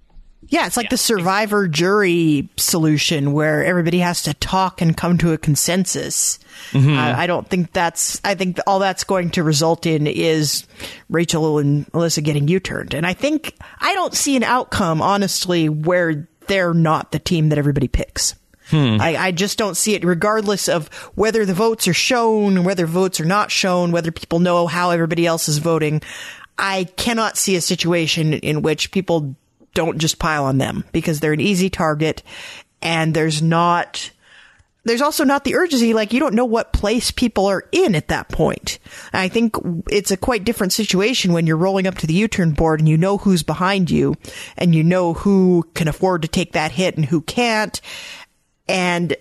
Yeah, 0.51 0.67
it's 0.67 0.75
like 0.75 0.89
the 0.89 0.97
survivor 0.97 1.67
jury 1.67 2.49
solution 2.57 3.31
where 3.31 3.63
everybody 3.65 3.99
has 3.99 4.21
to 4.23 4.33
talk 4.33 4.81
and 4.81 4.95
come 4.95 5.17
to 5.19 5.31
a 5.31 5.37
consensus. 5.37 6.39
Mhm. 6.73 6.97
Uh, 6.97 7.17
I 7.17 7.25
don't 7.25 7.49
think 7.49 7.71
that's, 7.71 8.19
I 8.25 8.35
think 8.35 8.59
all 8.67 8.79
that's 8.79 9.05
going 9.05 9.29
to 9.31 9.43
result 9.43 9.85
in 9.85 10.07
is 10.07 10.67
Rachel 11.09 11.57
and 11.57 11.85
Elissa 11.93 12.21
getting 12.21 12.49
U 12.49 12.59
turned. 12.59 12.93
And 12.93 13.07
I 13.07 13.13
think, 13.13 13.55
I 13.79 13.93
don't 13.93 14.13
see 14.13 14.35
an 14.35 14.43
outcome, 14.43 15.01
honestly, 15.01 15.69
where 15.69 16.27
they're 16.47 16.73
not 16.73 17.13
the 17.13 17.19
team 17.19 17.47
that 17.49 17.57
everybody 17.57 17.87
picks. 17.87 18.35
I, 18.73 19.17
I 19.17 19.31
just 19.31 19.57
don't 19.57 19.75
see 19.75 19.95
it, 19.95 20.03
regardless 20.05 20.69
of 20.69 20.87
whether 21.15 21.45
the 21.45 21.53
votes 21.53 21.89
are 21.89 21.93
shown, 21.93 22.63
whether 22.63 22.85
votes 22.85 23.19
are 23.19 23.25
not 23.25 23.51
shown, 23.51 23.91
whether 23.91 24.11
people 24.11 24.39
know 24.39 24.65
how 24.67 24.91
everybody 24.91 25.25
else 25.25 25.49
is 25.49 25.57
voting. 25.57 26.01
I 26.57 26.85
cannot 26.95 27.35
see 27.37 27.57
a 27.57 27.61
situation 27.61 28.31
in 28.33 28.61
which 28.61 28.91
people 28.91 29.35
don't 29.73 29.99
just 29.99 30.19
pile 30.19 30.45
on 30.45 30.57
them 30.57 30.83
because 30.91 31.19
they're 31.19 31.33
an 31.33 31.39
easy 31.39 31.69
target 31.69 32.23
and 32.81 33.13
there's 33.13 33.41
not 33.41 34.11
there's 34.83 35.01
also 35.01 35.23
not 35.23 35.43
the 35.43 35.55
urgency 35.55 35.93
like 35.93 36.11
you 36.11 36.19
don't 36.19 36.33
know 36.33 36.45
what 36.45 36.73
place 36.73 37.11
people 37.11 37.45
are 37.45 37.67
in 37.71 37.93
at 37.93 38.07
that 38.07 38.29
point. 38.29 38.79
I 39.13 39.27
think 39.27 39.55
it's 39.89 40.09
a 40.09 40.17
quite 40.17 40.43
different 40.43 40.73
situation 40.73 41.33
when 41.33 41.45
you're 41.45 41.57
rolling 41.57 41.85
up 41.85 41.99
to 41.99 42.07
the 42.07 42.15
U-turn 42.15 42.53
board 42.53 42.79
and 42.79 42.89
you 42.89 42.97
know 42.97 43.17
who's 43.17 43.43
behind 43.43 43.91
you 43.91 44.15
and 44.57 44.73
you 44.73 44.83
know 44.83 45.13
who 45.13 45.69
can 45.75 45.87
afford 45.87 46.23
to 46.23 46.27
take 46.27 46.53
that 46.53 46.71
hit 46.71 46.95
and 46.95 47.05
who 47.05 47.21
can't. 47.21 47.79
And 48.67 49.15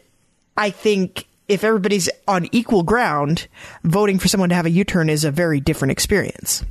I 0.57 0.71
think 0.71 1.27
if 1.47 1.63
everybody's 1.63 2.09
on 2.27 2.49
equal 2.53 2.83
ground, 2.83 3.47
voting 3.85 4.19
for 4.19 4.29
someone 4.29 4.49
to 4.49 4.55
have 4.55 4.67
a 4.67 4.71
U-turn 4.71 5.11
is 5.11 5.25
a 5.25 5.31
very 5.31 5.61
different 5.61 5.93
experience. 5.93 6.65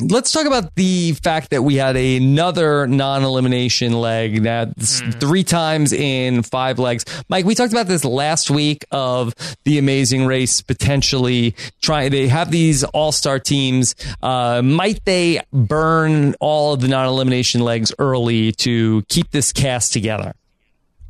Let's 0.00 0.32
talk 0.32 0.46
about 0.46 0.74
the 0.74 1.12
fact 1.12 1.50
that 1.50 1.62
we 1.62 1.76
had 1.76 1.96
another 1.96 2.86
non-elimination 2.86 3.92
leg 3.92 4.42
that's 4.42 5.00
three 5.20 5.44
times 5.44 5.92
in 5.92 6.42
five 6.42 6.78
legs. 6.78 7.04
Mike, 7.28 7.44
we 7.44 7.54
talked 7.54 7.72
about 7.72 7.86
this 7.88 8.04
last 8.04 8.50
week 8.50 8.84
of 8.90 9.34
the 9.64 9.78
Amazing 9.78 10.24
Race 10.24 10.62
potentially 10.62 11.54
trying. 11.82 12.10
They 12.10 12.26
have 12.28 12.50
these 12.50 12.84
all-star 12.84 13.38
teams. 13.38 13.94
Uh, 14.22 14.62
might 14.64 15.04
they 15.04 15.40
burn 15.52 16.34
all 16.40 16.72
of 16.72 16.80
the 16.80 16.88
non-elimination 16.88 17.60
legs 17.60 17.92
early 17.98 18.52
to 18.52 19.02
keep 19.08 19.30
this 19.30 19.52
cast 19.52 19.92
together? 19.92 20.34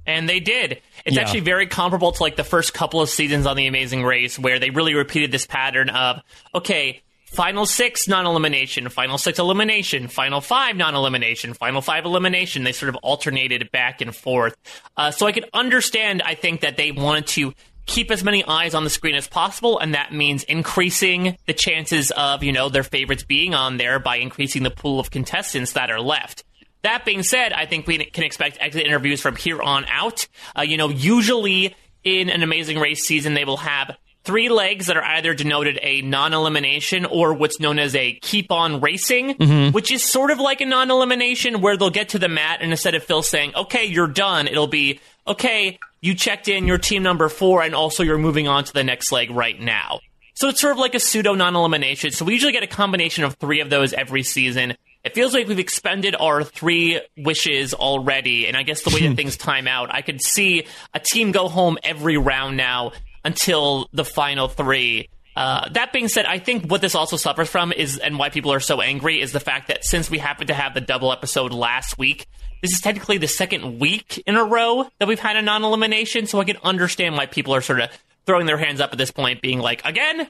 And 0.07 0.29
they 0.29 0.41
did. 0.41 0.83
It's 1.07 1.15
Yeah. 1.17 1.23
actually 1.23 1.41
very 1.41 1.69
comparable 1.69 2.11
to 2.11 2.23
like 2.23 2.35
the 2.35 2.45
first 2.45 2.75
couple 2.75 3.01
of 3.01 3.09
seasons 3.09 3.47
on 3.47 3.57
The 3.57 3.69
Amazing 3.69 4.03
Race, 4.03 4.39
where 4.41 4.59
they 4.59 4.71
really 4.71 4.95
repeated 4.95 5.31
this 5.31 5.47
pattern 5.47 5.89
of, 5.89 6.21
okay, 6.53 7.01
final 7.33 7.67
six 7.67 8.07
non 8.07 8.27
elimination, 8.27 8.89
final 8.89 9.19
six 9.19 9.39
elimination, 9.39 10.09
final 10.09 10.41
five 10.41 10.77
non 10.77 10.95
elimination, 10.95 11.55
final 11.55 11.81
five 11.81 12.05
elimination. 12.05 12.65
They 12.65 12.73
sort 12.73 12.91
of 12.91 12.97
alternated 12.97 13.71
back 13.71 14.01
and 14.01 14.15
forth. 14.15 14.57
Uh, 14.97 15.11
so 15.11 15.27
I 15.27 15.33
could 15.33 15.49
understand, 15.53 16.23
I 16.23 16.35
think, 16.35 16.61
that 16.61 16.77
they 16.77 16.93
wanted 16.93 17.27
to 17.29 17.55
keep 17.87 18.11
as 18.11 18.23
many 18.23 18.45
eyes 18.45 18.75
on 18.75 18.85
the 18.85 18.91
screen 18.91 19.15
as 19.15 19.27
possible, 19.27 19.79
and 19.79 19.95
that 19.95 20.13
means 20.13 20.45
increasing 20.45 21.37
the 21.47 21.53
chances 21.53 22.11
of, 22.13 22.43
you 22.43 22.53
know, 22.53 22.69
their 22.69 22.85
favorites 22.85 23.25
being 23.25 23.55
on 23.55 23.77
there 23.77 23.99
by 23.99 24.17
increasing 24.17 24.63
the 24.63 24.71
pool 24.71 25.01
of 25.01 25.11
contestants 25.11 25.73
that 25.73 25.91
are 25.91 26.01
left. 26.01 26.45
That 26.83 27.05
being 27.05 27.23
said, 27.23 27.53
I 27.53 27.67
think 27.67 27.87
we 27.87 27.99
can 27.99 28.25
expect 28.25 28.59
exit 28.61 28.87
interviews 28.87 29.21
from 29.21 29.37
here 29.37 29.61
on 29.63 29.85
out. 29.87 30.27
Uh, 30.57 30.63
you 30.63 30.77
know, 30.77 30.89
usually 30.89 31.75
in 32.05 32.29
an 32.29 32.43
Amazing 32.43 32.79
Race 32.79 33.05
season, 33.05 33.35
they 33.35 33.45
will 33.45 33.59
have 33.59 33.97
three 34.25 34.49
legs 34.49 34.87
that 34.87 34.97
are 34.97 35.03
either 35.05 35.35
denoted 35.35 35.79
a 35.83 36.01
non-elimination 36.03 37.05
or 37.07 37.35
what's 37.35 37.59
known 37.61 37.79
as 37.79 37.95
a 37.95 38.13
keep 38.23 38.51
on 38.53 38.81
racing, 38.81 39.35
Mhm. 39.35 39.73
which 39.73 39.91
is 39.91 40.03
sort 40.03 40.31
of 40.31 40.39
like 40.39 40.61
a 40.61 40.67
non-elimination 40.67 41.61
where 41.61 41.77
they'll 41.77 41.91
get 41.91 42.11
to 42.11 42.19
the 42.19 42.29
mat 42.29 42.59
and 42.63 42.71
instead 42.71 42.95
of 42.95 43.03
Phil 43.05 43.23
saying, 43.23 43.53
"Okay, 43.57 43.85
you're 43.85 44.07
done," 44.07 44.47
it'll 44.47 44.67
be, 44.67 45.01
"Okay, 45.27 45.79
you 46.01 46.15
checked 46.15 46.49
in, 46.49 46.67
you're 46.67 46.79
team 46.79 47.03
number 47.03 47.29
four, 47.29 47.63
and 47.63 47.75
also 47.75 48.03
you're 48.03 48.19
moving 48.19 48.47
on 48.49 48.65
to 48.65 48.73
the 48.73 48.85
next 48.85 49.11
leg 49.13 49.31
right 49.31 49.61
now." 49.61 50.01
So 50.35 50.49
it's 50.49 50.61
sort 50.61 50.73
of 50.73 50.79
like 50.79 50.95
a 50.95 51.01
pseudo 51.01 51.35
non-elimination. 51.35 52.13
So 52.13 52.25
we 52.25 52.33
usually 52.33 52.53
get 52.53 52.63
a 52.63 52.67
combination 52.69 53.23
of 53.25 53.35
three 53.35 53.61
of 53.61 53.71
those 53.71 53.93
every 53.93 54.23
season. 54.23 54.75
It 55.05 55.15
feels 55.15 55.35
like 55.35 55.49
we've 55.49 55.59
expended 55.59 56.15
our 56.19 56.45
three 56.45 57.01
wishes 57.17 57.75
already, 57.75 58.47
and 58.47 58.57
I 58.57 58.63
guess 58.63 58.83
the 58.83 58.91
way 58.91 59.07
that 59.09 59.17
things 59.17 59.37
time 59.37 59.67
out, 59.67 59.93
I 59.93 60.01
could 60.01 60.23
see 60.23 60.65
a 60.95 61.01
team 61.01 61.33
go 61.33 61.49
home 61.49 61.77
every 61.83 62.17
round 62.17 62.57
now 62.57 62.93
until 63.25 63.89
the 63.93 64.05
final 64.05 64.49
three. 64.49 65.09
Uh, 65.35 65.69
that 65.71 65.93
being 65.93 66.09
said, 66.09 66.27
I 66.27 66.39
think 66.39 66.71
what 66.71 66.81
this 66.81 66.95
also 66.95 67.17
suffers 67.17 67.49
from 67.49 67.73
is, 67.73 67.99
and 67.99 68.19
why 68.19 68.29
people 68.29 68.53
are 68.53 68.61
so 68.61 68.81
angry, 68.81 69.21
is 69.21 69.33
the 69.33 69.41
fact 69.41 69.69
that 69.69 69.85
since 69.85 70.11
we 70.11 70.19
happened 70.19 70.49
to 70.49 70.55
have 70.55 70.75
the 70.75 70.81
double 70.81 71.11
episode 71.11 71.53
last 71.53 71.97
week, 71.97 72.27
this 72.61 72.73
is 72.73 72.81
technically 72.81 73.19
the 73.19 73.29
second 73.29 73.81
week 73.81 74.23
in 74.27 74.37
a 74.37 74.45
row 74.45 74.87
that 74.99 75.09
we've 75.09 75.19
had 75.19 75.37
a 75.37 75.43
non 75.43 75.65
elimination, 75.65 76.27
so 76.27 76.39
I 76.41 76.45
can 76.45 76.59
understand 76.63 77.17
why 77.17 77.27
people 77.27 77.55
are 77.55 77.63
sort 77.63 77.81
of 77.81 77.91
throwing 78.27 78.47
their 78.47 78.59
hands 78.59 78.81
up 78.81 78.93
at 78.93 78.99
this 78.99 79.11
point, 79.11 79.41
being 79.41 79.59
like, 79.59 79.85
again? 79.85 80.29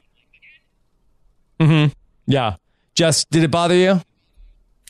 Mm-hmm. 1.59 1.91
Yeah. 2.25 2.55
Jess, 2.95 3.25
did 3.25 3.43
it 3.43 3.51
bother 3.51 3.75
you? 3.75 4.01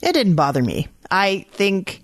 It 0.01 0.13
didn't 0.13 0.35
bother 0.35 0.61
me. 0.61 0.87
I 1.09 1.45
think 1.51 2.01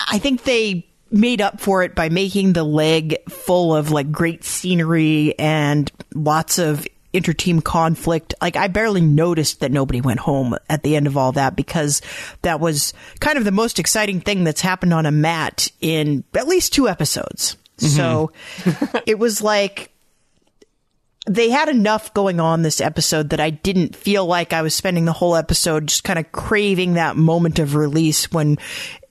I 0.00 0.18
think 0.18 0.44
they 0.44 0.86
made 1.10 1.40
up 1.40 1.60
for 1.60 1.82
it 1.82 1.94
by 1.94 2.08
making 2.08 2.52
the 2.52 2.64
leg 2.64 3.16
full 3.28 3.74
of 3.74 3.90
like 3.90 4.10
great 4.10 4.44
scenery 4.44 5.38
and 5.38 5.90
lots 6.14 6.58
of 6.58 6.86
inter-team 7.14 7.60
conflict. 7.60 8.34
Like 8.42 8.56
I 8.56 8.66
barely 8.68 9.00
noticed 9.00 9.60
that 9.60 9.72
nobody 9.72 10.00
went 10.00 10.20
home 10.20 10.56
at 10.68 10.82
the 10.82 10.96
end 10.96 11.06
of 11.06 11.16
all 11.16 11.32
that 11.32 11.56
because 11.56 12.02
that 12.42 12.60
was 12.60 12.92
kind 13.20 13.38
of 13.38 13.44
the 13.44 13.52
most 13.52 13.78
exciting 13.78 14.20
thing 14.20 14.44
that's 14.44 14.60
happened 14.60 14.92
on 14.92 15.06
a 15.06 15.12
mat 15.12 15.70
in 15.80 16.24
at 16.34 16.48
least 16.48 16.74
two 16.74 16.88
episodes. 16.88 17.56
Mm-hmm. 17.78 17.96
So 17.96 19.02
it 19.06 19.18
was 19.18 19.40
like 19.40 19.92
they 21.26 21.48
had 21.50 21.68
enough 21.68 22.12
going 22.12 22.40
on 22.40 22.62
this 22.62 22.80
episode 22.80 23.30
that 23.30 23.40
I 23.40 23.50
didn't 23.50 23.96
feel 23.96 24.26
like 24.26 24.52
I 24.52 24.62
was 24.62 24.74
spending 24.74 25.04
the 25.04 25.12
whole 25.12 25.36
episode 25.36 25.86
just 25.86 26.04
kind 26.04 26.18
of 26.18 26.30
craving 26.32 26.94
that 26.94 27.16
moment 27.16 27.58
of 27.58 27.74
release 27.74 28.30
when 28.30 28.58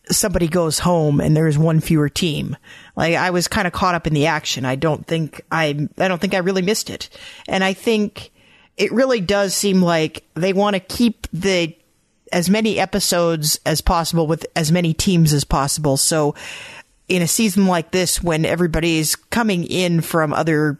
somebody 0.09 0.47
goes 0.47 0.79
home 0.79 1.21
and 1.21 1.35
there's 1.35 1.57
one 1.57 1.79
fewer 1.79 2.09
team. 2.09 2.57
Like 2.95 3.15
I 3.15 3.29
was 3.29 3.47
kind 3.47 3.67
of 3.67 3.73
caught 3.73 3.95
up 3.95 4.07
in 4.07 4.13
the 4.13 4.27
action. 4.27 4.65
I 4.65 4.75
don't 4.75 5.05
think 5.05 5.41
I 5.51 5.87
I 5.97 6.07
don't 6.07 6.19
think 6.19 6.33
I 6.33 6.39
really 6.39 6.61
missed 6.61 6.89
it. 6.89 7.09
And 7.47 7.63
I 7.63 7.73
think 7.73 8.31
it 8.77 8.91
really 8.91 9.21
does 9.21 9.53
seem 9.53 9.81
like 9.81 10.23
they 10.33 10.53
want 10.53 10.75
to 10.75 10.79
keep 10.79 11.27
the 11.31 11.75
as 12.31 12.49
many 12.49 12.79
episodes 12.79 13.59
as 13.65 13.81
possible 13.81 14.27
with 14.27 14.45
as 14.55 14.71
many 14.71 14.93
teams 14.93 15.33
as 15.33 15.43
possible. 15.43 15.97
So 15.97 16.35
in 17.07 17.21
a 17.21 17.27
season 17.27 17.67
like 17.67 17.91
this 17.91 18.23
when 18.23 18.45
everybody's 18.45 19.15
coming 19.15 19.63
in 19.65 20.01
from 20.01 20.33
other 20.33 20.79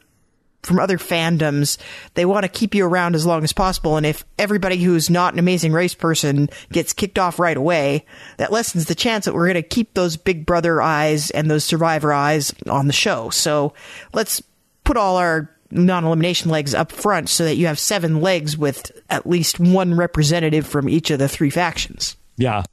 from 0.64 0.80
other 0.80 0.98
fandoms, 0.98 1.78
they 2.16 2.26
want 2.26 2.44
to 2.44 2.50
keep 2.50 2.74
you 2.74 2.86
around 2.86 3.16
as 3.16 3.26
long 3.26 3.44
as 3.44 3.54
possible. 3.54 3.98
And 3.98 4.06
if 4.06 4.26
everybody 4.40 4.78
who's 4.78 5.10
not 5.10 5.34
an 5.34 5.40
amazing 5.40 5.74
race 5.74 5.94
person 5.94 6.50
gets 6.72 6.94
kicked 6.94 7.20
off 7.20 7.40
right 7.40 7.58
away, 7.58 8.06
that 8.38 8.52
lessens 8.52 8.86
the 8.86 8.96
chance 8.96 9.26
that 9.26 9.34
we're 9.34 9.48
going 9.48 9.62
to 9.62 9.64
keep 9.64 9.94
those 9.94 10.18
big 10.18 10.46
brother 10.46 10.82
eyes 10.82 11.30
and 11.32 11.52
those 11.52 11.64
survivor 11.64 12.14
eyes 12.14 12.54
on 12.70 12.88
the 12.88 12.94
show. 12.94 13.30
So 13.30 13.74
let's 14.14 14.42
put 14.84 14.98
all 14.98 15.18
our 15.18 15.50
non 15.72 16.06
elimination 16.06 16.50
legs 16.50 16.74
up 16.74 16.92
front 16.92 17.30
so 17.30 17.44
that 17.46 17.56
you 17.56 17.68
have 17.68 17.80
seven 17.80 18.22
legs 18.22 18.58
with 18.58 18.92
at 19.10 19.28
least 19.28 19.60
one 19.60 19.96
representative 19.96 20.66
from 20.66 20.88
each 20.88 21.12
of 21.12 21.20
the 21.20 21.28
three 21.28 21.50
factions. 21.50 22.16
Yeah. 22.38 22.64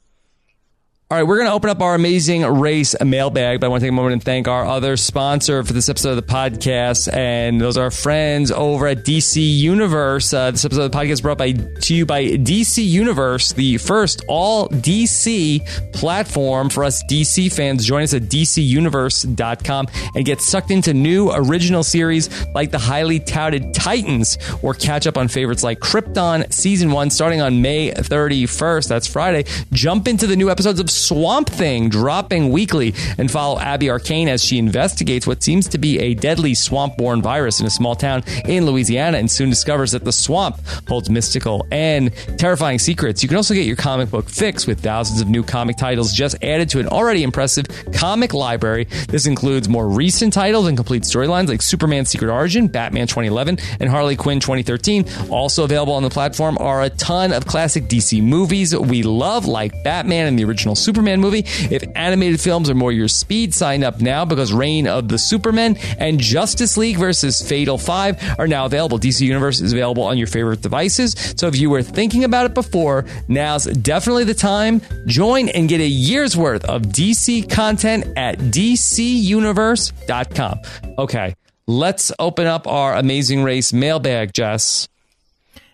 All 1.11 1.17
right, 1.17 1.23
we're 1.23 1.35
going 1.35 1.49
to 1.49 1.53
open 1.53 1.69
up 1.69 1.81
our 1.81 1.93
amazing 1.93 2.45
race 2.45 2.95
mailbag, 3.03 3.59
but 3.59 3.65
I 3.65 3.69
want 3.69 3.81
to 3.81 3.85
take 3.85 3.91
a 3.91 3.93
moment 3.93 4.13
and 4.13 4.23
thank 4.23 4.47
our 4.47 4.65
other 4.65 4.95
sponsor 4.95 5.61
for 5.61 5.73
this 5.73 5.89
episode 5.89 6.11
of 6.11 6.15
the 6.15 6.21
podcast, 6.21 7.13
and 7.13 7.59
those 7.59 7.75
are 7.75 7.91
friends 7.91 8.49
over 8.49 8.87
at 8.87 8.99
DC 8.99 9.35
Universe. 9.57 10.33
Uh, 10.33 10.51
this 10.51 10.63
episode 10.63 10.83
of 10.83 10.91
the 10.93 10.97
podcast 10.97 11.11
is 11.11 11.19
brought 11.19 11.37
by, 11.37 11.51
to 11.51 11.93
you 11.93 12.05
by 12.05 12.23
DC 12.23 12.87
Universe, 12.87 13.51
the 13.51 13.77
first 13.79 14.23
all 14.29 14.69
DC 14.69 15.91
platform 15.91 16.69
for 16.69 16.85
us 16.85 17.03
DC 17.11 17.51
fans. 17.51 17.85
Join 17.85 18.03
us 18.03 18.13
at 18.13 18.21
DCUniverse.com 18.21 19.87
and 20.15 20.23
get 20.23 20.39
sucked 20.39 20.71
into 20.71 20.93
new 20.93 21.29
original 21.29 21.83
series 21.83 22.29
like 22.55 22.71
the 22.71 22.79
highly 22.79 23.19
touted 23.19 23.73
Titans, 23.73 24.37
or 24.61 24.73
catch 24.73 25.07
up 25.07 25.17
on 25.17 25.27
favorites 25.27 25.61
like 25.61 25.79
Krypton 25.79 26.53
Season 26.53 26.89
1 26.89 27.09
starting 27.09 27.41
on 27.41 27.61
May 27.61 27.91
31st. 27.91 28.87
That's 28.87 29.07
Friday. 29.07 29.43
Jump 29.73 30.07
into 30.07 30.25
the 30.25 30.37
new 30.37 30.49
episodes 30.49 30.79
of 30.79 30.89
Swamp 31.01 31.49
Thing 31.49 31.89
dropping 31.89 32.51
weekly 32.51 32.93
and 33.17 33.29
follow 33.29 33.59
Abby 33.59 33.89
Arcane 33.89 34.29
as 34.29 34.43
she 34.43 34.57
investigates 34.57 35.27
what 35.27 35.43
seems 35.43 35.67
to 35.69 35.77
be 35.77 35.99
a 35.99 36.13
deadly 36.13 36.53
swamp 36.53 36.97
borne 36.97 37.21
virus 37.21 37.59
in 37.59 37.65
a 37.65 37.69
small 37.69 37.95
town 37.95 38.23
in 38.45 38.65
Louisiana 38.65 39.17
and 39.17 39.29
soon 39.29 39.49
discovers 39.49 39.91
that 39.91 40.03
the 40.03 40.11
swamp 40.11 40.57
holds 40.87 41.09
mystical 41.09 41.65
and 41.71 42.13
terrifying 42.37 42.79
secrets. 42.79 43.23
You 43.23 43.29
can 43.29 43.37
also 43.37 43.53
get 43.53 43.65
your 43.65 43.75
comic 43.75 44.09
book 44.09 44.29
fix 44.29 44.67
with 44.67 44.79
thousands 44.79 45.21
of 45.21 45.27
new 45.27 45.43
comic 45.43 45.77
titles 45.77 46.13
just 46.13 46.41
added 46.43 46.69
to 46.69 46.79
an 46.79 46.87
already 46.87 47.23
impressive 47.23 47.65
comic 47.93 48.33
library. 48.33 48.85
This 49.09 49.25
includes 49.25 49.67
more 49.67 49.89
recent 49.89 50.33
titles 50.33 50.67
and 50.67 50.77
complete 50.77 51.03
storylines 51.03 51.49
like 51.49 51.61
Superman 51.61 52.05
Secret 52.05 52.31
Origin, 52.31 52.67
Batman 52.67 53.07
2011, 53.07 53.57
and 53.79 53.89
Harley 53.89 54.15
Quinn 54.15 54.39
2013. 54.39 55.05
Also 55.29 55.63
available 55.63 55.93
on 55.93 56.03
the 56.03 56.09
platform 56.09 56.57
are 56.59 56.83
a 56.83 56.89
ton 56.89 57.33
of 57.33 57.45
classic 57.45 57.85
DC 57.85 58.23
movies 58.23 58.75
we 58.75 59.03
love, 59.03 59.45
like 59.45 59.71
Batman 59.83 60.27
and 60.27 60.37
the 60.37 60.43
original 60.43 60.75
Superman 60.75 60.90
movie. 60.93 61.43
If 61.45 61.83
animated 61.95 62.39
films 62.39 62.69
are 62.69 62.75
more 62.75 62.91
your 62.91 63.07
speed, 63.07 63.53
sign 63.53 63.83
up 63.83 64.01
now 64.01 64.25
because 64.25 64.53
Reign 64.53 64.87
of 64.87 65.07
the 65.07 65.17
Supermen 65.17 65.77
and 65.97 66.19
Justice 66.19 66.77
League 66.77 66.97
versus 66.97 67.41
Fatal 67.41 67.77
5 67.77 68.39
are 68.39 68.47
now 68.47 68.65
available. 68.65 68.99
DC 68.99 69.21
Universe 69.21 69.61
is 69.61 69.73
available 69.73 70.03
on 70.03 70.17
your 70.17 70.27
favorite 70.27 70.61
devices. 70.61 71.15
So 71.37 71.47
if 71.47 71.57
you 71.57 71.69
were 71.69 71.81
thinking 71.81 72.23
about 72.23 72.45
it 72.45 72.53
before, 72.53 73.05
now's 73.27 73.65
definitely 73.65 74.25
the 74.25 74.33
time. 74.33 74.81
Join 75.07 75.49
and 75.49 75.69
get 75.69 75.81
a 75.81 75.87
year's 75.87 76.37
worth 76.37 76.63
of 76.65 76.83
DC 76.83 77.49
content 77.49 78.05
at 78.17 78.37
DCUniverse.com. 78.37 80.59
Okay, 80.97 81.35
let's 81.67 82.11
open 82.19 82.47
up 82.47 82.67
our 82.67 82.95
Amazing 82.95 83.43
Race 83.43 83.73
mailbag, 83.73 84.33
Jess. 84.33 84.87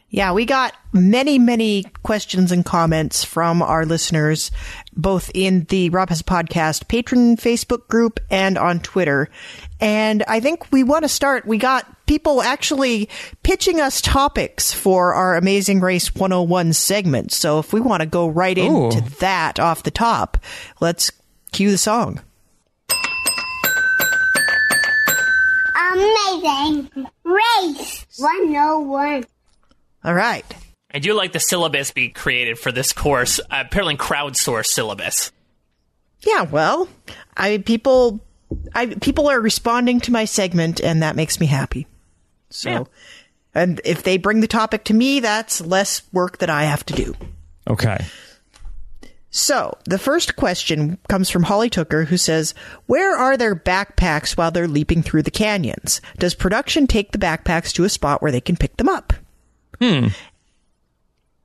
Yeah, 0.09 0.31
we 0.31 0.45
got 0.45 0.73
many, 0.93 1.37
many 1.37 1.83
questions 2.03 2.53
and 2.53 2.63
comments 2.63 3.25
from 3.25 3.61
our 3.61 3.85
listeners, 3.85 4.51
both 4.95 5.29
in 5.33 5.65
the 5.65 5.89
Rob 5.89 6.07
Has 6.09 6.21
a 6.21 6.23
Podcast 6.23 6.87
patron 6.87 7.35
Facebook 7.35 7.89
group 7.89 8.21
and 8.29 8.57
on 8.57 8.79
Twitter. 8.79 9.29
And 9.81 10.23
I 10.25 10.39
think 10.39 10.71
we 10.71 10.83
want 10.83 11.03
to 11.03 11.09
start. 11.09 11.45
We 11.45 11.57
got 11.57 12.05
people 12.05 12.41
actually 12.41 13.09
pitching 13.43 13.81
us 13.81 13.99
topics 13.99 14.71
for 14.71 15.13
our 15.13 15.35
Amazing 15.35 15.81
Race 15.81 16.15
101 16.15 16.71
segment. 16.71 17.33
So 17.33 17.59
if 17.59 17.73
we 17.73 17.81
want 17.81 18.01
to 18.01 18.07
go 18.07 18.29
right 18.29 18.57
Ooh. 18.57 18.85
into 18.85 19.01
that 19.19 19.59
off 19.59 19.83
the 19.83 19.91
top, 19.91 20.37
let's 20.79 21.11
cue 21.51 21.69
the 21.69 21.77
song. 21.77 22.21
Amazing 25.75 26.89
Race 27.25 28.05
101. 28.17 29.25
All 30.03 30.13
right. 30.13 30.45
I 30.93 30.99
do 30.99 31.13
like 31.13 31.33
the 31.33 31.39
syllabus 31.39 31.91
be 31.91 32.09
created 32.09 32.57
for 32.57 32.71
this 32.71 32.93
course. 32.93 33.39
Uh, 33.39 33.63
apparently, 33.65 33.97
crowdsourced 33.97 34.67
syllabus. 34.67 35.31
Yeah, 36.21 36.43
well, 36.43 36.87
I 37.35 37.57
people 37.59 38.21
I 38.73 38.87
people 38.87 39.27
are 39.29 39.39
responding 39.39 39.99
to 40.01 40.11
my 40.11 40.25
segment 40.25 40.79
and 40.79 41.03
that 41.03 41.15
makes 41.15 41.39
me 41.39 41.45
happy. 41.45 41.85
So 42.49 42.69
Yeah. 42.69 42.83
and 43.53 43.81
if 43.83 44.03
they 44.03 44.17
bring 44.17 44.39
the 44.39 44.47
topic 44.47 44.85
to 44.85 44.93
me, 44.93 45.19
that's 45.19 45.61
less 45.61 46.01
work 46.13 46.37
that 46.39 46.49
I 46.49 46.63
have 46.63 46.85
to 46.87 46.93
do. 46.93 47.13
Okay. 47.69 47.97
So, 49.29 49.77
the 49.83 49.99
first 49.99 50.35
question 50.37 50.97
comes 51.09 51.29
from 51.29 51.43
Holly 51.43 51.69
Tooker, 51.69 52.05
who 52.05 52.17
says, 52.17 52.53
Where 52.87 53.15
are 53.15 53.35
their 53.37 53.55
backpacks 53.55 54.37
while 54.37 54.49
they're 54.51 54.69
leaping 54.69 55.03
through 55.03 55.23
the 55.23 55.31
canyons? 55.31 56.01
Does 56.17 56.33
production 56.33 56.87
take 56.87 57.11
the 57.11 57.17
backpacks 57.19 57.73
to 57.73 57.83
a 57.83 57.89
spot 57.89 58.21
where 58.21 58.31
they 58.31 58.41
can 58.41 58.55
pick 58.55 58.77
them 58.77 58.87
up? 58.89 59.13
Hmm. 59.79 60.07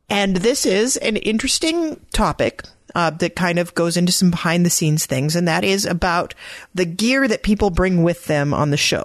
And 0.08 0.36
this 0.36 0.66
is 0.66 0.96
an 0.98 1.16
interesting 1.16 2.04
topic 2.12 2.64
uh, 2.94 3.10
that 3.10 3.36
kind 3.36 3.58
of 3.58 3.74
goes 3.74 3.96
into 3.96 4.12
some 4.12 4.30
behind 4.30 4.66
the 4.66 4.70
scenes 4.70 5.06
things, 5.06 5.34
and 5.34 5.48
that 5.48 5.64
is 5.64 5.86
about 5.86 6.34
the 6.74 6.84
gear 6.84 7.26
that 7.26 7.42
people 7.42 7.70
bring 7.70 8.02
with 8.02 8.26
them 8.26 8.52
on 8.52 8.70
the 8.70 8.76
show. 8.76 9.04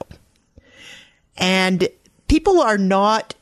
And 1.38 1.88
people 2.28 2.60
are 2.60 2.78
not 2.78 3.36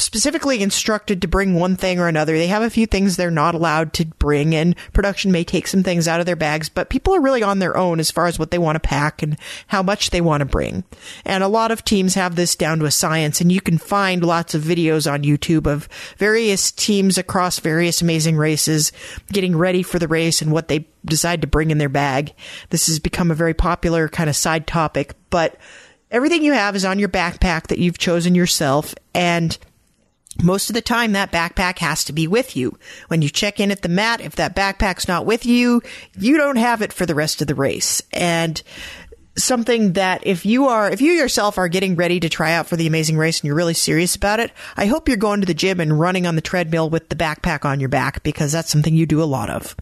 specifically 0.00 0.62
instructed 0.62 1.22
to 1.22 1.28
bring 1.28 1.54
one 1.54 1.76
thing 1.76 1.98
or 1.98 2.08
another. 2.08 2.36
They 2.36 2.48
have 2.48 2.62
a 2.62 2.70
few 2.70 2.86
things 2.86 3.16
they're 3.16 3.30
not 3.30 3.54
allowed 3.54 3.92
to 3.94 4.06
bring, 4.06 4.54
and 4.54 4.74
production 4.92 5.32
may 5.32 5.44
take 5.44 5.66
some 5.66 5.82
things 5.82 6.08
out 6.08 6.20
of 6.20 6.26
their 6.26 6.36
bags, 6.36 6.68
but 6.68 6.90
people 6.90 7.14
are 7.14 7.20
really 7.20 7.42
on 7.42 7.58
their 7.58 7.76
own 7.76 8.00
as 8.00 8.10
far 8.10 8.26
as 8.26 8.38
what 8.38 8.50
they 8.50 8.58
want 8.58 8.76
to 8.76 8.88
pack 8.88 9.22
and 9.22 9.38
how 9.68 9.82
much 9.82 10.10
they 10.10 10.20
want 10.20 10.40
to 10.40 10.44
bring. 10.44 10.84
And 11.24 11.44
a 11.44 11.48
lot 11.48 11.70
of 11.70 11.84
teams 11.84 12.14
have 12.14 12.36
this 12.36 12.56
down 12.56 12.78
to 12.80 12.84
a 12.84 12.90
science, 12.90 13.40
and 13.40 13.52
you 13.52 13.60
can 13.60 13.78
find 13.78 14.24
lots 14.24 14.54
of 14.54 14.62
videos 14.62 15.10
on 15.10 15.22
YouTube 15.22 15.66
of 15.66 15.88
various 16.16 16.72
teams 16.72 17.18
across 17.18 17.58
various 17.58 18.02
amazing 18.02 18.36
races 18.36 18.92
getting 19.32 19.56
ready 19.56 19.82
for 19.82 19.98
the 19.98 20.08
race 20.08 20.42
and 20.42 20.52
what 20.52 20.68
they 20.68 20.86
decide 21.04 21.40
to 21.40 21.46
bring 21.46 21.70
in 21.70 21.78
their 21.78 21.88
bag. 21.88 22.32
This 22.70 22.86
has 22.86 22.98
become 22.98 23.30
a 23.30 23.34
very 23.34 23.54
popular 23.54 24.08
kind 24.08 24.28
of 24.28 24.36
side 24.36 24.66
topic, 24.66 25.14
but 25.30 25.56
everything 26.10 26.42
you 26.42 26.52
have 26.52 26.76
is 26.76 26.84
on 26.84 26.98
your 26.98 27.08
backpack 27.08 27.68
that 27.68 27.78
you've 27.78 27.98
chosen 27.98 28.34
yourself, 28.34 28.94
and 29.14 29.56
most 30.42 30.70
of 30.70 30.74
the 30.74 30.80
time 30.80 31.12
that 31.12 31.32
backpack 31.32 31.78
has 31.78 32.04
to 32.04 32.12
be 32.12 32.26
with 32.26 32.56
you. 32.56 32.78
When 33.08 33.22
you 33.22 33.28
check 33.28 33.60
in 33.60 33.70
at 33.70 33.82
the 33.82 33.88
mat, 33.88 34.20
if 34.20 34.36
that 34.36 34.56
backpack's 34.56 35.08
not 35.08 35.26
with 35.26 35.44
you, 35.44 35.82
you 36.16 36.36
don't 36.36 36.56
have 36.56 36.82
it 36.82 36.92
for 36.92 37.04
the 37.04 37.14
rest 37.14 37.40
of 37.40 37.48
the 37.48 37.54
race. 37.54 38.00
And 38.12 38.62
something 39.36 39.94
that 39.94 40.26
if 40.26 40.44
you 40.46 40.68
are, 40.68 40.90
if 40.90 41.00
you 41.00 41.12
yourself 41.12 41.58
are 41.58 41.68
getting 41.68 41.96
ready 41.96 42.20
to 42.20 42.28
try 42.28 42.52
out 42.52 42.66
for 42.66 42.76
the 42.76 42.86
amazing 42.86 43.16
race 43.16 43.40
and 43.40 43.46
you're 43.46 43.56
really 43.56 43.74
serious 43.74 44.14
about 44.14 44.40
it, 44.40 44.52
I 44.76 44.86
hope 44.86 45.08
you're 45.08 45.16
going 45.16 45.40
to 45.40 45.46
the 45.46 45.54
gym 45.54 45.80
and 45.80 45.98
running 45.98 46.26
on 46.26 46.36
the 46.36 46.40
treadmill 46.40 46.90
with 46.90 47.08
the 47.08 47.16
backpack 47.16 47.64
on 47.64 47.80
your 47.80 47.88
back 47.88 48.22
because 48.22 48.52
that's 48.52 48.70
something 48.70 48.94
you 48.94 49.06
do 49.06 49.22
a 49.22 49.24
lot 49.24 49.50
of. 49.50 49.76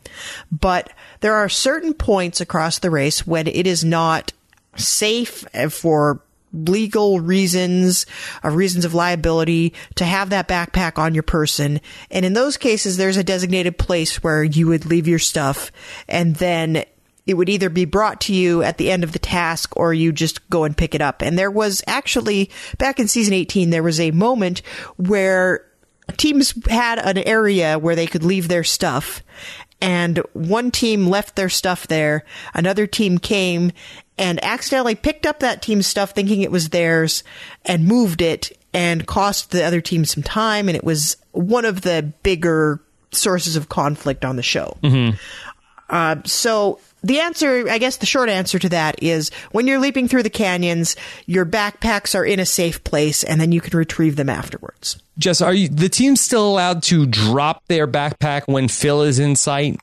But 0.50 0.90
there 1.20 1.34
are 1.34 1.48
certain 1.48 1.94
points 1.94 2.40
across 2.40 2.78
the 2.78 2.90
race 2.90 3.26
when 3.26 3.46
it 3.46 3.66
is 3.66 3.84
not 3.84 4.32
safe 4.76 5.44
for 5.70 6.22
legal 6.52 7.20
reasons, 7.20 8.06
uh, 8.44 8.50
reasons 8.50 8.84
of 8.84 8.94
liability 8.94 9.74
to 9.96 10.04
have 10.04 10.30
that 10.30 10.48
backpack 10.48 10.98
on 10.98 11.14
your 11.14 11.22
person. 11.22 11.80
And 12.10 12.24
in 12.24 12.32
those 12.32 12.56
cases, 12.56 12.96
there's 12.96 13.16
a 13.16 13.24
designated 13.24 13.78
place 13.78 14.22
where 14.22 14.42
you 14.42 14.66
would 14.68 14.86
leave 14.86 15.08
your 15.08 15.18
stuff 15.18 15.70
and 16.08 16.36
then 16.36 16.84
it 17.26 17.36
would 17.36 17.50
either 17.50 17.68
be 17.68 17.84
brought 17.84 18.22
to 18.22 18.34
you 18.34 18.62
at 18.62 18.78
the 18.78 18.90
end 18.90 19.04
of 19.04 19.12
the 19.12 19.18
task 19.18 19.76
or 19.76 19.92
you 19.92 20.12
just 20.12 20.48
go 20.48 20.64
and 20.64 20.76
pick 20.76 20.94
it 20.94 21.02
up. 21.02 21.20
And 21.20 21.38
there 21.38 21.50
was 21.50 21.82
actually, 21.86 22.50
back 22.78 22.98
in 22.98 23.06
season 23.06 23.34
18, 23.34 23.68
there 23.68 23.82
was 23.82 24.00
a 24.00 24.12
moment 24.12 24.62
where 24.96 25.66
teams 26.16 26.54
had 26.70 26.98
an 26.98 27.18
area 27.18 27.78
where 27.78 27.94
they 27.94 28.06
could 28.06 28.24
leave 28.24 28.48
their 28.48 28.64
stuff 28.64 29.22
and 29.80 30.18
one 30.32 30.70
team 30.70 31.06
left 31.06 31.36
their 31.36 31.48
stuff 31.48 31.86
there. 31.86 32.24
Another 32.54 32.86
team 32.86 33.18
came 33.18 33.72
and 34.16 34.42
accidentally 34.44 34.94
picked 34.94 35.26
up 35.26 35.40
that 35.40 35.62
team's 35.62 35.86
stuff 35.86 36.10
thinking 36.10 36.42
it 36.42 36.50
was 36.50 36.70
theirs 36.70 37.22
and 37.64 37.86
moved 37.86 38.20
it 38.20 38.58
and 38.74 39.06
cost 39.06 39.50
the 39.50 39.64
other 39.64 39.80
team 39.80 40.04
some 40.04 40.22
time. 40.22 40.68
And 40.68 40.76
it 40.76 40.84
was 40.84 41.16
one 41.32 41.64
of 41.64 41.82
the 41.82 42.12
bigger 42.22 42.80
sources 43.12 43.56
of 43.56 43.68
conflict 43.68 44.24
on 44.24 44.36
the 44.36 44.42
show. 44.42 44.76
Uh, 45.88 46.16
so 46.24 46.80
the 47.02 47.20
answer, 47.20 47.68
I 47.68 47.78
guess 47.78 47.96
the 47.96 48.06
short 48.06 48.28
answer 48.28 48.58
to 48.58 48.68
that 48.70 49.02
is 49.02 49.30
when 49.52 49.66
you're 49.66 49.78
leaping 49.78 50.08
through 50.08 50.24
the 50.24 50.30
canyons, 50.30 50.96
your 51.26 51.46
backpacks 51.46 52.14
are 52.14 52.24
in 52.24 52.40
a 52.40 52.46
safe 52.46 52.82
place 52.84 53.22
and 53.24 53.40
then 53.40 53.52
you 53.52 53.60
can 53.60 53.78
retrieve 53.78 54.16
them 54.16 54.28
afterwards. 54.28 55.00
Jess, 55.18 55.40
are 55.40 55.52
you 55.52 55.68
the 55.68 55.88
team 55.88 56.16
still 56.16 56.48
allowed 56.48 56.82
to 56.84 57.04
drop 57.04 57.66
their 57.66 57.88
backpack 57.88 58.42
when 58.46 58.68
Phil 58.68 59.02
is 59.02 59.18
in 59.18 59.34
sight? 59.36 59.80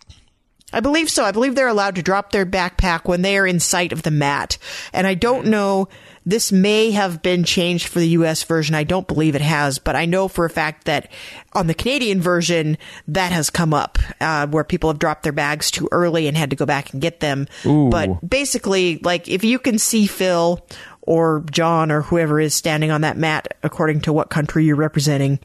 I 0.74 0.82
believe 0.82 1.10
so. 1.10 1.24
I 1.24 1.32
believe 1.32 1.56
they're 1.56 1.68
allowed 1.68 1.96
to 1.96 2.02
drop 2.02 2.32
their 2.32 2.46
backpack 2.46 3.06
when 3.06 3.22
they 3.22 3.38
are 3.38 3.48
in 3.48 3.60
sight 3.62 3.94
of 3.94 4.04
the 4.04 4.12
mat. 4.12 4.58
And 4.92 5.08
I 5.08 5.14
don't 5.14 5.48
know, 5.48 5.88
this 6.26 6.52
may 6.52 6.92
have 6.92 7.22
been 7.22 7.46
changed 7.46 7.88
for 7.88 8.00
the 8.00 8.10
US 8.10 8.44
version. 8.44 8.76
I 8.76 8.84
don't 8.84 9.08
believe 9.08 9.36
it 9.36 9.42
has, 9.42 9.78
but 9.80 9.96
I 9.96 10.06
know 10.06 10.28
for 10.28 10.44
a 10.44 10.50
fact 10.50 10.84
that 10.86 11.10
on 11.54 11.68
the 11.68 11.74
Canadian 11.74 12.20
version, 12.20 12.78
that 13.08 13.32
has 13.32 13.50
come 13.50 13.74
up, 13.74 14.00
uh, 14.20 14.48
where 14.48 14.66
people 14.66 14.90
have 14.90 15.00
dropped 15.00 15.24
their 15.24 15.32
bags 15.32 15.72
too 15.72 15.88
early 15.94 16.28
and 16.28 16.36
had 16.36 16.50
to 16.50 16.56
go 16.58 16.66
back 16.66 16.92
and 16.92 17.02
get 17.02 17.22
them. 17.22 17.48
Ooh. 17.66 17.90
But 17.90 18.28
basically, 18.28 18.98
like, 18.98 19.30
if 19.30 19.46
you 19.46 19.60
can 19.60 19.78
see 19.78 20.08
Phil, 20.08 20.66
or 21.06 21.44
John 21.52 21.92
or 21.92 22.02
whoever 22.02 22.40
is 22.40 22.54
standing 22.54 22.92
on 22.92 23.02
that 23.02 23.18
mat, 23.18 23.48
according 23.64 24.02
to 24.02 24.14
what 24.14 24.30
country 24.30 24.66
you're 24.66 24.76
representing, 24.76 25.40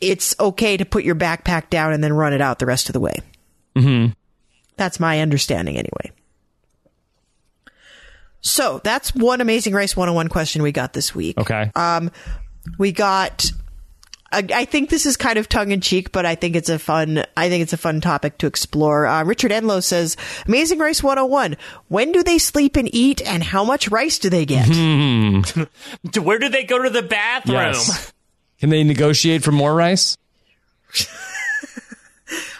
it's 0.00 0.34
okay 0.40 0.76
to 0.76 0.84
put 0.84 1.04
your 1.04 1.14
backpack 1.14 1.70
down 1.70 1.92
and 1.92 2.02
then 2.02 2.12
run 2.12 2.32
it 2.32 2.40
out 2.40 2.58
the 2.58 2.66
rest 2.66 2.88
of 2.88 2.92
the 2.92 3.00
way. 3.00 3.14
Mm-hmm. 3.76 4.12
That's 4.76 4.98
my 4.98 5.20
understanding 5.20 5.76
anyway. 5.76 6.12
So 8.40 8.80
that's 8.82 9.14
one 9.14 9.40
Amazing 9.40 9.72
Race 9.74 9.96
101 9.96 10.28
question 10.28 10.62
we 10.62 10.72
got 10.72 10.92
this 10.92 11.14
week. 11.14 11.38
Okay. 11.38 11.70
Um, 11.74 12.10
we 12.78 12.92
got. 12.92 13.50
I, 14.32 14.46
I 14.54 14.64
think 14.64 14.88
this 14.88 15.04
is 15.04 15.16
kind 15.16 15.38
of 15.38 15.48
tongue 15.48 15.70
in 15.72 15.80
cheek, 15.80 16.10
but 16.10 16.24
I 16.24 16.34
think 16.34 16.56
it's 16.56 16.70
a 16.70 16.78
fun. 16.78 17.24
I 17.36 17.48
think 17.48 17.62
it's 17.62 17.74
a 17.74 17.76
fun 17.76 18.00
topic 18.00 18.38
to 18.38 18.46
explore. 18.46 19.06
Uh, 19.06 19.24
Richard 19.24 19.52
Enlow 19.52 19.82
says, 19.82 20.16
"Amazing 20.46 20.78
Race 20.78 21.02
101. 21.02 21.56
When 21.88 22.12
do 22.12 22.22
they 22.22 22.38
sleep 22.38 22.76
and 22.76 22.92
eat, 22.94 23.20
and 23.26 23.42
how 23.42 23.62
much 23.62 23.88
rice 23.90 24.18
do 24.18 24.30
they 24.30 24.46
get?" 24.46 24.66
Where 26.18 26.38
do 26.38 26.48
they 26.48 26.64
go 26.64 26.82
to 26.82 26.90
the 26.90 27.02
bathroom? 27.02 27.56
Yes. 27.56 28.12
Can 28.58 28.70
they 28.70 28.82
negotiate 28.84 29.42
for 29.42 29.52
more 29.52 29.74
rice? 29.74 30.16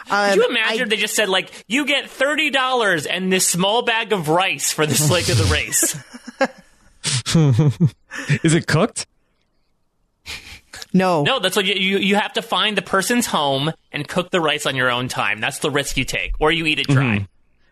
Could 0.09 0.37
you 0.37 0.47
imagine 0.49 0.83
if 0.83 0.89
they 0.91 0.97
just 0.97 1.15
said 1.15 1.31
like, 1.31 1.51
"You 1.69 1.87
get 1.87 2.11
thirty 2.11 2.51
dollars 2.51 3.07
and 3.07 3.33
this 3.33 3.49
small 3.49 3.83
bag 3.83 4.13
of 4.13 4.29
rice 4.29 4.71
for 4.71 4.85
this 4.85 5.11
leg 5.11 5.31
of 5.31 5.39
the 5.39 5.45
race"? 5.45 5.97
Is 8.45 8.55
it 8.55 8.67
cooked? 8.67 9.07
No. 10.93 11.23
No, 11.23 11.39
that's 11.41 11.57
what 11.57 11.65
you, 11.65 11.75
you 11.75 11.99
you 11.99 12.17
have 12.17 12.33
to 12.35 12.43
find 12.43 12.77
the 12.77 12.83
person's 12.83 13.27
home 13.27 13.73
and 13.93 14.07
cook 14.07 14.31
the 14.31 14.41
rice 14.41 14.67
on 14.67 14.77
your 14.77 14.91
own 14.91 15.09
time. 15.09 15.41
That's 15.41 15.59
the 15.61 15.71
risk 15.71 15.97
you 15.97 16.05
take, 16.05 16.33
or 16.41 16.53
you 16.53 16.67
eat 16.67 16.79
it 16.79 16.87
dry. 16.89 17.03
Mm-hmm. 17.17 17.25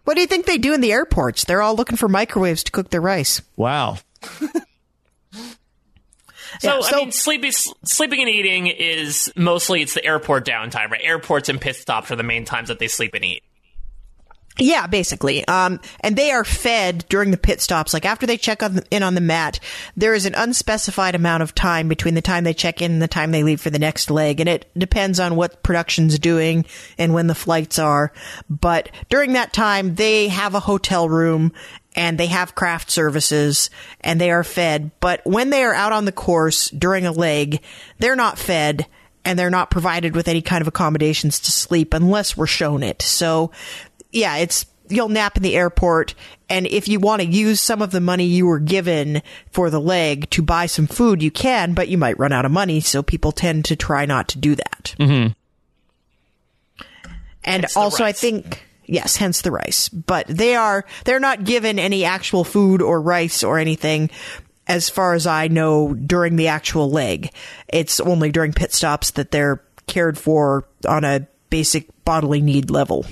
What 0.05 0.15
do 0.15 0.21
you 0.23 0.27
think 0.27 0.47
they 0.47 0.59
do 0.59 0.73
in 0.73 0.81
the 0.81 0.93
airports? 0.93 1.45
They're 1.45 1.63
all 1.63 1.77
looking 1.77 1.97
for 1.97 2.09
microwaves 2.09 2.65
to 2.65 2.73
cook 2.73 2.91
their 2.91 3.01
rice. 3.03 3.43
Wow. 3.57 3.99
So, 6.59 6.77
Yeah, 6.77 6.81
so- 6.81 6.97
I 6.97 7.01
mean, 7.01 7.13
sleeping, 7.13 7.53
sleeping 7.85 8.21
and 8.21 8.29
eating 8.29 8.67
is 8.67 9.33
mostly 9.37 9.83
it's 9.83 9.95
the 9.95 10.05
airport 10.05 10.45
downtime, 10.45 10.91
right? 10.91 11.01
Airports 11.03 11.49
and 11.49 11.61
pit 11.61 11.77
stops 11.77 12.11
are 12.11 12.17
the 12.17 12.25
main 12.25 12.45
times 12.45 12.69
that 12.69 12.81
they 12.81 12.89
sleep 12.89 13.15
and 13.15 13.25
eat. 13.25 13.45
Yeah, 14.61 14.87
basically. 14.87 15.47
Um, 15.49 15.81
and 16.01 16.17
they 16.17 16.31
are 16.31 16.45
fed 16.45 17.07
during 17.09 17.31
the 17.31 17.39
pit 17.39 17.61
stops. 17.61 17.95
Like 17.95 18.05
after 18.05 18.27
they 18.27 18.37
check 18.37 18.63
on 18.63 18.75
the, 18.77 18.87
in 18.91 19.03
on 19.03 19.15
the 19.15 19.21
mat, 19.21 19.59
there 19.97 20.15
is 20.15 20.27
an 20.27 20.35
unspecified 20.35 21.15
amount 21.15 21.43
of 21.43 21.55
time 21.55 21.89
between 21.89 22.15
the 22.15 22.23
time 22.23 22.45
they 22.45 22.55
check 22.55 22.83
in 22.83 22.93
and 22.93 23.03
the 23.03 23.09
time 23.09 23.31
they 23.31 23.43
leave 23.43 23.61
for 23.61 23.71
the 23.71 23.79
next 23.79 24.11
leg. 24.11 24.39
And 24.39 24.49
it 24.49 24.71
depends 24.77 25.19
on 25.19 25.35
what 25.35 25.63
production's 25.63 26.19
doing 26.19 26.67
and 26.99 27.15
when 27.15 27.27
the 27.27 27.35
flights 27.35 27.79
are. 27.79 28.13
But 28.51 28.91
during 29.09 29.33
that 29.33 29.53
time, 29.55 29.95
they 29.95 30.29
have 30.29 30.55
a 30.55 30.61
hotel 30.61 31.09
room 31.09 31.53
and 31.97 32.19
they 32.19 32.27
have 32.27 32.55
craft 32.55 32.91
services 32.91 33.71
and 34.03 34.21
they 34.21 34.31
are 34.31 34.45
fed. 34.45 34.91
But 35.01 35.23
when 35.25 35.51
they 35.51 35.65
are 35.65 35.75
out 35.75 35.93
on 35.93 36.05
the 36.05 36.13
course 36.13 36.69
during 36.71 37.07
a 37.07 37.13
leg, 37.13 37.63
they're 37.99 38.15
not 38.15 38.39
fed 38.39 38.87
and 39.25 39.39
they're 39.39 39.51
not 39.51 39.71
provided 39.71 40.15
with 40.15 40.29
any 40.29 40.43
kind 40.43 40.63
of 40.63 40.69
accommodations 40.69 41.41
to 41.41 41.53
sleep 41.53 41.95
unless 41.95 42.37
we're 42.37 42.47
shown 42.47 42.83
it. 42.83 43.03
So, 43.03 43.51
yeah, 44.13 44.37
it's 44.37 44.67
you'll 44.89 45.09
nap 45.09 45.37
in 45.37 45.43
the 45.43 45.57
airport 45.57 46.15
and 46.51 46.67
if 46.67 46.89
you 46.89 46.99
want 46.99 47.23
to 47.23 47.29
use 47.29 47.61
some 47.61 47.81
of 47.81 47.93
the 47.93 48.01
money 48.01 48.25
you 48.25 48.45
were 48.45 48.59
given 48.59 49.23
for 49.53 49.71
the 49.71 49.81
leg 49.81 50.29
to 50.31 50.43
buy 50.43 50.67
some 50.67 50.89
food, 50.89 51.23
you 51.23 51.31
can, 51.31 51.75
but 51.75 51.89
you 51.89 51.97
might 51.97 52.19
run 52.19 52.33
out 52.33 52.45
of 52.45 52.51
money, 52.51 52.81
so 52.81 53.05
people 53.05 53.31
tend 53.31 53.65
to 53.67 53.77
try 53.77 54.05
not 54.05 54.29
to 54.29 54.39
do 54.39 54.57
that. 54.57 54.95
Mm-hmm. 54.99 55.33
And 57.45 57.63
Hence 57.63 57.77
also, 57.77 58.05
I 58.05 58.11
think 58.11 58.67
yes, 58.85 59.17
hence 59.17 59.43
the 59.43 59.53
rice. 59.53 59.89
But 59.89 60.27
they 60.27 60.57
are 60.57 60.85
they're 61.05 61.21
not 61.21 61.45
given 61.45 61.79
any 61.79 62.05
actual 62.05 62.43
food 62.43 62.83
or 62.83 63.01
rice 63.01 63.45
or 63.45 63.59
anything. 63.59 64.11
As 64.67 64.91
far 64.91 65.15
as 65.15 65.27
I 65.27 65.49
know, 65.49 65.95
during 65.95 66.37
the 66.37 66.49
actual 66.49 66.91
leg, 66.91 67.33
it's 67.69 67.99
only 67.99 68.31
during 68.31 68.53
pit 68.53 68.73
stops 68.73 69.13
that 69.13 69.31
they're 69.31 69.63
cared 69.87 70.19
for 70.19 70.65
on 70.87 71.05
a 71.05 71.27
basic 71.49 71.89
bodily 72.05 72.41
need 72.41 72.71
level. 72.71 73.07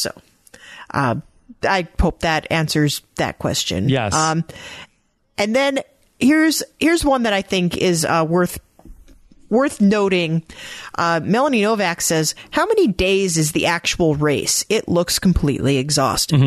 So, 0.00 0.12
uh, 0.90 1.16
I 1.62 1.88
hope 2.00 2.20
that 2.20 2.46
answers 2.50 3.02
that 3.16 3.38
question. 3.38 3.88
Yes. 3.88 4.14
Um, 4.14 4.44
and 5.36 5.54
then 5.54 5.80
here's 6.18 6.62
here's 6.78 7.04
one 7.04 7.24
that 7.24 7.32
I 7.32 7.42
think 7.42 7.76
is 7.76 8.04
uh, 8.04 8.24
worth 8.28 8.58
worth 9.48 9.80
noting. 9.80 10.44
Uh, 10.94 11.20
Melanie 11.22 11.62
Novak 11.62 12.00
says, 12.00 12.34
"How 12.50 12.66
many 12.66 12.88
days 12.88 13.36
is 13.36 13.52
the 13.52 13.66
actual 13.66 14.14
race? 14.14 14.64
It 14.68 14.88
looks 14.88 15.18
completely 15.18 15.78
exhausting." 15.78 16.40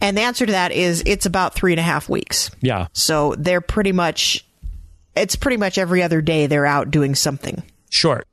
And 0.00 0.16
the 0.16 0.22
answer 0.22 0.46
to 0.46 0.52
that 0.52 0.72
is 0.72 1.02
it's 1.06 1.26
about 1.26 1.54
three 1.54 1.72
and 1.72 1.80
a 1.80 1.82
half 1.82 2.08
weeks. 2.08 2.50
Yeah. 2.60 2.86
So 2.92 3.34
they're 3.36 3.60
pretty 3.60 3.92
much, 3.92 4.44
it's 5.16 5.34
pretty 5.34 5.56
much 5.56 5.76
every 5.76 6.02
other 6.02 6.20
day 6.20 6.46
they're 6.46 6.66
out 6.66 6.90
doing 6.90 7.14
something. 7.14 7.62
Short. 7.90 8.27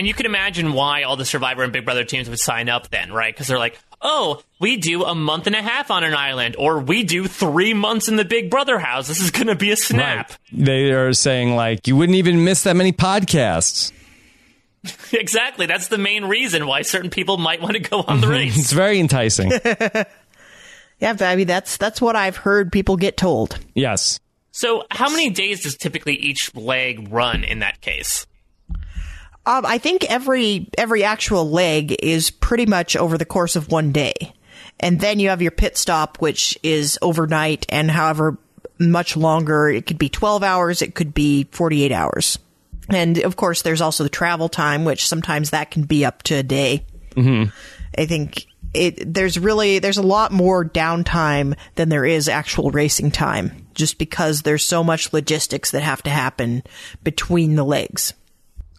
And 0.00 0.06
and 0.06 0.08
you 0.08 0.14
can 0.14 0.24
imagine 0.24 0.72
why 0.72 1.02
all 1.02 1.16
the 1.16 1.26
Survivor 1.26 1.62
and 1.62 1.74
Big 1.74 1.84
Brother 1.84 2.04
teams 2.04 2.30
would 2.30 2.38
sign 2.38 2.70
up 2.70 2.88
then, 2.88 3.12
right? 3.12 3.34
Because 3.34 3.48
they're 3.48 3.58
like, 3.58 3.78
oh, 4.00 4.42
we 4.58 4.78
do 4.78 5.04
a 5.04 5.14
month 5.14 5.46
and 5.46 5.54
a 5.54 5.60
half 5.60 5.90
on 5.90 6.04
an 6.04 6.14
island, 6.14 6.56
or 6.58 6.78
we 6.78 7.02
do 7.02 7.28
three 7.28 7.74
months 7.74 8.08
in 8.08 8.16
the 8.16 8.24
Big 8.24 8.48
Brother 8.48 8.78
house. 8.78 9.08
This 9.08 9.20
is 9.20 9.30
going 9.30 9.48
to 9.48 9.54
be 9.54 9.72
a 9.72 9.76
snap. 9.76 10.32
They 10.52 10.92
are 10.92 11.12
saying 11.12 11.54
like 11.54 11.86
you 11.86 11.96
wouldn't 11.96 12.16
even 12.16 12.44
miss 12.44 12.62
that 12.62 12.76
many 12.76 12.94
podcasts. 12.94 13.92
exactly. 15.12 15.66
That's 15.66 15.88
the 15.88 15.98
main 15.98 16.24
reason 16.24 16.66
why 16.66 16.80
certain 16.80 17.10
people 17.10 17.36
might 17.36 17.60
want 17.60 17.74
to 17.74 17.80
go 17.80 18.00
on 18.00 18.22
the 18.22 18.26
mm-hmm. 18.26 18.36
race. 18.36 18.58
It's 18.58 18.72
very 18.72 18.98
enticing. 19.00 19.52
Yeah, 20.98 21.16
I 21.18 21.34
mean 21.34 21.46
that's 21.46 21.78
that's 21.78 21.98
what 21.98 22.14
I've 22.14 22.36
heard 22.36 22.72
people 22.72 22.98
get 22.98 23.16
told. 23.16 23.58
yes. 23.74 24.20
So, 24.52 24.84
how 24.90 25.08
many 25.08 25.30
days 25.30 25.62
does 25.62 25.76
typically 25.78 26.14
each 26.14 26.54
leg 26.54 27.10
run 27.10 27.42
in 27.42 27.60
that 27.60 27.80
case? 27.80 28.26
Um, 29.46 29.64
I 29.64 29.78
think 29.78 30.04
every 30.04 30.68
every 30.76 31.02
actual 31.02 31.50
leg 31.50 31.96
is 32.02 32.30
pretty 32.30 32.66
much 32.66 32.94
over 32.94 33.16
the 33.16 33.24
course 33.24 33.56
of 33.56 33.72
one 33.72 33.90
day, 33.90 34.34
and 34.78 35.00
then 35.00 35.18
you 35.18 35.30
have 35.30 35.40
your 35.40 35.50
pit 35.50 35.78
stop, 35.78 36.18
which 36.20 36.58
is 36.62 36.98
overnight, 37.00 37.64
and 37.70 37.90
however 37.90 38.36
much 38.78 39.16
longer. 39.16 39.68
It 39.68 39.86
could 39.86 39.98
be 39.98 40.10
twelve 40.10 40.42
hours, 40.42 40.82
it 40.82 40.94
could 40.94 41.14
be 41.14 41.48
forty 41.52 41.82
eight 41.84 41.92
hours, 41.92 42.38
and 42.90 43.16
of 43.18 43.36
course, 43.36 43.62
there's 43.62 43.80
also 43.80 44.04
the 44.04 44.10
travel 44.10 44.50
time, 44.50 44.84
which 44.84 45.08
sometimes 45.08 45.50
that 45.50 45.70
can 45.70 45.84
be 45.84 46.04
up 46.04 46.22
to 46.24 46.34
a 46.34 46.42
day. 46.42 46.84
Mm-hmm. 47.16 47.50
I 47.96 48.06
think 48.06 48.46
it 48.74 49.14
there's 49.14 49.38
really 49.38 49.78
there's 49.78 49.96
a 49.96 50.02
lot 50.02 50.32
more 50.32 50.66
downtime 50.66 51.56
than 51.76 51.88
there 51.88 52.04
is 52.04 52.28
actual 52.28 52.70
racing 52.70 53.10
time, 53.10 53.66
just 53.74 53.96
because 53.96 54.42
there's 54.42 54.64
so 54.64 54.84
much 54.84 55.14
logistics 55.14 55.70
that 55.70 55.82
have 55.82 56.02
to 56.02 56.10
happen 56.10 56.62
between 57.02 57.56
the 57.56 57.64
legs 57.64 58.12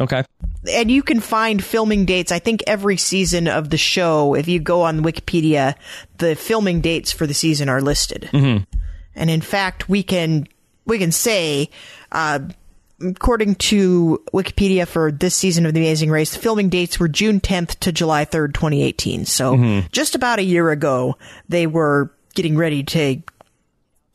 Okay. 0.01 0.23
and 0.71 0.91
you 0.91 1.01
can 1.03 1.19
find 1.19 1.63
filming 1.63 2.05
dates. 2.05 2.31
I 2.31 2.39
think 2.39 2.63
every 2.67 2.97
season 2.97 3.47
of 3.47 3.69
the 3.69 3.77
show, 3.77 4.35
if 4.35 4.47
you 4.47 4.59
go 4.59 4.81
on 4.81 5.01
Wikipedia, 5.01 5.75
the 6.17 6.35
filming 6.35 6.81
dates 6.81 7.11
for 7.11 7.25
the 7.25 7.33
season 7.33 7.69
are 7.69 7.81
listed. 7.81 8.29
Mm-hmm. 8.33 8.63
And 9.15 9.29
in 9.29 9.41
fact, 9.41 9.89
we 9.89 10.03
can 10.03 10.47
we 10.85 10.97
can 10.99 11.11
say, 11.11 11.69
uh, 12.11 12.39
according 13.01 13.55
to 13.55 14.21
Wikipedia 14.33 14.87
for 14.87 15.11
this 15.11 15.35
season 15.35 15.65
of 15.65 15.73
The 15.73 15.79
Amazing 15.79 16.09
Race, 16.11 16.33
the 16.33 16.39
filming 16.39 16.69
dates 16.69 16.99
were 16.99 17.07
June 17.07 17.39
10th 17.39 17.79
to 17.79 17.91
July 17.91 18.25
3rd, 18.25 18.53
2018. 18.53 19.25
So 19.25 19.55
Mm-hmm. 19.55 19.87
just 19.91 20.15
about 20.15 20.39
a 20.39 20.43
year 20.43 20.69
ago, 20.71 21.17
they 21.49 21.67
were 21.67 22.11
getting 22.35 22.57
ready 22.57 22.83
to 22.83 23.21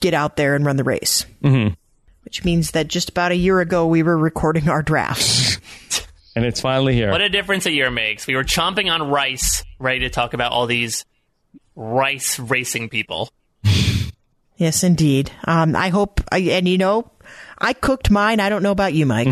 get 0.01 0.15
out 0.15 0.37
there 0.37 0.55
and 0.55 0.65
run 0.65 0.77
the 0.77 0.85
race. 0.85 1.27
Mm-hmm. 1.43 1.75
Which 2.25 2.45
means 2.45 2.73
that 2.73 2.89
just 2.89 3.11
about 3.11 3.31
a 3.33 3.37
year 3.37 3.61
ago, 3.61 3.87
we 3.87 4.03
were 4.03 4.17
recording 4.19 4.69
our 4.69 4.83
draft. 4.83 5.46
And 6.37 6.45
it's 6.45 6.61
finally 6.61 6.95
here. 6.95 7.11
What 7.11 7.23
a 7.23 7.31
difference 7.31 7.65
a 7.67 7.73
year 7.73 7.91
makes. 7.91 8.27
We 8.27 8.37
were 8.37 8.45
chomping 8.45 8.93
on 8.93 9.11
rice, 9.11 9.65
ready 9.79 10.01
to 10.01 10.11
talk 10.11 10.35
about 10.35 10.53
all 10.53 10.67
these 10.67 11.05
rice 11.75 12.39
racing 12.39 12.91
people. 12.91 13.31
Yes, 14.59 14.83
indeed. 14.83 15.31
Um, 15.45 15.77
I 15.77 15.91
hope, 15.91 16.23
I, 16.33 16.39
and 16.39 16.67
you 16.67 16.79
know, 16.79 17.11
I 17.59 17.75
cooked 17.75 18.11
mine. 18.11 18.41
I 18.41 18.49
don't 18.49 18.63
know 18.63 18.71
about 18.71 18.95
you, 18.95 19.05
Mike. 19.05 19.29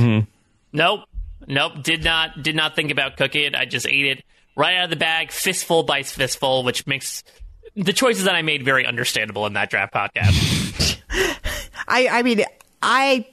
Nope. 0.70 1.01
Nope. 1.47 1.82
Did 1.82 2.05
not 2.05 2.43
did 2.43 2.55
not 2.55 2.76
think 2.76 2.90
about 2.90 3.16
cooking 3.16 3.44
it. 3.44 3.55
I 3.55 3.64
just 3.64 3.86
ate 3.86 4.05
it 4.05 4.24
right 4.55 4.76
out 4.76 4.85
of 4.85 4.90
the 4.90 4.97
bag, 4.97 5.32
fistful 5.32 5.85
by 5.85 6.02
fistful, 6.02 6.62
which 6.62 6.86
makes 6.86 7.24
the 7.74 7.94
choices 7.94 8.24
that 8.24 8.35
I 8.35 8.43
made 8.43 8.66
very 8.66 8.85
understandable 8.86 9.47
in 9.47 9.55
that 9.55 9.70
draft 9.70 9.94
podcast. 9.94 10.98
I, 11.89 12.09
I 12.09 12.22
mean, 12.22 12.44
I, 12.82 13.26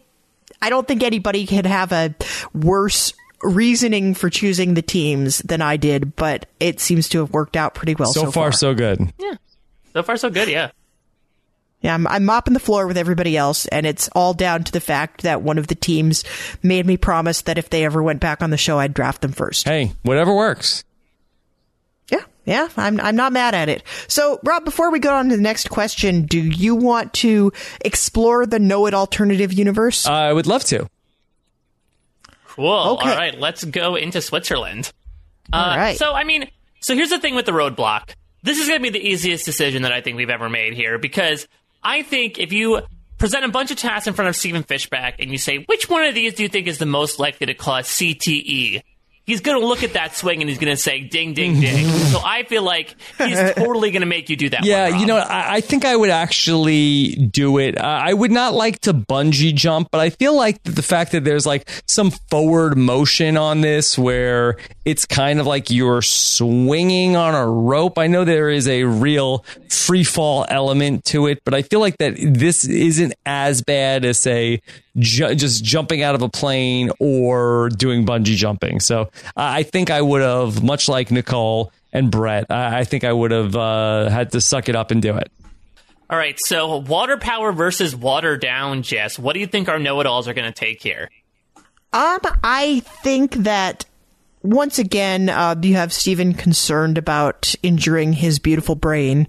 I 0.61 0.69
don't 0.69 0.87
think 0.87 1.03
anybody 1.03 1.45
could 1.45 1.65
have 1.65 1.91
a 1.91 2.15
worse 2.53 3.13
reasoning 3.43 4.13
for 4.13 4.29
choosing 4.29 4.73
the 4.73 4.81
teams 4.81 5.39
than 5.39 5.61
I 5.61 5.77
did, 5.77 6.15
but 6.15 6.45
it 6.59 6.79
seems 6.79 7.09
to 7.09 7.19
have 7.19 7.31
worked 7.31 7.55
out 7.55 7.73
pretty 7.73 7.95
well 7.95 8.11
so, 8.13 8.25
so, 8.25 8.31
far, 8.31 8.51
so 8.51 8.73
good. 8.73 9.13
Yeah. 9.17 9.35
So 9.93 10.03
far 10.03 10.17
so 10.17 10.29
good, 10.29 10.47
yeah. 10.47 10.71
Yeah, 11.81 11.95
I'm, 11.95 12.07
I'm 12.07 12.25
mopping 12.25 12.53
the 12.53 12.59
floor 12.59 12.85
with 12.85 12.97
everybody 12.97 13.35
else, 13.35 13.65
and 13.65 13.85
it's 13.87 14.07
all 14.13 14.33
down 14.35 14.63
to 14.65 14.71
the 14.71 14.79
fact 14.79 15.23
that 15.23 15.41
one 15.41 15.57
of 15.57 15.65
the 15.67 15.75
teams 15.75 16.23
made 16.61 16.85
me 16.85 16.95
promise 16.95 17.41
that 17.41 17.57
if 17.57 17.71
they 17.71 17.83
ever 17.85 18.03
went 18.03 18.19
back 18.19 18.43
on 18.43 18.51
the 18.51 18.57
show, 18.57 18.77
I'd 18.77 18.93
draft 18.93 19.21
them 19.21 19.31
first. 19.31 19.67
Hey, 19.67 19.93
whatever 20.03 20.33
works. 20.35 20.83
Yeah, 22.11 22.23
Yeah, 22.45 22.69
I'm 22.77 22.99
I'm 22.99 23.15
not 23.15 23.33
mad 23.33 23.55
at 23.55 23.67
it. 23.67 23.83
So, 24.07 24.39
Rob, 24.43 24.63
before 24.63 24.91
we 24.91 24.99
go 24.99 25.15
on 25.15 25.29
to 25.29 25.35
the 25.35 25.41
next 25.41 25.69
question, 25.71 26.27
do 26.27 26.39
you 26.39 26.75
want 26.75 27.13
to 27.15 27.51
explore 27.83 28.45
the 28.45 28.59
Know 28.59 28.85
It 28.85 28.93
alternative 28.93 29.51
universe? 29.51 30.05
Uh, 30.05 30.11
I 30.11 30.33
would 30.33 30.45
love 30.45 30.63
to. 30.65 30.87
Cool. 32.55 32.71
Okay. 32.71 33.09
All 33.09 33.15
right, 33.17 33.37
let's 33.39 33.63
go 33.63 33.95
into 33.95 34.21
Switzerland. 34.21 34.91
All 35.53 35.71
Uh, 35.71 35.77
right. 35.77 35.97
So, 35.97 36.11
I 36.13 36.23
mean, 36.25 36.49
so 36.81 36.95
here's 36.95 37.09
the 37.09 37.19
thing 37.19 37.33
with 37.35 37.45
the 37.45 37.51
roadblock. 37.53 38.09
This 38.43 38.59
is 38.59 38.67
going 38.67 38.79
to 38.79 38.91
be 38.91 38.97
the 38.97 39.05
easiest 39.07 39.45
decision 39.45 39.83
that 39.83 39.91
I 39.93 40.01
think 40.01 40.17
we've 40.17 40.29
ever 40.29 40.49
made 40.49 40.73
here 40.73 40.97
because 40.97 41.47
I 41.83 42.01
think 42.01 42.39
if 42.39 42.51
you 42.51 42.81
present 43.17 43.45
a 43.45 43.49
bunch 43.49 43.71
of 43.71 43.77
tasks 43.77 44.07
in 44.07 44.13
front 44.13 44.29
of 44.29 44.35
Stephen 44.35 44.63
Fishbach 44.63 45.13
and 45.19 45.31
you 45.31 45.37
say, 45.37 45.59
which 45.67 45.89
one 45.89 46.03
of 46.03 46.13
these 46.15 46.33
do 46.33 46.43
you 46.43 46.49
think 46.49 46.67
is 46.67 46.77
the 46.79 46.85
most 46.85 47.19
likely 47.19 47.45
to 47.47 47.53
cause 47.53 47.87
CTE? 47.87 48.81
He's 49.25 49.41
going 49.41 49.59
to 49.59 49.65
look 49.65 49.83
at 49.83 49.93
that 49.93 50.15
swing 50.15 50.41
and 50.41 50.49
he's 50.49 50.57
going 50.57 50.75
to 50.75 50.81
say, 50.81 51.01
ding, 51.01 51.33
ding, 51.33 51.59
ding. 51.59 51.87
so 52.11 52.19
I 52.23 52.43
feel 52.43 52.63
like 52.63 52.95
he's 53.17 53.37
totally 53.55 53.91
going 53.91 54.01
to 54.01 54.07
make 54.07 54.29
you 54.29 54.35
do 54.35 54.49
that. 54.49 54.65
Yeah, 54.65 54.87
you 54.87 55.05
know, 55.05 55.17
I, 55.17 55.55
I 55.55 55.61
think 55.61 55.85
I 55.85 55.95
would 55.95 56.09
actually 56.09 57.15
do 57.15 57.57
it. 57.59 57.77
Uh, 57.77 57.83
I 57.83 58.13
would 58.13 58.31
not 58.31 58.53
like 58.53 58.79
to 58.81 58.93
bungee 58.93 59.53
jump, 59.53 59.89
but 59.91 59.99
I 59.99 60.09
feel 60.09 60.35
like 60.35 60.61
the 60.63 60.81
fact 60.81 61.11
that 61.11 61.23
there's 61.23 61.45
like 61.45 61.69
some 61.87 62.11
forward 62.29 62.77
motion 62.77 63.37
on 63.37 63.61
this 63.61 63.97
where 63.97 64.57
it's 64.85 65.05
kind 65.05 65.39
of 65.39 65.45
like 65.45 65.69
you're 65.69 66.01
swinging 66.01 67.15
on 67.15 67.35
a 67.35 67.47
rope. 67.47 67.97
I 67.97 68.07
know 68.07 68.25
there 68.25 68.49
is 68.49 68.67
a 68.67 68.83
real 68.83 69.45
free 69.69 70.03
fall 70.03 70.45
element 70.49 71.05
to 71.05 71.27
it, 71.27 71.41
but 71.43 71.53
I 71.53 71.61
feel 71.61 71.79
like 71.79 71.97
that 71.99 72.15
this 72.17 72.65
isn't 72.65 73.13
as 73.25 73.61
bad 73.61 74.05
as 74.05 74.19
say 74.19 74.61
ju- 74.97 75.35
just 75.35 75.63
jumping 75.63 76.03
out 76.03 76.15
of 76.15 76.21
a 76.21 76.29
plane 76.29 76.91
or 76.99 77.69
doing 77.69 78.05
bungee 78.05 78.35
jumping. 78.35 78.79
So 78.79 79.09
I 79.35 79.59
I 79.59 79.63
think 79.63 79.89
I 79.89 80.01
would 80.01 80.21
have, 80.21 80.63
much 80.63 80.89
like 80.89 81.11
Nicole 81.11 81.71
and 81.93 82.09
Bret, 82.09 82.47
I, 82.49 82.79
I 82.79 82.83
think 82.83 83.03
I 83.03 83.13
would 83.13 83.31
have 83.31 83.55
uh, 83.55 84.09
had 84.09 84.31
to 84.31 84.41
suck 84.41 84.69
it 84.69 84.75
up 84.75 84.91
and 84.91 85.01
do 85.01 85.17
it. 85.17 85.31
All 86.09 86.17
right, 86.17 86.37
so 86.39 86.77
water 86.77 87.17
power 87.17 87.53
versus 87.53 87.95
water 87.95 88.35
down, 88.35 88.81
Jess. 88.81 89.17
What 89.17 89.33
do 89.33 89.39
you 89.39 89.47
think 89.47 89.69
our 89.69 89.79
know-it-alls 89.79 90.27
are 90.27 90.33
going 90.33 90.51
to 90.51 90.57
take 90.57 90.81
here? 90.81 91.09
Um, 91.93 92.19
I 92.43 92.81
think 93.03 93.33
that 93.35 93.85
once 94.43 94.79
again, 94.79 95.29
uh, 95.29 95.55
you 95.61 95.75
have 95.75 95.93
Stephen 95.93 96.33
concerned 96.33 96.97
about 96.97 97.55
injuring 97.63 98.11
his 98.11 98.39
beautiful 98.39 98.75
brain, 98.75 99.27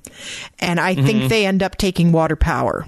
and 0.59 0.81
I 0.81 0.95
think 0.95 1.29
they 1.29 1.47
end 1.47 1.63
up 1.63 1.77
taking 1.77 2.11
water 2.11 2.35
power. 2.35 2.87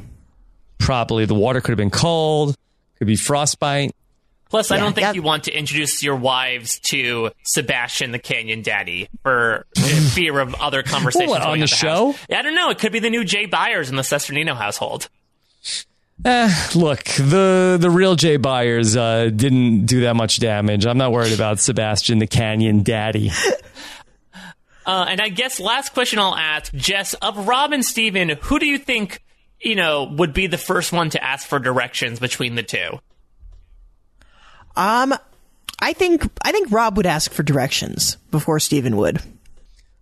Probably 0.79 1.25
the 1.27 1.35
water 1.35 1.61
could 1.61 1.71
have 1.71 1.77
been 1.77 1.91
cold, 1.91 2.57
could 2.99 3.07
be 3.07 3.17
frostbite. 3.17 3.95
Plus, 4.51 4.71
I 4.71 4.77
don't 4.77 4.93
think 4.93 5.07
yeah. 5.07 5.13
you 5.15 5.23
want 5.23 5.45
to 5.45 5.53
introduce 5.53 6.03
your 6.03 6.15
wives 6.15 6.79
to 6.91 7.33
Sebastian 7.43 8.13
the 8.13 8.21
Canyon 8.21 8.63
Daddy 8.63 9.09
for 9.23 9.67
fear 9.75 10.39
of 10.39 10.55
other 10.55 10.85
conversations. 10.85 11.31
What, 11.31 11.41
on 11.41 11.49
going 11.49 11.61
the 11.61 11.67
show? 11.67 12.13
house. 12.13 12.27
Yeah, 12.29 12.39
I 12.39 12.43
don't 12.43 12.55
know. 12.55 12.71
It 12.71 12.79
could 12.79 12.93
be 12.93 13.01
the 13.01 13.11
new 13.11 13.25
Jay 13.25 13.49
Byars 13.49 13.91
in 13.91 13.97
the 13.97 14.03
Cesternino 14.03 14.55
household. 14.55 15.09
Eh, 16.25 16.55
look, 16.77 17.03
the 17.05 17.79
the 17.81 17.91
real 17.91 18.15
Jay 18.15 18.39
Byars 18.39 18.97
uh, 18.97 19.31
didn't 19.31 19.87
do 19.87 20.03
that 20.03 20.15
much 20.15 20.39
damage. 20.39 20.87
I'm 20.87 20.99
not 20.99 21.11
worried 21.11 21.33
about 21.33 21.59
Sebastian 21.59 22.21
the 22.21 22.29
Canyon 22.29 22.83
Daddy. 22.83 23.33
Uh, 24.87 25.07
and 25.09 25.19
I 25.21 25.31
guess 25.31 25.61
last 25.61 25.95
question 25.95 26.19
I'll 26.19 26.37
ask, 26.37 26.71
Jess, 26.75 27.15
of 27.15 27.49
Rob 27.49 27.73
and 27.73 27.83
Stephen, 27.83 28.29
who 28.29 28.59
do 28.59 28.67
you 28.67 28.77
think, 28.77 29.23
you 29.65 29.75
know, 29.77 30.05
would 30.05 30.33
be 30.35 30.47
the 30.47 30.59
first 30.59 30.93
one 30.93 31.11
to 31.11 31.23
ask 31.25 31.47
for 31.47 31.59
directions 31.59 32.19
between 32.21 32.55
the 32.55 32.63
two? 32.63 32.99
Um, 34.77 35.15
I 35.81 35.93
think 35.93 36.29
I 36.43 36.53
think 36.53 36.71
Rob 36.73 36.97
would 36.97 37.07
ask 37.07 37.33
for 37.33 37.43
directions 37.43 38.17
before 38.31 38.59
Stephen 38.61 38.97
would. 38.97 39.21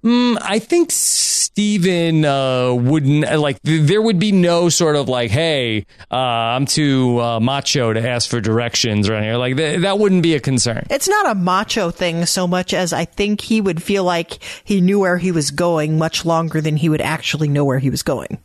I 0.05 0.59
think 0.59 0.91
Stephen 0.91 2.25
uh, 2.25 2.73
wouldn't 2.75 3.39
like. 3.39 3.63
th- 3.63 3.83
There 3.87 4.03
would 4.03 4.19
be 4.19 4.33
no 4.33 4.69
sort 4.69 4.97
of 4.97 5.09
like, 5.09 5.31
"Hey, 5.31 5.87
uh, 6.11 6.17
I'm 6.17 6.67
too 6.67 7.21
uh, 7.21 7.39
macho 7.39 7.93
to 7.93 8.09
ask 8.09 8.29
for 8.29 8.41
directions" 8.41 9.09
around 9.09 9.23
here. 9.23 9.37
Like 9.37 9.57
th- 9.57 9.83
that 9.83 10.01
wouldn't 10.01 10.25
be 10.25 10.35
a 10.35 10.41
concern. 10.41 10.87
It's 10.91 11.09
not 11.09 11.31
a 11.31 11.37
macho 11.37 11.93
thing 11.93 12.27
so 12.27 12.49
much 12.49 12.75
as 12.75 12.93
I 12.93 13.05
think 13.05 13.41
he 13.43 13.61
would 13.61 13.81
feel 13.81 14.03
like 14.03 14.43
he 14.65 14.81
knew 14.81 14.99
where 14.99 15.19
he 15.19 15.31
was 15.31 15.53
going 15.53 15.99
much 15.99 16.25
longer 16.25 16.61
than 16.61 16.77
he 16.77 16.89
would 16.89 17.01
actually 17.01 17.47
know 17.49 17.65
where 17.65 17.79
he 17.79 17.91
was 17.91 18.03
going. 18.03 18.39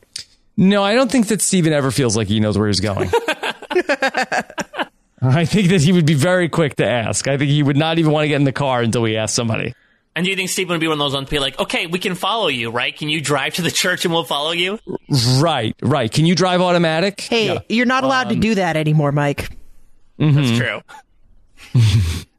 No, 0.58 0.84
I 0.84 0.96
don't 0.96 1.12
think 1.12 1.28
that 1.28 1.42
Stephen 1.42 1.72
ever 1.72 1.92
feels 1.92 2.18
like 2.18 2.28
he 2.28 2.40
knows 2.40 2.58
where 2.58 2.68
he's 2.68 2.80
going. 2.80 3.10
I 5.22 5.46
think 5.46 5.70
that 5.70 5.82
he 5.82 5.92
would 5.92 6.06
be 6.06 6.16
very 6.16 6.50
quick 6.50 6.76
to 6.78 6.86
ask. 6.86 7.28
I 7.28 7.38
think 7.38 7.52
he 7.52 7.62
would 7.62 7.78
not 7.78 8.00
even 8.00 8.12
want 8.12 8.24
to 8.24 8.28
get 8.28 8.36
in 8.36 8.44
the 8.44 8.52
car 8.52 8.82
until 8.82 9.04
we 9.04 9.18
ask 9.18 9.36
somebody. 9.36 9.74
And 10.16 10.24
do 10.24 10.32
you 10.32 10.36
think 10.36 10.50
Stephen 10.50 10.74
would 10.74 10.80
be 10.80 10.88
one 10.88 10.94
of 10.94 11.00
those 11.00 11.14
ones 11.14 11.28
to 11.28 11.32
be 11.36 11.38
like, 11.38 11.60
okay, 11.60 11.86
we 11.86 12.00
can 12.00 12.16
follow 12.16 12.48
you, 12.48 12.72
right? 12.72 12.96
Can 12.96 13.08
you 13.08 13.22
drive 13.22 13.54
to 13.56 13.62
the 13.62 13.70
church 13.70 14.04
and 14.04 14.12
we'll 14.12 14.24
follow 14.24 14.52
you? 14.52 14.80
Right, 15.38 15.76
right. 15.84 16.12
Can 16.12 16.26
you 16.26 16.34
drive 16.34 16.60
automatic? 16.60 17.22
Hey, 17.22 17.54
Yeah. 17.54 17.60
you're 17.70 17.86
not 17.86 18.04
allowed 18.04 18.30
to 18.30 18.36
um, 18.36 18.40
do 18.40 18.56
that 18.56 18.78
anymore, 18.78 19.12
Mike. 19.12 19.52
That's 20.18 20.36
mm-hmm. 20.36 20.58
true. 20.58 20.82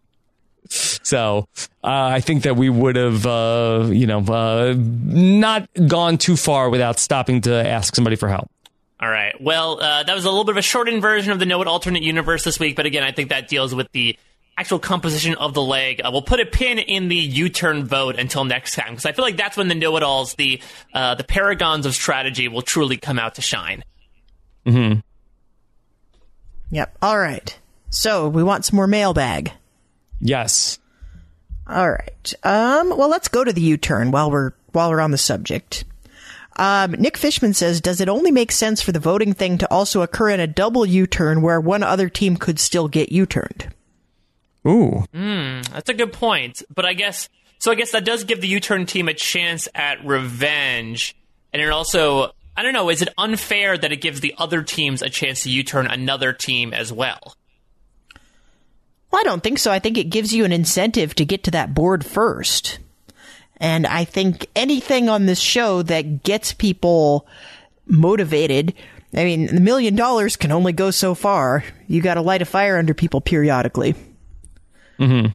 So 1.09 1.49
uh, 1.83 1.87
I 1.87 2.21
think 2.21 2.43
that 2.43 2.57
we 2.57 2.69
would 2.69 2.97
have, 2.97 3.27
uh, 3.27 3.89
you 3.91 4.07
know, 4.07 4.21
uh, 4.21 4.75
not 4.77 5.67
gone 5.87 6.19
too 6.19 6.37
far 6.37 6.69
without 6.69 6.99
stopping 6.99 7.41
to 7.43 7.55
ask 7.55 7.95
somebody 7.95 8.15
for 8.15 8.29
help. 8.29 8.51
All 9.01 9.09
right. 9.09 9.33
Well, 9.41 9.81
uh, 9.81 10.03
that 10.03 10.15
was 10.15 10.27
a 10.27 10.29
little 10.29 10.45
bit 10.45 10.51
of 10.51 10.57
a 10.59 10.63
shortened 10.63 11.01
version 11.01 11.33
of 11.33 11.39
the 11.39 11.47
Know 11.47 11.63
It 11.63 11.67
Alternate 11.67 12.03
Universe 12.03 12.45
this 12.45 12.61
week, 12.61 12.77
but 12.77 12.85
again, 12.85 13.05
I 13.05 13.13
think 13.13 13.31
that 13.31 13.49
deals 13.49 13.75
with 13.75 13.91
the 13.93 14.19
actual 14.59 14.79
composition 14.79 15.35
of 15.37 15.55
the 15.55 15.63
leg. 15.63 16.03
Uh, 16.05 16.11
we'll 16.13 16.21
put 16.21 16.41
a 16.41 16.45
pin 16.45 16.79
in 16.79 17.09
the 17.09 17.17
U-turn 17.17 17.87
vote 17.87 18.19
until 18.19 18.45
next 18.45 18.75
time 18.75 18.91
because 18.91 19.07
I 19.07 19.13
feel 19.13 19.25
like 19.25 19.39
that's 19.39 19.57
when 19.57 19.69
the 19.69 19.75
Know 19.75 19.97
It 19.97 20.03
Alls, 20.03 20.35
the 20.35 20.61
uh, 20.93 21.15
the 21.15 21.25
paragons 21.25 21.87
of 21.87 21.95
strategy, 21.95 22.49
will 22.49 22.61
truly 22.61 22.99
come 22.99 23.19
out 23.19 23.37
to 23.37 23.41
shine. 23.41 23.83
Hmm. 24.67 24.95
Yep. 26.71 26.99
All 27.01 27.19
right. 27.19 27.59
So 27.89 28.29
we 28.29 28.43
want 28.43 28.67
some 28.67 28.77
more 28.77 28.87
mailbag. 28.87 29.53
Yes. 30.21 30.79
All 31.69 31.91
right. 31.91 32.35
Um, 32.45 32.97
well, 32.97 33.09
let's 33.11 33.29
go 33.29 33.45
to 33.45 33.53
the 33.53 33.61
U-turn 33.61 34.11
while 34.11 34.31
we're 34.31 34.53
while 34.73 34.91
we're 34.91 35.01
on 35.01 35.11
the 35.11 35.19
subject. 35.19 35.85
Um, 36.57 36.93
Nick 36.93 37.17
Fishman 37.17 37.55
says, 37.55 37.81
"Does 37.81 38.01
it 38.01 38.09
only 38.09 38.31
make 38.31 38.53
sense 38.53 38.81
for 38.81 38.93
the 38.93 38.99
voting 38.99 39.35
thing 39.35 39.59
to 39.59 39.71
also 39.71 40.03
occur 40.03 40.31
in 40.31 40.41
a 40.41 40.47
double 40.47 40.87
U-turn 40.87 41.43
where 41.43 41.61
one 41.61 41.83
other 41.83 42.09
team 42.09 42.37
could 42.37 42.59
still 42.59 42.89
get 42.89 43.13
U-turned?" 43.13 43.73
Ooh. 44.67 45.05
That's 45.73 45.89
a 45.89 45.95
good 45.95 46.13
point, 46.13 46.63
but 46.75 46.85
I 46.85 46.95
guess 46.95 47.29
so. 47.59 47.71
I 47.71 47.75
guess 47.75 47.93
that 47.93 48.05
does 48.05 48.25
give 48.25 48.41
the 48.41 48.49
U-turn 48.49 48.87
team 48.87 49.09
a 49.09 49.15
chance 49.15 49.69
at 49.75 50.05
revenge, 50.05 51.15
and 51.53 51.61
it 51.61 51.71
also. 51.71 52.33
I 52.57 52.63
don't 52.63 52.73
know. 52.73 52.89
Is 52.91 53.03
it 53.03 53.11
unfair 53.17 53.79
that 53.79 53.93
it 53.93 54.01
gives 54.01 54.21
the 54.21 54.35
other 54.37 54.65
teams 54.65 55.01
a 55.01 55.09
chance 55.09 55.43
to 55.43 55.51
U-turn 55.51 55.87
another 55.87 56.33
team 56.33 56.75
as 56.75 56.93
well? 56.93 57.37
Well, 59.11 59.21
I 59.21 59.25
don't 59.25 59.43
think 59.43 59.59
so. 59.59 59.71
I 59.71 59.79
think 59.79 59.97
it 59.97 60.11
gives 60.11 60.35
you 60.35 60.45
an 60.45 60.53
incentive 60.53 61.15
to 61.15 61.25
get 61.25 61.45
to 61.45 61.51
that 61.53 61.75
board 61.75 62.05
first. 62.05 62.79
And 63.57 63.87
I 63.87 64.05
think 64.05 64.47
anything 64.55 65.09
on 65.09 65.27
this 65.27 65.41
show 65.41 65.83
that 65.83 66.23
gets 66.23 66.53
people 66.53 67.27
motivated, 67.87 68.75
I 69.15 69.25
mean, 69.25 69.47
the 69.47 69.61
million 69.61 69.97
dollars 69.97 70.37
can 70.37 70.53
only 70.53 70.73
go 70.73 70.91
so 70.91 71.15
far. 71.15 71.65
You 71.89 72.03
got 72.03 72.15
to 72.15 72.21
light 72.21 72.43
a 72.43 72.45
fire 72.45 72.77
under 72.77 72.95
people 72.95 73.21
periodically. 73.21 73.95
Mm-hmm. 74.99 75.33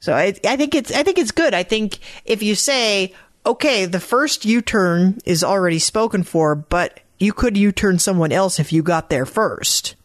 So 0.00 0.14
I, 0.14 0.34
I 0.46 0.56
think 0.56 0.74
it's, 0.74 0.92
I 0.92 1.02
think 1.02 1.18
it's 1.18 1.32
good. 1.32 1.54
I 1.54 1.62
think 1.62 1.98
if 2.24 2.42
you 2.42 2.54
say, 2.54 3.14
okay, 3.44 3.86
the 3.86 4.00
first 4.00 4.44
U-turn 4.44 5.18
is 5.24 5.42
already 5.42 5.78
spoken 5.78 6.22
for, 6.22 6.54
but 6.54 7.00
you 7.18 7.32
could 7.32 7.56
U-turn 7.56 7.98
someone 7.98 8.30
else 8.30 8.60
if 8.60 8.72
you 8.72 8.82
got 8.82 9.10
there 9.10 9.26
first. 9.26 9.96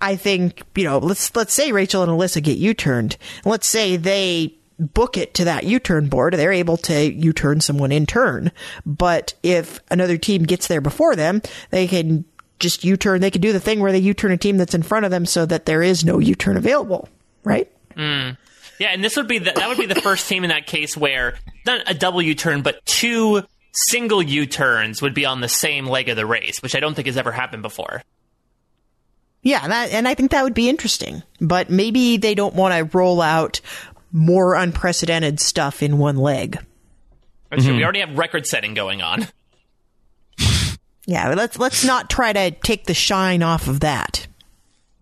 I 0.00 0.16
think, 0.16 0.62
you 0.76 0.84
know, 0.84 0.98
let's 0.98 1.34
let's 1.36 1.52
say 1.52 1.72
Rachel 1.72 2.02
and 2.02 2.10
Elissa 2.10 2.40
get 2.40 2.58
U-turned. 2.58 3.16
Let's 3.44 3.66
say 3.66 3.96
they 3.96 4.54
book 4.78 5.16
it 5.18 5.34
to 5.34 5.44
that 5.44 5.64
U-turn 5.64 6.08
board, 6.08 6.34
they're 6.34 6.52
able 6.52 6.78
to 6.78 7.12
U-turn 7.12 7.60
someone 7.60 7.92
in 7.92 8.06
turn. 8.06 8.50
But 8.86 9.34
if 9.42 9.80
another 9.90 10.16
team 10.16 10.44
gets 10.44 10.68
there 10.68 10.80
before 10.80 11.16
them, 11.16 11.42
they 11.70 11.86
can 11.86 12.24
just 12.58 12.84
U-turn. 12.84 13.20
They 13.20 13.30
can 13.30 13.42
do 13.42 13.52
the 13.52 13.60
thing 13.60 13.80
where 13.80 13.92
they 13.92 13.98
U-turn 13.98 14.32
a 14.32 14.36
team 14.36 14.56
that's 14.56 14.74
in 14.74 14.82
front 14.82 15.04
of 15.04 15.10
them, 15.10 15.26
so 15.26 15.46
that 15.46 15.66
there 15.66 15.82
is 15.82 16.04
no 16.04 16.18
U-turn 16.18 16.56
available, 16.56 17.08
right? 17.44 17.70
Hmm. 17.94 18.30
Yeah, 18.78 18.88
and 18.92 19.04
this 19.04 19.16
would 19.16 19.28
be 19.28 19.38
the, 19.38 19.52
that 19.52 19.68
would 19.68 19.76
be 19.76 19.86
the 19.86 20.00
first 20.00 20.26
team 20.26 20.42
in 20.42 20.48
that 20.48 20.66
case 20.66 20.96
where 20.96 21.34
not 21.66 21.82
a 21.86 21.92
double 21.92 22.22
U 22.22 22.34
turn, 22.34 22.62
but 22.62 22.84
two 22.86 23.42
single 23.72 24.22
U 24.22 24.46
turns 24.46 25.02
would 25.02 25.12
be 25.12 25.26
on 25.26 25.42
the 25.42 25.48
same 25.48 25.86
leg 25.86 26.08
of 26.08 26.16
the 26.16 26.24
race, 26.24 26.62
which 26.62 26.74
I 26.74 26.80
don't 26.80 26.94
think 26.94 27.06
has 27.06 27.18
ever 27.18 27.30
happened 27.30 27.62
before. 27.62 28.02
Yeah, 29.42 29.66
that, 29.66 29.90
and 29.90 30.06
I 30.06 30.14
think 30.14 30.32
that 30.32 30.44
would 30.44 30.54
be 30.54 30.68
interesting. 30.68 31.22
But 31.40 31.70
maybe 31.70 32.16
they 32.16 32.34
don't 32.34 32.54
want 32.54 32.74
to 32.74 32.96
roll 32.96 33.22
out 33.22 33.60
more 34.12 34.54
unprecedented 34.54 35.40
stuff 35.40 35.82
in 35.82 35.98
one 35.98 36.16
leg. 36.16 36.58
That's 37.50 37.64
true. 37.64 37.76
We 37.76 37.82
already 37.82 38.00
have 38.00 38.16
record 38.16 38.46
setting 38.46 38.74
going 38.74 39.02
on. 39.02 39.26
Yeah, 41.06 41.34
let's 41.34 41.58
let's 41.58 41.84
not 41.84 42.08
try 42.08 42.32
to 42.32 42.52
take 42.52 42.84
the 42.84 42.94
shine 42.94 43.42
off 43.42 43.66
of 43.66 43.80
that. 43.80 44.28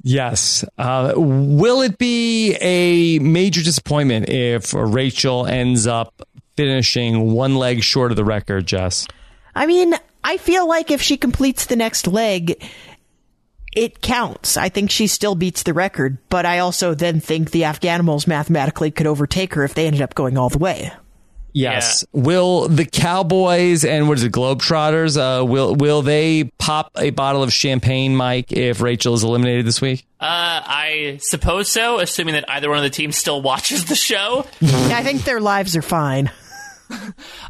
Yes. 0.02 0.64
Uh, 0.78 1.12
will 1.16 1.82
it 1.82 1.98
be 1.98 2.54
a 2.62 3.18
major 3.18 3.62
disappointment 3.62 4.30
if 4.30 4.72
Rachel 4.72 5.46
ends 5.46 5.86
up 5.86 6.26
finishing 6.58 7.30
one 7.30 7.54
leg 7.54 7.84
short 7.84 8.10
of 8.10 8.16
the 8.16 8.24
record, 8.24 8.66
Jess. 8.66 9.06
I 9.54 9.66
mean, 9.66 9.94
I 10.24 10.38
feel 10.38 10.66
like 10.66 10.90
if 10.90 11.00
she 11.00 11.16
completes 11.16 11.66
the 11.66 11.76
next 11.76 12.08
leg, 12.08 12.60
it 13.72 14.00
counts. 14.00 14.56
I 14.56 14.68
think 14.68 14.90
she 14.90 15.06
still 15.06 15.34
beats 15.34 15.62
the 15.62 15.74
record, 15.74 16.18
but 16.28 16.46
I 16.46 16.60
also 16.60 16.94
then 16.94 17.20
think 17.20 17.50
the 17.50 17.62
Afghanimals 17.62 18.26
mathematically 18.26 18.90
could 18.90 19.06
overtake 19.06 19.54
her 19.54 19.64
if 19.64 19.74
they 19.74 19.86
ended 19.86 20.02
up 20.02 20.14
going 20.14 20.38
all 20.38 20.48
the 20.48 20.58
way. 20.58 20.92
Yes. 21.52 22.04
Will 22.12 22.68
the 22.68 22.84
Cowboys 22.84 23.84
and 23.84 24.08
what 24.08 24.18
is 24.18 24.24
it, 24.24 24.32
Globetrotters? 24.32 25.16
Uh, 25.16 25.44
will 25.44 25.74
will 25.74 26.02
they 26.02 26.44
pop 26.58 26.92
a 26.96 27.10
bottle 27.10 27.42
of 27.42 27.52
champagne, 27.52 28.14
Mike, 28.14 28.52
if 28.52 28.80
Rachel 28.80 29.14
is 29.14 29.24
eliminated 29.24 29.66
this 29.66 29.80
week? 29.80 30.06
Uh, 30.20 30.24
I 30.64 31.18
suppose 31.20 31.70
so, 31.70 31.98
assuming 31.98 32.34
that 32.34 32.44
either 32.48 32.68
one 32.68 32.78
of 32.78 32.84
the 32.84 32.90
teams 32.90 33.16
still 33.16 33.42
watches 33.48 33.86
the 33.86 33.94
show. 33.94 34.46
I 34.62 35.02
think 35.02 35.24
their 35.24 35.40
lives 35.40 35.76
are 35.76 35.82
fine. 35.82 36.30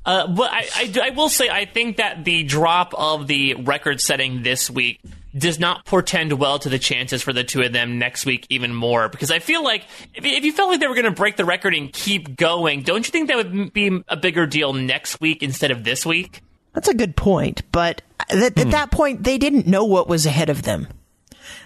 Uh, 0.04 0.26
but 0.26 0.50
I, 0.50 0.66
I, 0.74 0.94
I 1.04 1.10
will 1.10 1.28
say, 1.28 1.48
I 1.48 1.64
think 1.64 1.98
that 1.98 2.24
the 2.24 2.42
drop 2.42 2.92
of 2.94 3.26
the 3.26 3.54
record 3.54 4.00
setting 4.00 4.42
this 4.42 4.68
week 4.68 5.00
does 5.40 5.58
not 5.58 5.84
portend 5.84 6.32
well 6.34 6.58
to 6.58 6.68
the 6.68 6.78
chances 6.78 7.22
for 7.22 7.32
the 7.32 7.44
two 7.44 7.62
of 7.62 7.72
them 7.72 7.98
next 7.98 8.24
week 8.26 8.46
even 8.50 8.74
more 8.74 9.08
because 9.08 9.30
I 9.30 9.38
feel 9.38 9.62
like 9.64 9.84
if, 10.14 10.24
if 10.24 10.44
you 10.44 10.52
felt 10.52 10.70
like 10.70 10.80
they 10.80 10.86
were 10.86 10.94
going 10.94 11.04
to 11.04 11.10
break 11.10 11.36
the 11.36 11.44
record 11.44 11.74
and 11.74 11.92
keep 11.92 12.36
going, 12.36 12.82
don't 12.82 13.06
you 13.06 13.10
think 13.12 13.28
that 13.28 13.36
would 13.36 13.72
be 13.72 14.02
a 14.08 14.16
bigger 14.16 14.46
deal 14.46 14.72
next 14.72 15.20
week 15.20 15.42
instead 15.42 15.70
of 15.70 15.84
this 15.84 16.04
week? 16.06 16.42
That's 16.74 16.88
a 16.88 16.94
good 16.94 17.16
point, 17.16 17.62
but 17.72 18.02
th- 18.30 18.52
Hmm. 18.52 18.60
at 18.60 18.70
that 18.72 18.90
point 18.90 19.24
they 19.24 19.38
didn't 19.38 19.66
know 19.66 19.84
what 19.84 20.08
was 20.08 20.26
ahead 20.26 20.48
of 20.50 20.62
them. 20.62 20.86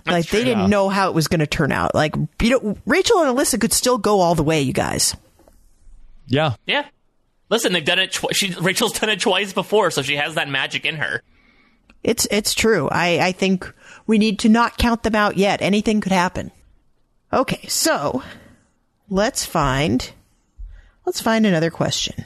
like 0.06 0.28
they 0.30 0.42
didn't 0.44 0.62
Yeah. 0.62 0.66
know 0.66 0.88
how 0.88 1.08
it 1.08 1.14
was 1.14 1.28
going 1.28 1.40
to 1.40 1.46
turn 1.46 1.70
out. 1.72 1.94
Like 1.94 2.14
you 2.40 2.50
know, 2.50 2.76
Rachel 2.86 3.20
and 3.20 3.28
Elissa 3.28 3.58
could 3.58 3.72
still 3.72 3.98
go 3.98 4.20
all 4.20 4.34
the 4.34 4.42
way, 4.42 4.60
you 4.62 4.72
guys. 4.72 5.14
Yeah. 6.26 6.54
Yeah. 6.66 6.86
Listen, 7.50 7.72
they've 7.72 7.84
done 7.84 7.98
it. 7.98 8.12
Tw- 8.12 8.34
she, 8.34 8.54
Rachel's 8.54 8.98
done 8.98 9.10
it 9.10 9.20
twice 9.20 9.52
before, 9.52 9.90
so 9.90 10.02
she 10.02 10.16
has 10.16 10.34
that 10.36 10.48
magic 10.48 10.84
in 10.86 10.96
her. 10.96 11.22
It's 12.02 12.26
it's 12.30 12.54
true. 12.54 12.88
I 12.90 13.18
I 13.20 13.32
think 13.32 13.72
we 14.06 14.18
need 14.18 14.40
to 14.40 14.48
not 14.48 14.78
count 14.78 15.02
them 15.02 15.14
out 15.14 15.36
yet. 15.36 15.62
Anything 15.62 16.00
could 16.00 16.12
happen. 16.12 16.50
Okay, 17.32 17.66
so 17.68 18.22
let's 19.08 19.44
find 19.44 20.10
let's 21.06 21.20
find 21.20 21.46
another 21.46 21.70
question. 21.70 22.24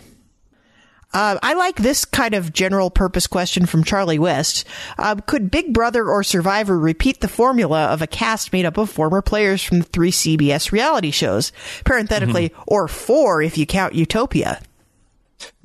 Uh, 1.13 1.39
I 1.43 1.55
like 1.55 1.77
this 1.77 2.05
kind 2.05 2.35
of 2.35 2.53
general 2.53 2.91
purpose 2.91 3.27
question 3.27 3.65
from 3.65 3.85
Charlie 3.85 4.19
West. 4.19 4.67
Uh, 4.99 5.15
could 5.15 5.51
Big 5.51 5.73
Brother 5.73 6.05
or 6.07 6.23
Survivor 6.23 6.79
repeat 6.79 7.21
the 7.21 7.29
formula 7.29 7.87
of 7.87 8.03
a 8.03 8.07
cast 8.07 8.53
made 8.53 8.67
up 8.67 8.77
of 8.77 8.91
former 8.91 9.23
players 9.23 9.63
from 9.63 9.79
the 9.79 9.85
three 9.85 10.11
CBS 10.11 10.73
reality 10.73 11.11
shows? 11.11 11.53
Parenthetically, 11.85 12.53
or 12.67 12.87
four 12.89 13.41
if 13.41 13.57
you 13.57 13.65
count 13.65 13.95
Utopia. 13.95 14.61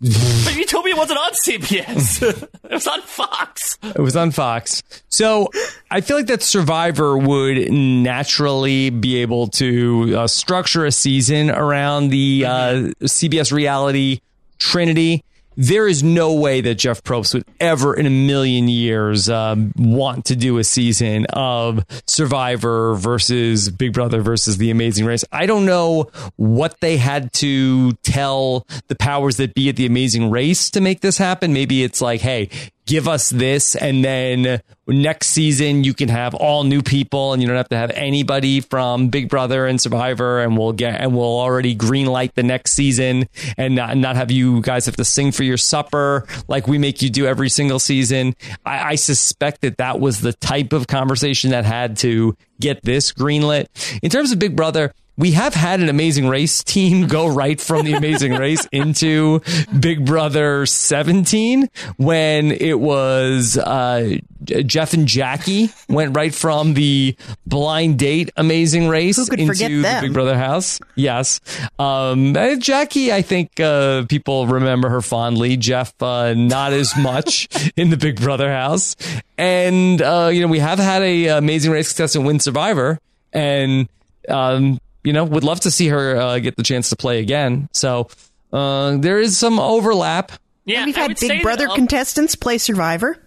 But 0.01 0.55
you 0.55 0.65
told 0.65 0.85
me 0.85 0.91
it 0.91 0.97
wasn't 0.97 1.19
on 1.19 1.31
CBS. 1.45 2.23
it 2.63 2.71
was 2.71 2.87
on 2.87 3.01
Fox. 3.01 3.77
It 3.83 3.99
was 3.99 4.15
on 4.15 4.31
Fox. 4.31 4.81
So 5.09 5.49
I 5.91 6.01
feel 6.01 6.17
like 6.17 6.25
that 6.25 6.41
Survivor 6.41 7.15
would 7.17 7.71
naturally 7.71 8.89
be 8.89 9.17
able 9.17 9.47
to 9.49 10.17
uh, 10.17 10.27
structure 10.27 10.85
a 10.85 10.91
season 10.91 11.51
around 11.51 12.09
the 12.09 12.45
uh, 12.47 12.73
CBS 13.03 13.51
reality 13.51 14.21
trinity. 14.57 15.23
There 15.57 15.87
is 15.87 16.01
no 16.01 16.33
way 16.33 16.61
that 16.61 16.75
Jeff 16.75 17.03
Probst 17.03 17.33
would 17.33 17.45
ever 17.59 17.93
in 17.93 18.05
a 18.05 18.09
million 18.09 18.67
years 18.67 19.29
um, 19.29 19.73
want 19.75 20.25
to 20.25 20.35
do 20.35 20.57
a 20.57 20.63
season 20.63 21.25
of 21.33 21.85
Survivor 22.07 22.95
versus 22.95 23.69
Big 23.69 23.93
Brother 23.93 24.21
versus 24.21 24.57
The 24.57 24.71
Amazing 24.71 25.05
Race. 25.05 25.25
I 25.31 25.45
don't 25.45 25.65
know 25.65 26.09
what 26.37 26.79
they 26.79 26.97
had 26.97 27.33
to 27.33 27.91
tell 28.03 28.65
the 28.87 28.95
powers 28.95 29.37
that 29.37 29.53
be 29.53 29.67
at 29.69 29.75
The 29.75 29.85
Amazing 29.85 30.29
Race 30.29 30.69
to 30.71 30.81
make 30.81 31.01
this 31.01 31.17
happen. 31.17 31.51
Maybe 31.51 31.83
it's 31.83 32.01
like, 32.01 32.21
hey, 32.21 32.49
give 32.91 33.07
us 33.07 33.29
this 33.29 33.77
and 33.77 34.03
then 34.03 34.61
next 34.85 35.27
season 35.27 35.85
you 35.85 35.93
can 35.93 36.09
have 36.09 36.35
all 36.35 36.65
new 36.65 36.81
people 36.81 37.31
and 37.31 37.41
you 37.41 37.47
don't 37.47 37.55
have 37.55 37.69
to 37.69 37.77
have 37.77 37.89
anybody 37.91 38.59
from 38.59 39.07
Big 39.07 39.29
Brother 39.29 39.65
and 39.65 39.79
Survivor 39.79 40.41
and 40.41 40.57
we'll 40.57 40.73
get 40.73 40.99
and 40.99 41.15
we'll 41.15 41.39
already 41.39 41.73
green 41.73 42.07
light 42.07 42.35
the 42.35 42.43
next 42.43 42.73
season 42.73 43.29
and 43.57 43.75
not, 43.75 43.95
not 43.95 44.17
have 44.17 44.29
you 44.29 44.59
guys 44.61 44.87
have 44.87 44.97
to 44.97 45.05
sing 45.05 45.31
for 45.31 45.43
your 45.43 45.55
supper 45.55 46.27
like 46.49 46.67
we 46.67 46.77
make 46.77 47.01
you 47.01 47.09
do 47.09 47.25
every 47.25 47.47
single 47.47 47.79
season. 47.79 48.35
I, 48.65 48.89
I 48.89 48.95
suspect 48.95 49.61
that 49.61 49.77
that 49.77 50.01
was 50.01 50.19
the 50.19 50.33
type 50.33 50.73
of 50.73 50.87
conversation 50.87 51.51
that 51.51 51.63
had 51.63 51.95
to 51.99 52.35
get 52.59 52.83
this 52.83 53.13
greenlit. 53.13 53.67
In 54.03 54.09
terms 54.09 54.33
of 54.33 54.39
Big 54.39 54.57
Brother, 54.57 54.93
we 55.21 55.31
have 55.33 55.53
had 55.53 55.81
an 55.81 55.87
amazing 55.87 56.27
race 56.27 56.63
team 56.63 57.05
go 57.05 57.27
right 57.27 57.61
from 57.61 57.85
the 57.85 57.93
amazing 57.93 58.33
race 58.33 58.65
into 58.71 59.39
Big 59.79 60.03
Brother 60.03 60.65
17 60.65 61.69
when 61.97 62.51
it 62.51 62.79
was 62.79 63.55
uh, 63.55 64.17
Jeff 64.43 64.95
and 64.95 65.07
Jackie 65.07 65.69
went 65.87 66.17
right 66.17 66.33
from 66.33 66.73
the 66.73 67.15
blind 67.45 67.99
date 67.99 68.31
amazing 68.35 68.87
race 68.87 69.19
into 69.29 69.53
the? 69.83 69.99
Big 70.01 70.11
Brother 70.11 70.35
house. 70.35 70.79
Yes. 70.95 71.39
Um, 71.77 72.35
Jackie, 72.57 73.13
I 73.13 73.21
think 73.21 73.59
uh, 73.59 74.05
people 74.07 74.47
remember 74.47 74.89
her 74.89 75.01
fondly. 75.01 75.55
Jeff, 75.55 75.93
uh, 76.01 76.33
not 76.33 76.73
as 76.73 76.97
much 76.97 77.47
in 77.75 77.91
the 77.91 77.97
Big 77.97 78.19
Brother 78.19 78.51
house. 78.51 78.95
And, 79.37 80.01
uh, 80.01 80.31
you 80.33 80.41
know, 80.41 80.47
we 80.47 80.57
have 80.57 80.79
had 80.79 81.03
a 81.03 81.27
amazing 81.27 81.71
race 81.71 81.93
contestant 81.93 82.25
win 82.25 82.39
Survivor. 82.39 82.99
And, 83.31 83.87
um, 84.27 84.79
you 85.03 85.13
know, 85.13 85.23
would 85.23 85.43
love 85.43 85.59
to 85.61 85.71
see 85.71 85.87
her 85.87 86.15
uh, 86.17 86.39
get 86.39 86.55
the 86.55 86.63
chance 86.63 86.89
to 86.89 86.95
play 86.95 87.19
again. 87.19 87.69
So 87.73 88.07
uh, 88.53 88.97
there 88.97 89.19
is 89.19 89.37
some 89.37 89.59
overlap. 89.59 90.31
Yeah, 90.65 90.79
And 90.79 90.85
we've 90.87 90.95
had 90.95 91.07
would 91.09 91.19
say 91.19 91.27
Big 91.27 91.37
that 91.39 91.43
Brother 91.43 91.67
of- 91.67 91.75
contestants 91.75 92.35
play 92.35 92.57
Survivor. 92.57 93.17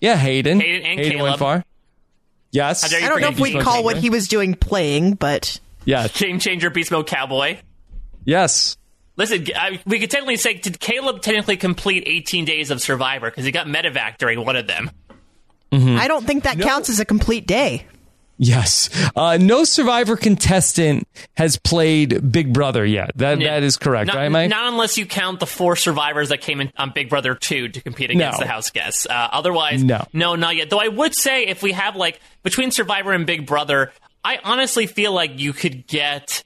Yeah, 0.00 0.16
Hayden. 0.16 0.60
Hayden 0.60 0.86
and 0.86 0.98
went 0.98 1.12
Caleb. 1.12 1.38
far. 1.38 1.64
Yes. 2.52 2.82
How 2.82 2.88
dare 2.88 3.00
you 3.00 3.06
I 3.06 3.08
don't 3.10 3.20
know 3.20 3.28
if 3.28 3.38
we'd 3.38 3.60
call 3.60 3.76
Mode 3.76 3.84
what 3.84 3.96
he 3.98 4.08
was 4.10 4.26
doing 4.28 4.54
playing, 4.54 5.14
but 5.14 5.60
Yeah. 5.84 6.08
Game 6.08 6.38
Changer 6.38 6.70
Beast 6.70 6.90
Mode 6.90 7.06
Cowboy. 7.06 7.58
Yes. 8.24 8.76
Listen, 9.16 9.46
I, 9.54 9.78
we 9.86 9.98
could 10.00 10.10
technically 10.10 10.36
say, 10.36 10.54
did 10.54 10.80
Caleb 10.80 11.20
technically 11.20 11.58
complete 11.58 12.04
18 12.06 12.46
days 12.46 12.70
of 12.70 12.80
Survivor? 12.80 13.30
Because 13.30 13.44
he 13.44 13.52
got 13.52 13.66
medevac 13.66 14.16
during 14.16 14.42
one 14.44 14.56
of 14.56 14.66
them. 14.66 14.90
I 15.72 16.08
don't 16.08 16.26
think 16.26 16.44
that 16.44 16.58
counts 16.58 16.88
as 16.88 16.98
a 16.98 17.04
complete 17.04 17.46
day. 17.46 17.86
Yes. 18.42 18.88
Uh, 19.14 19.36
no 19.38 19.64
Survivor 19.64 20.16
contestant 20.16 21.06
has 21.36 21.58
played 21.58 22.32
Big 22.32 22.54
Brother 22.54 22.86
yet. 22.86 23.10
That 23.16 23.38
that 23.40 23.62
is 23.62 23.76
correct, 23.76 24.06
not, 24.06 24.16
right, 24.16 24.30
Mike? 24.30 24.48
Not 24.48 24.72
unless 24.72 24.96
you 24.96 25.04
count 25.04 25.40
the 25.40 25.46
four 25.46 25.76
survivors 25.76 26.30
that 26.30 26.40
came 26.40 26.62
in 26.62 26.72
on 26.78 26.90
Big 26.94 27.10
Brother 27.10 27.34
2 27.34 27.68
to 27.68 27.80
compete 27.82 28.10
against 28.10 28.40
No. 28.40 28.46
the 28.46 28.50
house 28.50 28.70
guests. 28.70 29.06
Uh, 29.06 29.28
otherwise, 29.30 29.84
No. 29.84 30.06
no, 30.14 30.36
not 30.36 30.56
yet. 30.56 30.70
Though 30.70 30.80
I 30.80 30.88
would 30.88 31.14
say 31.14 31.44
if 31.48 31.62
we 31.62 31.72
have, 31.72 31.96
like, 31.96 32.18
between 32.42 32.70
Survivor 32.70 33.12
and 33.12 33.26
Big 33.26 33.44
Brother, 33.46 33.92
I 34.24 34.38
honestly 34.42 34.86
feel 34.86 35.12
like 35.12 35.38
you 35.38 35.52
could 35.52 35.86
get 35.86 36.42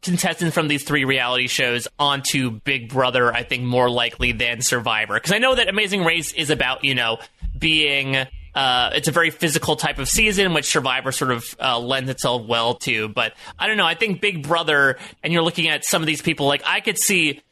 contestants 0.00 0.54
from 0.54 0.68
these 0.68 0.84
three 0.84 1.04
reality 1.04 1.48
shows 1.48 1.88
onto 1.98 2.52
Big 2.60 2.88
Brother, 2.88 3.34
I 3.34 3.42
think, 3.42 3.64
more 3.64 3.90
likely 3.90 4.30
than 4.30 4.60
Survivor. 4.62 5.14
Because 5.14 5.32
I 5.32 5.38
know 5.38 5.56
that 5.56 5.68
Amazing 5.68 6.04
Race 6.04 6.32
is 6.32 6.50
about, 6.50 6.84
you 6.84 6.94
know, 6.94 7.18
being. 7.58 8.26
Uh, 8.54 8.90
it's 8.94 9.08
a 9.08 9.12
very 9.12 9.30
physical 9.30 9.76
type 9.76 9.98
of 9.98 10.08
season, 10.08 10.52
which 10.52 10.66
Survivor 10.66 11.12
sort 11.12 11.30
of 11.30 11.56
uh, 11.60 11.78
lends 11.78 12.10
itself 12.10 12.46
well 12.46 12.74
to. 12.74 13.08
But 13.08 13.34
I 13.58 13.66
don't 13.66 13.76
know. 13.76 13.86
I 13.86 13.94
think 13.94 14.20
Big 14.20 14.46
Brother, 14.46 14.98
and 15.22 15.32
you're 15.32 15.42
looking 15.42 15.68
at 15.68 15.84
some 15.84 16.02
of 16.02 16.06
these 16.06 16.22
people, 16.22 16.46
like 16.46 16.62
I 16.66 16.80
could 16.80 16.98
see 16.98 17.42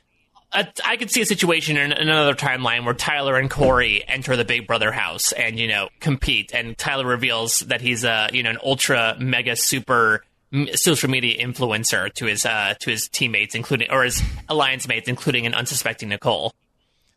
a, 0.53 0.67
I 0.85 0.97
could 0.97 1.11
see 1.11 1.21
a 1.21 1.27
situation 1.27 1.77
in, 1.77 1.93
in 1.93 2.09
another 2.09 2.35
timeline 2.35 2.85
where 2.85 2.95
Tyler 2.95 3.37
and 3.37 3.51
Korey 3.51 4.03
enter 4.09 4.37
the 4.37 4.45
Big 4.45 4.67
Brother 4.67 4.93
house 4.93 5.33
and 5.33 5.59
you 5.59 5.69
know 5.69 5.89
compete, 6.01 6.51
and 6.55 6.77
Tyler 6.77 7.07
reveals 7.07 7.61
that 7.61 7.81
he's 7.81 8.05
a 8.05 8.29
you 8.33 8.43
know 8.43 8.51
an 8.51 8.59
ultra 8.63 9.17
mega 9.19 9.57
super 9.57 10.25
social 10.75 11.09
media 11.09 11.45
influencer 11.45 12.13
to 12.15 12.27
his 12.27 12.45
uh, 12.45 12.75
to 12.81 12.91
his 12.91 13.09
teammates, 13.09 13.55
including 13.55 13.91
or 13.91 14.05
his 14.05 14.23
alliance 14.49 14.89
mates, 14.89 15.09
including 15.09 15.47
an 15.47 15.55
unsuspecting 15.55 16.09
Nicole. 16.09 16.53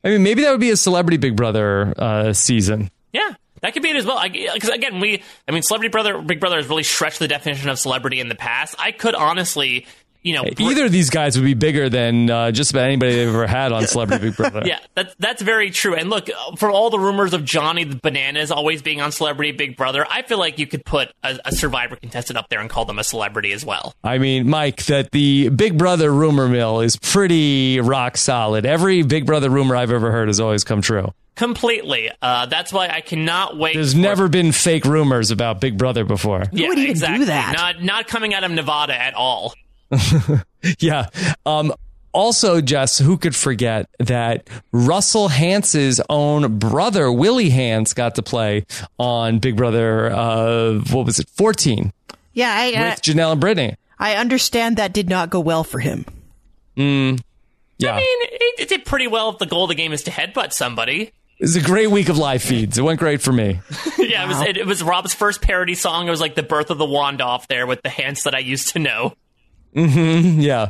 I 0.03 0.09
mean, 0.09 0.23
maybe 0.23 0.43
that 0.43 0.51
would 0.51 0.59
be 0.59 0.71
a 0.71 0.77
Celebrity 0.77 1.17
Big 1.17 1.35
Brother 1.35 1.93
uh, 1.97 2.33
season. 2.33 2.91
Yeah. 3.13 3.33
That 3.63 3.73
could 3.73 3.81
be 3.81 3.89
it 3.89 3.95
as 3.95 4.05
well. 4.05 4.21
Because 4.21 4.69
again, 4.69 4.99
we, 4.99 5.23
I 5.47 5.51
mean, 5.53 5.63
Celebrity 5.63 5.89
Brother, 5.89 6.21
Big 6.21 6.41
Brother 6.41 6.57
has 6.57 6.67
really 6.67 6.83
stretched 6.83 7.19
the 7.19 7.29
definition 7.29 7.69
of 7.69 7.79
celebrity 7.79 8.19
in 8.19 8.27
the 8.27 8.35
past. 8.35 8.75
I 8.77 8.91
could 8.91 9.15
honestly, 9.15 9.87
you 10.23 10.33
know, 10.33 10.43
br- 10.43 10.63
Either 10.63 10.85
of 10.85 10.91
these 10.91 11.09
guys 11.09 11.37
would 11.37 11.45
be 11.45 11.53
bigger 11.53 11.89
than 11.89 12.29
uh, 12.29 12.51
just 12.51 12.71
about 12.71 12.85
anybody 12.85 13.15
they've 13.15 13.27
ever 13.27 13.45
had 13.47 13.71
on 13.71 13.85
Celebrity 13.87 14.29
Big 14.29 14.37
Brother. 14.37 14.63
Yeah, 14.65 14.79
that's 14.95 15.13
that's 15.19 15.41
very 15.41 15.69
true. 15.71 15.95
And 15.95 16.09
look, 16.09 16.29
for 16.57 16.69
all 16.71 16.89
the 16.89 16.99
rumors 16.99 17.33
of 17.33 17.43
Johnny 17.43 17.83
the 17.83 17.95
Bananas 17.97 18.49
always 18.51 18.81
being 18.81 19.01
on 19.01 19.11
Celebrity 19.11 19.51
Big 19.51 19.75
Brother, 19.77 20.05
I 20.09 20.21
feel 20.21 20.39
like 20.39 20.57
you 20.59 20.67
could 20.67 20.85
put 20.85 21.11
a, 21.23 21.37
a 21.45 21.51
Survivor 21.51 21.95
contestant 21.97 22.37
up 22.37 22.49
there 22.49 22.59
and 22.61 22.69
call 22.69 22.85
them 22.85 22.97
a 22.99 23.03
celebrity 23.03 23.51
as 23.53 23.65
well. 23.65 23.93
I 24.03 24.17
mean, 24.17 24.49
Mike, 24.49 24.85
that 24.85 25.11
the 25.11 25.49
Big 25.49 25.77
Brother 25.77 26.11
rumor 26.11 26.47
mill 26.47 26.79
is 26.79 26.95
pretty 26.95 27.79
rock 27.81 28.15
solid. 28.17 28.65
Every 28.65 29.03
Big 29.03 29.25
Brother 29.25 29.49
rumor 29.49 29.75
I've 29.75 29.91
ever 29.91 30.11
heard 30.11 30.29
has 30.29 30.39
always 30.39 30.63
come 30.63 30.81
true. 30.81 31.13
Completely. 31.35 32.09
Uh, 32.21 32.45
that's 32.45 32.71
why 32.71 32.87
I 32.89 33.01
cannot 33.01 33.57
wait. 33.57 33.73
There's 33.73 33.93
for- 33.93 33.99
never 33.99 34.27
been 34.29 34.51
fake 34.51 34.85
rumors 34.85 35.31
about 35.31 35.59
Big 35.59 35.77
Brother 35.77 36.05
before. 36.05 36.43
yeah, 36.51 36.67
would 36.69 36.77
even 36.77 36.85
do 36.85 36.91
exactly. 36.91 37.25
that? 37.25 37.53
Not 37.57 37.83
not 37.83 38.07
coming 38.07 38.33
out 38.33 38.43
of 38.43 38.51
Nevada 38.51 38.93
at 38.99 39.13
all. 39.15 39.53
Yeah. 40.79 41.07
Um, 41.45 41.73
also, 42.13 42.61
Jess, 42.61 42.99
who 42.99 43.17
could 43.17 43.35
forget 43.35 43.89
that 43.99 44.47
Russell 44.71 45.29
Hantz's 45.29 45.99
own 46.09 46.59
brother, 46.59 47.11
Willie 47.11 47.49
Hantz, 47.49 47.93
got 47.93 48.15
to 48.15 48.21
play 48.21 48.65
on 48.99 49.39
Big 49.39 49.57
Brother, 49.57 50.11
uh, 50.11 50.75
what 50.91 51.05
was 51.05 51.19
it, 51.19 51.27
14, 51.29 51.91
Yeah, 52.33 52.53
I, 52.55 52.73
uh, 52.73 52.89
with 52.91 53.01
Janelle 53.01 53.33
and 53.33 53.41
Britney. 53.41 53.75
I 53.99 54.15
understand 54.15 54.77
that 54.77 54.93
did 54.93 55.09
not 55.09 55.31
go 55.31 55.39
well 55.39 55.63
for 55.63 55.79
him. 55.79 56.05
Mm, 56.77 57.19
yeah. 57.77 57.93
I 57.93 57.97
mean, 57.97 58.21
it, 58.21 58.59
it 58.59 58.69
did 58.69 58.85
pretty 58.85 59.07
well 59.07 59.29
if 59.31 59.39
the 59.39 59.45
goal 59.45 59.63
of 59.63 59.69
the 59.69 59.75
game 59.75 59.91
is 59.91 60.03
to 60.03 60.11
headbutt 60.11 60.53
somebody. 60.53 61.11
It 61.39 61.41
was 61.41 61.55
a 61.55 61.61
great 61.61 61.89
week 61.89 62.09
of 62.09 62.17
live 62.17 62.43
feeds. 62.43 62.77
It 62.77 62.83
went 62.83 62.99
great 62.99 63.21
for 63.21 63.33
me. 63.33 63.59
yeah, 63.97 64.23
it 64.23 64.27
was 64.27 64.41
it, 64.41 64.57
it 64.57 64.65
was 64.67 64.83
Rob's 64.83 65.13
first 65.13 65.41
parody 65.41 65.75
song. 65.75 66.07
It 66.07 66.11
was 66.11 66.21
like 66.21 66.35
the 66.35 66.43
birth 66.43 66.69
of 66.69 66.77
the 66.77 66.85
wand 66.85 67.21
off 67.21 67.47
there 67.47 67.65
with 67.65 67.81
the 67.81 67.89
hands 67.89 68.23
that 68.23 68.35
I 68.35 68.39
used 68.39 68.69
to 68.73 68.79
know. 68.79 69.13
Hmm 69.73 70.39
Yeah. 70.39 70.69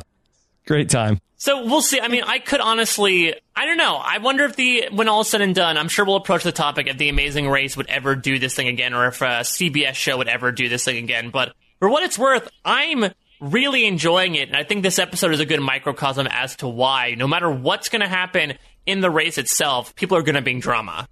Great 0.66 0.88
time. 0.88 1.20
So 1.36 1.66
we'll 1.66 1.82
see. 1.82 2.00
I 2.00 2.08
mean, 2.08 2.22
I 2.24 2.38
could 2.38 2.60
honestly, 2.60 3.34
I 3.54 3.66
don't 3.66 3.76
know. 3.76 3.96
I 3.96 4.16
wonder 4.18 4.44
if 4.44 4.56
the, 4.56 4.88
when 4.92 5.08
all 5.08 5.20
is 5.20 5.28
said 5.28 5.42
and 5.42 5.54
done, 5.54 5.76
I'm 5.76 5.88
sure 5.88 6.06
we'll 6.06 6.16
approach 6.16 6.42
the 6.42 6.52
topic 6.52 6.86
if 6.86 6.96
the 6.96 7.10
Amazing 7.10 7.50
Race 7.50 7.76
would 7.76 7.88
ever 7.88 8.16
do 8.16 8.38
this 8.38 8.54
thing 8.54 8.68
again, 8.68 8.94
or 8.94 9.06
if 9.08 9.20
a 9.20 9.42
CBS 9.42 9.92
show 9.94 10.16
would 10.16 10.28
ever 10.28 10.52
do 10.52 10.70
this 10.70 10.86
thing 10.86 11.04
again. 11.04 11.28
But 11.28 11.52
for 11.80 11.90
what 11.90 12.02
it's 12.02 12.18
worth, 12.18 12.48
I'm 12.64 13.12
really 13.40 13.84
enjoying 13.84 14.36
it, 14.36 14.48
and 14.48 14.56
I 14.56 14.64
think 14.64 14.82
this 14.82 14.98
episode 14.98 15.32
is 15.32 15.40
a 15.40 15.44
good 15.44 15.60
microcosm 15.60 16.26
as 16.30 16.56
to 16.56 16.68
why, 16.68 17.14
no 17.14 17.28
matter 17.28 17.50
what's 17.50 17.90
going 17.90 18.00
to 18.00 18.08
happen 18.08 18.54
in 18.86 19.02
the 19.02 19.10
race 19.10 19.36
itself, 19.36 19.94
people 19.96 20.16
are 20.16 20.22
going 20.22 20.36
to 20.36 20.42
bring 20.42 20.60
drama. 20.60 21.06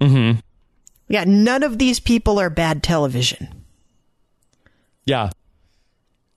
Mm 0.00 0.32
hmm. 0.34 0.38
Yeah, 1.08 1.24
none 1.26 1.64
of 1.64 1.76
these 1.78 2.00
people 2.00 2.38
are 2.38 2.48
bad 2.48 2.82
television. 2.82 3.64
Yeah. 5.04 5.30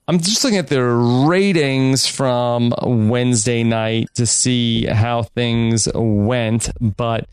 I'm 0.06 0.18
just 0.18 0.44
looking 0.44 0.58
at 0.58 0.68
the 0.68 0.84
ratings 0.84 2.06
from 2.06 2.74
Wednesday 2.82 3.64
night 3.64 4.10
to 4.14 4.26
see 4.26 4.84
how 4.84 5.22
things 5.22 5.88
went, 5.94 6.70
but 6.78 7.26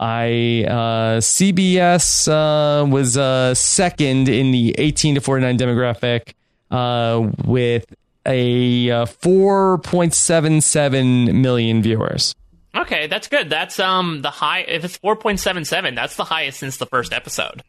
I 0.00 0.64
uh, 0.66 1.20
CBS 1.20 2.26
uh, 2.28 2.84
was 2.84 3.16
uh, 3.16 3.54
second 3.54 4.28
in 4.28 4.50
the 4.50 4.74
18 4.76 5.14
to 5.14 5.20
49 5.20 5.56
demographic 5.56 6.32
uh, 6.70 7.30
with 7.44 7.86
a 8.26 8.90
uh, 8.90 9.06
4.77 9.06 11.32
million 11.32 11.80
viewers. 11.80 12.34
Okay, 12.74 13.06
that's 13.06 13.28
good. 13.28 13.48
That's 13.48 13.78
um 13.78 14.22
the 14.22 14.30
high. 14.30 14.60
If 14.60 14.84
it's 14.84 14.98
4.77, 14.98 15.94
that's 15.94 16.16
the 16.16 16.24
highest 16.24 16.58
since 16.58 16.76
the 16.76 16.86
first 16.86 17.12
episode. 17.12 17.62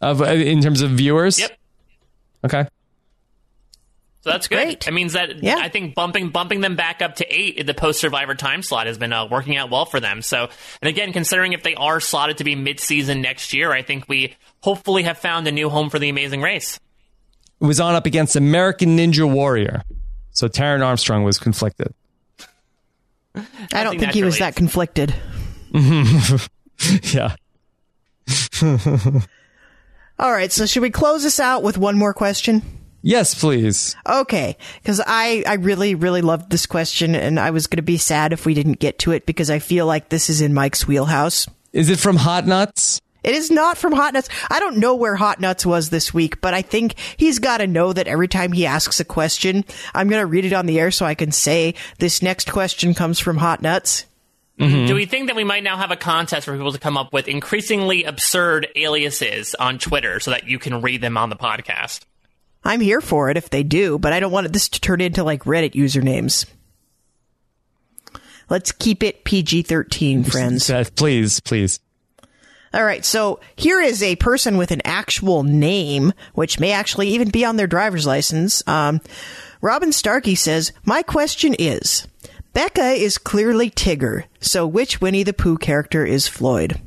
Of 0.00 0.22
uh, 0.22 0.26
in 0.26 0.62
terms 0.62 0.80
of 0.80 0.92
viewers. 0.92 1.40
Yep. 1.40 1.58
Okay. 2.44 2.68
So 4.24 4.30
that's 4.30 4.48
good. 4.48 4.80
That 4.80 4.94
means 4.94 5.12
that 5.12 5.44
I 5.44 5.68
think 5.68 5.94
bumping 5.94 6.30
bumping 6.30 6.62
them 6.62 6.76
back 6.76 7.02
up 7.02 7.16
to 7.16 7.26
eight 7.28 7.58
in 7.58 7.66
the 7.66 7.74
post 7.74 8.00
Survivor 8.00 8.34
time 8.34 8.62
slot 8.62 8.86
has 8.86 8.96
been 8.96 9.12
uh, 9.12 9.26
working 9.26 9.58
out 9.58 9.70
well 9.70 9.84
for 9.84 10.00
them. 10.00 10.22
So, 10.22 10.48
and 10.80 10.88
again, 10.88 11.12
considering 11.12 11.52
if 11.52 11.62
they 11.62 11.74
are 11.74 12.00
slotted 12.00 12.38
to 12.38 12.44
be 12.44 12.54
mid 12.54 12.80
season 12.80 13.20
next 13.20 13.52
year, 13.52 13.70
I 13.70 13.82
think 13.82 14.08
we 14.08 14.34
hopefully 14.62 15.02
have 15.02 15.18
found 15.18 15.46
a 15.46 15.52
new 15.52 15.68
home 15.68 15.90
for 15.90 15.98
the 15.98 16.08
Amazing 16.08 16.40
Race. 16.40 16.80
It 17.60 17.66
was 17.66 17.80
on 17.80 17.94
up 17.94 18.06
against 18.06 18.34
American 18.34 18.96
Ninja 18.96 19.30
Warrior, 19.30 19.82
so 20.30 20.48
Taran 20.48 20.82
Armstrong 20.82 21.22
was 21.22 21.36
conflicted. 21.36 21.92
I 23.34 23.84
don't 23.84 24.00
think 24.00 24.12
he 24.12 24.24
was 24.24 24.38
that 24.38 24.56
conflicted. 24.56 25.14
yeah. 27.12 27.36
All 30.18 30.32
right, 30.32 30.50
so 30.50 30.64
should 30.64 30.80
we 30.80 30.88
close 30.88 31.24
this 31.24 31.38
out 31.38 31.62
with 31.62 31.76
one 31.76 31.98
more 31.98 32.14
question? 32.14 32.62
Yes, 33.06 33.34
please. 33.34 33.94
Okay, 34.08 34.56
because 34.82 34.98
I, 35.06 35.44
I 35.46 35.54
really, 35.56 35.94
really 35.94 36.22
loved 36.22 36.50
this 36.50 36.64
question, 36.64 37.14
and 37.14 37.38
I 37.38 37.50
was 37.50 37.66
going 37.66 37.76
to 37.76 37.82
be 37.82 37.98
sad 37.98 38.32
if 38.32 38.46
we 38.46 38.54
didn't 38.54 38.78
get 38.78 38.98
to 39.00 39.12
it 39.12 39.26
because 39.26 39.50
I 39.50 39.58
feel 39.58 39.84
like 39.84 40.08
this 40.08 40.30
is 40.30 40.40
in 40.40 40.54
Mike's 40.54 40.88
wheelhouse. 40.88 41.46
Is 41.74 41.90
it 41.90 41.98
from 41.98 42.16
Hot 42.16 42.46
Nuts? 42.46 43.02
It 43.22 43.34
is 43.34 43.50
not 43.50 43.76
from 43.76 43.92
Hot 43.92 44.14
Nuts. 44.14 44.30
I 44.50 44.58
don't 44.58 44.78
know 44.78 44.94
where 44.94 45.16
Hot 45.16 45.38
Nuts 45.38 45.66
was 45.66 45.90
this 45.90 46.14
week, 46.14 46.40
but 46.40 46.54
I 46.54 46.62
think 46.62 46.94
he's 47.18 47.40
got 47.40 47.58
to 47.58 47.66
know 47.66 47.92
that 47.92 48.08
every 48.08 48.26
time 48.26 48.52
he 48.52 48.64
asks 48.64 49.00
a 49.00 49.04
question, 49.04 49.66
I'm 49.94 50.08
going 50.08 50.20
to 50.22 50.26
read 50.26 50.46
it 50.46 50.54
on 50.54 50.64
the 50.64 50.80
air 50.80 50.90
so 50.90 51.04
I 51.04 51.14
can 51.14 51.30
say 51.30 51.74
this 51.98 52.22
next 52.22 52.50
question 52.50 52.94
comes 52.94 53.20
from 53.20 53.36
Hot 53.36 53.60
Nuts. 53.60 54.06
Mm-hmm. 54.58 54.86
Do 54.86 54.94
we 54.94 55.04
think 55.04 55.26
that 55.26 55.36
we 55.36 55.44
might 55.44 55.62
now 55.62 55.76
have 55.76 55.90
a 55.90 55.96
contest 55.96 56.46
for 56.46 56.56
people 56.56 56.72
to 56.72 56.78
come 56.78 56.96
up 56.96 57.12
with 57.12 57.28
increasingly 57.28 58.04
absurd 58.04 58.68
aliases 58.76 59.54
on 59.56 59.78
Twitter 59.78 60.20
so 60.20 60.30
that 60.30 60.46
you 60.46 60.58
can 60.58 60.80
read 60.80 61.02
them 61.02 61.18
on 61.18 61.28
the 61.28 61.36
podcast? 61.36 62.06
I'm 62.64 62.80
here 62.80 63.00
for 63.00 63.30
it 63.30 63.36
if 63.36 63.50
they 63.50 63.62
do, 63.62 63.98
but 63.98 64.12
I 64.12 64.20
don't 64.20 64.32
want 64.32 64.52
this 64.52 64.68
to 64.70 64.80
turn 64.80 65.00
into 65.00 65.22
like 65.22 65.44
Reddit 65.44 65.72
usernames. 65.72 66.46
Let's 68.48 68.72
keep 68.72 69.02
it 69.02 69.24
PG 69.24 69.62
13, 69.62 70.24
friends. 70.24 70.70
please, 70.96 71.40
please. 71.40 71.80
All 72.72 72.84
right, 72.84 73.04
so 73.04 73.38
here 73.56 73.80
is 73.80 74.02
a 74.02 74.16
person 74.16 74.56
with 74.56 74.70
an 74.70 74.82
actual 74.84 75.44
name, 75.44 76.12
which 76.34 76.58
may 76.58 76.72
actually 76.72 77.08
even 77.10 77.30
be 77.30 77.44
on 77.44 77.56
their 77.56 77.68
driver's 77.68 78.06
license. 78.06 78.66
Um, 78.66 79.00
Robin 79.60 79.92
Starkey 79.92 80.34
says, 80.34 80.72
My 80.84 81.02
question 81.02 81.54
is 81.58 82.08
Becca 82.52 82.90
is 82.90 83.16
clearly 83.16 83.70
Tigger, 83.70 84.24
so 84.40 84.66
which 84.66 85.00
Winnie 85.00 85.22
the 85.22 85.32
Pooh 85.32 85.56
character 85.56 86.04
is 86.04 86.26
Floyd? 86.26 86.80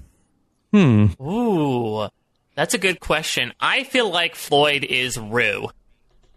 Hmm. 0.73 1.07
Ooh, 1.21 2.09
that's 2.57 2.73
a 2.73 2.79
good 2.79 2.99
question. 2.99 3.53
I 3.59 3.83
feel 3.83 4.09
like 4.09 4.33
Floyd 4.33 4.83
is 4.83 5.17
Roo. 5.17 5.67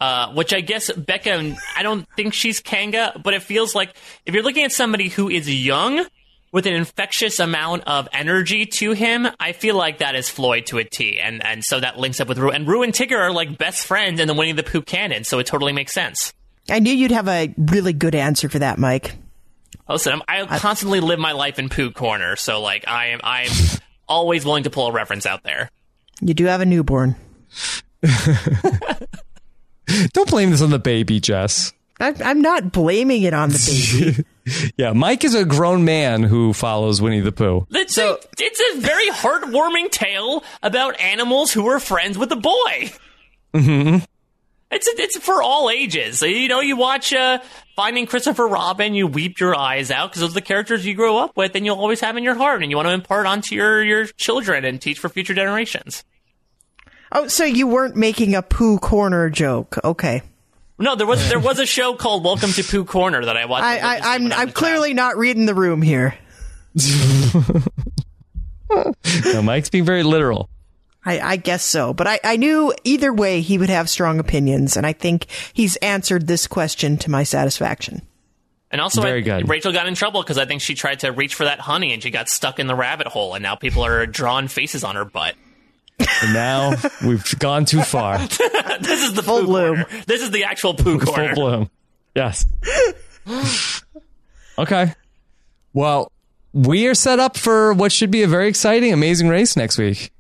Uh, 0.01 0.33
which 0.33 0.55
I 0.55 0.61
guess 0.61 0.91
Becca, 0.91 1.57
I 1.77 1.83
don't 1.83 2.07
think 2.17 2.33
she's 2.33 2.61
Kanga, 2.61 3.21
but 3.23 3.35
it 3.35 3.43
feels 3.43 3.75
like 3.75 3.95
if 4.25 4.33
you're 4.33 4.43
looking 4.43 4.65
at 4.65 4.73
somebody 4.73 5.09
who 5.09 5.29
is 5.29 5.53
young 5.53 6.07
with 6.53 6.65
an 6.67 6.73
infectious 6.73 7.39
amount 7.39 7.85
of 7.87 8.09
energy 8.13 8.65
to 8.65 8.93
him, 8.93 9.29
I 9.39 9.53
feel 9.53 9.77
like 9.77 9.99
that 9.99 10.15
is 10.15 10.29
Floyd 10.31 10.67
to 10.67 10.79
a 10.79 10.85
T. 10.85 11.19
And, 11.21 11.45
and 11.45 11.63
so 11.63 11.81
that 11.81 11.99
links 11.99 12.19
up 12.19 12.29
with 12.29 12.39
Roo. 12.39 12.51
And 12.51 12.67
Roo 12.67 12.83
and 12.83 12.95
Tigger 12.95 13.19
are 13.19 13.33
like 13.33 13.59
best 13.59 13.87
friends 13.87 14.21
in 14.21 14.29
the 14.29 14.33
Winnie 14.35 14.53
the 14.53 14.63
Pooh 14.63 14.83
canon, 14.83 15.25
so 15.25 15.39
it 15.39 15.47
totally 15.47 15.73
makes 15.73 15.93
sense. 15.93 16.33
I 16.71 16.79
knew 16.79 16.93
you'd 16.93 17.11
have 17.11 17.29
a 17.29 17.55
really 17.59 17.93
good 17.93 18.15
answer 18.15 18.49
for 18.49 18.59
that, 18.59 18.79
Mike. 18.79 19.17
Listen, 19.89 20.15
I'm, 20.29 20.47
I 20.49 20.59
constantly 20.59 21.01
live 21.01 21.19
my 21.19 21.33
life 21.33 21.59
in 21.59 21.69
Pooh 21.69 21.91
Corner, 21.91 22.37
so 22.37 22.61
like 22.63 22.89
I 22.89 23.09
am, 23.09 23.21
I 23.23 23.43
am 23.43 23.53
always 24.09 24.47
willing 24.47 24.65
to 24.65 24.71
pull 24.71 24.87
a 24.87 24.93
reference 24.93 25.27
out 25.27 25.43
there. 25.43 25.71
You 26.21 26.35
do 26.35 26.45
have 26.47 26.61
a 26.61 26.67
newborn. 26.67 27.17
Don't 30.13 30.29
blame 30.31 30.51
this 30.51 30.63
on 30.63 30.71
the 30.71 30.79
baby, 30.79 31.19
Jess. 31.21 31.73
I, 31.99 32.15
I'm 32.25 32.41
not 32.41 32.73
blaming 32.73 33.23
it 33.23 33.35
on 33.35 33.51
the 33.51 34.13
baby. 34.13 34.25
Yeah, 34.77 34.95
Mike 34.95 35.23
is 35.23 35.37
a 35.37 35.45
grown 35.45 35.85
man 35.85 36.25
who 36.25 36.53
follows 36.53 37.01
Winnie 37.01 37.21
the 37.21 37.31
Pooh. 37.31 37.69
It's, 37.71 37.97
a, 37.99 38.19
it's 38.37 38.61
a 38.75 38.81
very 38.81 39.09
heartwarming 39.11 39.93
tale 39.93 40.43
about 40.61 40.99
animals 40.99 41.53
who 41.53 41.69
are 41.69 41.79
friends 41.79 42.19
with 42.19 42.33
a 42.33 42.37
boy. 42.37 42.91
hmm 43.55 43.99
It's 44.73 44.89
it's 44.89 45.19
for 45.19 45.41
all 45.41 45.71
ages. 45.71 46.21
You 46.23 46.49
know, 46.49 46.61
you 46.61 46.77
watch 46.77 47.13
uh, 47.13 47.39
Finding 47.77 48.07
Christopher 48.07 48.49
Robin, 48.49 48.93
you 48.95 49.07
weep 49.07 49.39
your 49.39 49.55
eyes 49.55 49.93
out 49.93 50.11
because 50.11 50.23
those 50.23 50.31
are 50.31 50.35
the 50.35 50.41
characters 50.41 50.85
you 50.85 50.95
grow 50.95 51.19
up 51.19 51.37
with, 51.37 51.55
and 51.55 51.65
you'll 51.65 51.79
always 51.79 52.01
have 52.01 52.17
in 52.17 52.25
your 52.25 52.35
heart, 52.35 52.63
and 52.63 52.73
you 52.73 52.77
want 52.77 52.89
to 52.89 52.95
impart 52.95 53.27
onto 53.27 53.55
your 53.55 53.85
your 53.85 54.07
children 54.07 54.65
and 54.65 54.81
teach 54.83 54.99
for 54.99 55.09
future 55.09 55.35
generations. 55.35 56.03
Oh, 57.12 57.27
so 57.27 57.45
you 57.45 57.66
weren't 57.66 57.97
making 57.97 58.35
a 58.35 58.43
poo 58.43 58.78
Corner 58.78 59.31
joke. 59.31 59.78
Okay. 59.82 60.23
No, 60.78 60.95
there 60.97 61.07
was 61.07 61.28
there 61.28 61.41
was 61.41 61.59
a 61.59 61.66
show 61.66 61.95
called 61.95 62.24
Welcome 62.24 62.53
to 62.53 62.62
Pooh 62.65 62.85
Corner 62.85 63.24
that 63.24 63.37
I 63.37 63.45
watched. 63.45 63.65
I, 63.65 63.78
I, 63.78 64.15
I'm 64.15 64.32
I'm 64.32 64.51
clearly 64.51 64.95
not 64.95 65.19
reading 65.19 65.45
the 65.45 65.55
room 65.55 65.82
here. 65.82 66.16
no, 69.24 69.43
Mike's 69.43 69.69
being 69.70 69.85
very 69.85 70.03
literal. 70.03 70.49
I, 71.05 71.19
I 71.20 71.37
guess 71.37 71.65
so, 71.65 71.95
but 71.95 72.07
I, 72.07 72.20
I 72.23 72.37
knew 72.37 72.74
either 72.85 73.12
way 73.12 73.41
he 73.41 73.57
would 73.59 73.70
have 73.70 73.89
strong 73.89 74.20
opinions, 74.20 74.77
and 74.77 74.87
I 74.87 74.93
think 74.93 75.27
he's 75.53 75.77
answered 75.77 76.27
this 76.27 76.47
question 76.47 76.99
to 76.99 77.11
my 77.11 77.24
satisfaction. 77.24 78.03
And 78.70 78.81
also, 78.81 79.03
Very 79.03 79.19
I- 79.19 79.41
good. 79.41 79.49
Rachel 79.49 79.73
got 79.73 79.87
in 79.87 79.95
trouble 79.95 80.23
because 80.23 80.39
I 80.39 80.45
think 80.45 80.61
she 80.61 80.74
tried 80.74 81.01
to 81.01 81.11
reach 81.11 81.35
for 81.35 81.45
that 81.45 81.59
honey 81.59 81.93
and 81.93 82.03
she 82.03 82.11
got 82.11 82.28
stuck 82.28 82.59
in 82.61 82.66
the 82.66 82.74
rabbit 82.74 83.07
hole, 83.09 83.35
and 83.35 83.43
now 83.43 83.55
people 83.57 83.85
are 83.85 84.07
drawing 84.07 84.49
faces 84.49 84.85
on 84.85 84.95
her 84.95 85.05
butt. 85.05 85.35
And 86.23 86.33
now 86.33 86.75
we've 87.05 87.39
gone 87.39 87.65
too 87.65 87.83
far. 87.83 88.19
this 88.81 89.03
is 89.03 89.15
the 89.15 89.23
full 89.23 89.45
bloom. 89.45 89.85
This 90.07 90.23
is 90.23 90.31
the 90.31 90.45
actual 90.45 90.75
poo 90.75 90.99
corner. 90.99 91.35
Full 91.35 91.49
bloom. 91.49 91.71
Yes. 92.15 92.47
Okay. 94.59 94.93
Well, 95.73 96.13
we 96.53 96.87
are 96.87 96.95
set 96.95 97.19
up 97.19 97.37
for 97.39 97.73
what 97.73 97.93
should 97.93 98.11
be 98.11 98.23
a 98.23 98.29
very 98.29 98.47
exciting, 98.49 98.93
amazing 98.93 99.29
race 99.29 99.57
next 99.57 99.79
week. 99.79 100.13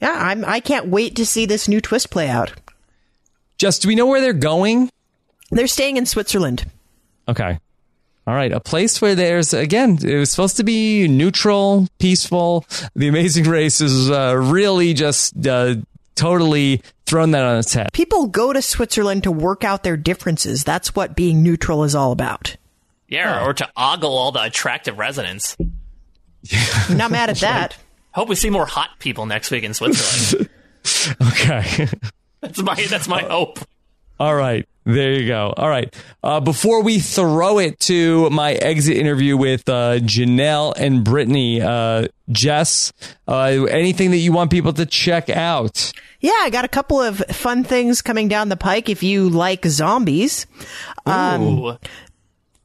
Yeah, 0.00 0.16
I'm. 0.16 0.46
I 0.46 0.60
can't 0.60 0.86
wait 0.86 1.16
to 1.16 1.26
see 1.26 1.44
this 1.44 1.68
new 1.68 1.82
twist 1.82 2.10
play 2.10 2.28
out. 2.28 2.52
Just, 3.58 3.82
do 3.82 3.88
we 3.88 3.94
know 3.94 4.06
where 4.06 4.22
they're 4.22 4.32
going? 4.32 4.88
They're 5.50 5.66
staying 5.66 5.98
in 5.98 6.06
Switzerland. 6.06 6.64
Okay. 7.28 7.58
All 8.26 8.34
right. 8.34 8.52
A 8.52 8.60
place 8.60 9.00
where 9.00 9.14
there's, 9.14 9.52
again, 9.54 9.98
it 10.02 10.16
was 10.16 10.30
supposed 10.30 10.56
to 10.58 10.64
be 10.64 11.08
neutral, 11.08 11.88
peaceful. 11.98 12.64
The 12.94 13.08
Amazing 13.08 13.44
Race 13.44 13.80
is 13.80 14.10
uh, 14.10 14.36
really 14.36 14.94
just 14.94 15.46
uh, 15.46 15.76
totally 16.14 16.82
thrown 17.06 17.32
that 17.32 17.44
on 17.44 17.58
its 17.58 17.72
head. 17.72 17.92
People 17.92 18.28
go 18.28 18.52
to 18.52 18.62
Switzerland 18.62 19.24
to 19.24 19.32
work 19.32 19.64
out 19.64 19.82
their 19.82 19.96
differences. 19.96 20.62
That's 20.62 20.94
what 20.94 21.16
being 21.16 21.42
neutral 21.42 21.82
is 21.82 21.94
all 21.94 22.12
about. 22.12 22.56
Yeah, 23.08 23.44
or 23.44 23.52
to 23.54 23.68
ogle 23.76 24.16
all 24.16 24.30
the 24.30 24.44
attractive 24.44 24.96
residents. 24.96 25.56
I'm 26.88 26.96
not 26.96 27.10
mad 27.10 27.30
at 27.30 27.38
that. 27.38 27.76
Hope 28.12 28.28
we 28.28 28.36
see 28.36 28.50
more 28.50 28.66
hot 28.66 28.90
people 29.00 29.26
next 29.26 29.50
week 29.50 29.64
in 29.64 29.74
Switzerland. 29.74 30.48
Okay. 31.20 31.88
that's 32.40 32.62
my 32.62 32.74
that's 32.74 33.06
my 33.06 33.22
hope. 33.22 33.58
All 34.18 34.34
right. 34.34 34.66
There 34.84 35.12
you 35.12 35.26
go. 35.26 35.52
All 35.56 35.68
right. 35.68 35.94
Uh, 36.22 36.40
before 36.40 36.82
we 36.82 37.00
throw 37.00 37.58
it 37.58 37.78
to 37.80 38.30
my 38.30 38.52
exit 38.52 38.96
interview 38.96 39.36
with 39.36 39.68
uh, 39.68 39.98
Janelle 39.98 40.74
and 40.76 41.04
Britney, 41.04 41.60
uh, 41.60 42.08
Jess, 42.30 42.92
uh, 43.28 43.66
anything 43.68 44.10
that 44.12 44.18
you 44.18 44.32
want 44.32 44.50
people 44.50 44.72
to 44.72 44.86
check 44.86 45.28
out? 45.28 45.92
Yeah, 46.20 46.32
I 46.40 46.50
got 46.50 46.64
a 46.64 46.68
couple 46.68 47.00
of 47.00 47.18
fun 47.30 47.64
things 47.64 48.02
coming 48.02 48.28
down 48.28 48.48
the 48.48 48.56
pike 48.56 48.88
if 48.88 49.02
you 49.02 49.28
like 49.28 49.64
zombies. 49.66 50.46
Um, 51.06 51.42
Ooh. 51.42 51.78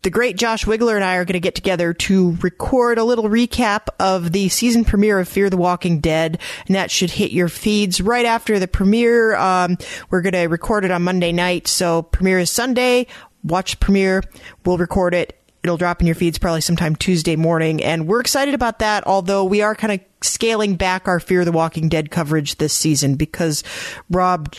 The 0.06 0.12
great 0.12 0.38
Josh 0.38 0.66
Wigler 0.66 0.94
and 0.94 1.04
I 1.04 1.16
are 1.16 1.26
going 1.26 1.34
to 1.34 1.40
get 1.40 1.56
together 1.56 1.92
to 1.92 2.38
record 2.44 3.00
a 3.00 3.04
little 3.04 3.24
recap 3.24 3.88
of 4.00 4.34
the 4.34 4.50
season 4.50 4.86
premiere 4.86 5.18
of 5.18 5.28
Fear 5.28 5.50
the 5.50 5.58
Walking 5.58 6.00
Dead, 6.00 6.38
and 6.68 6.76
that 6.76 6.92
should 6.92 7.10
hit 7.10 7.32
your 7.32 7.50
feeds 7.50 8.00
right 8.00 8.28
after 8.28 8.60
the 8.60 8.68
premiere. 8.68 9.36
Um, 9.36 9.80
we're 10.12 10.22
going 10.22 10.34
to 10.34 10.44
record 10.44 10.86
it 10.86 10.92
on 10.92 11.02
Monday 11.02 11.32
night, 11.32 11.68
so 11.68 12.04
premiere 12.04 12.38
is 12.38 12.52
Sunday. 12.52 13.08
Watch 13.44 13.80
premiere. 13.80 14.22
We'll 14.64 14.78
record 14.78 15.16
it. 15.16 15.42
It'll 15.64 15.76
drop 15.76 16.02
in 16.02 16.06
your 16.06 16.14
feeds 16.14 16.38
probably 16.38 16.62
sometime 16.62 16.96
Tuesday 16.96 17.36
morning, 17.36 17.84
and 17.84 18.08
we're 18.08 18.22
excited 18.22 18.54
about 18.54 18.78
that. 18.78 19.08
Although 19.08 19.46
we 19.46 19.64
are 19.64 19.74
kind 19.74 19.92
of 19.92 20.02
scaling 20.22 20.76
back 20.76 21.08
our 21.08 21.20
Fear 21.20 21.46
the 21.46 21.52
Walking 21.52 21.90
Dead 21.90 22.12
coverage 22.12 22.58
this 22.58 22.74
season 22.74 23.16
because 23.16 23.64
Rob 24.12 24.54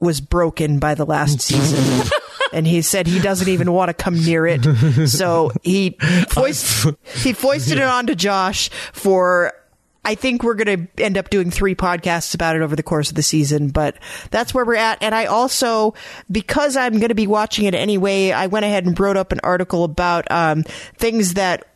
was 0.00 0.22
broken 0.22 0.78
by 0.78 0.94
the 0.94 1.04
last 1.04 1.42
season. 1.42 2.10
and 2.52 2.66
he 2.66 2.82
said 2.82 3.06
he 3.06 3.20
doesn't 3.20 3.48
even 3.48 3.72
want 3.72 3.88
to 3.88 3.94
come 3.94 4.14
near 4.14 4.46
it. 4.46 4.66
So 5.06 5.52
he 5.62 5.96
foist, 6.28 6.86
he 7.04 7.32
foisted 7.32 7.78
it 7.78 7.84
onto 7.84 8.14
Josh 8.14 8.70
for 8.92 9.52
I 10.06 10.14
think 10.14 10.44
we're 10.44 10.54
going 10.54 10.86
to 10.86 11.04
end 11.04 11.18
up 11.18 11.30
doing 11.30 11.50
three 11.50 11.74
podcasts 11.74 12.32
about 12.32 12.54
it 12.54 12.62
over 12.62 12.76
the 12.76 12.82
course 12.84 13.08
of 13.08 13.16
the 13.16 13.24
season, 13.24 13.70
but 13.70 13.96
that's 14.30 14.54
where 14.54 14.64
we're 14.64 14.76
at. 14.76 15.02
And 15.02 15.16
I 15.16 15.26
also, 15.26 15.94
because 16.30 16.76
I'm 16.76 17.00
going 17.00 17.08
to 17.08 17.16
be 17.16 17.26
watching 17.26 17.64
it 17.64 17.74
anyway, 17.74 18.30
I 18.30 18.46
went 18.46 18.64
ahead 18.64 18.86
and 18.86 18.98
wrote 18.98 19.16
up 19.16 19.32
an 19.32 19.40
article 19.42 19.82
about 19.82 20.30
um, 20.30 20.62
things 20.62 21.34
that 21.34 21.66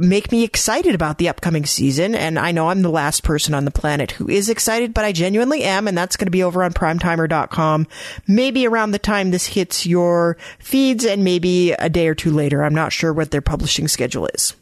make 0.00 0.32
me 0.32 0.42
excited 0.42 0.94
about 0.94 1.18
the 1.18 1.28
upcoming 1.28 1.66
season. 1.66 2.14
And 2.14 2.38
I 2.38 2.52
know 2.52 2.70
I'm 2.70 2.82
the 2.82 2.90
last 2.90 3.22
person 3.22 3.54
on 3.54 3.64
the 3.64 3.70
planet 3.70 4.12
who 4.12 4.28
is 4.28 4.48
excited, 4.48 4.94
but 4.94 5.04
I 5.04 5.12
genuinely 5.12 5.62
am. 5.62 5.86
And 5.86 5.96
that's 5.96 6.16
going 6.16 6.26
to 6.26 6.32
be 6.32 6.42
over 6.42 6.64
on 6.64 6.72
primetimer.com, 6.72 7.86
maybe 8.26 8.66
around 8.66 8.90
the 8.90 8.98
time 8.98 9.30
this 9.30 9.46
hits 9.46 9.86
your 9.86 10.36
feeds 10.58 11.04
and 11.04 11.22
maybe 11.22 11.72
a 11.72 11.88
day 11.88 12.08
or 12.08 12.14
two 12.14 12.32
later. 12.32 12.64
I'm 12.64 12.74
not 12.74 12.92
sure 12.92 13.12
what 13.12 13.30
their 13.30 13.42
publishing 13.42 13.88
schedule 13.88 14.28
is. 14.34 14.54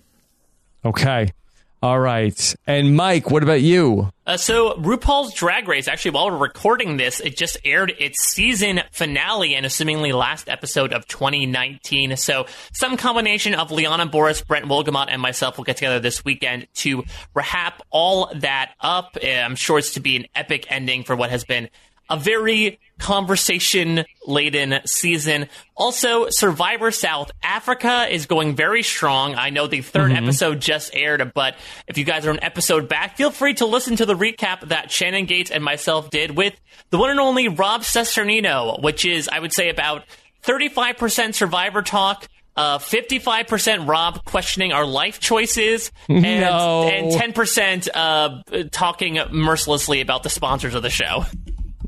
Okay. 0.84 1.32
All 1.80 2.00
right. 2.00 2.56
And 2.66 2.96
Mike, 2.96 3.30
what 3.30 3.44
about 3.44 3.60
you? 3.60 4.10
Uh, 4.26 4.36
so 4.36 4.74
RuPaul's 4.74 5.32
Drag 5.32 5.68
Race, 5.68 5.86
actually, 5.86 6.10
while 6.10 6.28
we're 6.30 6.36
recording 6.36 6.96
this, 6.96 7.20
it 7.20 7.36
just 7.36 7.56
aired 7.64 7.94
its 7.98 8.24
season 8.24 8.80
finale 8.90 9.54
and 9.54 9.64
assumingly 9.64 10.12
last 10.12 10.48
episode 10.48 10.92
of 10.92 11.06
2019. 11.06 12.16
So 12.16 12.46
some 12.72 12.96
combination 12.96 13.54
of 13.54 13.70
Liana 13.70 14.06
Boris, 14.06 14.42
Brent 14.42 14.66
Wolgamott, 14.66 15.06
and 15.08 15.22
myself 15.22 15.56
will 15.56 15.64
get 15.64 15.76
together 15.76 16.00
this 16.00 16.24
weekend 16.24 16.66
to 16.78 17.04
wrap 17.32 17.80
all 17.90 18.32
that 18.34 18.72
up. 18.80 19.16
Uh, 19.22 19.28
I'm 19.28 19.54
sure 19.54 19.78
it's 19.78 19.94
to 19.94 20.00
be 20.00 20.16
an 20.16 20.26
epic 20.34 20.66
ending 20.70 21.04
for 21.04 21.14
what 21.14 21.30
has 21.30 21.44
been 21.44 21.70
a 22.10 22.16
very 22.16 22.80
conversation 22.98 24.04
laden 24.26 24.80
season. 24.86 25.48
Also, 25.76 26.26
Survivor 26.30 26.90
South 26.90 27.30
Africa 27.42 28.06
is 28.10 28.26
going 28.26 28.56
very 28.56 28.82
strong. 28.82 29.34
I 29.34 29.50
know 29.50 29.66
the 29.66 29.78
3rd 29.78 30.08
Mm-hmm. 30.08 30.24
episode 30.24 30.60
just 30.60 30.94
aired, 30.94 31.32
but 31.34 31.56
if 31.86 31.98
you 31.98 32.04
guys 32.04 32.26
are 32.26 32.30
an 32.30 32.42
episode 32.42 32.88
back, 32.88 33.16
feel 33.16 33.30
free 33.30 33.54
to 33.54 33.66
listen 33.66 33.96
to 33.96 34.06
the 34.06 34.14
recap 34.14 34.68
that 34.68 34.90
Shannon 34.90 35.26
Gates 35.26 35.50
and 35.50 35.62
myself 35.64 36.10
did 36.10 36.36
with 36.36 36.54
the 36.90 36.98
one 36.98 37.10
and 37.10 37.20
only 37.20 37.48
Rob 37.48 37.82
Cesternino, 37.82 38.82
which 38.82 39.04
is, 39.04 39.28
I 39.28 39.38
would 39.38 39.52
say, 39.52 39.68
about 39.68 40.04
35% 40.44 41.34
Survivor 41.34 41.82
talk. 41.82 42.26
Uh, 42.56 42.78
55% 42.78 43.86
Rob 43.86 44.24
questioning 44.24 44.72
our 44.72 44.84
life 44.84 45.20
choices, 45.20 45.92
and, 46.08 46.22
No. 46.22 46.88
and 46.88 47.12
10% 47.34 47.88
uh, 47.94 48.42
talking 48.72 49.20
mercilessly 49.30 50.00
about 50.00 50.24
the 50.24 50.28
sponsors 50.30 50.74
of 50.74 50.82
the 50.82 50.90
show. 50.90 51.24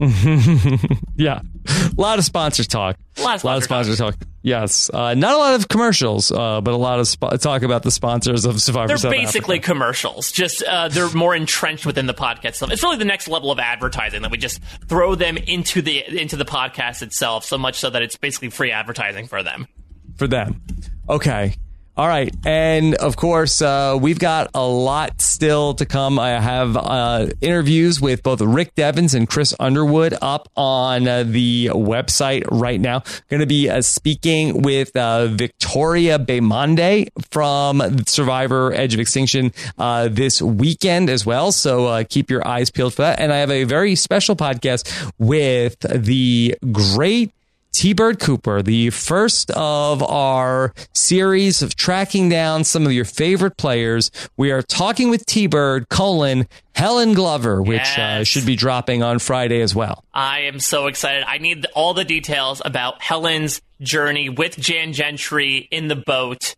Yeah. 1.16 1.40
A 1.68 2.00
lot 2.00 2.18
of 2.18 2.24
sponsor 2.24 2.64
talk. 2.64 2.96
A 3.18 3.22
lot 3.22 3.34
of 3.34 3.40
sponsor 3.40 3.64
sponsor 3.64 3.96
talk. 3.96 4.16
Yes. 4.42 4.88
Uh, 4.92 5.12
not 5.14 5.34
a 5.34 5.36
lot 5.38 5.54
of 5.54 5.68
commercials, 5.68 6.32
uh, 6.32 6.62
but 6.62 6.72
a 6.72 6.76
lot 6.78 6.98
of 6.98 7.06
sp- 7.06 7.36
talk 7.40 7.62
about 7.62 7.82
the 7.82 7.90
sponsors 7.90 8.46
of 8.46 8.62
Survivor 8.62 8.88
They're 8.88 8.96
South 8.96 9.10
basically 9.12 9.56
Africa. 9.58 9.72
commercials. 9.72 10.32
Just 10.32 10.62
uh, 10.62 10.88
they're 10.88 11.10
more 11.10 11.34
entrenched 11.36 11.84
within 11.84 12.06
the 12.06 12.14
podcast 12.14 12.54
stuff. 12.54 12.70
It's 12.70 12.82
really 12.82 12.96
the 12.96 13.04
next 13.04 13.28
level 13.28 13.50
of 13.50 13.58
advertising 13.58 14.22
that 14.22 14.30
we 14.30 14.38
just 14.38 14.62
throw 14.88 15.14
them 15.14 15.36
into 15.36 15.82
the 15.82 16.02
into 16.18 16.36
the 16.36 16.46
podcast 16.46 17.02
itself. 17.02 17.44
So 17.44 17.58
much 17.58 17.78
so 17.78 17.90
that 17.90 18.00
it's 18.00 18.16
basically 18.16 18.48
free 18.48 18.72
advertising 18.72 19.26
for 19.26 19.42
them. 19.42 19.68
for 20.16 20.26
them. 20.26 20.62
Okay. 21.08 21.54
All 22.00 22.08
right. 22.08 22.34
And 22.46 22.94
of 22.94 23.16
course, 23.16 23.60
uh, 23.60 23.98
we've 24.00 24.18
got 24.18 24.52
a 24.54 24.66
lot 24.66 25.20
still 25.20 25.74
to 25.74 25.84
come. 25.84 26.18
I 26.18 26.30
have 26.40 26.74
uh, 26.74 27.26
interviews 27.42 28.00
with 28.00 28.22
both 28.22 28.40
Rick 28.40 28.74
Devens 28.74 29.12
and 29.12 29.28
Chris 29.28 29.54
Underwood 29.60 30.14
up 30.22 30.48
on 30.56 31.06
uh, 31.06 31.24
the 31.24 31.66
website 31.74 32.44
right 32.50 32.80
now. 32.80 33.02
Going 33.28 33.40
to 33.40 33.46
be 33.46 33.68
uh, 33.68 33.82
speaking 33.82 34.62
with 34.62 34.96
uh, 34.96 35.26
Victoria 35.26 36.18
Baamonde 36.18 37.10
from 37.30 37.82
Survivor 38.06 38.72
Edge 38.72 38.94
of 38.94 39.00
Extinction 39.00 39.52
uh, 39.76 40.08
this 40.08 40.40
weekend 40.40 41.10
as 41.10 41.26
well. 41.26 41.52
So 41.52 41.84
uh, 41.84 42.04
keep 42.08 42.30
your 42.30 42.48
eyes 42.48 42.70
peeled 42.70 42.94
for 42.94 43.02
that. 43.02 43.20
And 43.20 43.30
I 43.30 43.36
have 43.36 43.50
a 43.50 43.64
very 43.64 43.94
special 43.94 44.36
podcast 44.36 45.12
with 45.18 45.78
the 45.80 46.56
great 46.72 47.34
T 47.72 47.92
Bird 47.92 48.18
Cooper, 48.18 48.62
the 48.62 48.90
first 48.90 49.50
of 49.52 50.02
our 50.02 50.74
series 50.92 51.62
of 51.62 51.76
tracking 51.76 52.28
down 52.28 52.64
some 52.64 52.84
of 52.84 52.92
your 52.92 53.04
favorite 53.04 53.56
players. 53.56 54.10
We 54.36 54.50
are 54.50 54.62
talking 54.62 55.08
with 55.10 55.24
T 55.26 55.46
Bird, 55.46 55.88
colon, 55.88 56.48
Helen 56.74 57.14
Glover, 57.14 57.62
which 57.62 57.98
uh, 57.98 58.24
should 58.24 58.44
be 58.46 58.56
dropping 58.56 59.02
on 59.02 59.18
Friday 59.18 59.60
as 59.60 59.74
well. 59.74 60.04
I 60.12 60.40
am 60.40 60.58
so 60.58 60.88
excited. 60.88 61.24
I 61.26 61.38
need 61.38 61.66
all 61.74 61.94
the 61.94 62.04
details 62.04 62.60
about 62.64 63.00
Helen's 63.02 63.62
journey 63.80 64.28
with 64.28 64.56
Jan 64.58 64.92
Gentry 64.92 65.68
in 65.70 65.88
the 65.88 65.96
boat 65.96 66.54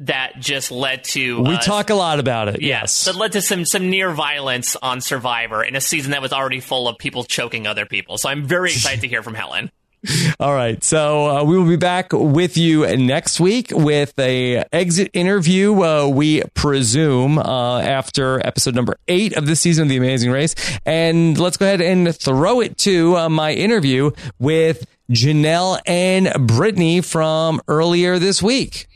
that 0.00 0.40
just 0.40 0.70
led 0.70 1.04
to 1.04 1.42
We 1.42 1.54
uh, 1.54 1.60
talk 1.60 1.90
a 1.90 1.94
lot 1.94 2.20
about 2.20 2.48
it. 2.48 2.62
Yes, 2.62 3.04
that 3.04 3.14
led 3.14 3.32
to 3.32 3.42
some 3.42 3.64
some 3.64 3.90
near 3.90 4.10
violence 4.10 4.76
on 4.76 5.00
Survivor 5.00 5.62
in 5.62 5.76
a 5.76 5.80
season 5.80 6.12
that 6.12 6.22
was 6.22 6.32
already 6.32 6.60
full 6.60 6.88
of 6.88 6.98
people 6.98 7.24
choking 7.24 7.66
other 7.66 7.86
people. 7.86 8.18
So 8.18 8.28
I'm 8.28 8.44
very 8.46 8.70
excited 8.72 9.02
to 9.02 9.08
hear 9.08 9.22
from 9.22 9.34
Helen. 9.34 9.70
All 10.40 10.54
right. 10.54 10.82
So 10.82 11.26
uh, 11.28 11.44
we 11.44 11.58
will 11.58 11.68
be 11.68 11.76
back 11.76 12.12
with 12.12 12.56
you 12.56 12.86
next 12.96 13.38
week 13.38 13.70
with 13.70 14.18
a 14.18 14.64
exit 14.72 15.10
interview. 15.12 15.82
Uh, 15.82 16.08
we 16.08 16.42
presume 16.54 17.38
uh, 17.38 17.80
after 17.80 18.44
episode 18.46 18.74
number 18.74 18.96
eight 19.08 19.36
of 19.36 19.46
this 19.46 19.60
season 19.60 19.82
of 19.84 19.88
The 19.90 19.98
Amazing 19.98 20.30
Race, 20.30 20.54
and 20.86 21.38
let's 21.38 21.56
go 21.56 21.66
ahead 21.66 21.82
and 21.82 22.14
throw 22.16 22.60
it 22.60 22.78
to 22.78 23.16
uh, 23.16 23.28
my 23.28 23.52
interview 23.52 24.10
with 24.38 24.86
Janelle 25.10 25.78
and 25.86 26.46
Brittany 26.46 27.02
from 27.02 27.60
earlier 27.68 28.18
this 28.18 28.42
week. 28.42 28.86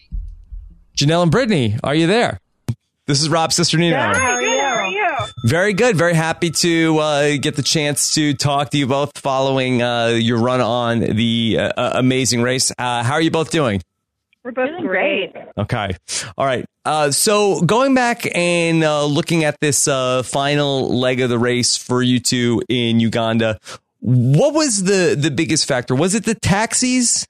Janelle 0.96 1.24
and 1.24 1.30
Brittany, 1.30 1.76
are 1.84 1.94
you 1.94 2.06
there? 2.06 2.40
This 3.06 3.20
is 3.20 3.28
Rob 3.28 3.50
Cesternino. 3.50 4.14
How 4.14 4.32
are 4.36 4.42
you? 4.42 4.58
How 4.58 4.74
are 4.76 4.86
you? 4.86 5.33
Very 5.44 5.74
good. 5.74 5.94
Very 5.94 6.14
happy 6.14 6.48
to 6.50 6.98
uh, 7.00 7.36
get 7.38 7.54
the 7.54 7.62
chance 7.62 8.14
to 8.14 8.32
talk 8.32 8.70
to 8.70 8.78
you 8.78 8.86
both 8.86 9.18
following 9.18 9.82
uh, 9.82 10.06
your 10.06 10.38
run 10.38 10.62
on 10.62 11.00
the 11.00 11.58
uh, 11.60 11.72
uh, 11.76 11.92
Amazing 11.96 12.40
Race. 12.40 12.72
Uh, 12.78 13.02
how 13.02 13.12
are 13.12 13.20
you 13.20 13.30
both 13.30 13.50
doing? 13.50 13.82
We're 14.42 14.52
both 14.52 14.70
great. 14.80 15.34
Okay. 15.58 15.90
All 16.38 16.46
right. 16.46 16.64
Uh, 16.86 17.10
so 17.10 17.60
going 17.60 17.94
back 17.94 18.26
and 18.34 18.82
uh, 18.82 19.04
looking 19.04 19.44
at 19.44 19.60
this 19.60 19.86
uh, 19.86 20.22
final 20.22 20.96
leg 20.96 21.20
of 21.20 21.28
the 21.28 21.38
race 21.38 21.76
for 21.76 22.02
you 22.02 22.20
two 22.20 22.62
in 22.70 22.98
Uganda, 22.98 23.60
what 24.00 24.54
was 24.54 24.84
the 24.84 25.14
the 25.14 25.30
biggest 25.30 25.68
factor? 25.68 25.94
Was 25.94 26.14
it 26.14 26.24
the 26.24 26.34
taxis? 26.34 27.26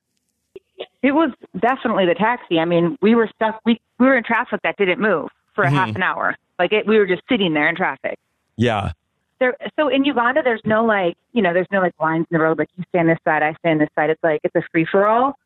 It 1.03 1.13
was 1.13 1.33
definitely 1.59 2.07
the 2.07 2.15
taxi. 2.15 2.61
I 2.61 2.65
mean, 2.65 2.97
we 3.03 3.17
were 3.17 3.29
stuck. 3.35 3.61
We 3.67 3.81
we 3.99 4.07
were 4.07 4.17
in 4.17 4.23
traffic 4.23 4.61
that 4.63 4.77
didn't 4.77 5.01
move 5.01 5.31
for 5.57 5.65
a 5.65 5.71
half 5.71 5.97
an 5.97 6.03
hour. 6.03 6.37
Like 6.59 6.73
it, 6.73 6.87
we 6.87 6.99
were 6.99 7.07
just 7.07 7.23
sitting 7.29 7.55
there 7.55 7.69
in 7.69 7.77
traffic. 7.77 8.19
Yeah. 8.57 8.93
There. 9.41 9.57
So 9.77 9.89
in 9.89 10.05
Uganda, 10.05 10.43
there's 10.45 10.63
no 10.65 10.85
like, 10.85 11.17
you 11.33 11.43
know, 11.43 11.53
there's 11.53 11.67
no 11.73 11.81
like 11.81 11.95
lines 12.01 12.27
in 12.31 12.37
the 12.39 12.43
road. 12.43 12.59
Like 12.59 12.69
you 12.77 12.85
stand 12.89 13.09
this 13.09 13.19
side, 13.25 13.43
I 13.43 13.55
stand 13.61 13.81
this 13.81 13.89
side. 13.97 14.11
It's 14.11 14.23
like 14.23 14.41
it's 14.45 14.55
a 14.55 14.63
free 14.71 14.87
for 14.91 15.07
all. 15.07 15.37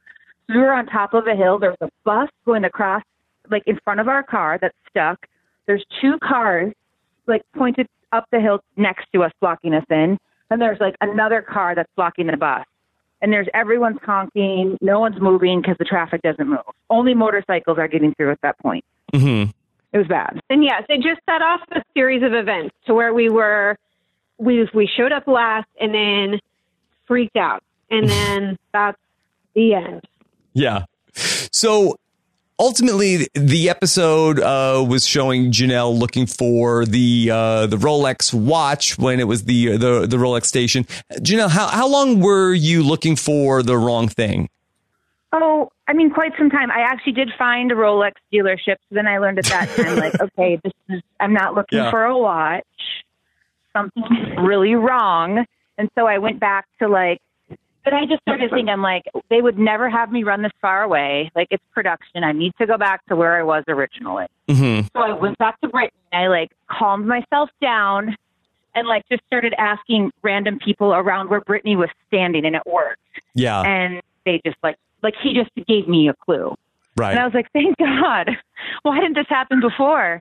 So 0.46 0.54
we 0.54 0.60
were 0.60 0.72
on 0.72 0.86
top 0.86 1.14
of 1.14 1.26
a 1.26 1.34
hill. 1.34 1.58
There 1.58 1.70
was 1.70 1.78
a 1.80 1.90
bus 2.04 2.28
going 2.44 2.64
across, 2.64 3.02
like 3.50 3.62
in 3.66 3.78
front 3.84 4.00
of 4.00 4.08
our 4.08 4.22
car 4.22 4.58
that's 4.60 4.76
stuck. 4.90 5.26
There's 5.66 5.84
two 6.00 6.18
cars, 6.18 6.72
like 7.26 7.42
pointed 7.56 7.88
up 8.12 8.26
the 8.30 8.40
hill 8.40 8.60
next 8.76 9.06
to 9.14 9.22
us, 9.22 9.32
blocking 9.40 9.74
us 9.74 9.84
in. 9.90 10.18
And 10.50 10.60
there's 10.60 10.80
like 10.80 10.96
another 11.00 11.42
car 11.42 11.74
that's 11.74 11.90
blocking 11.96 12.26
the 12.26 12.36
bus. 12.36 12.64
and 13.20 13.32
there's 13.32 13.48
everyone's 13.54 13.98
honking, 14.02 14.78
no 14.80 15.00
one's 15.00 15.20
moving 15.20 15.60
because 15.60 15.76
the 15.78 15.84
traffic 15.84 16.22
doesn't 16.22 16.48
move. 16.48 16.60
Only 16.90 17.14
motorcycles 17.14 17.78
are 17.78 17.88
getting 17.88 18.14
through 18.14 18.30
at 18.30 18.40
that 18.42 18.58
point. 18.58 18.84
Mm-hmm. 19.12 19.50
It 19.92 19.98
was 19.98 20.06
bad. 20.06 20.40
And 20.50 20.62
yes, 20.62 20.84
it 20.88 20.96
just 20.96 21.20
set 21.28 21.42
off 21.42 21.60
a 21.72 21.82
series 21.94 22.22
of 22.22 22.34
events 22.34 22.74
to 22.86 22.94
where 22.94 23.14
we 23.14 23.28
were, 23.28 23.76
we 24.38 24.68
we 24.74 24.88
showed 24.96 25.12
up 25.12 25.26
last 25.26 25.68
and 25.80 25.94
then 25.94 26.40
freaked 27.06 27.36
out, 27.36 27.62
and 27.90 28.08
then 28.08 28.58
that's 28.72 28.98
the 29.54 29.74
end. 29.74 30.02
Yeah. 30.52 30.84
So 31.14 31.96
ultimately, 32.58 33.28
the 33.34 33.70
episode 33.70 34.40
uh, 34.40 34.84
was 34.86 35.06
showing 35.06 35.52
Janelle 35.52 35.98
looking 35.98 36.26
for 36.26 36.84
the 36.84 37.30
uh, 37.32 37.66
the 37.66 37.76
Rolex 37.76 38.34
watch 38.34 38.98
when 38.98 39.20
it 39.20 39.26
was 39.26 39.44
the 39.44 39.76
the 39.78 40.06
the 40.06 40.16
Rolex 40.16 40.44
station. 40.44 40.84
Janelle, 41.14 41.50
how 41.50 41.68
how 41.68 41.88
long 41.88 42.20
were 42.20 42.52
you 42.52 42.82
looking 42.82 43.16
for 43.16 43.62
the 43.62 43.76
wrong 43.76 44.08
thing? 44.08 44.48
Oh, 45.32 45.68
I 45.86 45.92
mean, 45.92 46.10
quite 46.10 46.32
some 46.38 46.48
time. 46.50 46.70
I 46.70 46.80
actually 46.80 47.12
did 47.12 47.30
find 47.38 47.70
a 47.70 47.74
Rolex 47.74 48.12
dealership. 48.32 48.76
So 48.88 48.92
then 48.92 49.06
I 49.06 49.18
learned 49.18 49.38
at 49.38 49.44
that 49.46 49.68
time, 49.76 49.96
like, 49.98 50.18
okay, 50.20 50.58
this 50.64 50.72
is, 50.88 51.02
I'm 51.20 51.34
not 51.34 51.54
looking 51.54 51.78
Yeah. 51.78 51.90
for 51.90 52.04
a 52.04 52.16
watch. 52.16 52.64
Something's 53.74 54.06
really 54.38 54.74
wrong. 54.74 55.44
And 55.76 55.90
so 55.96 56.06
I 56.06 56.18
went 56.18 56.40
back 56.40 56.66
to 56.80 56.88
like, 56.88 57.20
but 57.84 57.94
I 57.94 58.04
just 58.06 58.20
started 58.22 58.50
thinking, 58.50 58.68
I'm 58.68 58.82
like, 58.82 59.04
they 59.30 59.40
would 59.40 59.58
never 59.58 59.88
have 59.88 60.10
me 60.10 60.22
run 60.24 60.42
this 60.42 60.52
far 60.60 60.82
away. 60.82 61.30
Like, 61.34 61.48
it's 61.50 61.62
production. 61.72 62.22
I 62.24 62.32
need 62.32 62.52
to 62.60 62.66
go 62.66 62.76
back 62.76 63.04
to 63.06 63.16
where 63.16 63.38
I 63.38 63.42
was 63.42 63.64
originally. 63.68 64.26
Mm-hmm. 64.48 64.86
So 64.94 65.02
I 65.02 65.12
went 65.12 65.38
back 65.38 65.60
to 65.62 65.68
Brittany. 65.68 65.92
I 66.12 66.26
like 66.26 66.50
calmed 66.70 67.06
myself 67.06 67.48
down 67.62 68.16
and 68.74 68.86
like 68.88 69.04
just 69.10 69.22
started 69.26 69.54
asking 69.58 70.10
random 70.22 70.58
people 70.58 70.92
around 70.92 71.30
where 71.30 71.40
Brittany 71.40 71.76
was 71.76 71.88
standing, 72.08 72.44
and 72.44 72.56
it 72.56 72.62
worked. 72.66 73.00
Yeah. 73.34 73.60
And 73.62 74.02
they 74.26 74.40
just 74.44 74.56
like 74.62 74.76
like 75.02 75.14
he 75.22 75.34
just 75.34 75.50
gave 75.66 75.88
me 75.88 76.08
a 76.08 76.14
clue. 76.14 76.54
Right. 76.96 77.12
And 77.12 77.20
I 77.20 77.24
was 77.24 77.34
like, 77.34 77.50
thank 77.52 77.76
God. 77.78 78.30
Why 78.82 79.00
didn't 79.00 79.14
this 79.14 79.28
happen 79.28 79.60
before? 79.60 80.20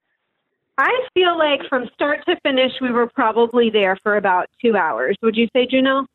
I 0.78 1.08
feel 1.14 1.38
like 1.38 1.62
from 1.70 1.90
start 1.94 2.24
to 2.28 2.36
finish, 2.42 2.72
we 2.82 2.92
were 2.92 3.08
probably 3.08 3.72
there 3.72 3.98
for 4.04 4.18
about 4.18 4.48
two 4.62 4.78
hours. 4.78 5.18
Would 5.24 5.36
you 5.36 5.48
say, 5.52 5.66
Juno? 5.66 6.06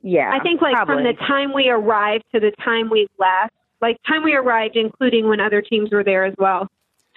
Yeah. 0.00 0.30
I 0.32 0.38
think 0.40 0.62
like 0.62 0.76
probably. 0.76 0.94
from 0.94 1.04
the 1.04 1.14
time 1.26 1.52
we 1.52 1.68
arrived 1.68 2.24
to 2.32 2.38
the 2.38 2.52
time 2.64 2.88
we 2.88 3.08
left, 3.18 3.52
like 3.82 3.96
time 4.06 4.22
we 4.22 4.34
arrived, 4.34 4.76
including 4.76 5.28
when 5.28 5.40
other 5.40 5.60
teams 5.60 5.90
were 5.90 6.04
there 6.04 6.24
as 6.24 6.34
well. 6.38 6.68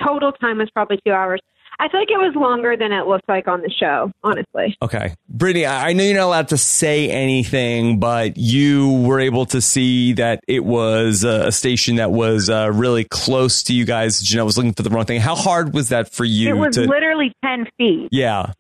Total 0.04 0.32
time 0.32 0.58
was 0.58 0.70
probably 0.72 1.00
two 1.06 1.12
hours. 1.12 1.42
I 1.82 1.88
feel 1.88 2.02
like 2.02 2.12
it 2.12 2.18
was 2.18 2.36
longer 2.36 2.76
than 2.76 2.92
it 2.92 3.08
looked 3.08 3.30
like 3.30 3.48
on 3.48 3.62
the 3.62 3.70
show, 3.70 4.12
honestly. 4.22 4.76
Okay. 4.82 5.16
Brittany, 5.30 5.66
I 5.66 5.94
know 5.94 6.04
you're 6.04 6.18
not 6.18 6.26
allowed 6.26 6.48
to 6.50 6.58
say 6.58 7.10
anything, 7.10 8.00
but 8.00 8.38
you 8.38 9.02
were 9.04 9.22
able 9.22 9.46
to 9.48 9.62
see 9.62 10.12
that 10.14 10.42
it 10.46 10.66
was 10.66 11.24
uh, 11.24 11.46
a 11.48 11.52
station 11.54 11.96
that 11.96 12.12
was 12.12 12.50
uh, 12.50 12.70
really 12.74 13.06
close 13.06 13.64
to 13.64 13.74
you 13.74 13.86
guys. 13.86 14.22
Janelle 14.22 14.46
was 14.46 14.58
looking 14.58 14.74
for 14.74 14.84
the 14.84 14.90
wrong 14.90 15.06
thing. 15.06 15.22
How 15.22 15.36
hard 15.36 15.74
was 15.74 15.88
that 15.90 16.12
for 16.12 16.26
you 16.26 16.50
it 16.50 16.60
was 16.60 16.76
to, 16.76 16.82
literally 16.82 17.34
10 17.46 17.68
feet. 17.78 18.10
yeah, 18.12 18.52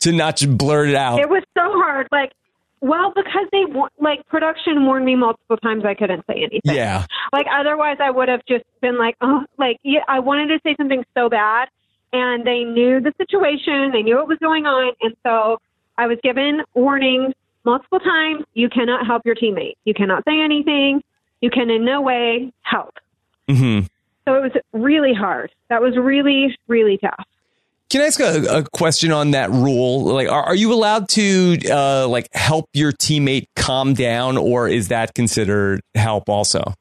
to 0.00 0.10
not 0.10 0.36
just 0.36 0.58
blurt 0.58 0.88
it 0.88 0.96
out? 0.96 1.20
It 1.20 1.28
was 1.28 1.44
so 1.56 1.62
hard. 1.62 2.08
Like, 2.10 2.32
well, 2.80 3.12
because 3.14 3.46
they 3.52 3.64
like 4.00 4.26
production 4.26 4.84
warned 4.84 5.04
me 5.04 5.14
multiple 5.16 5.56
times 5.58 5.84
I 5.84 5.94
couldn't 5.94 6.24
say 6.26 6.38
anything. 6.38 6.60
yeah. 6.64 7.06
Like 7.32 7.46
otherwise, 7.52 7.98
I 8.00 8.10
would 8.10 8.28
have 8.28 8.40
just 8.48 8.64
been 8.80 8.98
like, 8.98 9.16
oh, 9.20 9.44
like 9.58 9.78
yeah, 9.82 10.00
I 10.08 10.20
wanted 10.20 10.48
to 10.48 10.60
say 10.64 10.74
something 10.76 11.04
so 11.16 11.28
bad, 11.28 11.68
and 12.12 12.46
they 12.46 12.64
knew 12.64 13.00
the 13.00 13.12
situation, 13.18 13.90
they 13.92 14.02
knew 14.02 14.16
what 14.16 14.28
was 14.28 14.38
going 14.38 14.66
on, 14.66 14.94
and 15.00 15.16
so 15.24 15.58
I 15.96 16.06
was 16.06 16.18
given 16.22 16.62
warnings 16.74 17.34
multiple 17.64 17.98
times. 17.98 18.44
You 18.54 18.68
cannot 18.68 19.06
help 19.06 19.26
your 19.26 19.34
teammate. 19.34 19.74
You 19.84 19.94
cannot 19.94 20.24
say 20.24 20.40
anything. 20.40 21.02
You 21.40 21.50
can 21.50 21.70
in 21.70 21.84
no 21.84 22.00
way 22.00 22.52
help. 22.62 22.94
Mm-hmm. 23.48 23.86
So 24.26 24.34
it 24.34 24.42
was 24.42 24.52
really 24.72 25.14
hard. 25.14 25.50
That 25.68 25.80
was 25.80 25.96
really, 25.96 26.56
really 26.66 26.98
tough. 26.98 27.26
Can 27.90 28.02
I 28.02 28.04
ask 28.04 28.20
a, 28.20 28.58
a 28.58 28.62
question 28.64 29.12
on 29.12 29.30
that 29.30 29.50
rule? 29.50 30.04
Like, 30.04 30.28
are, 30.28 30.42
are 30.42 30.54
you 30.54 30.74
allowed 30.74 31.08
to 31.10 31.58
uh, 31.70 32.06
like 32.06 32.28
help 32.34 32.68
your 32.74 32.92
teammate 32.92 33.46
calm 33.56 33.94
down, 33.94 34.36
or 34.36 34.68
is 34.68 34.88
that 34.88 35.14
considered 35.14 35.80
help 35.94 36.28
also? 36.28 36.74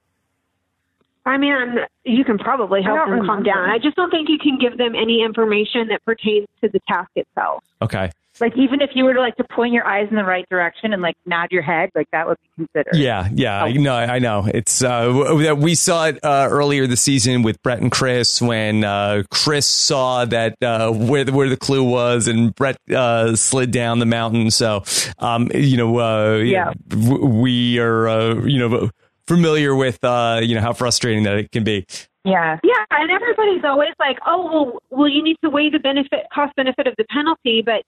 I 1.28 1.38
mean, 1.38 1.54
I'm, 1.54 1.76
you 2.06 2.24
can 2.24 2.38
probably 2.38 2.82
help 2.82 3.00
I 3.00 3.06
don't 3.06 3.18
them 3.18 3.26
calm 3.28 3.44
down. 3.44 3.70
I 3.70 3.78
just 3.80 3.96
don't 3.96 4.10
think 4.10 4.30
you 4.30 4.38
can 4.40 4.58
give 4.60 4.78
them 4.78 4.96
any 4.96 5.22
information 5.24 5.90
that 5.90 6.04
pertains 6.06 6.48
to 6.64 6.70
the 6.70 6.80
task 6.88 7.10
itself. 7.16 7.64
Okay. 7.82 8.12
Like 8.40 8.56
even 8.56 8.82
if 8.82 8.92
you 8.94 9.04
were 9.04 9.16
to 9.16 9.20
like 9.20 9.36
to 9.38 9.44
point 9.44 9.74
your 9.74 9.86
eyes 9.86 10.08
in 10.12 10.16
the 10.16 10.24
right 10.24 10.48
direction 10.48 10.94
and 10.94 11.02
like 11.02 11.16
nod 11.26 11.48
your 11.52 11.64
head, 11.64 11.90
like 11.96 12.08
that 12.12 12.28
would 12.28 12.38
be 12.44 12.66
considered. 12.66 12.96
Yeah, 12.96 13.28
yeah, 13.34 13.64
I 13.64 13.72
know, 13.74 13.96
I 13.96 14.20
know. 14.20 14.48
It's 14.54 14.84
uh, 14.84 15.56
we 15.58 15.74
saw 15.74 16.06
it 16.06 16.24
uh, 16.24 16.48
earlier 16.50 16.86
this 16.86 17.02
season 17.02 17.42
with 17.42 17.60
Brett 17.64 17.82
and 17.82 17.92
Chris 17.92 18.40
when 18.40 18.84
uh, 18.84 19.24
Chris 19.32 19.66
saw 19.66 20.26
that 20.26 20.56
uh, 20.62 20.92
where 20.92 21.24
the, 21.24 21.34
where 21.34 21.50
the 21.50 21.58
clue 21.58 21.84
was, 21.84 22.28
and 22.28 22.54
Brett 22.54 22.78
uh, 22.96 23.36
slid 23.36 23.72
down 23.72 23.98
the 23.98 24.06
mountain. 24.06 24.52
So, 24.52 24.84
um, 25.18 25.50
you 25.56 25.76
know, 25.78 25.98
uh, 26.00 26.36
Yeah. 26.38 26.74
we 26.96 27.80
are 27.80 28.08
uh, 28.08 28.36
you 28.46 28.60
know 28.60 28.92
familiar 29.28 29.76
with 29.76 30.04
uh, 30.04 30.40
you 30.42 30.56
know 30.56 30.62
how 30.62 30.74
frustrating 30.74 31.24
that 31.24 31.38
it 31.38 31.52
can 31.52 31.64
be. 31.64 31.86
Yeah. 32.24 32.60
Yeah, 32.64 32.84
and 32.92 33.10
everybody's 33.12 33.64
always 33.64 33.94
like, 34.00 34.18
"Oh, 34.26 34.46
well, 34.52 34.80
well, 34.90 35.08
you 35.08 35.24
need 35.24 35.38
to 35.44 35.50
weigh 35.50 35.70
the 35.70 35.80
benefit, 35.80 36.26
cost 36.34 36.56
benefit 36.56 36.88
of 36.88 36.96
the 36.98 37.06
penalty," 37.10 37.62
but 37.66 37.84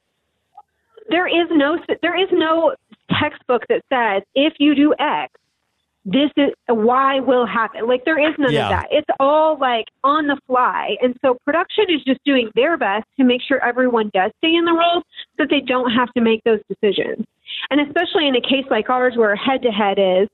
there 1.09 1.27
is 1.27 1.47
no 1.51 1.77
there 2.01 2.17
is 2.21 2.29
no 2.31 2.75
textbook 3.19 3.63
that 3.69 3.81
says 3.91 4.23
if 4.35 4.53
you 4.59 4.75
do 4.75 4.93
X, 4.99 5.33
this 6.05 6.29
is 6.37 6.51
Y 6.69 7.19
will 7.19 7.45
happen. 7.45 7.87
Like 7.87 8.05
there 8.05 8.19
is 8.19 8.33
none 8.37 8.53
Yeah. 8.53 8.65
of 8.65 8.69
that. 8.69 8.87
It's 8.91 9.09
all 9.19 9.57
like 9.57 9.87
on 10.03 10.27
the 10.27 10.37
fly, 10.47 10.95
and 11.01 11.17
so 11.21 11.37
production 11.45 11.85
is 11.89 12.01
just 12.05 12.23
doing 12.23 12.49
their 12.55 12.77
best 12.77 13.05
to 13.17 13.25
make 13.25 13.41
sure 13.41 13.63
everyone 13.63 14.09
does 14.13 14.31
stay 14.37 14.53
in 14.55 14.63
the 14.65 14.71
rules, 14.73 15.03
so 15.35 15.43
that 15.43 15.49
they 15.49 15.59
don't 15.59 15.91
have 15.91 16.13
to 16.13 16.21
make 16.21 16.43
those 16.43 16.59
decisions. 16.69 17.25
And 17.71 17.81
especially 17.81 18.27
in 18.27 18.35
a 18.35 18.41
case 18.41 18.65
like 18.69 18.89
ours, 18.89 19.15
where 19.17 19.35
head 19.35 19.63
to 19.63 19.71
head 19.71 19.97
is, 19.99 20.29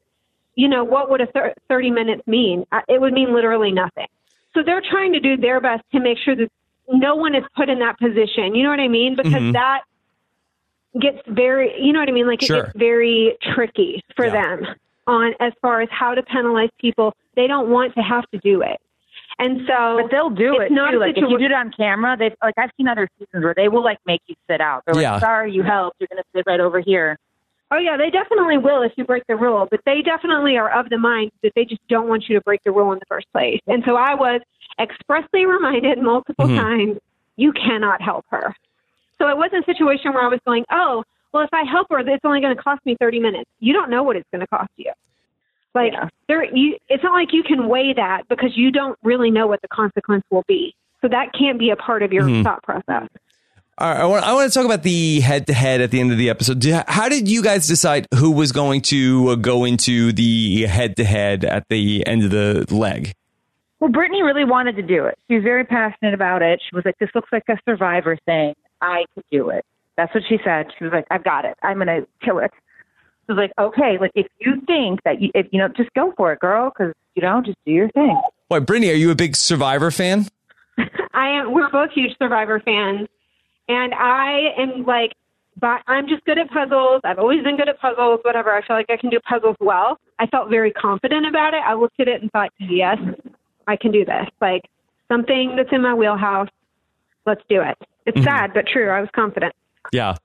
you 0.56 0.68
know, 0.68 0.84
what 0.84 1.10
would 1.10 1.22
a 1.22 1.28
thir- 1.28 1.54
30 1.70 1.92
minutes 1.92 2.22
mean? 2.28 2.66
Uh, 2.72 2.82
It 2.88 3.00
would 3.02 3.14
mean 3.14 3.34
literally 3.34 3.72
nothing. 3.72 4.08
So 4.54 4.64
they're 4.64 4.82
trying 4.90 5.14
to 5.14 5.20
do 5.20 5.36
their 5.38 5.60
best 5.60 5.84
to 5.94 6.00
make 6.00 6.18
sure 6.18 6.36
that 6.36 6.50
no 6.90 7.16
one 7.16 7.36
is 7.36 7.44
put 7.56 7.68
in 7.70 7.80
that 7.80 8.00
position. 8.00 8.56
You 8.56 8.64
know 8.64 8.70
what 8.70 8.80
I 8.80 8.88
mean? 8.88 9.16
Because 9.16 9.34
Mhm. 9.34 9.54
that 9.54 9.82
gets 11.00 11.20
very, 11.28 11.74
you 11.82 11.92
know 11.92 12.00
what 12.00 12.08
I 12.08 12.14
mean? 12.14 12.28
Like 12.28 12.42
it 12.44 12.48
gets 12.48 12.72
very 12.76 13.36
tricky 13.42 14.02
for 14.16 14.30
them 14.30 14.66
on 15.08 15.34
as 15.40 15.52
far 15.62 15.82
as 15.82 15.90
how 15.92 16.16
to 16.16 16.24
penalize 16.24 16.70
people. 16.80 17.14
They 17.36 17.48
don't 17.48 17.70
want 17.70 17.94
to 17.96 18.02
have 18.02 18.24
to 18.32 18.38
do 18.40 18.62
it. 18.62 18.80
And 19.38 19.68
so 19.68 20.00
But 20.02 20.12
they'll 20.12 20.30
do 20.30 20.56
it's 20.62 20.72
it 20.72 20.74
not 20.74 20.92
too. 20.92 20.98
a 20.98 21.00
Like 21.00 21.18
if 21.18 21.24
you 21.24 21.28
situa- 21.36 21.40
do 21.40 21.46
it 21.46 21.52
on 21.52 21.72
camera, 21.72 22.16
they 22.16 22.34
like 22.42 22.54
I've 22.58 22.72
seen 22.78 22.88
other 22.88 23.10
seasons 23.20 23.44
where 23.44 23.54
they 23.54 23.68
will 23.68 23.84
like 23.84 23.98
make 24.06 24.22
you 24.28 24.36
sit 24.50 24.62
out. 24.62 24.84
They're 24.86 25.02
Yeah. 25.02 25.14
like, 25.14 25.22
"Sorry, 25.22 25.52
you 25.52 25.64
helped. 25.64 25.98
You're 26.00 26.08
going 26.10 26.24
to 26.24 26.30
sit 26.34 26.46
right 26.48 26.62
over 26.62 26.80
here." 26.80 27.18
Oh 27.72 27.78
yeah, 27.78 27.98
they 27.98 28.10
definitely 28.10 28.58
will 28.58 28.84
if 28.84 28.92
you 28.96 29.04
break 29.06 29.24
the 29.28 29.36
rule, 29.36 29.68
but 29.70 29.82
they 29.86 30.02
definitely 30.02 30.56
are 30.58 30.70
of 30.70 30.90
the 30.90 30.98
mind 30.98 31.32
that 31.42 31.54
they 31.56 31.66
just 31.66 31.86
don't 31.88 32.08
want 32.08 32.30
you 32.30 32.36
to 32.36 32.42
break 32.42 32.62
the 32.64 32.72
rule 32.72 32.92
in 32.94 33.00
the 33.00 33.06
first 33.08 33.28
place. 33.32 33.60
And 33.68 33.84
so 33.86 33.96
I 33.96 34.14
was 34.14 34.42
expressly 34.80 35.46
reminded 35.46 35.98
multiple 36.02 36.48
Mhm. 36.48 36.56
times, 36.56 37.00
you 37.38 37.52
cannot 37.54 38.02
help 38.02 38.26
her. 38.30 38.56
So 39.18 39.28
it 39.30 39.38
wasn't 39.38 39.64
a 39.64 39.66
situation 39.66 40.14
where 40.14 40.24
I 40.24 40.28
was 40.28 40.40
going, 40.46 40.64
oh, 40.72 41.04
well, 41.32 41.44
if 41.44 41.54
I 41.54 41.64
help 41.64 41.88
her, 41.90 42.00
it's 42.00 42.24
only 42.24 42.40
going 42.40 42.56
to 42.56 42.62
cost 42.62 42.86
me 42.86 42.96
30 43.00 43.20
minutes. 43.20 43.50
You 43.60 43.74
don't 43.74 43.90
know 43.90 44.04
what 44.04 44.16
it's 44.16 44.30
going 44.32 44.42
to 44.42 44.48
cost 44.48 44.70
you. 44.78 44.92
Like 45.74 45.94
there, 46.28 46.44
you, 46.56 46.78
it's 46.88 47.04
not 47.04 47.14
like 47.14 47.34
you 47.34 47.44
can 47.44 47.68
weigh 47.68 47.94
that 47.94 48.28
because 48.30 48.56
you 48.56 48.72
don't 48.72 48.98
really 49.04 49.30
know 49.30 49.48
what 49.48 49.62
the 49.62 49.68
consequence 49.68 50.24
will 50.30 50.46
be. 50.48 50.74
So 51.02 51.10
that 51.10 51.34
can't 51.34 51.60
be 51.60 51.72
a 51.72 51.76
part 51.76 52.04
of 52.04 52.14
your 52.14 52.24
Mhm. 52.26 52.44
thought 52.44 52.64
process. 52.64 53.10
All 53.78 53.90
right, 53.90 54.00
I 54.00 54.06
want, 54.06 54.24
I 54.24 54.34
want 54.34 54.52
to 54.52 54.58
talk 54.58 54.66
about 54.66 54.84
the 54.84 55.20
head 55.20 55.48
to 55.48 55.54
head 55.54 55.82
at 55.82 55.92
the 55.92 56.00
end 56.00 56.12
of 56.14 56.18
the 56.18 56.30
episode. 56.30 56.60
Do- 56.60 56.80
How 56.88 57.10
did 57.10 57.28
you 57.28 57.44
guys 57.44 57.68
decide 57.68 58.08
who 58.16 58.32
was 58.32 58.54
going 58.54 58.82
to 58.84 59.30
uh, 59.30 59.36
go 59.36 59.66
into 59.66 60.14
the 60.14 60.64
head 60.64 60.96
to 60.96 61.04
head 61.04 61.44
at 61.44 61.66
the 61.70 62.06
end 62.08 62.24
of 62.24 62.30
the 62.32 62.66
leg? 62.74 63.14
Well, 63.82 63.92
Brittany 63.92 64.24
really 64.24 64.46
wanted 64.46 64.78
to 64.78 64.82
do 64.82 65.06
it. 65.06 65.16
She 65.28 65.36
was 65.36 65.44
very 65.44 65.66
passionate 65.66 66.14
about 66.14 66.42
it. 66.42 66.62
She 66.70 66.74
was 66.74 66.86
like, 66.86 66.98
"This 67.00 67.10
looks 67.14 67.28
like 67.34 67.44
a 67.50 67.58
Survivor 67.68 68.18
thing. 68.26 68.54
I 68.82 69.04
could 69.14 69.26
do 69.30 69.50
it." 69.50 69.66
That's 69.98 70.14
what 70.16 70.24
she 70.30 70.38
said. 70.46 70.68
She 70.78 70.86
was 70.86 70.94
like, 70.94 71.06
"I've 71.12 71.26
got 71.26 71.44
it. 71.44 71.58
I'm 71.62 71.78
gonna 71.78 72.08
kill 72.24 72.40
it." 72.40 72.52
I 73.28 73.34
was 73.34 73.38
like, 73.38 73.52
"Okay, 73.60 73.98
like 74.00 74.12
if 74.16 74.28
you 74.40 74.62
think 74.66 75.04
that 75.04 75.22
you, 75.22 75.32
if 75.36 75.48
you 75.52 75.60
know, 75.60 75.68
just 75.68 75.94
go 75.94 76.14
for 76.16 76.32
it, 76.32 76.40
girl, 76.40 76.70
because 76.70 76.94
you 77.16 77.22
know, 77.24 77.42
just 77.46 77.58
do 77.66 77.74
your 77.74 77.90
thing." 77.90 78.18
Why, 78.48 78.60
Brittany, 78.60 78.90
are 78.92 78.96
you 78.96 79.12
a 79.12 79.16
big 79.16 79.36
Survivor 79.36 79.92
fan? 79.92 80.28
I 81.14 81.28
am. 81.42 81.52
We're 81.54 81.70
both 81.70 81.92
huge 81.92 82.18
Survivor 82.18 82.62
fans, 82.62 83.10
and 83.68 83.94
I 83.94 84.54
am 84.58 84.84
like, 84.86 85.14
but 85.60 85.82
I'm 85.88 86.08
just 86.08 86.24
good 86.26 86.38
at 86.38 86.50
puzzles. 86.50 87.02
I've 87.04 87.20
always 87.20 87.44
been 87.44 87.58
good 87.58 87.70
at 87.70 87.80
puzzles. 87.80 88.20
Whatever. 88.24 88.54
I 88.54 88.66
feel 88.66 88.76
like 88.76 88.90
I 88.90 88.98
can 88.98 89.10
do 89.10 89.20
puzzles 89.22 89.56
well. 89.60 90.00
I 90.20 90.28
felt 90.28 90.50
very 90.50 90.72
confident 90.72 91.26
about 91.26 91.54
it. 91.54 91.62
I 91.66 91.74
looked 91.76 92.00
at 92.00 92.08
it 92.08 92.22
and 92.22 92.32
thought, 92.32 92.52
yes, 92.60 92.98
I 93.68 93.76
can 93.78 93.92
do 93.92 94.04
this. 94.06 94.28
Like 94.42 94.64
something 95.08 95.56
that's 95.56 95.70
in 95.72 95.82
my 95.82 95.94
wheelhouse. 95.94 96.50
Let's 97.26 97.42
do 97.50 97.62
it. 97.62 97.78
It's 98.06 98.18
Mhm. 98.18 98.24
sad 98.24 98.54
but 98.54 98.68
true. 98.68 98.90
I 98.90 99.02
was 99.02 99.10
confident. 99.12 99.54
Yeah. 99.92 100.16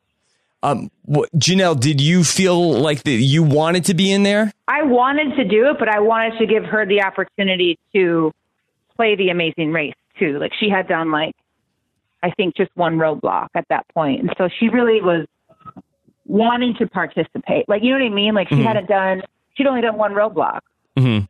Um, 0.62 0.90
what, 1.06 1.30
Janelle, 1.36 1.78
did 1.78 2.00
you 2.00 2.22
feel 2.22 2.74
like 2.74 3.04
that 3.04 3.10
you 3.12 3.42
wanted 3.42 3.84
to 3.86 3.94
be 3.94 4.12
in 4.12 4.24
there? 4.24 4.52
I 4.68 4.82
wanted 4.82 5.34
to 5.36 5.44
do 5.44 5.70
it, 5.70 5.78
but 5.78 5.88
I 5.88 6.00
wanted 6.00 6.38
to 6.38 6.46
give 6.46 6.64
her 6.66 6.84
the 6.84 7.02
opportunity 7.02 7.78
to 7.94 8.32
play 8.96 9.16
the 9.16 9.30
amazing 9.30 9.72
race 9.72 9.94
too. 10.18 10.38
Like 10.38 10.52
she 10.60 10.68
had 10.68 10.86
done 10.86 11.10
like 11.10 11.34
I 12.22 12.30
think 12.30 12.56
just 12.56 12.70
one 12.74 12.96
roadblock 12.96 13.48
at 13.54 13.66
that 13.70 13.86
point. 13.94 14.20
And 14.20 14.34
so 14.38 14.48
she 14.58 14.68
really 14.68 15.00
was 15.00 15.26
wanting 16.26 16.74
to 16.78 16.86
participate. 16.86 17.68
Like 17.68 17.82
you 17.82 17.90
know 17.96 18.04
what 18.04 18.10
I 18.10 18.14
mean? 18.14 18.34
Like 18.34 18.48
she 18.48 18.56
Mhm. 18.56 18.64
hadn't 18.64 18.88
done 18.88 19.22
she'd 19.54 19.66
only 19.66 19.80
done 19.82 19.96
one 19.96 20.12
roadblock 20.12 20.60
Mm-hmm. 20.96 21.24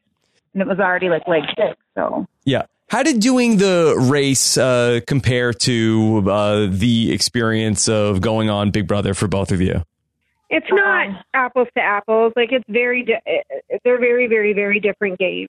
and 0.54 0.62
it 0.62 0.66
was 0.66 0.78
already 0.78 1.08
like 1.08 1.26
leg 1.28 1.42
six. 1.56 1.76
So 1.94 2.26
Yeah. 2.44 2.62
How 2.88 3.04
did 3.04 3.20
doing 3.20 3.58
the 3.58 3.94
race 4.10 4.58
uh, 4.58 4.98
compare 5.06 5.52
to 5.52 6.24
uh, 6.28 6.66
the 6.68 7.12
experience 7.12 7.88
of 7.88 8.20
going 8.20 8.50
on 8.50 8.72
Big 8.72 8.88
Brother 8.88 9.14
for 9.14 9.28
both 9.28 9.52
of 9.52 9.60
you? 9.60 9.82
It's 10.48 10.66
not 10.72 11.06
apples 11.32 11.68
to 11.76 11.80
apples. 11.80 12.32
Like 12.34 12.50
it's 12.50 12.64
very, 12.68 13.04
di- 13.04 13.22
eh, 13.24 13.78
they're 13.84 14.00
very, 14.00 14.26
very, 14.26 14.52
very 14.54 14.80
different 14.80 15.20
games. 15.20 15.48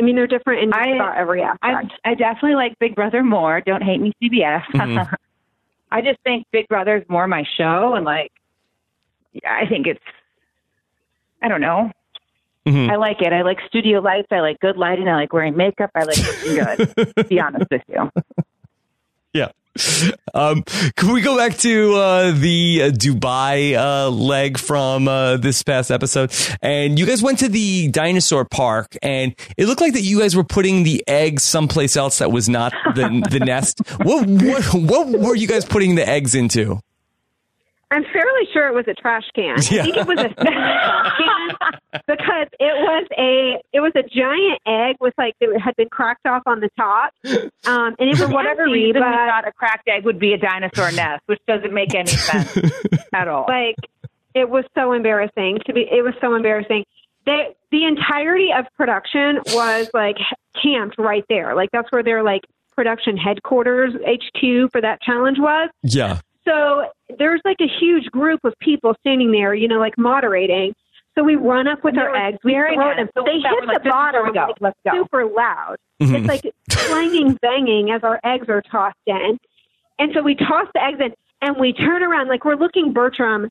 I 0.00 0.02
mean, 0.02 0.16
they're 0.16 0.26
different 0.26 0.62
in 0.62 0.70
just 0.70 0.90
about 0.94 1.16
every 1.16 1.42
I 1.42 1.50
aspect. 1.72 1.92
I 2.04 2.14
definitely 2.14 2.54
like 2.54 2.78
Big 2.78 2.94
Brother 2.94 3.22
more. 3.22 3.60
Don't 3.60 3.82
hate 3.82 4.00
me, 4.00 4.12
CBS. 4.22 4.64
Mhm. 4.72 5.14
I 5.92 6.00
just 6.00 6.20
think 6.24 6.46
Big 6.52 6.68
Brother's 6.68 7.04
more 7.08 7.26
my 7.26 7.44
show, 7.56 7.94
and 7.94 8.04
like, 8.04 8.30
I 9.46 9.66
think 9.66 9.86
it's, 9.86 10.00
I 11.42 11.48
don't 11.48 11.60
know. 11.60 11.90
Mm-hmm. 12.66 12.90
I 12.90 12.96
like 12.96 13.20
it. 13.20 13.32
I 13.32 13.42
like 13.42 13.58
studio 13.66 14.00
lights. 14.00 14.28
I 14.30 14.40
like 14.40 14.60
good 14.60 14.76
lighting. 14.76 15.08
I 15.08 15.16
like 15.16 15.32
wearing 15.32 15.56
makeup. 15.56 15.90
I 15.94 16.04
like 16.04 16.18
looking 16.18 16.64
good. 16.64 17.14
to 17.16 17.24
be 17.24 17.40
honest 17.40 17.66
with 17.70 17.82
you. 17.88 18.10
Um, 20.34 20.62
can 20.96 21.12
we 21.12 21.20
go 21.20 21.36
back 21.36 21.56
to 21.58 21.94
uh, 21.94 22.30
the 22.32 22.82
uh, 22.84 22.90
Dubai 22.90 23.76
uh, 23.76 24.10
leg 24.10 24.58
from 24.58 25.08
uh, 25.08 25.36
this 25.36 25.62
past 25.62 25.90
episode? 25.90 26.32
And 26.62 26.98
you 26.98 27.06
guys 27.06 27.22
went 27.22 27.40
to 27.40 27.48
the 27.48 27.88
dinosaur 27.88 28.44
park, 28.44 28.96
and 29.02 29.34
it 29.56 29.66
looked 29.66 29.80
like 29.80 29.94
that 29.94 30.02
you 30.02 30.20
guys 30.20 30.36
were 30.36 30.44
putting 30.44 30.84
the 30.84 31.02
eggs 31.08 31.42
someplace 31.42 31.96
else 31.96 32.18
that 32.18 32.30
was 32.30 32.48
not 32.48 32.72
the 32.94 33.26
the 33.30 33.40
nest. 33.40 33.80
What 34.00 34.26
what 34.28 34.74
what 34.74 35.08
were 35.08 35.34
you 35.34 35.46
guys 35.46 35.64
putting 35.64 35.94
the 35.94 36.08
eggs 36.08 36.34
into? 36.34 36.80
I'm 37.92 38.04
fairly 38.04 38.46
sure 38.52 38.68
it 38.68 38.74
was 38.74 38.86
a 38.86 38.94
trash 38.94 39.24
can. 39.34 39.56
Yeah. 39.70 39.80
I 39.80 39.84
think 39.84 39.96
it 39.96 40.06
was 40.06 40.18
a 40.18 40.28
trash 40.28 41.12
can 41.16 42.00
because 42.06 42.46
it 42.60 42.74
was 42.78 43.06
a 43.18 43.60
it 43.72 43.80
was 43.80 43.92
a 43.96 44.02
giant 44.02 44.60
egg 44.66 44.96
with 45.00 45.12
like 45.18 45.34
it 45.40 45.60
had 45.60 45.74
been 45.76 45.88
cracked 45.88 46.26
off 46.26 46.42
on 46.46 46.60
the 46.60 46.70
top, 46.76 47.12
um, 47.66 47.96
and 47.98 48.08
it 48.08 48.10
was 48.10 48.20
For 48.20 48.28
whatever 48.28 48.62
empty, 48.62 48.74
reason, 48.74 49.02
we 49.02 49.02
thought 49.02 49.46
a 49.46 49.52
cracked 49.52 49.88
egg 49.88 50.04
would 50.04 50.20
be 50.20 50.32
a 50.32 50.38
dinosaur 50.38 50.92
nest, 50.92 51.22
which 51.26 51.40
doesn't 51.48 51.72
make 51.72 51.94
any 51.94 52.06
sense 52.06 52.56
at 53.12 53.26
all. 53.26 53.46
Like 53.48 53.76
it 54.34 54.48
was 54.48 54.64
so 54.76 54.92
embarrassing 54.92 55.58
to 55.66 55.72
be. 55.72 55.80
It 55.80 56.04
was 56.04 56.14
so 56.20 56.34
embarrassing. 56.34 56.84
They, 57.26 57.54
the 57.70 57.84
entirety 57.84 58.48
of 58.56 58.66
production 58.76 59.40
was 59.48 59.90
like 59.92 60.16
camped 60.62 60.96
right 60.98 61.24
there. 61.28 61.54
Like 61.54 61.70
that's 61.72 61.90
where 61.92 62.02
their 62.02 62.22
like 62.22 62.42
production 62.74 63.16
headquarters 63.16 63.92
HQ 63.94 64.70
for 64.72 64.80
that 64.80 65.02
challenge 65.02 65.38
was. 65.38 65.70
Yeah. 65.82 66.20
So 66.44 66.86
there's 67.18 67.40
like 67.44 67.58
a 67.60 67.68
huge 67.80 68.06
group 68.06 68.40
of 68.44 68.54
people 68.60 68.94
standing 69.00 69.30
there, 69.32 69.54
you 69.54 69.68
know, 69.68 69.78
like 69.78 69.96
moderating. 69.98 70.74
So 71.16 71.24
we 71.24 71.36
run 71.36 71.66
up 71.66 71.82
with 71.84 71.98
our 71.98 72.14
eggs. 72.14 72.38
We 72.44 72.52
staring 72.52 72.78
throw 72.78 72.96
them. 72.96 73.08
So 73.14 73.24
They 73.24 73.32
hit 73.40 73.44
we're 73.52 73.60
the 73.62 73.66
like, 73.66 73.82
this 73.82 73.86
is 73.86 73.92
where 73.92 74.12
bottom 74.12 74.32
go. 74.32 74.40
like, 74.46 74.56
Let's 74.60 74.78
go. 74.84 74.92
super 75.02 75.26
loud. 75.26 75.76
Mhm. 76.00 76.18
It's 76.20 76.28
like 76.28 76.54
clanging, 76.70 77.34
banging 77.42 77.90
as 77.90 78.02
our 78.04 78.20
eggs 78.24 78.48
are 78.48 78.62
tossed 78.62 78.96
in. 79.06 79.38
And 79.98 80.12
so 80.14 80.22
we 80.22 80.34
toss 80.34 80.66
the 80.72 80.82
eggs 80.82 80.98
in, 81.00 81.12
and 81.42 81.56
we 81.58 81.72
turn 81.72 82.02
around 82.02 82.28
like 82.28 82.44
we're 82.44 82.54
looking 82.54 82.92
Bertram 82.92 83.50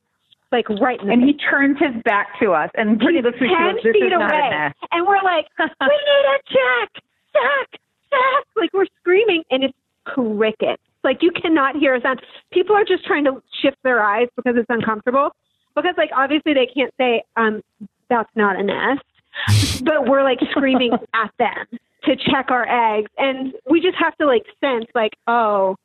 like 0.50 0.68
right 0.68 1.00
in 1.00 1.06
the 1.06 1.12
And 1.12 1.22
he 1.22 1.34
turns 1.34 1.78
his 1.78 1.94
back 2.02 2.40
to 2.40 2.52
us, 2.52 2.70
and 2.74 2.98
Brittany 2.98 3.22
looks 3.22 3.36
at 3.36 3.42
me. 3.42 3.48
Ten 3.50 3.74
goes, 3.74 3.82
"This 3.84 3.92
feet 3.92 4.02
is 4.04 4.10
not 4.10 4.32
a 4.32 4.34
away, 4.36 4.72
and 4.90 5.06
we're 5.06 5.22
like, 5.22 5.46
"We 5.58 5.64
need 5.86 6.26
a 6.26 6.38
check, 6.48 7.02
check, 7.34 7.80
check!" 8.10 8.44
Like 8.56 8.72
we're 8.72 8.86
screaming, 9.00 9.44
and 9.52 9.62
it's 9.62 9.74
crickets. 10.06 10.82
Like 11.02 11.22
you 11.22 11.30
cannot 11.32 11.76
hear 11.76 11.94
a 11.94 12.00
sound. 12.00 12.20
People 12.52 12.76
are 12.76 12.84
just 12.84 13.04
trying 13.04 13.24
to 13.24 13.42
shift 13.62 13.78
their 13.82 14.02
eyes 14.02 14.28
because 14.36 14.54
it's 14.56 14.68
uncomfortable. 14.68 15.30
Because 15.74 15.94
like 15.96 16.10
obviously 16.14 16.52
they 16.54 16.66
can't 16.66 16.92
say, 16.98 17.22
"Um, 17.36 17.62
that's 18.08 18.28
not 18.34 18.56
a 18.58 18.62
nest," 18.62 19.02
but 19.84 20.06
we're 20.08 20.22
like 20.24 20.38
screaming 20.50 20.92
at 21.14 21.30
them 21.38 21.66
to 22.04 22.16
check 22.16 22.50
our 22.50 22.66
eggs, 22.68 23.10
and 23.18 23.54
we 23.70 23.80
just 23.80 23.96
have 23.98 24.16
to 24.18 24.26
like 24.26 24.44
sense, 24.60 24.86
like, 24.94 25.12
"Oh, 25.26 25.76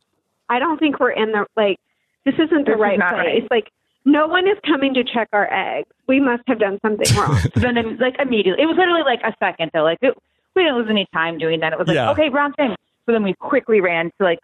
I 0.49 0.59
don't 0.59 0.77
think 0.79 0.99
we're 0.99 1.11
in 1.11 1.31
the 1.31 1.45
like. 1.55 1.79
This 2.25 2.35
isn't 2.35 2.65
the 2.65 2.71
This 2.71 2.79
right 2.79 2.97
not 2.99 3.13
place." 3.13 3.41
right. 3.43 3.51
Like 3.51 3.71
no 4.03 4.27
one 4.27 4.47
is 4.47 4.57
coming 4.65 4.93
to 4.95 5.03
check 5.03 5.29
our 5.33 5.47
eggs. 5.53 5.87
We 6.07 6.19
must 6.19 6.43
have 6.47 6.59
done 6.59 6.79
something 6.81 7.15
wrong. 7.17 7.37
So 7.37 7.59
then, 7.59 7.77
it- 7.77 7.99
like 7.99 8.15
immediately, 8.19 8.63
it 8.63 8.65
was 8.65 8.75
literally 8.77 9.03
like 9.03 9.21
a 9.23 9.33
second 9.39 9.71
though. 9.73 9.83
Like 9.83 9.99
it, 10.01 10.17
we 10.55 10.63
didn't 10.63 10.77
lose 10.77 10.87
any 10.89 11.07
time 11.13 11.37
doing 11.37 11.59
that. 11.61 11.73
It 11.73 11.79
was 11.79 11.87
like, 11.87 11.95
Yeah. 11.95 12.11
okay, 12.11 12.29
wrong 12.29 12.53
thing. 12.53 12.75
So 13.06 13.11
then 13.11 13.23
we 13.23 13.34
quickly 13.36 13.82
ran 13.82 14.06
to 14.18 14.23
like 14.23 14.40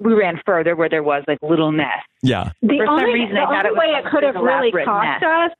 we 0.00 0.14
ran 0.14 0.40
further 0.46 0.76
where 0.76 0.88
there 0.88 1.02
was 1.02 1.24
like 1.28 1.38
little 1.42 1.72
nests. 1.72 2.06
Yeah. 2.22 2.52
The 2.62 2.76
For 2.78 2.86
some 2.86 2.94
only, 3.00 3.12
reason, 3.14 3.34
the 3.34 3.40
I 3.42 3.44
thought 3.44 3.66
only 3.66 3.68
it 3.70 3.78
way 3.78 3.98
it 3.98 4.04
could 4.10 4.22
have 4.22 4.34
really 4.34 4.70
cost 4.72 5.20
nest. 5.20 5.24
us 5.24 5.50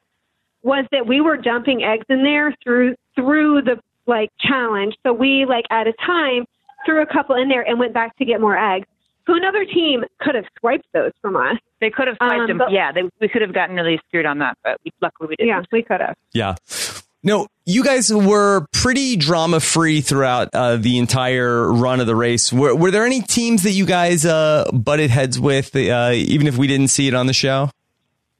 was 0.63 0.85
that 0.93 1.07
we 1.07 1.21
were 1.21 1.37
dumping 1.37 1.83
eggs 1.83 2.07
in 2.09 2.23
there 2.23 2.55
through 2.63 2.95
through 3.15 3.63
the 3.63 3.81
like 4.07 4.31
challenge. 4.41 4.95
So 5.03 5.13
we 5.13 5.45
like 5.47 5.65
at 5.71 5.87
a 5.87 5.93
time 6.07 6.45
threw 6.87 7.03
a 7.03 7.07
couple 7.07 7.37
in 7.37 7.49
there 7.49 7.63
and 7.63 7.79
went 7.79 7.93
back 7.95 8.17
to 8.19 8.25
get 8.25 8.41
more 8.41 8.57
eggs. 8.57 8.87
So 9.27 9.35
another 9.37 9.65
team 9.65 10.03
could 10.21 10.35
have 10.35 10.47
swiped 10.59 10.87
those 10.93 11.13
from 11.23 11.37
us. 11.37 11.57
They 11.81 11.91
could 11.91 12.09
have 12.09 12.17
swiped 12.17 12.35
Um, 12.41 12.47
them. 12.49 12.59
but- 12.59 12.73
yeah, 12.73 12.91
they, 12.91 13.03
we 13.21 13.29
could 13.29 13.41
have 13.43 13.55
gotten 13.55 13.77
really 13.77 14.01
screwed 14.09 14.27
on 14.27 14.39
that, 14.41 14.59
but 14.65 14.79
we, 14.85 14.91
luckily 15.01 15.29
we 15.29 15.37
didn't. 15.37 15.49
Yeah, 15.49 15.63
we 15.71 15.83
could 15.85 16.01
have. 16.01 16.17
Yeah. 16.33 16.57
No, 17.25 17.47
you 17.65 17.85
guys 17.85 18.13
were 18.13 18.67
pretty 18.73 19.17
drama 19.17 19.61
free 19.61 20.01
throughout 20.01 20.49
uh, 20.53 20.77
the 20.77 20.99
entire 20.99 21.73
run 21.73 22.01
of 22.01 22.07
the 22.09 22.17
race. 22.17 22.53
Were, 22.53 22.75
were 22.75 22.91
there 22.91 23.07
any 23.07 23.21
teams 23.21 23.63
that 23.63 23.71
you 23.71 23.87
guys 23.87 24.27
uh, 24.27 24.69
butted 24.73 25.11
heads 25.11 25.39
with, 25.39 25.75
uh, 25.77 26.11
even 26.15 26.49
if 26.49 26.57
we 26.57 26.67
didn't 26.67 26.89
see 26.89 27.07
it 27.07 27.15
on 27.15 27.27
the 27.27 27.33
show? 27.33 27.71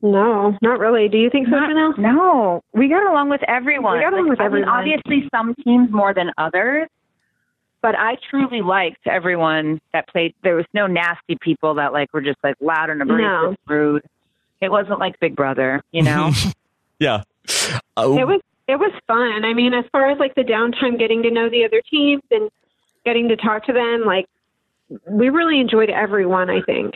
No, 0.01 0.59
not 0.63 0.81
really. 0.81 1.09
Do 1.09 1.17
you 1.17 1.31
think 1.31 1.47
so, 1.47 1.55
Janelle? 1.55 1.97
No, 1.97 2.61
we 2.73 2.89
got 2.89 3.09
along 3.09 3.29
with 3.31 3.43
everyone. 3.47 3.99
We 3.99 4.03
got 4.05 4.13
along 4.13 4.29
Like, 4.29 4.31
with 4.31 4.41
I 4.41 4.49
mean, 4.49 4.63
everyone. 4.65 4.69
obviously, 4.79 5.29
some 5.33 5.55
teams 5.65 5.93
more 5.93 6.13
than 6.13 6.33
others, 6.37 6.89
but 7.83 7.95
I 7.97 8.17
truly 8.31 8.63
liked 8.63 9.07
everyone 9.07 9.81
that 9.93 10.09
played. 10.09 10.35
There 10.43 10.57
was 10.57 10.67
no 10.75 10.89
nasty 10.89 11.37
people 11.41 11.75
that 11.75 11.93
like 11.93 12.13
were 12.13 12.21
just 12.21 12.39
like 12.43 12.57
loud 12.61 12.91
and 12.91 13.01
abrasive, 13.01 13.57
rude. 13.69 14.03
It 14.61 14.73
wasn't 14.73 14.99
like 14.99 15.21
Big 15.21 15.37
Brother, 15.37 15.83
you 15.93 16.03
know. 16.03 16.33
Yeah. 16.99 17.23
Uh, 17.97 18.17
It 18.17 18.25
was 18.29 18.41
it 18.73 18.79
was 18.79 18.93
fun. 19.07 19.45
I 19.45 19.53
mean, 19.53 19.75
as 19.75 19.85
far 19.93 20.11
as 20.11 20.19
like 20.19 20.35
the 20.35 20.43
downtime, 20.43 20.99
getting 20.99 21.23
to 21.25 21.31
know 21.31 21.51
the 21.51 21.65
other 21.65 21.83
teams 21.91 22.23
and 22.31 22.51
getting 23.05 23.29
to 23.29 23.37
talk 23.37 23.67
to 23.67 23.73
them, 23.73 24.05
like 24.07 24.27
we 25.09 25.29
really 25.29 25.61
enjoyed 25.61 25.91
everyone. 25.91 26.49
I 26.51 26.63
think. 26.63 26.95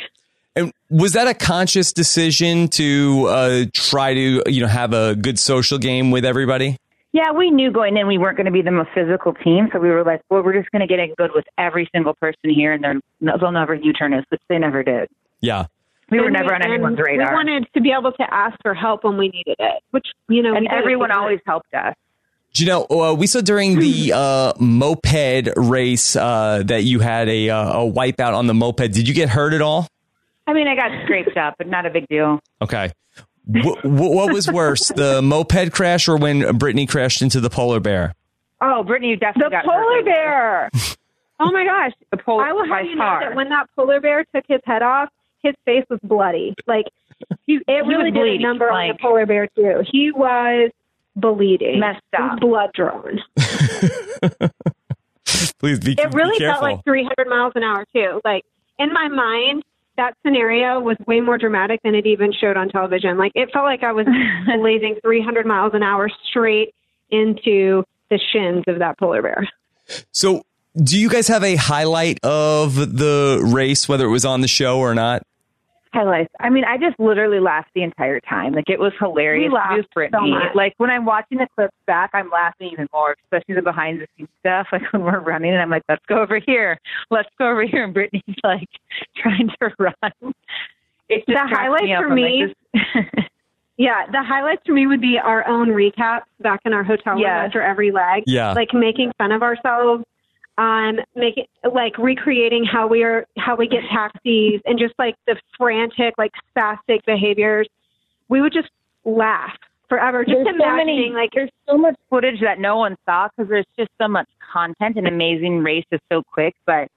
And 0.56 0.72
was 0.88 1.12
that 1.12 1.28
a 1.28 1.34
conscious 1.34 1.92
decision 1.92 2.68
to 2.68 3.26
uh, 3.28 3.64
try 3.74 4.14
to, 4.14 4.42
you 4.46 4.62
know, 4.62 4.66
have 4.66 4.94
a 4.94 5.14
good 5.14 5.38
social 5.38 5.76
game 5.76 6.10
with 6.10 6.24
everybody? 6.24 6.78
Yeah, 7.12 7.32
we 7.32 7.50
knew 7.50 7.70
going 7.70 7.96
in 7.98 8.06
we 8.06 8.16
weren't 8.16 8.38
going 8.38 8.46
to 8.46 8.52
be 8.52 8.62
the 8.62 8.70
most 8.70 8.90
physical 8.94 9.34
team, 9.34 9.68
so 9.72 9.78
we 9.78 9.90
were 9.90 10.02
like, 10.02 10.22
well, 10.30 10.42
we're 10.42 10.54
just 10.54 10.70
going 10.70 10.80
to 10.80 10.86
get 10.86 10.98
it 10.98 11.14
good 11.16 11.30
with 11.34 11.44
every 11.58 11.88
single 11.94 12.14
person 12.14 12.50
here, 12.50 12.72
and 12.72 12.84
they're, 12.84 13.38
they'll 13.38 13.52
never 13.52 13.74
U-turn 13.74 14.14
us, 14.14 14.24
which 14.30 14.40
they 14.48 14.58
never 14.58 14.82
did. 14.82 15.08
Yeah. 15.40 15.66
We 16.10 16.18
were 16.20 16.26
And 16.26 16.34
never 16.34 16.54
on 16.54 16.62
anyone's 16.62 16.98
radar. 16.98 17.28
We 17.30 17.34
wanted 17.34 17.66
to 17.74 17.80
be 17.80 17.92
able 17.92 18.12
to 18.12 18.34
ask 18.34 18.56
for 18.62 18.74
help 18.74 19.02
when 19.04 19.16
we 19.16 19.28
needed 19.28 19.56
it, 19.58 19.82
which 19.90 20.06
you 20.28 20.42
know, 20.42 20.54
and 20.54 20.68
everyone 20.68 21.10
always 21.10 21.40
helped 21.46 21.72
us. 21.74 21.94
Do 22.52 22.64
you 22.64 22.68
know, 22.70 22.86
uh, 22.88 23.12
we 23.14 23.26
saw 23.26 23.40
during 23.40 23.78
the 23.78 24.12
uh, 24.14 24.52
moped 24.58 25.48
race 25.56 26.14
uh, 26.16 26.62
that 26.66 26.84
you 26.84 27.00
had 27.00 27.28
a, 27.28 27.50
uh, 27.50 27.80
a 27.82 27.90
wipeout 27.92 28.34
on 28.34 28.46
the 28.46 28.54
moped. 28.54 28.92
Did 28.92 29.06
you 29.08 29.14
get 29.14 29.28
hurt 29.28 29.52
at 29.52 29.60
all? 29.60 29.88
I 30.46 30.52
mean, 30.52 30.68
I 30.68 30.76
got 30.76 30.90
scraped 31.04 31.36
up, 31.36 31.56
but 31.58 31.66
not 31.66 31.86
a 31.86 31.90
big 31.90 32.06
deal. 32.08 32.40
Okay. 32.62 32.92
Wh- 33.52 33.78
wh- 33.82 33.84
what 33.84 34.32
was 34.32 34.50
worse, 34.50 34.88
the 34.88 35.20
moped 35.22 35.72
crash 35.72 36.08
or 36.08 36.16
when 36.16 36.56
Brittany 36.56 36.86
crashed 36.86 37.20
into 37.20 37.40
the 37.40 37.50
polar 37.50 37.80
bear? 37.80 38.14
Oh, 38.60 38.82
Brittany, 38.84 39.10
you 39.10 39.16
definitely 39.16 39.50
The 39.56 39.62
got 39.62 39.64
polar 39.64 39.96
hurt. 39.96 40.04
bear. 40.04 40.70
oh 41.40 41.50
my 41.52 41.64
gosh! 41.64 41.92
The 42.10 42.16
polar 42.16 42.44
I 42.44 42.52
will 42.52 42.66
have 42.66 42.84
you 42.86 42.94
know 42.94 43.18
that 43.20 43.34
when 43.34 43.48
that 43.50 43.66
polar 43.76 44.00
bear 44.00 44.24
took 44.34 44.44
his 44.48 44.60
head 44.64 44.82
off, 44.82 45.10
his 45.47 45.55
face 45.64 45.85
was 45.89 45.98
bloody. 46.02 46.55
Like 46.66 46.86
he, 47.47 47.55
it 47.56 47.62
he 47.66 47.73
really 47.81 48.10
was 48.10 48.12
did 48.12 48.16
a 48.16 48.20
bleeding, 48.20 48.43
number 48.43 48.70
on 48.70 48.89
the 48.89 48.94
polar 49.01 49.27
bear 49.27 49.47
too. 49.56 49.82
He 49.90 50.12
was 50.12 50.70
bleeding, 51.14 51.81
Messed 51.81 52.02
up. 52.18 52.40
blood 52.40 52.70
drawn. 52.74 53.20
Please 55.59 55.81
be, 55.81 55.93
It 55.93 56.12
really 56.14 56.39
be 56.39 56.44
felt 56.44 56.62
like 56.62 56.85
300 56.85 57.27
miles 57.28 57.52
an 57.56 57.62
hour 57.62 57.85
too. 57.94 58.20
Like 58.24 58.44
in 58.78 58.93
my 58.93 59.09
mind, 59.09 59.62
that 59.97 60.14
scenario 60.24 60.78
was 60.81 60.97
way 61.06 61.20
more 61.20 61.39
dramatic 61.39 61.81
than 61.82 61.94
it 61.94 62.06
even 62.06 62.32
showed 62.32 62.56
on 62.56 62.68
television. 62.68 63.16
Like 63.16 63.32
it 63.35 63.51
felt 63.52 63.64
like 63.64 63.82
I 63.82 63.93
was 63.93 64.06
blazing 64.59 64.97
300 65.02 65.47
miles 65.47 65.73
an 65.74 65.82
hour 65.82 66.10
straight 66.28 66.74
into 67.10 67.82
the 68.10 68.20
shins 68.32 68.64
of 68.66 68.78
that 68.81 68.98
polar 68.98 69.23
bear. 69.23 69.48
so, 70.12 70.44
do 70.77 70.98
you 71.01 71.09
guys 71.09 71.27
have 71.28 71.43
a 71.43 71.56
highlight 71.56 72.18
of 72.23 72.74
the 72.98 73.40
race, 73.52 73.89
whether 73.89 74.05
it 74.05 74.10
was 74.10 74.27
on 74.27 74.43
the 74.43 74.48
show 74.48 74.78
or 74.78 74.94
not? 74.94 75.23
Highlights. 75.97 76.32
I 76.40 76.51
mean, 76.51 76.64
I 76.64 76.77
just 76.77 76.98
literally 77.01 77.40
laughed 77.40 77.70
the 77.74 77.82
entire 77.82 78.20
time. 78.20 78.52
Like 78.52 78.68
it 78.68 78.78
was 78.78 78.93
hilarious. 78.98 79.48
We 79.51 79.55
laughed 79.55 79.77
to 79.82 79.89
Brittany. 79.94 80.31
so 80.32 80.39
much. 80.39 80.55
Like 80.55 80.74
when 80.77 80.90
I'm 80.90 81.05
watching 81.05 81.39
the 81.39 81.47
clips 81.55 81.74
back, 81.86 82.10
I'm 82.12 82.28
laughing 82.31 82.68
even 82.73 82.86
more, 82.93 83.16
especially 83.24 83.55
the 83.55 83.62
behind 83.62 84.01
the 84.01 84.06
scenes 84.16 84.28
stuff. 84.40 84.66
Like 84.73 84.93
when 84.93 85.02
we're 85.02 85.20
running, 85.20 85.52
and 85.52 85.60
I'm 85.62 85.70
like, 85.70 85.85
"Let's 85.89 86.05
go 86.06 86.20
over 86.20 86.39
here. 86.39 86.78
Let's 87.10 87.28
go 87.39 87.48
over 87.51 87.64
here," 87.64 87.85
and 87.85 87.94
Brittany's 87.94 88.23
like 88.44 88.68
trying 89.16 89.48
to 89.60 89.73
run. 89.78 89.94
It 91.09 91.18
just 91.18 91.27
The 91.28 91.32
cracks 91.35 91.52
highlight 91.56 91.85
me 91.85 91.94
up. 91.94 92.02
for 92.02 92.10
I'm 92.10 92.10
like, 92.10 92.18
me- 92.18 92.55
this- 92.74 93.05
Yeah, 93.78 94.06
the 94.10 94.23
highlights 94.23 94.62
for 94.64 94.73
me 94.73 94.86
would 94.86 95.02
be 95.02 95.18
our 95.18 95.47
own 95.47 95.68
recaps 95.68 96.23
back 96.40 96.60
in 96.64 96.73
our 96.73 96.82
hotel 96.82 97.12
room 97.12 97.23
Yes. 97.23 97.47
after 97.47 97.60
every 97.60 97.90
leg. 97.90 98.23
Yeah. 98.27 98.52
Like 98.52 98.73
making 98.73 99.12
fun 99.18 99.32
of 99.32 99.43
ourselves, 99.43 100.02
um, 100.58 101.00
making 101.14 101.46
like 101.70 101.98
recreating 101.98 102.64
how 102.64 102.86
we 102.86 103.02
are 103.02 103.26
how 103.38 103.56
we 103.56 103.68
get 103.68 103.82
taxis 103.92 104.60
and 104.64 104.78
just 104.78 104.94
like 104.98 105.16
the 105.26 105.36
frantic, 105.58 106.14
like 106.18 106.32
spastic 106.56 107.04
behaviors. 107.06 107.68
We 108.28 108.40
would 108.40 108.52
just 108.52 108.70
laugh 109.04 109.56
forever. 109.88 110.24
Just 110.24 110.34
there's 110.34 110.46
so 110.46 110.54
imagining 110.54 110.96
many 110.96 111.10
like 111.10 111.30
there's 111.34 111.50
so 111.68 111.76
much 111.76 111.96
footage 112.10 112.40
that 112.40 112.58
no 112.58 112.76
one 112.76 112.96
saw 113.04 113.28
because 113.28 113.48
there's 113.50 113.66
just 113.78 113.90
so 114.00 114.08
much 114.08 114.28
content 114.52 114.96
and 114.96 115.06
amazing 115.06 115.62
race 115.62 115.84
is 115.90 116.00
so 116.10 116.22
quick 116.22 116.54
but 116.66 116.88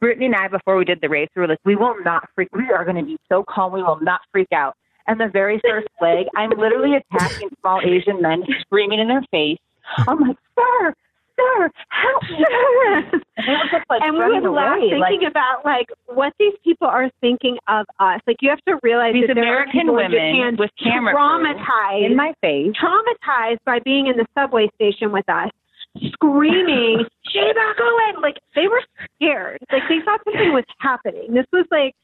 brittany 0.00 0.26
and 0.26 0.34
i 0.34 0.48
before 0.48 0.76
we 0.76 0.84
did 0.84 1.00
the 1.00 1.08
race 1.08 1.28
we 1.34 1.40
were 1.40 1.48
like 1.48 1.58
we 1.64 1.76
will 1.76 1.96
not 2.04 2.28
freak 2.34 2.48
we 2.52 2.70
are 2.70 2.84
going 2.84 2.96
to 2.96 3.04
be 3.04 3.18
so 3.28 3.44
calm 3.48 3.72
we 3.72 3.82
will 3.82 4.00
not 4.00 4.20
freak 4.30 4.50
out 4.52 4.76
and 5.06 5.18
the 5.18 5.28
very 5.28 5.60
first 5.68 5.88
leg 6.00 6.26
i'm 6.36 6.50
literally 6.50 6.96
attacking 6.96 7.48
small 7.60 7.80
asian 7.84 8.20
men 8.20 8.44
screaming 8.60 9.00
in 9.00 9.08
their 9.08 9.22
face 9.30 9.58
i'm 10.08 10.20
like 10.20 10.36
sir 10.56 10.94
sir 11.42 11.70
help 11.90 12.22
sir 12.28 13.02
and 13.02 13.46
they 13.46 13.52
were 13.52 13.70
just 13.70 13.90
like 13.90 14.02
and 14.02 14.14
we 14.14 14.40
would 14.40 14.50
laugh 14.50 14.78
away, 14.78 14.98
like, 14.98 15.10
thinking 15.10 15.28
about 15.28 15.64
like 15.64 15.86
what 16.06 16.32
these 16.38 16.54
people 16.62 16.86
are 16.86 17.10
thinking 17.20 17.58
of 17.68 17.86
us. 17.98 18.20
Like 18.26 18.36
you 18.40 18.50
have 18.50 18.62
to 18.68 18.78
realize 18.82 19.14
These 19.14 19.26
that 19.28 19.34
there 19.34 19.44
are 19.44 19.64
American 19.64 19.88
in 19.88 19.94
women 19.94 20.10
Japan 20.10 20.56
with 20.58 20.70
camera 20.82 21.14
traumatized 21.14 22.06
in 22.06 22.16
my 22.16 22.32
face 22.40 22.72
traumatized 22.78 23.58
by 23.64 23.80
being 23.80 24.06
in 24.06 24.16
the 24.16 24.26
subway 24.34 24.68
station 24.76 25.12
with 25.12 25.28
us, 25.28 25.50
screaming, 26.12 27.04
Sheba, 27.30 27.74
go 27.78 27.98
in! 28.08 28.22
Like, 28.22 28.36
they 28.54 28.68
were 28.68 28.82
scared. 29.16 29.58
Like, 29.70 29.82
they 29.88 29.98
thought 30.04 30.20
something 30.24 30.52
was 30.52 30.64
happening. 30.78 31.34
This 31.34 31.46
was 31.52 31.66
like, 31.70 31.94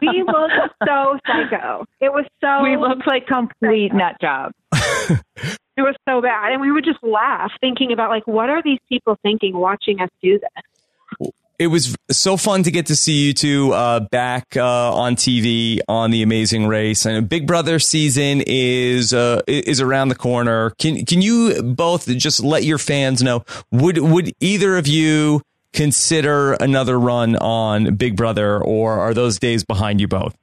we 0.00 0.22
looked 0.26 0.74
so 0.86 1.18
psycho. 1.26 1.84
It 2.00 2.12
was 2.12 2.24
so. 2.40 2.62
we 2.62 2.76
looked 2.76 3.06
like 3.06 3.26
complete 3.26 3.92
nut 3.92 4.16
jobs 4.20 4.54
It 5.76 5.82
was 5.82 5.94
so 6.08 6.20
bad. 6.20 6.52
And 6.52 6.60
we 6.60 6.70
would 6.70 6.84
just 6.84 7.02
laugh 7.02 7.50
thinking 7.60 7.92
about, 7.92 8.10
like, 8.10 8.26
what 8.26 8.50
are 8.50 8.62
these 8.62 8.80
people 8.88 9.18
thinking 9.22 9.56
watching 9.56 10.00
us 10.00 10.10
do 10.22 10.38
this? 10.38 11.30
It 11.58 11.68
was 11.68 11.94
so 12.10 12.36
fun 12.36 12.64
to 12.64 12.70
get 12.70 12.86
to 12.86 12.96
see 12.96 13.26
you 13.26 13.32
two 13.32 13.72
uh, 13.72 14.00
back 14.00 14.56
uh, 14.56 14.94
on 14.94 15.14
TV 15.14 15.78
on 15.86 16.10
the 16.10 16.22
Amazing 16.22 16.66
Race, 16.66 17.06
and 17.06 17.28
Big 17.28 17.46
Brother 17.46 17.78
season 17.78 18.42
is 18.46 19.14
uh, 19.14 19.42
is 19.46 19.80
around 19.80 20.08
the 20.08 20.16
corner. 20.16 20.70
Can 20.78 21.04
can 21.04 21.22
you 21.22 21.62
both 21.62 22.08
just 22.08 22.42
let 22.42 22.64
your 22.64 22.78
fans 22.78 23.22
know 23.22 23.44
would 23.70 23.98
would 23.98 24.32
either 24.40 24.76
of 24.76 24.88
you 24.88 25.40
consider 25.72 26.54
another 26.54 26.98
run 26.98 27.36
on 27.36 27.94
Big 27.94 28.16
Brother, 28.16 28.60
or 28.60 28.98
are 28.98 29.14
those 29.14 29.38
days 29.38 29.62
behind 29.62 30.00
you 30.00 30.08
both? 30.08 30.36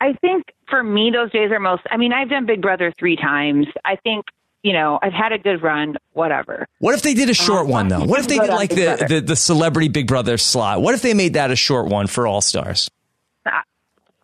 I 0.00 0.14
think 0.14 0.46
for 0.68 0.82
me, 0.82 1.10
those 1.10 1.30
days 1.30 1.52
are 1.52 1.60
most. 1.60 1.82
I 1.90 1.96
mean, 1.96 2.12
I've 2.12 2.30
done 2.30 2.46
Big 2.46 2.62
Brother 2.62 2.92
three 2.98 3.16
times. 3.16 3.66
I 3.84 3.96
think 3.96 4.24
you 4.62 4.72
know 4.72 4.98
I've 5.02 5.12
had 5.12 5.32
a 5.32 5.38
good 5.38 5.62
run. 5.62 5.96
Whatever. 6.12 6.66
What 6.80 6.94
if 6.94 7.02
they 7.02 7.14
did 7.14 7.30
a 7.30 7.34
short 7.34 7.66
one 7.66 7.88
though? 7.88 8.04
What 8.04 8.20
if 8.20 8.28
they 8.28 8.38
did 8.38 8.50
like 8.50 8.70
the, 8.70 9.06
the 9.08 9.20
the 9.20 9.36
celebrity 9.36 9.88
Big 9.88 10.06
Brother 10.06 10.36
slot? 10.38 10.82
What 10.82 10.94
if 10.94 11.02
they 11.02 11.14
made 11.14 11.34
that 11.34 11.50
a 11.50 11.56
short 11.56 11.86
one 11.86 12.06
for 12.06 12.26
All 12.26 12.40
Stars? 12.40 12.90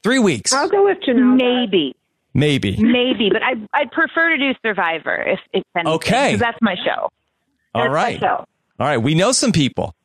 Three 0.02 0.18
weeks, 0.18 0.52
I'll 0.52 0.68
go 0.68 0.84
with 0.84 0.98
Janelle. 1.06 1.36
Maybe, 1.38 1.96
maybe. 2.34 2.76
maybe, 2.76 3.30
but 3.32 3.42
I 3.42 3.54
I'd 3.72 3.90
prefer 3.90 4.30
to 4.30 4.38
do 4.38 4.52
Survivor 4.62 5.16
if 5.22 5.38
if 5.54 5.62
anything, 5.74 5.94
Okay. 5.94 6.30
'cause 6.32 6.40
that's 6.40 6.58
my 6.60 6.74
show. 6.84 7.08
All 7.74 7.82
That's 7.82 7.88
my 7.88 7.94
right, 7.94 8.20
show. 8.20 8.44
all 8.78 8.86
right. 8.86 8.98
We 8.98 9.14
know 9.14 9.32
some 9.32 9.52
people. 9.52 9.94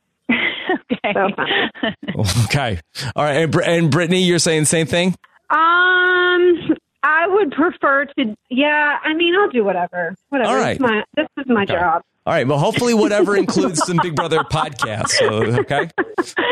Okay. 0.92 1.14
So 1.14 1.28
funny. 1.36 1.96
Okay. 2.46 2.80
All 3.16 3.24
right. 3.24 3.38
And, 3.38 3.56
and 3.56 3.92
Brittany, 3.92 4.22
you're 4.24 4.38
saying 4.40 4.62
the 4.62 4.66
same 4.68 4.86
thing? 4.86 5.16
Um, 5.50 6.76
I 7.04 7.28
would 7.28 7.52
prefer 7.52 8.06
to. 8.06 8.36
Yeah, 8.50 8.98
I 9.04 9.14
mean, 9.14 9.34
I'll 9.36 9.50
do 9.50 9.64
whatever. 9.64 10.16
Whatever. 10.30 10.50
All 10.50 10.56
It's 10.58 10.64
right. 10.64 10.80
my, 10.80 11.04
this 11.16 11.28
is 11.38 11.46
my 11.48 11.64
Okay. 11.64 11.74
job. 11.74 12.02
All 12.26 12.34
right. 12.34 12.46
Well, 12.48 12.60
hopefully, 12.60 12.94
whatever 12.94 13.36
includes 13.38 13.82
some 13.86 13.98
Big 14.04 14.16
Brother 14.16 14.40
podcasts. 14.52 15.12
So, 15.12 15.28
okay. 15.62 15.90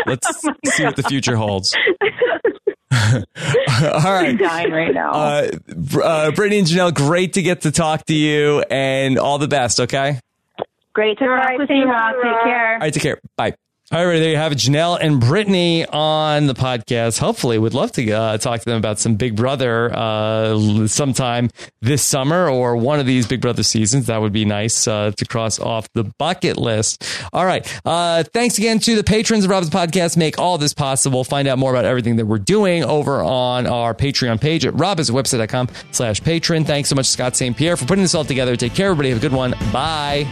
Let's 0.06 0.46
Oh 0.48 0.54
see 0.66 0.86
what 0.86 0.96
the 0.96 1.04
future 1.04 1.36
holds. 1.36 1.76
All 2.92 4.02
right. 4.14 4.30
I'm 4.30 4.38
dying 4.38 4.72
right 4.72 4.94
now. 4.94 5.12
Uh, 5.12 5.48
uh, 6.04 6.32
Brittany 6.32 6.60
and 6.60 6.68
Janelle, 6.68 6.94
great 6.94 7.34
to 7.34 7.42
get 7.42 7.62
to 7.62 7.72
talk 7.72 8.06
to 8.06 8.14
you 8.16 8.62
and 8.72 9.20
all 9.20 9.38
the 9.38 9.48
best. 9.48 9.80
Okay. 9.82 10.20
Great 10.94 11.18
to 11.20 11.26
All 11.26 11.38
talk 11.38 11.46
right, 11.50 11.60
with 11.60 11.70
you. 11.70 11.84
Rob. 11.86 12.16
Take 12.16 12.44
care. 12.44 12.74
All 12.74 12.80
right. 12.80 12.94
Take 12.94 13.04
care. 13.04 13.20
Bye. 13.36 13.54
All 13.90 14.06
right, 14.06 14.20
there 14.20 14.32
you 14.32 14.36
have 14.36 14.52
it, 14.52 14.58
Janelle 14.58 14.98
and 15.00 15.22
Brittany 15.22 15.86
on 15.86 16.48
the 16.48 16.54
podcast. 16.54 17.20
Hopefully, 17.20 17.58
would 17.58 17.74
love 17.74 17.94
to 17.94 18.12
uh, 18.12 18.38
talk 18.38 18.60
to 18.60 18.66
them 18.66 18.78
about 18.78 19.00
some 19.00 19.16
Big 19.16 19.38
Brother 19.38 19.90
uh, 19.96 20.88
sometime 20.88 21.50
this 21.82 22.04
summer 22.04 22.50
or 22.50 22.76
one 22.76 23.00
of 23.00 23.06
these 23.06 23.28
Big 23.28 23.40
Brother 23.40 23.64
seasons. 23.64 24.08
That 24.08 24.20
would 24.20 24.34
be 24.34 24.44
nice 24.44 24.90
uh, 24.90 25.12
to 25.16 25.24
cross 25.26 25.58
off 25.58 25.88
the 25.94 26.04
bucket 26.04 26.58
list. 26.58 27.06
All 27.32 27.46
right, 27.46 27.66
uh, 27.86 28.26
thanks 28.34 28.58
again 28.58 28.80
to 28.80 28.98
the 28.98 29.06
patrons 29.06 29.46
of 29.46 29.52
Rob's 29.52 29.70
podcast. 29.70 30.18
Make 30.18 30.38
all 30.38 30.58
this 30.58 30.74
possible. 30.74 31.24
Find 31.24 31.48
out 31.48 31.58
more 31.58 31.72
about 31.72 31.86
everything 31.86 32.18
that 32.18 32.26
we're 32.26 32.40
doing 32.40 32.84
over 32.84 33.24
on 33.24 33.68
our 33.68 33.94
Patreon 33.94 34.42
page 34.42 34.66
at 34.66 34.74
robhasawebsite.com 34.74 35.70
slash 35.92 36.22
patron. 36.22 36.66
Thanks 36.66 36.90
so 36.90 36.96
much, 36.96 37.06
Scott 37.06 37.38
St. 37.38 37.56
Pierre, 37.56 37.78
for 37.78 37.86
putting 37.86 38.04
this 38.04 38.16
all 38.16 38.26
together. 38.26 38.58
Take 38.58 38.74
care, 38.74 38.88
everybody. 38.88 39.10
Have 39.12 39.20
a 39.20 39.22
good 39.22 39.32
one. 39.32 39.52
Bye. 39.72 40.28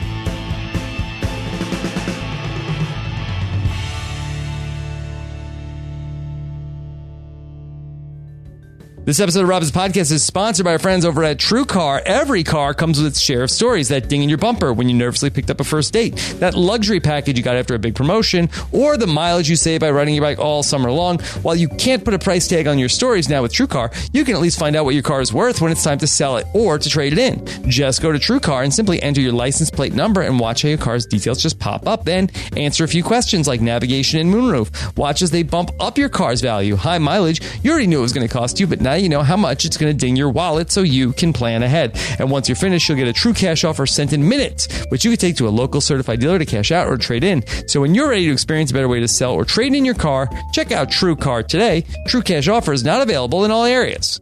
This 9.06 9.19
episode 9.19 9.44
of 9.44 9.49
Rob's 9.49 9.72
Podcast 9.72 10.11
is 10.11 10.23
sponsored 10.23 10.64
by 10.64 10.72
our 10.72 10.80
friends 10.80 11.06
over 11.06 11.23
at 11.23 11.38
True 11.38 11.64
Car. 11.64 12.02
Every 12.07 12.44
car 12.44 12.73
comes 12.73 12.98
with 12.98 13.06
its 13.06 13.22
share 13.22 13.44
of 13.44 13.52
stories. 13.52 13.90
That 13.90 14.10
ding 14.10 14.23
in 14.23 14.30
your 14.30 14.40
bumper 14.40 14.73
when 14.73 14.90
you 14.90 14.95
nervously 14.95 15.30
picked 15.30 15.52
up 15.52 15.60
a 15.60 15.64
first 15.64 15.94
date, 15.94 16.15
that 16.40 16.56
luxury 16.56 16.99
package 16.99 17.38
you 17.38 17.44
got 17.44 17.56
after 17.56 17.76
a 17.76 17.80
big 17.80 17.94
promotion, 17.94 18.49
or 18.72 18.98
the 18.98 19.06
mileage 19.06 19.48
you 19.48 19.57
save 19.57 19.82
by 19.82 19.91
riding 19.91 20.15
your 20.15 20.23
bike 20.23 20.40
all 20.40 20.64
summer 20.64 20.90
long. 20.90 21.19
While 21.44 21.56
you 21.56 21.69
can't 21.69 22.03
put 22.03 22.15
a 22.15 22.19
price 22.19 22.48
tag 22.48 22.65
on 22.65 22.80
your 22.80 22.90
stories 22.90 23.30
now 23.30 23.44
with 23.44 23.53
True 23.53 23.68
Car, 23.68 23.91
you 24.11 24.26
can 24.26 24.34
at 24.34 24.41
least 24.41 24.57
find 24.57 24.76
out 24.76 24.86
what 24.86 24.95
your 24.95 25.03
car 25.03 25.22
is 25.22 25.32
worth 25.32 25.61
when 25.61 25.72
it's 25.72 25.84
time 25.84 25.99
to 25.99 26.07
sell 26.07 26.38
it 26.38 26.48
or 26.56 26.80
to 26.80 26.90
trade 26.90 27.14
it 27.14 27.19
in. 27.19 27.45
Just 27.69 28.02
go 28.02 28.11
to 28.11 28.18
True 28.18 28.40
Car 28.40 28.64
and 28.64 28.73
simply 28.73 28.99
enter 29.03 29.22
your 29.22 29.34
license 29.34 29.69
plate 29.69 29.94
number 29.94 30.23
and 30.23 30.40
watch 30.40 30.64
how 30.64 30.69
your 30.69 30.80
car's 30.80 31.06
details 31.06 31.44
just 31.44 31.60
pop 31.60 31.86
up. 31.86 32.06
Then 32.06 32.32
answer 32.57 32.84
a 32.84 32.88
few 32.88 33.03
questions 33.03 33.48
like 33.48 33.61
navigation 33.61 34.19
and 34.19 34.34
moonroof. 34.34 34.98
Watch 34.98 35.22
as 35.22 35.30
they 35.30 35.44
bump 35.44 35.69
up 35.80 35.95
your 35.95 36.10
car's 36.10 36.41
value. 36.41 36.76
High 36.76 36.98
mileage, 36.98 37.40
you 37.61 37.69
already 37.69 37.86
knew 37.86 37.99
it 37.99 38.02
was 38.02 38.14
going 38.14 38.27
to 38.27 38.34
cost 38.34 38.60
you, 38.60 38.65
but 38.65 38.82
you 38.98 39.10
know 39.10 39.24
how 39.24 39.38
much 39.38 39.66
it's 39.66 39.78
going 39.78 39.92
to 39.92 39.98
ding 39.98 40.16
your 40.16 40.30
wallet 40.30 40.72
so 40.72 40.82
you 40.82 41.14
can 41.14 41.34
plan 41.34 41.64
ahead. 41.64 41.98
And 42.20 42.32
once 42.32 42.50
you're 42.50 42.56
finished, 42.56 42.88
you'll 42.88 42.98
get 42.98 43.08
a 43.08 43.14
true 43.14 43.34
cash 43.34 43.64
offer 43.64 43.86
sent 43.86 44.14
in 44.14 44.28
minutes, 44.28 44.68
which 44.90 45.06
you 45.06 45.12
can 45.12 45.18
take 45.18 45.36
to 45.38 45.48
a 45.48 45.50
local 45.50 45.82
certified 45.82 46.20
dealer 46.20 46.40
to 46.40 46.46
cash 46.46 46.72
out 46.72 46.88
or 46.88 46.98
trade 46.98 47.24
in. 47.24 47.44
So 47.68 47.82
when 47.82 47.96
you're 47.96 48.10
ready 48.10 48.26
to 48.28 48.34
experience 48.34 48.72
a 48.72 48.74
better 48.74 48.90
way 48.90 49.00
to 49.00 49.08
sell 49.08 49.34
or 49.34 49.46
trade 49.46 49.74
in 49.74 49.86
your 49.86 49.96
car, 49.96 50.30
check 50.54 50.72
out 50.72 50.92
True 50.92 51.16
Car 51.16 51.44
today. 51.44 51.86
True 52.08 52.22
cash 52.22 52.48
offer 52.48 52.74
is 52.74 52.84
not 52.84 53.02
available 53.02 53.46
in 53.46 53.52
all 53.52 53.66
areas. 53.66 54.22